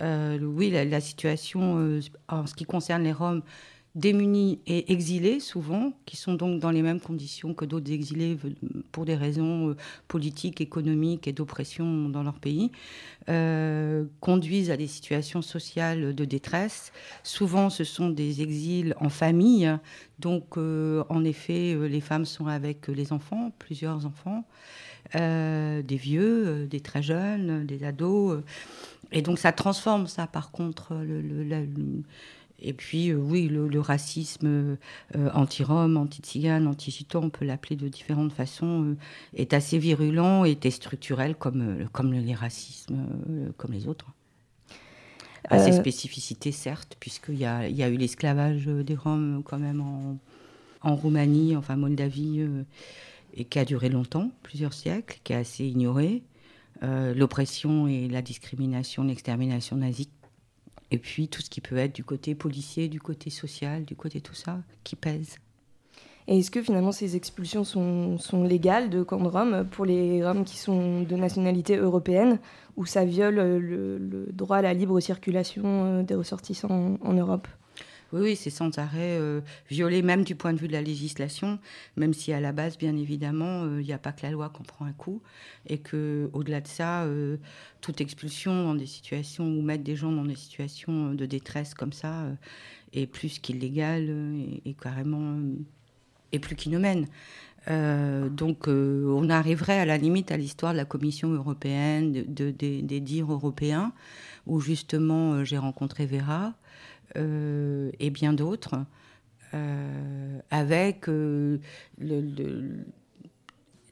Oui, 0.00 0.70
la, 0.70 1.00
situation 1.00 2.00
en 2.28 2.46
ce 2.46 2.54
qui 2.54 2.64
concerne 2.64 3.02
les 3.02 3.12
Roms 3.12 3.42
démunis 3.94 4.60
et 4.66 4.92
exilés 4.92 5.40
souvent, 5.40 5.92
qui 6.06 6.16
sont 6.16 6.34
donc 6.34 6.60
dans 6.60 6.70
les 6.70 6.82
mêmes 6.82 7.00
conditions 7.00 7.54
que 7.54 7.64
d'autres 7.64 7.90
exilés 7.90 8.38
pour 8.92 9.04
des 9.04 9.16
raisons 9.16 9.70
euh, 9.70 9.76
politiques, 10.06 10.60
économiques 10.60 11.26
et 11.26 11.32
d'oppression 11.32 12.08
dans 12.08 12.22
leur 12.22 12.38
pays, 12.38 12.70
euh, 13.28 14.04
conduisent 14.20 14.70
à 14.70 14.76
des 14.76 14.86
situations 14.86 15.42
sociales 15.42 16.14
de 16.14 16.24
détresse. 16.24 16.92
Souvent, 17.24 17.68
ce 17.68 17.82
sont 17.82 18.10
des 18.10 18.42
exils 18.42 18.94
en 19.00 19.08
famille, 19.08 19.76
donc 20.20 20.56
euh, 20.56 21.02
en 21.08 21.24
effet, 21.24 21.76
les 21.88 22.00
femmes 22.00 22.26
sont 22.26 22.46
avec 22.46 22.86
les 22.86 23.12
enfants, 23.12 23.52
plusieurs 23.58 24.06
enfants. 24.06 24.44
Des 25.14 25.82
vieux, 25.96 26.66
des 26.66 26.80
très 26.80 27.02
jeunes, 27.02 27.64
des 27.64 27.84
ados. 27.84 28.42
Et 29.12 29.22
donc 29.22 29.38
ça 29.38 29.50
transforme 29.50 30.06
ça, 30.06 30.26
par 30.26 30.50
contre, 30.52 30.92
et 32.62 32.72
puis, 32.72 33.10
euh, 33.10 33.16
oui, 33.16 33.48
le, 33.48 33.68
le 33.68 33.80
racisme 33.80 34.46
euh, 35.16 35.30
anti-rome, 35.34 35.96
anti-tzigane, 35.96 36.66
anti-gitan, 36.66 37.20
on 37.24 37.30
peut 37.30 37.44
l'appeler 37.44 37.76
de 37.76 37.88
différentes 37.88 38.32
façons, 38.32 38.84
euh, 38.84 38.96
est 39.34 39.52
assez 39.54 39.78
virulent 39.78 40.44
et 40.44 40.58
est 40.62 40.70
structurel 40.70 41.34
comme, 41.36 41.62
euh, 41.82 41.86
comme 41.92 42.12
les 42.12 42.34
racismes, 42.34 43.06
euh, 43.28 43.52
comme 43.56 43.72
les 43.72 43.86
autres. 43.88 44.06
À 45.48 45.58
ses 45.58 45.72
Euh, 45.72 45.80
spécificités, 45.80 46.52
certes, 46.52 46.96
puisqu'il 47.00 47.36
y 47.38 47.44
a, 47.46 47.68
il 47.68 47.76
y 47.76 47.82
a 47.82 47.88
eu 47.88 47.96
l'esclavage 47.96 48.68
euh, 48.68 48.82
des 48.84 48.94
Roms 48.94 49.42
quand 49.44 49.58
même 49.58 49.80
en, 49.80 50.18
en 50.82 50.96
Roumanie, 50.96 51.56
enfin 51.56 51.76
Moldavie, 51.76 52.40
euh, 52.40 52.64
et 53.34 53.44
qui 53.44 53.58
a 53.58 53.64
duré 53.64 53.88
longtemps, 53.88 54.30
plusieurs 54.42 54.72
siècles, 54.74 55.20
qui 55.24 55.32
est 55.32 55.36
assez 55.36 55.64
ignoré. 55.66 56.22
Euh, 56.82 57.14
L'oppression 57.14 57.88
et 57.88 58.08
la 58.08 58.22
discrimination, 58.22 59.04
l'extermination 59.04 59.76
nazie 59.76 60.08
et 60.90 60.98
puis 60.98 61.28
tout 61.28 61.42
ce 61.42 61.50
qui 61.50 61.60
peut 61.60 61.76
être 61.76 61.94
du 61.94 62.04
côté 62.04 62.34
policier, 62.34 62.88
du 62.88 63.00
côté 63.00 63.30
social, 63.30 63.84
du 63.84 63.96
côté 63.96 64.20
tout 64.20 64.34
ça, 64.34 64.58
qui 64.84 64.96
pèse. 64.96 65.36
Et 66.28 66.38
est-ce 66.38 66.50
que 66.50 66.62
finalement 66.62 66.92
ces 66.92 67.16
expulsions 67.16 67.64
sont, 67.64 68.44
légales 68.44 68.90
de 68.90 69.02
camps 69.02 69.20
de 69.20 69.28
Rome 69.28 69.66
pour 69.70 69.84
les 69.84 70.24
Roms 70.24 70.44
qui 70.44 70.58
sont 70.58 71.02
de 71.02 71.16
nationalité 71.16 71.76
européenne 71.76 72.38
ou 72.76 72.86
ça 72.86 73.04
viole 73.04 73.34
le, 73.34 74.28
droit 74.32 74.58
à 74.58 74.62
la 74.62 74.74
libre 74.74 75.00
circulation 75.00 75.62
euh, 75.64 76.02
des 76.02 76.14
ressortissants 76.14 76.98
en 77.02 77.12
Europe? 77.12 77.48
Oui, 78.12 78.34
c'est 78.34 78.50
sans 78.50 78.76
arrêt 78.78 79.18
euh, 79.20 79.40
violé, 79.70 80.02
même 80.02 80.24
du 80.24 80.34
point 80.34 80.52
de 80.52 80.58
vue 80.58 80.66
de 80.66 80.72
la 80.72 80.82
législation, 80.82 81.60
même 81.96 82.12
si 82.12 82.32
à 82.32 82.40
la 82.40 82.50
base, 82.50 82.76
bien 82.76 82.96
évidemment, 82.96 83.62
euh, 83.64 83.80
il 83.80 83.86
n'y 83.86 83.92
a 83.92 83.98
pas 83.98 84.10
que 84.10 84.22
la 84.24 84.32
loi 84.32 84.48
qu'on 84.48 84.64
prend 84.64 84.84
un 84.84 84.92
coup, 84.92 85.22
et 85.68 85.78
que 85.78 86.28
au-delà 86.32 86.60
de 86.60 86.66
ça, 86.66 87.04
euh, 87.04 87.36
toute 87.80 88.00
expulsion 88.00 88.64
dans 88.64 88.74
des 88.74 88.86
situations 88.86 89.46
ou 89.46 89.62
mettre 89.62 89.84
des 89.84 89.94
gens 89.94 90.10
dans 90.10 90.24
des 90.24 90.34
situations 90.34 91.14
de 91.14 91.24
détresse 91.24 91.72
comme 91.74 91.92
ça 91.92 92.24
est 92.92 93.06
plus 93.06 93.38
qu'illégale 93.38 94.08
et, 94.64 94.74
carrément 94.74 95.38
et 96.32 96.40
plus 96.40 96.56
qu'inhumaine. 96.56 97.06
Euh, 97.68 98.28
donc, 98.30 98.68
on 98.68 99.30
arriverait 99.30 99.78
à 99.80 99.84
la 99.86 99.98
limite 99.98 100.32
à 100.32 100.36
l'histoire 100.36 100.72
de 100.72 100.78
la 100.78 100.84
Commission 100.86 101.30
européenne, 101.30 102.12
de, 102.12 102.50
de- 102.50 102.80
des- 102.82 103.00
dires 103.00 103.32
européens, 103.32 103.92
où 104.46 104.60
justement 104.60 105.44
j'ai 105.44 105.58
rencontré 105.58 106.06
Vera 106.06 106.54
et 107.16 108.10
bien 108.10 108.32
d'autres, 108.32 108.76
euh, 109.54 110.38
avec 110.50 111.08
euh, 111.08 111.58
le- 111.98 112.20
le- 112.20 112.84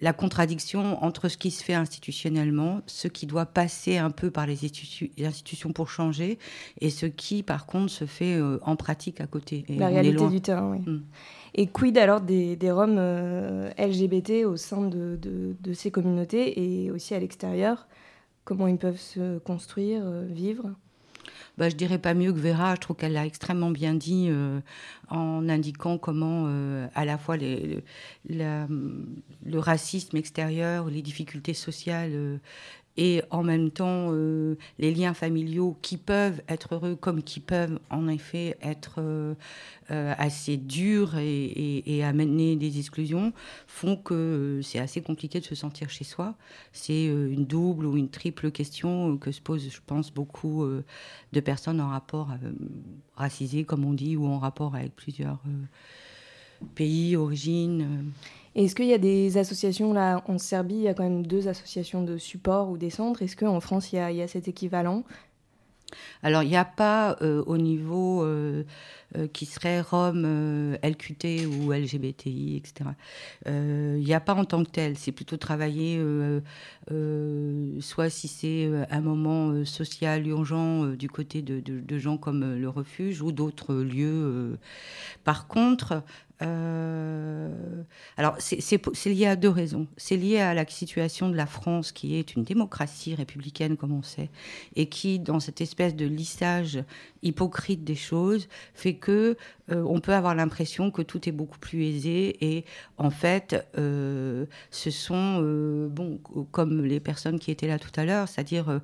la 0.01 0.13
contradiction 0.13 1.03
entre 1.03 1.29
ce 1.29 1.37
qui 1.37 1.51
se 1.51 1.65
fait 1.65 1.75
institutionnellement, 1.75 2.83
ce 2.87 3.09
qui 3.09 3.27
doit 3.27 3.47
passer 3.47 3.97
un 3.99 4.11
peu 4.11 4.31
par 4.31 4.47
les 4.47 4.59
institu- 4.65 5.11
les 5.17 5.25
institutions 5.27 5.73
pour 5.73 5.91
changer, 5.91 6.39
et 6.81 6.91
ce 6.91 7.07
qui, 7.07 7.43
par 7.43 7.67
contre, 7.67 7.91
se 7.91 8.05
fait 8.07 8.37
euh, 8.37 8.59
en 8.63 8.77
pratique 8.77 9.21
à 9.21 9.27
côté. 9.27 9.65
Et 9.69 9.75
La 9.77 9.89
réalité 9.89 10.29
du 10.29 10.41
terrain, 10.41 10.71
oui. 10.71 10.79
Mm. 10.93 11.03
Et 11.57 11.67
quid 11.67 11.99
alors 11.99 12.21
des, 12.21 12.55
des 12.55 12.71
Roms 12.71 12.95
euh, 12.99 13.71
LGBT 13.77 14.45
au 14.45 14.57
sein 14.57 14.83
de, 14.83 15.17
de- 15.21 15.57
de 15.61 15.73
ces 15.73 15.91
communautés 15.91 16.85
et 16.85 16.93
aussi 16.93 17.15
à 17.15 17.19
l'extérieur? 17.19 17.89
Comment 18.45 18.69
ils 18.69 18.79
peuvent 18.79 19.01
se 19.01 19.39
construire, 19.39 20.03
euh, 20.05 20.25
vivre? 20.31 20.71
Bah, 21.59 21.69
je 21.69 21.75
dirais 21.75 21.99
pas 21.99 22.15
mieux 22.15 22.33
que 22.33 22.39
Vera. 22.39 22.77
Je 22.77 22.81
trouve 22.81 22.95
qu'elle 22.97 23.15
l'a 23.15 23.27
extrêmement 23.27 23.71
bien 23.73 23.93
dit 23.93 24.29
euh, 24.31 24.61
en 25.09 25.49
indiquant 25.49 25.99
comment, 25.99 26.45
euh, 26.47 26.87
à 26.95 27.05
la 27.05 27.19
fois 27.19 27.37
le, 27.37 27.83
le 28.29 29.59
racisme 29.59 30.17
extérieur, 30.17 30.89
les 30.89 31.03
difficultés 31.03 31.55
sociales 31.55 32.13
euh, 32.15 32.39
et 32.99 33.23
en 33.31 33.45
même 33.45 33.71
temps 33.71 34.09
euh, 34.11 34.57
les 34.81 34.93
liens 34.93 35.15
familiaux 35.15 35.79
qui 35.83 35.97
peuvent 35.97 36.43
être 36.49 36.75
heureux 36.75 36.97
comme 36.97 37.23
qui 37.23 37.39
peuvent 37.39 37.79
en 37.91 38.09
effet 38.09 38.59
être 38.61 38.97
euh, 38.99 39.35
euh, 39.93 40.13
assez 40.19 40.57
durs 40.57 41.17
et, 41.17 41.83
et- 41.87 42.05
amener 42.05 42.57
des 42.57 42.79
exclusions 42.79 43.33
font 43.67 43.97
que 43.97 44.61
c'est 44.63 44.79
assez 44.81 45.01
compliqué 45.01 45.41
de 45.41 45.45
se 45.45 45.55
sentir 45.55 45.91
chez 45.91 46.05
soi. 46.05 46.35
C'est 46.73 47.05
une 47.07 47.45
double 47.45 47.87
ou 47.87 47.97
une 47.97 48.09
triple 48.09 48.51
question 48.51 49.17
que 49.19 49.31
se 49.31 49.41
posent, 49.41 49.69
je 49.71 49.81
pense, 49.85 50.13
beaucoup 50.13 50.65
de 51.33 51.41
personnes 51.41 51.81
en 51.81 51.89
rapport 51.91 52.31
racisé, 53.17 53.65
comme 53.65 53.85
on 53.85 53.93
dit, 53.93 54.17
ou 54.17 54.27
en 54.27 54.39
rapport 54.39 54.75
avec 54.75 54.95
plusieurs 54.97 55.43
pays, 56.75 57.17
origines. 57.17 58.13
Est-ce 58.55 58.75
qu'il 58.75 58.87
y 58.87 58.95
a 58.95 58.99
des 58.99 59.39
associations 59.39 59.93
là 59.93 60.23
en 60.27 60.39
Serbie 60.39 60.77
Il 60.77 60.83
y 60.83 60.89
a 60.89 60.95
quand 60.95 61.03
même 61.03 61.27
deux 61.27 61.49
associations 61.49 62.03
de 62.03 62.19
support 62.19 62.71
ou 62.71 62.79
des 62.79 62.91
centres. 62.91 63.23
Est-ce 63.23 63.37
qu'en 63.37 63.61
France 63.61 63.93
il 63.93 63.97
y, 63.97 64.23
a, 64.23 64.29
cet 64.29 64.49
équivalent? 64.49 65.05
Alors, 66.23 66.43
il 66.43 66.49
n'y 66.49 66.57
a 66.57 66.65
pas 66.65 67.17
euh, 67.23 67.43
au 67.47 67.57
niveau 67.57 68.23
euh, 68.23 68.65
qui 69.33 69.47
serait 69.47 69.81
Rome, 69.81 70.25
euh, 70.27 70.77
LQT 70.83 71.47
ou 71.47 71.73
LGBTI, 71.73 72.57
etc. 72.57 72.91
Euh, 73.47 73.97
Il 73.99 74.05
n'y 74.05 74.15
a 74.15 74.21
pas 74.21 74.35
en 74.35 74.45
tant 74.45 74.65
que 74.65 74.71
tel. 74.71 74.99
C'est 74.99 75.13
plutôt 75.13 75.37
travailler, 75.37 75.97
euh, 75.99 76.41
euh, 76.91 77.81
soit 77.81 78.11
si 78.11 78.29
c'est 78.29 78.67
euh, 78.67 78.85
un 78.91 79.01
moment 79.01 79.49
euh, 79.51 79.65
social 79.65 80.27
urgent 80.27 80.85
euh, 80.85 80.97
du 80.97 81.09
côté 81.09 81.43
de, 81.43 81.99
gens 81.99 82.17
comme 82.19 82.43
euh, 82.43 82.59
le 82.59 82.69
refuge 82.69 83.23
ou 83.23 83.33
d'autres 83.33 83.75
lieux. 83.75 84.07
euh. 84.09 84.57
Par 85.25 85.47
contre, 85.49 86.03
euh, 86.41 87.83
alors 88.17 88.37
c'est 88.39 89.07
lié 89.07 89.27
à 89.27 89.37
deux 89.37 89.49
raisons. 89.49 89.89
C'est 89.97 90.17
lié 90.17 90.39
à 90.39 90.55
la 90.55 90.67
situation 90.67 91.29
de 91.29 91.37
la 91.37 91.47
France 91.47 91.93
qui 91.93 92.15
est 92.15 92.35
une 92.37 92.45
démocratie 92.45 93.15
républicaine, 93.15 93.77
comme 93.77 93.93
on 93.93 94.03
sait, 94.03 94.31
et 94.77 94.89
qui, 94.89 95.19
dans 95.19 95.41
cette 95.41 95.61
espèce 95.61 95.97
de 95.97 96.07
lissage 96.07 96.83
hypocrite 97.23 97.85
des 97.85 97.95
choses, 97.95 98.49
fait 98.75 98.95
que 98.95 99.37
euh, 99.71 99.83
on 99.87 100.01
peut 100.01 100.15
avoir 100.15 100.35
l'impression 100.35 100.91
que 100.91 101.03
tout 101.03 101.29
est 101.29 101.33
beaucoup 101.33 101.59
plus 101.59 101.85
aisé 101.85 102.37
et 102.41 102.65
en 102.97 103.11
fait, 103.11 103.67
euh, 103.77 104.47
ce 104.71 104.91
sont 104.91 105.41
euh, 105.43 105.89
bon 105.89 106.19
comme 106.53 106.85
les 106.85 107.01
personnes 107.01 107.39
qui 107.39 107.51
étaient 107.51 107.67
là 107.67 107.79
tout 107.79 107.93
à 107.97 108.05
l'heure, 108.05 108.29
c'est-à-dire 108.29 108.81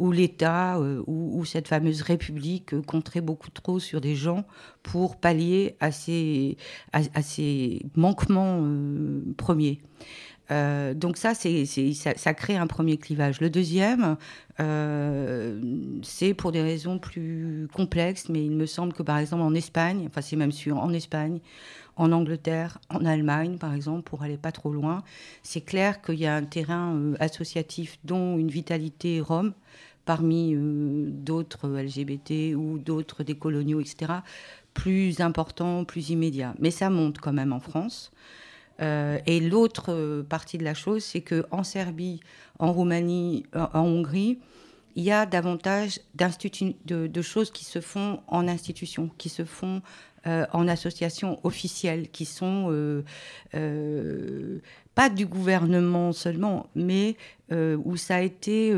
où 0.00 0.12
l'État 0.12 0.80
ou, 0.80 1.38
ou 1.38 1.44
cette 1.44 1.68
fameuse 1.68 2.02
République 2.02 2.80
compterait 2.82 3.20
beaucoup 3.20 3.50
trop 3.50 3.78
sur 3.78 4.00
des 4.00 4.16
gens 4.16 4.44
pour 4.82 5.16
pallier 5.16 5.76
à 5.78 5.92
ces, 5.92 6.56
à, 6.92 7.22
ces 7.22 7.82
manquements 7.94 8.66
premiers. 9.36 9.80
Euh, 10.50 10.92
donc 10.94 11.16
ça, 11.16 11.32
ça, 11.34 12.34
crée 12.34 12.56
un 12.56 12.66
premier 12.66 12.96
clivage. 12.96 13.40
Le 13.40 13.48
deuxième, 13.48 14.16
euh, 14.60 15.60
c'est 16.02 16.34
pour 16.34 16.52
des 16.52 16.62
raisons 16.62 16.98
plus 16.98 17.68
complexes, 17.72 18.28
mais 18.28 18.44
il 18.44 18.50
me 18.50 18.66
semble 18.66 18.92
que 18.92 19.02
par 19.02 19.18
exemple 19.18 19.42
en 19.42 19.54
Espagne, 19.54 20.04
enfin 20.06 20.20
c'est 20.20 20.36
même 20.36 20.52
sûr, 20.52 20.78
en 20.78 20.92
Espagne, 20.92 21.40
en 21.96 22.12
Angleterre, 22.12 22.78
en 22.90 23.04
Allemagne 23.04 23.56
par 23.56 23.72
exemple, 23.72 24.02
pour 24.02 24.22
aller 24.22 24.36
pas 24.36 24.52
trop 24.52 24.72
loin, 24.72 25.04
c'est 25.42 25.60
clair 25.60 26.02
qu'il 26.02 26.18
y 26.18 26.26
a 26.26 26.34
un 26.34 26.44
terrain 26.44 26.96
euh, 26.96 27.14
associatif 27.20 27.98
dont 28.04 28.36
une 28.36 28.50
vitalité 28.50 29.20
rome 29.20 29.52
parmi 30.04 30.56
d'autres 30.56 31.68
LGBT 31.68 32.56
ou 32.56 32.80
d'autres 32.80 33.22
décoloniaux, 33.22 33.80
etc., 33.80 34.14
plus 34.74 35.20
important, 35.20 35.84
plus 35.84 36.10
immédiat. 36.10 36.54
Mais 36.58 36.72
ça 36.72 36.90
monte 36.90 37.18
quand 37.18 37.32
même 37.32 37.52
en 37.52 37.60
France. 37.60 38.10
Euh, 38.82 39.18
et 39.26 39.40
l'autre 39.40 39.86
euh, 39.92 40.22
partie 40.22 40.58
de 40.58 40.64
la 40.64 40.74
chose, 40.74 41.04
c'est 41.04 41.20
que 41.20 41.46
en 41.50 41.62
Serbie, 41.62 42.20
en 42.58 42.72
Roumanie, 42.72 43.44
en, 43.54 43.68
en 43.78 43.84
Hongrie, 43.84 44.38
il 44.96 45.04
y 45.04 45.10
a 45.10 45.24
davantage 45.24 46.00
de, 46.14 47.06
de 47.06 47.22
choses 47.22 47.50
qui 47.50 47.64
se 47.64 47.80
font 47.80 48.20
en 48.26 48.46
institution, 48.48 49.10
qui 49.16 49.28
se 49.28 49.44
font 49.44 49.80
euh, 50.26 50.46
en 50.52 50.68
association 50.68 51.40
officielle, 51.44 52.10
qui 52.10 52.26
sont 52.26 52.68
euh, 52.70 53.02
euh, 53.54 54.58
pas 54.94 55.08
du 55.08 55.26
gouvernement 55.26 56.12
seulement, 56.12 56.66
mais 56.74 57.16
où 57.50 57.96
ça 57.96 58.16
a 58.16 58.20
été, 58.20 58.74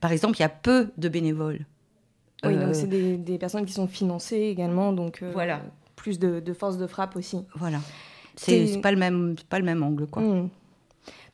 par 0.00 0.10
exemple, 0.12 0.36
il 0.38 0.40
y 0.40 0.44
a 0.44 0.48
peu 0.48 0.88
de 0.96 1.08
bénévoles. 1.08 1.66
Oui, 2.44 2.56
donc 2.56 2.74
c'est 2.74 2.86
des, 2.86 3.16
des 3.18 3.36
personnes 3.36 3.66
qui 3.66 3.74
sont 3.74 3.88
financées 3.88 4.40
également, 4.40 4.92
donc 4.92 5.22
Voilà. 5.34 5.60
plus 5.96 6.18
de, 6.18 6.40
de 6.40 6.52
force 6.54 6.78
de 6.78 6.86
frappe 6.86 7.16
aussi. 7.16 7.38
Voilà. 7.56 7.80
C'est 8.36 8.80
pas 8.80 8.90
le 8.92 8.98
même, 8.98 9.36
pas 9.48 9.58
le 9.58 9.64
même 9.64 9.82
angle, 9.82 10.06
quoi. 10.06 10.22
Hmm. 10.22 10.48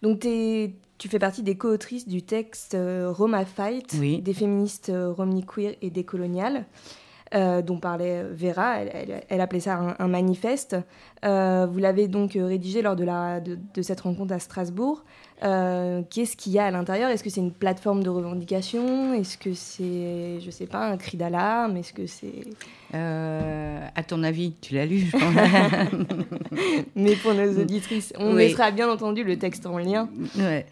Donc 0.03 0.21
tu 0.21 1.09
fais 1.09 1.19
partie 1.19 1.43
des 1.43 1.57
co-autrices 1.57 2.07
du 2.09 2.23
texte 2.23 2.75
euh, 2.75 3.11
Roma 3.11 3.45
Fight, 3.45 3.95
Oui. 3.99 4.21
des 4.21 4.35
féministes 4.35 4.89
euh, 4.89 5.13
Romney 5.13 5.43
queer 5.43 5.75
et 5.83 5.91
décoloniales, 5.91 6.65
euh, 7.35 7.63
dont 7.63 7.79
parlait 7.79 8.23
Vera. 8.33 8.81
Elle, 8.83 8.91
elle- 8.95 9.23
elle 9.29 9.41
appelait 9.41 9.61
ça 9.61 9.77
un, 9.77 9.97
un 9.99 10.09
manifeste. 10.09 10.77
Euh, 11.25 11.67
vous 11.71 11.79
l'avez 11.79 12.09
donc 12.09 12.33
rédigé 12.35 12.83
lors 12.83 12.97
de, 12.97 13.05
la, 13.05 13.41
de, 13.41 13.59
de 13.75 13.83
cette 13.83 14.01
rencontre 14.01 14.35
à 14.35 14.39
Strasbourg. 14.39 15.05
Euh, 15.45 16.03
Qu'est-ce 16.11 16.37
qu'il 16.37 16.53
y 16.53 16.59
a 16.59 16.67
à 16.67 16.71
l'intérieur? 16.71 17.11
Est-ce 17.11 17.25
que 17.25 17.31
c'est 17.31 17.41
une 17.41 17.53
plateforme 17.53 18.03
de 18.03 18.09
revendication? 18.11 19.13
Est-ce 19.15 19.37
que 19.39 19.55
c'est, 19.55 20.41
je 20.41 20.51
sais 20.51 20.67
pas, 20.67 20.87
un 20.89 20.97
cri 20.97 21.17
d'alarme? 21.17 21.77
Est-ce 21.77 21.93
que 21.93 22.07
c'est... 22.07 22.45
À 22.95 24.03
ton 24.07 24.23
avis, 24.23 24.55
tu 24.61 24.75
l'as 24.75 24.85
lu, 24.87 24.99
je 24.99 25.11
pense. 25.13 25.23
Mais 26.97 27.17
pour 27.17 27.35
nos 27.35 27.59
auditrices, 27.61 28.13
on 28.19 28.29
Oui. 28.35 28.49
mettra 28.49 28.71
bien 28.71 28.91
entendu 28.91 29.25
le 29.25 29.39
texte 29.39 29.67
en 29.67 29.79
lien. 29.79 30.09
Ouais. 30.39 30.67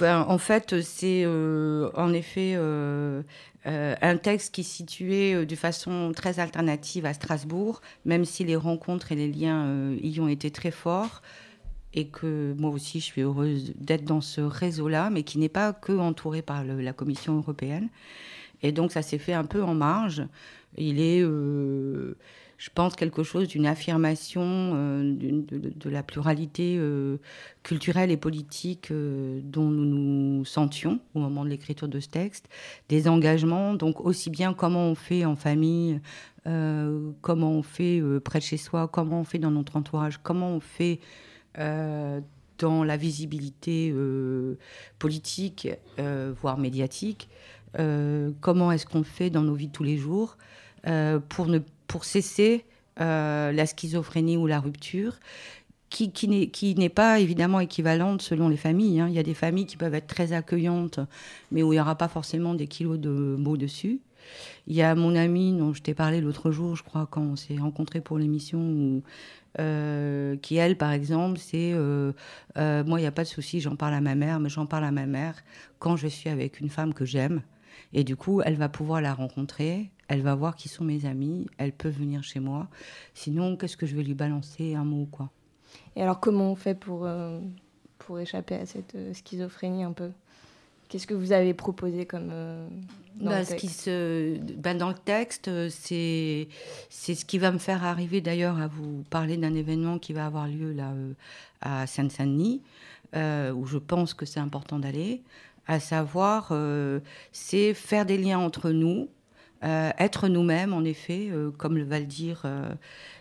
Ben, 0.00 0.24
en 0.28 0.38
fait, 0.38 0.80
c'est 0.82 1.26
en 1.26 2.12
effet 2.12 2.56
euh, 3.66 3.96
un 4.00 4.16
texte 4.16 4.54
qui 4.54 4.60
est 4.60 4.64
situé 4.64 5.34
euh, 5.34 5.44
de 5.44 5.56
façon 5.56 6.12
très 6.14 6.38
alternative 6.38 7.04
à 7.04 7.14
Strasbourg, 7.14 7.80
même 8.04 8.24
si 8.24 8.44
les 8.44 8.54
rencontres 8.54 9.10
et 9.10 9.16
les 9.16 9.30
liens 9.30 9.66
euh, 9.66 9.98
y 10.02 10.20
ont 10.20 10.28
été 10.28 10.52
très 10.52 10.70
forts, 10.70 11.20
et 11.92 12.06
que 12.06 12.54
moi 12.58 12.70
aussi 12.70 13.00
je 13.00 13.04
suis 13.06 13.22
heureuse 13.22 13.72
d'être 13.76 14.04
dans 14.04 14.20
ce 14.20 14.40
réseau-là, 14.40 15.10
mais 15.10 15.24
qui 15.24 15.38
n'est 15.38 15.48
pas 15.48 15.72
que 15.72 15.92
entouré 15.92 16.42
par 16.42 16.62
la 16.62 16.92
Commission 16.92 17.36
européenne. 17.38 17.88
Et 18.62 18.70
donc 18.70 18.92
ça 18.92 19.02
s'est 19.02 19.18
fait 19.18 19.32
un 19.32 19.44
peu 19.44 19.62
en 19.62 19.74
marge. 19.74 20.22
Il 20.78 21.00
est, 21.00 21.24
je 22.58 22.70
pense, 22.74 22.96
quelque 22.96 23.22
chose 23.22 23.48
d'une 23.48 23.66
affirmation 23.66 24.42
euh, 24.44 25.14
de, 25.14 25.90
la 25.90 26.02
pluralité 26.02 26.76
euh, 26.78 27.18
culturelle 27.62 28.10
et 28.10 28.16
politique 28.16 28.90
euh, 28.90 29.40
dont 29.42 29.68
nous 29.68 29.84
nous 29.84 30.44
sentions 30.44 31.00
au 31.14 31.20
moment 31.20 31.44
de 31.44 31.50
l'écriture 31.50 31.88
de 31.88 32.00
ce 32.00 32.08
texte, 32.08 32.48
des 32.88 33.08
engagements, 33.08 33.74
donc 33.74 34.00
aussi 34.00 34.30
bien 34.30 34.54
comment 34.54 34.86
on 34.86 34.94
fait 34.94 35.24
en 35.24 35.36
famille, 35.36 36.00
comment 37.22 37.50
on 37.50 37.62
fait 37.64 38.00
près 38.24 38.38
de 38.38 38.44
chez 38.44 38.56
soi, 38.56 38.86
comment 38.86 39.22
on 39.22 39.24
fait 39.24 39.40
dans 39.40 39.50
notre 39.50 39.74
entourage, 39.74 40.20
comment 40.22 40.50
on 40.50 40.60
fait 40.60 41.00
dans 41.56 42.84
la 42.84 42.96
visibilité 42.96 43.92
politique, 45.00 45.68
voire 46.40 46.56
médiatique, 46.56 47.28
comment 47.72 48.70
est-ce 48.70 48.86
qu'on 48.86 49.02
fait 49.02 49.28
dans 49.28 49.42
nos 49.42 49.54
vies 49.54 49.70
tous 49.70 49.82
les 49.82 49.96
jours 49.96 50.36
pour, 51.28 51.46
ne, 51.46 51.58
pour 51.86 52.04
cesser 52.04 52.64
euh, 53.00 53.52
la 53.52 53.66
schizophrénie 53.66 54.36
ou 54.36 54.46
la 54.46 54.60
rupture, 54.60 55.18
qui, 55.90 56.10
n'est- 56.74 56.88
pas 56.88 57.20
évidemment 57.20 57.60
équivalente 57.60 58.20
selon 58.22 58.48
les 58.48 58.56
familles. 58.56 59.00
hein. 59.00 59.08
Il 59.08 59.14
y 59.14 59.18
a 59.18 59.22
des 59.22 59.34
familles 59.34 59.66
qui 59.66 59.76
peuvent 59.76 59.94
être 59.94 60.06
très 60.08 60.32
accueillantes, 60.32 61.00
mais 61.52 61.62
où 61.62 61.72
il 61.72 61.76
n'y 61.76 61.80
aura 61.80 61.96
pas 61.96 62.08
forcément 62.08 62.54
des 62.54 62.66
kilos 62.66 62.98
de 62.98 63.10
mots 63.38 63.56
dessus. 63.56 64.00
Il 64.66 64.74
y 64.76 64.82
a 64.82 64.94
mon 64.94 65.14
amie 65.16 65.52
dont 65.56 65.72
je 65.74 65.82
t'ai 65.82 65.94
parlé 65.94 66.20
l'autre 66.20 66.50
jour, 66.50 66.76
je 66.76 66.82
crois, 66.82 67.06
quand 67.10 67.22
on 67.22 67.36
s'est 67.36 67.56
rencontrés 67.58 68.00
pour 68.00 68.18
l'émission, 68.18 69.02
euh, 69.60 70.36
qui 70.38 70.56
elle, 70.56 70.76
par 70.76 70.92
exemple, 70.92 71.38
c'est 71.38 71.72
euh, 71.74 72.12
moi, 72.56 72.98
il 72.98 73.02
n'y 73.02 73.06
a 73.06 73.12
pas 73.12 73.24
de 73.24 73.28
souci, 73.28 73.60
j'en 73.60 73.76
parle 73.76 73.94
à 73.94 74.00
ma 74.00 74.14
mère, 74.14 74.40
mais 74.40 74.48
j'en 74.48 74.66
parle 74.66 74.84
à 74.84 74.90
ma 74.92 75.06
mère 75.06 75.36
quand 75.78 75.96
je 75.96 76.08
suis 76.08 76.30
avec 76.30 76.60
une 76.60 76.68
femme 76.70 76.94
que 76.94 77.04
j'aime. 77.04 77.42
Et 77.98 78.04
du 78.04 78.14
coup, 78.14 78.42
elle 78.42 78.56
va 78.56 78.68
pouvoir 78.68 79.00
la 79.00 79.14
rencontrer, 79.14 79.90
elle 80.08 80.20
va 80.20 80.34
voir 80.34 80.54
qui 80.54 80.68
sont 80.68 80.84
mes 80.84 81.06
amis, 81.06 81.46
elle 81.56 81.72
peut 81.72 81.88
venir 81.88 82.22
chez 82.22 82.40
moi. 82.40 82.68
Sinon, 83.14 83.56
qu'est-ce 83.56 83.76
que 83.78 83.86
je 83.86 83.96
vais 83.96 84.02
lui 84.04 84.12
balancer 84.14 84.74
un 84.74 84.84
mot, 84.84 85.06
quoi? 85.10 85.30
Et 85.96 86.02
alors, 86.02 86.20
comment 86.20 86.52
on 86.52 86.56
fait 86.56 86.74
pour, 86.74 87.06
euh, 87.06 87.40
pour 87.98 88.20
échapper 88.20 88.56
à 88.56 88.66
cette 88.66 88.94
euh, 88.94 89.14
schizophrénie 89.14 89.82
un 89.82 89.92
peu? 89.92 90.10
Qu'est-ce 90.90 91.06
que 91.06 91.14
vous 91.14 91.32
avez 91.32 91.54
proposé 91.54 92.04
comme. 92.04 92.28
euh, 92.30 92.68
dans 93.18 93.30
Bah, 93.30 93.38
le 93.40 93.44
ce 93.46 93.54
qui 93.54 93.66
texte? 93.66 93.80
se, 93.86 94.38
ben, 94.58 94.76
dans 94.76 94.88
le 94.90 94.94
texte, 94.94 95.50
c'est 95.70 96.48
c'est 96.90 97.14
ce 97.14 97.24
qui 97.24 97.38
va 97.38 97.50
me 97.50 97.58
faire 97.58 97.82
arriver 97.82 98.20
d'ailleurs 98.20 98.60
à 98.60 98.68
vous 98.68 99.02
parler 99.08 99.38
d'un 99.38 99.54
événement 99.54 99.98
qui 99.98 100.12
va 100.12 100.26
avoir 100.26 100.46
lieu 100.48 100.72
là 100.72 100.92
à 101.62 101.86
Seine-Saint-Denis, 101.86 102.60
où 103.14 103.64
je 103.66 103.78
pense 103.78 104.12
que 104.14 104.26
c'est 104.26 104.38
important 104.38 104.78
d'aller, 104.78 105.22
à 105.66 105.80
savoir 105.80 106.48
euh, 106.50 107.00
c'est 107.32 107.74
faire 107.74 108.06
des 108.06 108.18
liens 108.18 108.38
entre 108.38 108.70
nous, 108.70 109.08
euh, 109.64 109.90
être 109.98 110.28
nous-mêmes 110.28 110.72
en 110.72 110.84
effet, 110.84 111.28
euh, 111.30 111.50
comme 111.50 111.76
le 111.76 111.84
va 111.84 111.98
le 111.98 112.06
dire 112.06 112.44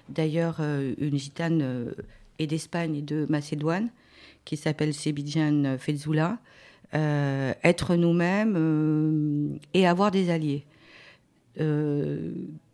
d'ailleurs 0.10 0.60
une 0.60 1.18
gitane 1.18 1.94
et 2.38 2.48
d'Espagne 2.48 2.96
et 2.98 3.02
de 3.02 3.26
Macédoine 3.30 3.90
qui 4.44 4.58
s'appelle 4.58 4.94
Sebidjan 4.94 5.78
Fezzoula. 5.80 6.38
Euh, 6.94 7.54
être 7.64 7.96
nous-mêmes 7.96 9.60
et 9.74 9.88
avoir 9.88 10.12
des 10.12 10.30
alliés. 10.30 10.64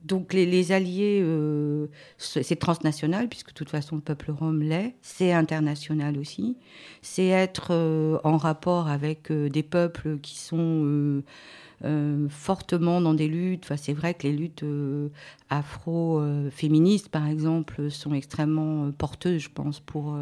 Donc 0.03 0.33
les, 0.33 0.71
alliés, 0.71 1.19
euh, 1.21 1.87
c'est 2.17 2.59
transnational, 2.59 3.29
puisque 3.29 3.49
de 3.49 3.53
toute 3.53 3.69
façon 3.69 3.95
le 3.95 4.01
peuple 4.01 4.31
rome 4.31 4.61
l'est, 4.61 4.95
c'est 5.01 5.31
international 5.31 6.17
aussi, 6.17 6.57
c'est 7.01 7.27
être 7.27 7.67
euh, 7.71 8.17
en 8.23 8.37
rapport 8.37 8.87
avec 8.87 9.31
euh, 9.31 9.49
des 9.49 9.63
peuples 9.63 10.17
qui 10.19 10.37
sont 10.39 11.21
fortement 12.29 13.01
dans 13.01 13.15
des 13.15 13.27
luttes. 13.27 13.63
Enfin, 13.63 13.77
c'est 13.77 13.93
vrai 13.93 14.13
que 14.13 14.27
les 14.27 14.33
luttes 14.33 14.63
afro-féministes, 15.49 17.09
par 17.09 17.27
exemple, 17.27 17.89
sont 17.89 18.13
extrêmement 18.13 18.91
porteuses, 18.91 19.41
je 19.41 19.49
pense, 19.49 19.79
pour 19.79 20.15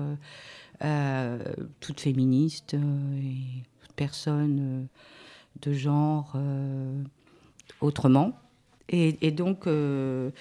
toute 1.81 1.99
féministe 1.99 2.75
et 2.75 3.63
toute 3.81 3.93
personne 3.97 4.87
de 5.61 5.73
genre 5.73 6.37
autrement. 7.81 8.39
Et, 8.89 9.17
et 9.21 9.31
donc, 9.31 9.67
euh, 9.67 10.31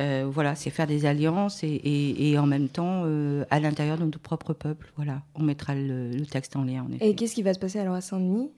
euh, 0.00 0.26
voilà, 0.30 0.54
c'est 0.54 0.70
faire 0.70 0.86
des 0.86 1.06
alliances 1.06 1.64
et, 1.64 1.68
et- 1.68 2.30
et 2.30 2.38
en 2.38 2.46
même 2.46 2.68
temps, 2.68 3.02
euh, 3.06 3.44
à 3.50 3.60
l'intérieur 3.60 3.96
de 3.98 4.04
notre 4.04 4.18
propre 4.18 4.52
peuple. 4.52 4.92
Voilà, 4.96 5.22
on 5.34 5.42
mettra 5.42 5.74
le, 5.74 6.10
le 6.10 6.26
texte 6.26 6.54
en 6.56 6.64
lien, 6.64 6.84
en 6.88 6.92
effet. 6.92 7.08
Et 7.08 7.14
qu'est-ce 7.14 7.34
qui 7.34 7.42
va 7.42 7.54
se 7.54 7.58
passer 7.58 7.78
alors 7.78 7.94
à 7.94 8.00
Saint-Denis? 8.02 8.50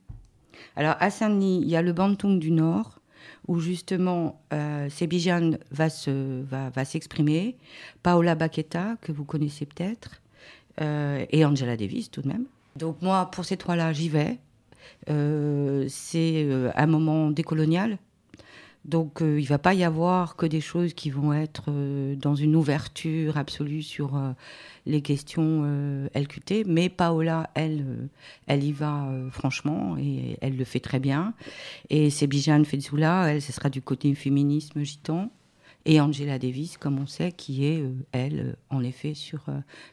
Alors, 0.75 0.97
à 1.01 1.11
Saint-Denis, 1.11 1.61
il 1.63 1.69
y 1.69 1.77
a 1.77 1.83
le 1.83 1.93
Bantoung 1.93 2.39
du 2.39 2.51
Nord, 2.51 2.99
où 3.47 3.61
justement 3.61 4.41
euh, 4.53 4.89
Sebijan 4.89 5.53
va, 5.71 5.91
se, 5.91 6.43
va, 6.43 6.71
va 6.71 6.85
s'exprimer, 6.85 7.57
Paola 8.03 8.35
Baqueta, 8.35 8.97
que 9.01 9.13
vous 9.13 9.25
connaissez 9.25 9.67
peut-être, 9.67 10.23
euh, 10.81 11.25
et 11.31 11.45
Angela 11.45 11.77
Davis 11.77 12.11
tout 12.11 12.23
de 12.23 12.29
même. 12.29 12.47
Donc 12.75 13.01
moi, 13.03 13.31
pour 13.31 13.45
ces 13.45 13.57
trois-là, 13.57 13.93
j'y 13.93 14.09
vais. 14.09 14.39
Euh, 15.11 15.87
c'est 15.89 16.49
un 16.75 16.87
moment 16.87 17.31
décolonial. 17.31 17.99
Donc 18.87 19.21
euh, 19.21 19.41
il 19.41 19.43
ne 19.43 19.49
va 19.49 19.59
pas 19.59 19.75
y 19.75 19.83
avoir 19.83 20.37
que 20.37 20.47
des 20.47 20.61
choses 20.61 20.95
qui 20.95 21.11
vont 21.11 21.33
être 21.33 21.65
euh, 21.69 22.15
dans 22.15 22.37
une 22.37 22.55
ouverture 22.55 23.37
absolue 23.37 23.83
sur 23.83 24.17
euh, 24.17 24.31
les 24.87 25.03
questions 25.03 25.65
LQT, 26.15 26.65
mais 26.67 26.89
Paola, 26.89 27.51
elle, 27.55 28.09
elle 28.47 28.63
y 28.63 28.71
va 28.71 29.09
franchement 29.33 29.97
et 29.99 30.39
elle 30.41 30.57
le 30.57 30.65
fait 30.65 30.79
très 30.79 31.01
bien. 31.01 31.35
Et 31.91 32.09
c'est 32.11 32.29
Bijan 32.29 32.63
elle, 32.63 33.43
ce 33.43 33.53
sera 33.53 33.69
du 33.69 33.83
côté 33.83 34.15
féminisme 34.15 34.85
gitan. 34.85 35.31
Et 35.87 36.01
Angela 36.01 36.39
Davis, 36.39 36.79
comme 36.79 37.01
on 37.01 37.07
sait, 37.07 37.33
qui 37.33 37.65
est, 37.65 37.83
elle, 38.13 38.57
en 38.71 38.85
effet, 38.85 39.15
sur 39.15 39.47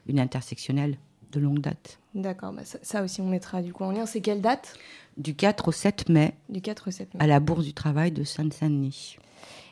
une 0.07 0.20
intersectionnelle 0.20 0.98
de 1.32 1.40
longue 1.40 1.60
date. 1.60 1.99
D'accord, 2.14 2.53
bah 2.53 2.64
ça, 2.64 2.78
ça 2.84 3.03
aussi 3.03 3.22
on 3.22 3.28
mettra 3.28 3.64
du 3.64 3.74
coup 3.74 3.84
en 3.84 3.91
lien. 3.91 4.06
C'est 4.06 4.22
quelle 4.22 4.41
date? 4.41 4.76
Du 5.18 5.35
4 5.35 5.68
au 5.68 5.72
7 5.72 6.10
mai, 6.10 6.34
Du 6.49 6.61
4 6.61 6.88
au 6.88 6.91
7 6.91 7.14
mai. 7.14 7.19
à 7.23 7.27
la 7.27 7.40
Bourse 7.40 7.64
du 7.65 7.73
Travail 7.73 8.11
de 8.11 8.23
Seine-Saint-Denis. 8.23 9.18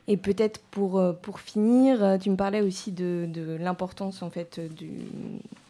Et 0.07 0.17
peut-être 0.17 0.59
pour, 0.71 0.99
euh, 0.99 1.13
pour 1.13 1.39
finir, 1.39 2.03
euh, 2.03 2.17
tu 2.17 2.29
me 2.29 2.35
parlais 2.35 2.61
aussi 2.61 2.91
de, 2.91 3.27
de 3.31 3.55
l'importance 3.59 4.21
en 4.23 4.29
fait 4.29 4.59
du, 4.75 4.89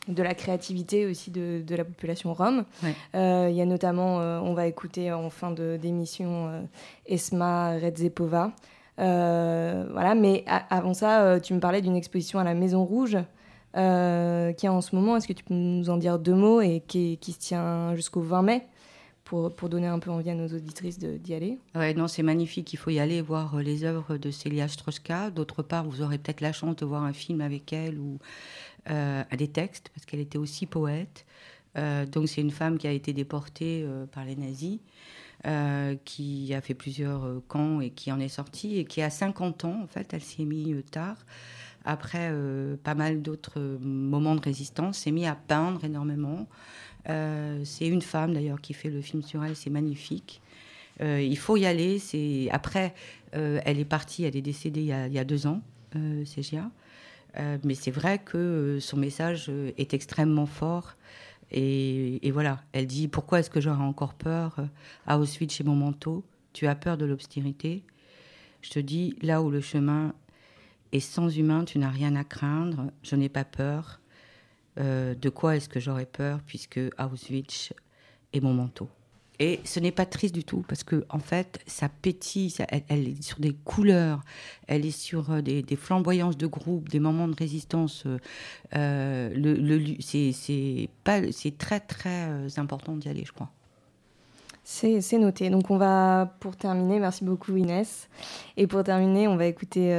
de 0.07 0.23
la 0.23 0.33
créativité 0.33 1.05
aussi 1.05 1.31
de, 1.31 1.61
de 1.65 1.75
la 1.75 1.83
population 1.85 2.33
rome. 2.33 2.63
Ouais. 2.83 2.95
Euh, 3.15 3.47
Il 3.49 3.55
y 3.55 3.61
a 3.61 3.65
notamment, 3.65 4.19
euh, 4.21 4.39
on 4.39 4.53
va 4.53 4.67
écouter 4.67 5.11
en 5.11 5.29
fin 5.29 5.51
de- 5.51 5.77
d'émission 5.81 6.47
euh, 6.47 6.61
Esma 7.05 7.77
Redzepova. 7.77 8.51
Euh, 8.99 9.85
voilà, 9.91 10.15
mais 10.15 10.43
a- 10.47 10.65
avant 10.75 10.93
ça, 10.93 11.21
euh, 11.23 11.39
tu 11.39 11.53
me 11.53 11.59
parlais 11.59 11.81
d'une 11.81 11.95
exposition 11.95 12.39
à 12.39 12.43
la 12.43 12.53
Maison 12.53 12.83
Rouge 12.85 13.17
euh, 13.77 14.53
qui 14.53 14.65
est 14.65 14.69
en 14.69 14.81
ce 14.81 14.95
moment. 14.95 15.17
Est-ce 15.17 15.27
que 15.27 15.33
tu 15.33 15.43
peux 15.43 15.53
nous 15.53 15.89
en 15.89 15.97
dire 15.97 16.19
deux 16.19 16.35
mots 16.35 16.61
et 16.61 16.81
qui, 16.87 17.17
qui 17.19 17.31
se 17.33 17.39
tient 17.39 17.95
jusqu'au 17.95 18.21
20 18.21 18.41
mai? 18.43 18.67
Pour, 19.23 19.69
donner 19.69 19.87
un 19.87 19.99
peu 19.99 20.11
envie 20.11 20.29
à 20.29 20.35
nos 20.35 20.47
auditrices 20.47 20.99
d'y 20.99 21.33
aller 21.33 21.57
Ouais, 21.75 21.93
non, 21.93 22.07
c'est 22.07 22.23
magnifique. 22.23 22.73
Il 22.73 22.77
faut 22.77 22.89
y 22.89 22.99
aller 22.99 23.21
voir 23.21 23.55
euh, 23.55 23.61
les 23.61 23.83
œuvres 23.83 24.17
de 24.17 24.31
Célia 24.31 24.67
Stroska. 24.67 25.29
D'autre 25.29 25.63
part, 25.63 25.85
vous 25.85 26.01
aurez 26.01 26.17
peut-être 26.17 26.41
la 26.41 26.51
chance 26.51 26.75
de 26.75 26.85
voir 26.85 27.03
un 27.03 27.13
film 27.13 27.41
avec 27.41 27.71
elle 27.71 27.97
ou 27.97 28.19
euh, 28.89 29.23
des 29.37 29.47
textes, 29.47 29.89
parce 29.93 30.05
qu'elle 30.05 30.19
était 30.19 30.37
aussi 30.37 30.65
poète. 30.65 31.25
Euh, 31.77 32.05
donc, 32.05 32.27
c'est 32.27 32.41
une 32.41 32.51
femme 32.51 32.77
qui 32.77 32.87
a 32.87 32.91
été 32.91 33.13
déportée 33.13 33.87
par 34.11 34.25
les 34.25 34.35
nazis, 34.35 34.79
qui 36.03 36.53
a 36.53 36.61
fait 36.61 36.73
plusieurs 36.73 37.41
camps 37.47 37.79
et 37.79 37.91
qui 37.91 38.11
en 38.11 38.19
est 38.19 38.27
sortie, 38.27 38.77
et 38.77 38.85
qui 38.85 39.01
a 39.01 39.09
50 39.09 39.65
ans, 39.65 39.81
en 39.81 39.87
fait, 39.87 40.13
elle 40.13 40.21
s'y 40.21 40.41
est 40.41 40.45
mise 40.45 40.83
tard. 40.91 41.17
Après 41.83 42.31
pas 42.83 42.93
mal 42.93 43.21
d'autres 43.23 43.59
moments 43.81 44.35
de 44.35 44.41
résistance, 44.41 44.99
s'est 44.99 45.11
mise 45.11 45.27
à 45.27 45.35
peindre 45.35 45.83
énormément. 45.83 46.47
Euh, 47.09 47.61
c'est 47.63 47.87
une 47.87 48.01
femme 48.01 48.33
d'ailleurs 48.33 48.61
qui 48.61 48.73
fait 48.73 48.89
le 48.89 49.01
film 49.01 49.23
sur 49.23 49.43
elle, 49.43 49.55
c'est 49.55 49.69
magnifique. 49.69 50.41
Euh, 51.01 51.21
il 51.21 51.37
faut 51.37 51.57
y 51.57 51.65
aller. 51.65 51.99
C'est 51.99 52.49
après, 52.51 52.93
euh, 53.35 53.59
elle 53.65 53.79
est 53.79 53.85
partie, 53.85 54.23
elle 54.23 54.35
est 54.35 54.41
décédée 54.41 54.81
il 54.81 55.13
y 55.13 55.19
a, 55.19 55.23
deux 55.23 55.47
ans, 55.47 55.61
Cégia. 56.25 56.69
Euh, 57.37 57.57
mais 57.63 57.75
c'est 57.75 57.91
vrai 57.91 58.19
que 58.19 58.77
son 58.81 58.97
message 58.97 59.51
est 59.77 59.93
extrêmement 59.93 60.45
fort. 60.45 60.95
Et, 61.53 62.31
voilà, 62.31 62.63
elle 62.71 62.87
dit 62.87 63.07
pourquoi 63.07 63.39
est-ce 63.39 63.49
que 63.49 63.59
j'aurais 63.59 63.83
encore 63.83 64.13
peur 64.13 64.57
à 65.05 65.19
Auschwitz 65.19 65.53
chez 65.53 65.63
mon 65.63 65.75
manteau 65.75 66.23
Tu 66.53 66.67
as 66.67 66.75
peur 66.75 66.97
de 66.97 67.05
l'obscurité 67.05 67.83
Je 68.61 68.69
te 68.69 68.79
dis 68.79 69.15
là 69.21 69.41
où 69.41 69.49
le 69.49 69.59
chemin 69.59 70.13
est 70.93 71.01
sans 71.01 71.29
humain, 71.29 71.65
tu 71.65 71.77
n'as 71.79 71.89
rien 71.89 72.15
à 72.15 72.23
craindre. 72.23 72.91
Je 73.03 73.15
n'ai 73.15 73.29
pas 73.29 73.43
peur. 73.43 74.00
Euh, 74.79 75.15
de 75.15 75.29
quoi 75.29 75.57
est-ce 75.57 75.67
que 75.67 75.79
j'aurais 75.79 76.05
peur 76.05 76.39
puisque 76.45 76.79
Auschwitz 76.97 77.73
est 78.31 78.39
mon 78.39 78.53
manteau 78.53 78.87
Et 79.37 79.59
ce 79.65 79.81
n'est 79.81 79.91
pas 79.91 80.05
triste 80.05 80.33
du 80.33 80.45
tout 80.45 80.63
parce 80.65 80.83
que 80.83 81.03
en 81.09 81.19
fait, 81.19 81.59
ça 81.67 81.89
pétille, 81.89 82.53
elle, 82.87 83.09
est 83.09 83.21
sur 83.21 83.39
des 83.39 83.53
couleurs, 83.53 84.21
elle 84.67 84.85
est 84.85 84.97
sur 84.97 85.31
euh, 85.31 85.41
des, 85.41 85.75
flamboyances 85.75 86.37
de 86.37 86.47
groupe, 86.47 86.87
des 86.87 87.01
moments 87.01 87.27
de 87.27 87.35
résistance. 87.35 88.05
euh, 88.75 89.29
le, 89.35 90.01
c'est 90.01 91.57
très 91.57 91.79
très 91.81 92.57
important 92.57 92.95
d'y 92.95 93.09
aller, 93.09 93.25
je 93.25 93.33
crois. 93.33 93.49
C'est 94.63 95.17
noté. 95.17 95.49
Donc 95.49 95.69
on 95.69 95.77
va, 95.77 96.33
pour 96.39 96.55
terminer, 96.55 96.99
merci 96.99 97.25
beaucoup 97.25 97.57
Inès. 97.57 98.07
Et 98.55 98.67
pour 98.67 98.83
terminer, 98.85 99.27
on 99.27 99.35
va 99.35 99.47
écouter 99.47 99.89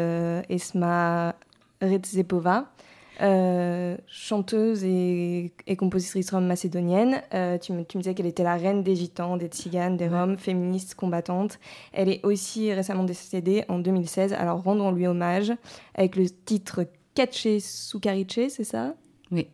Esma 0.48 1.34
Redzepova, 1.82 2.72
euh, 3.20 3.96
chanteuse 4.06 4.84
et, 4.84 5.52
et 5.66 5.76
compositrice 5.76 6.30
rome 6.30 6.46
macédonienne. 6.46 7.22
Euh, 7.34 7.58
tu, 7.58 7.72
me, 7.72 7.84
tu 7.84 7.98
me 7.98 8.02
disais 8.02 8.14
qu'elle 8.14 8.26
était 8.26 8.42
la 8.42 8.56
reine 8.56 8.82
des 8.82 8.96
gitans, 8.96 9.36
des 9.36 9.46
tziganes, 9.46 9.96
des 9.96 10.08
roms, 10.08 10.38
féministe, 10.38 10.94
combattante. 10.94 11.58
Elle 11.92 12.08
est 12.08 12.24
aussi 12.24 12.72
récemment 12.72 13.04
décédée 13.04 13.64
en 13.68 13.78
2016. 13.78 14.32
Alors 14.32 14.62
rendons-lui 14.62 15.06
hommage 15.06 15.52
avec 15.94 16.16
le 16.16 16.28
titre 16.28 16.86
Caché 17.14 17.60
Sukarice, 17.60 18.48
c'est 18.48 18.64
ça? 18.64 18.94
Oui. 19.30 19.48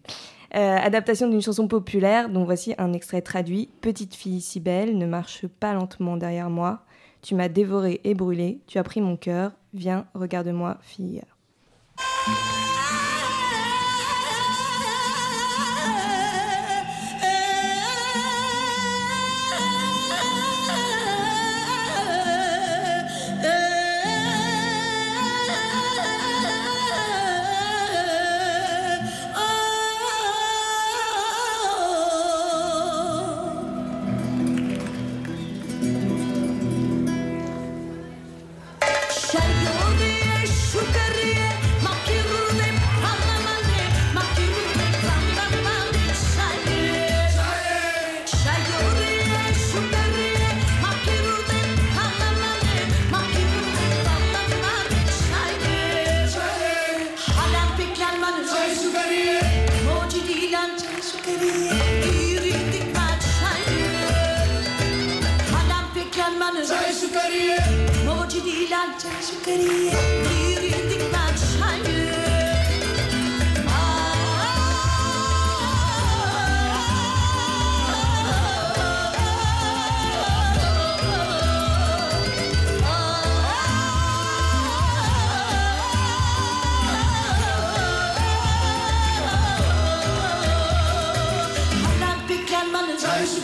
Euh, 0.55 0.77
adaptation 0.77 1.29
d'une 1.29 1.43
chanson 1.43 1.69
populaire 1.69 2.31
dont 2.31 2.45
voici 2.45 2.75
un 2.79 2.93
extrait 2.93 3.21
traduit. 3.21 3.69
Petite 3.81 4.15
fille 4.15 4.41
si 4.41 4.61
belle, 4.61 4.97
ne 4.97 5.07
marche 5.07 5.47
pas 5.47 5.75
lentement 5.75 6.17
derrière 6.17 6.49
moi. 6.49 6.81
Tu 7.21 7.35
m'as 7.35 7.49
dévoré 7.49 8.01
et 8.05 8.15
brûlé, 8.15 8.61
tu 8.67 8.79
as 8.79 8.85
pris 8.85 9.01
mon 9.01 9.17
cœur. 9.17 9.53
Viens, 9.75 10.07
regarde-moi, 10.15 10.79
fille. 10.81 11.23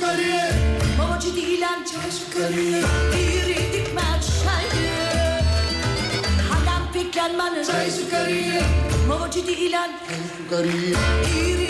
Kariyeri. 0.00 0.54
Babacı 0.98 1.36
değil 1.36 1.60
lan 1.60 1.84
çalışıp 1.84 2.34
kariyer. 2.34 3.03
من 7.38 7.62
جاي 7.62 7.90
سكرية 7.90 8.60
ما 9.08 9.24
وجدي 9.24 9.66
إلان 9.66 9.90
جاي 10.08 10.20
سكرية 10.38 11.63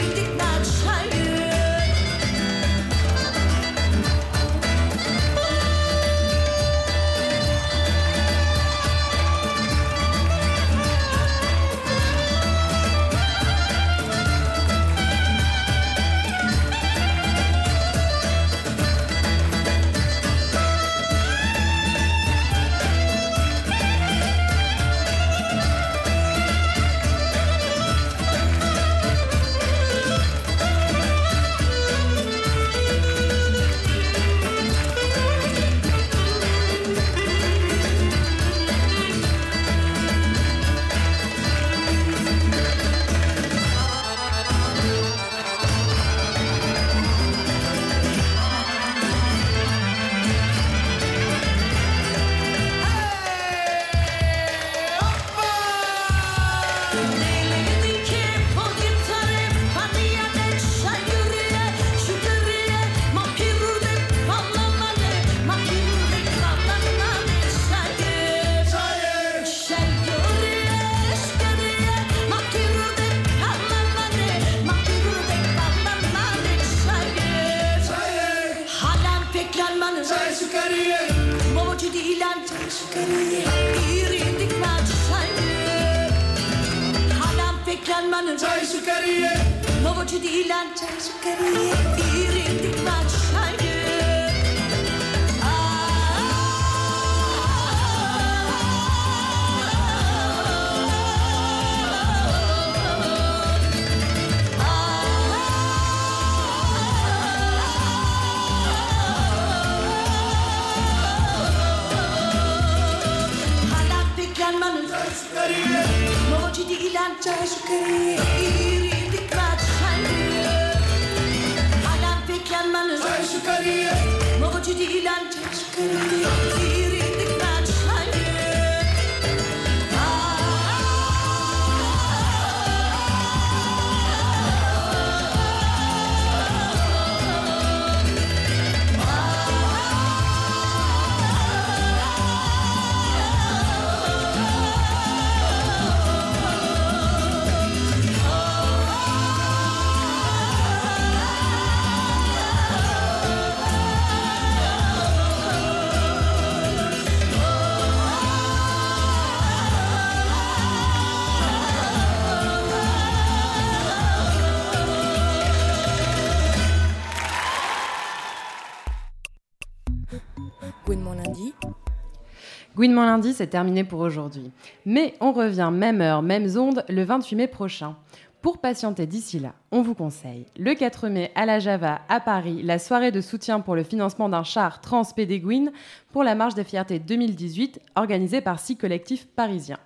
Gouinement 172.85 173.07
lundi, 173.07 173.33
c'est 173.33 173.47
terminé 173.47 173.83
pour 173.83 174.01
aujourd'hui. 174.01 174.51
Mais 174.85 175.15
on 175.19 175.33
revient 175.33 175.71
même 175.73 176.03
heure, 176.03 176.21
même 176.21 176.47
onde 176.59 176.85
le 176.91 177.03
28 177.03 177.35
mai 177.35 177.47
prochain. 177.47 177.97
Pour 178.43 178.59
patienter 178.59 179.07
d'ici 179.07 179.39
là, 179.39 179.55
on 179.73 179.81
vous 179.81 179.95
conseille 179.95 180.45
le 180.59 180.75
4 180.75 181.09
mai 181.09 181.33
à 181.35 181.47
la 181.47 181.61
Java 181.61 182.03
à 182.11 182.21
Paris, 182.21 182.63
la 182.63 182.79
soirée 182.79 183.11
de 183.11 183.23
soutien 183.23 183.61
pour 183.61 183.75
le 183.75 183.85
financement 183.85 184.29
d'un 184.29 184.43
char 184.43 184.83
trans 184.83 185.03
Pédéguine 185.17 185.73
pour 186.13 186.25
la 186.25 186.35
marche 186.35 186.55
des 186.57 186.63
fiertés 186.63 186.99
2018 186.99 187.81
organisée 187.95 188.43
par 188.43 188.61
six 188.61 188.77
collectifs 188.77 189.29
parisiens. 189.29 189.81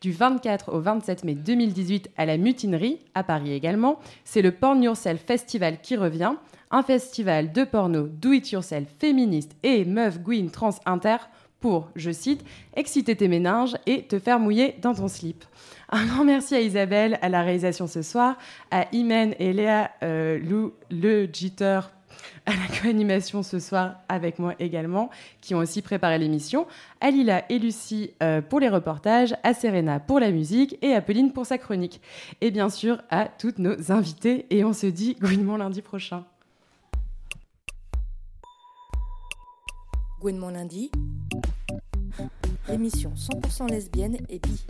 Du 0.00 0.10
24 0.10 0.74
au 0.74 0.80
27 0.80 1.22
mai 1.22 1.34
2018 1.36 2.10
à 2.16 2.26
la 2.26 2.38
Mutinerie, 2.38 2.98
à 3.14 3.22
Paris 3.22 3.52
également, 3.52 4.00
c'est 4.24 4.42
le 4.42 4.50
Porn 4.50 4.82
Yourself 4.82 5.22
Festival 5.24 5.80
qui 5.80 5.94
revient, 5.94 6.32
un 6.72 6.82
festival 6.82 7.52
de 7.52 7.62
porno 7.64 8.08
do-it-yourself 8.08 8.88
féministe 8.98 9.54
et 9.62 9.84
meuf 9.84 10.18
Gwyn 10.18 10.50
trans 10.50 10.74
inter 10.86 11.18
pour, 11.62 11.88
je 11.96 12.10
cite, 12.10 12.44
exciter 12.74 13.16
tes 13.16 13.28
méninges 13.28 13.76
et 13.86 14.02
te 14.02 14.18
faire 14.18 14.38
mouiller 14.38 14.76
dans 14.82 14.94
ton 14.94 15.08
slip. 15.08 15.44
Un 15.88 16.04
grand 16.06 16.24
merci 16.24 16.54
à 16.54 16.60
Isabelle 16.60 17.18
à 17.22 17.30
la 17.30 17.42
réalisation 17.42 17.86
ce 17.86 18.02
soir, 18.02 18.36
à 18.70 18.86
Imen 18.92 19.34
et 19.38 19.54
Léa 19.54 19.90
euh, 20.02 20.38
Lou 20.38 20.74
Le 20.90 21.26
Jitter 21.32 21.80
à 22.46 22.50
la 22.50 22.80
co-animation 22.80 23.42
ce 23.42 23.58
soir 23.58 23.96
avec 24.08 24.38
moi 24.38 24.54
également, 24.58 25.10
qui 25.40 25.54
ont 25.54 25.58
aussi 25.58 25.82
préparé 25.82 26.18
l'émission, 26.18 26.66
à 27.00 27.10
Lila 27.10 27.44
et 27.48 27.58
Lucie 27.58 28.10
euh, 28.22 28.40
pour 28.40 28.60
les 28.60 28.68
reportages, 28.68 29.34
à 29.42 29.54
Serena 29.54 30.00
pour 30.00 30.20
la 30.20 30.30
musique 30.30 30.76
et 30.82 30.94
à 30.94 31.00
Pauline 31.00 31.32
pour 31.32 31.46
sa 31.46 31.58
chronique. 31.58 32.00
Et 32.40 32.50
bien 32.50 32.68
sûr 32.68 33.00
à 33.10 33.26
toutes 33.26 33.58
nos 33.58 33.92
invités 33.92 34.46
et 34.50 34.64
on 34.64 34.72
se 34.72 34.86
dit 34.86 35.16
gouinement 35.20 35.56
lundi 35.56 35.82
prochain. 35.82 36.24
Gouinement 40.20 40.50
lundi, 40.50 40.90
l'émission 42.68 43.12
100% 43.14 43.70
lesbienne 43.70 44.16
et 44.28 44.38
bi. 44.38 44.66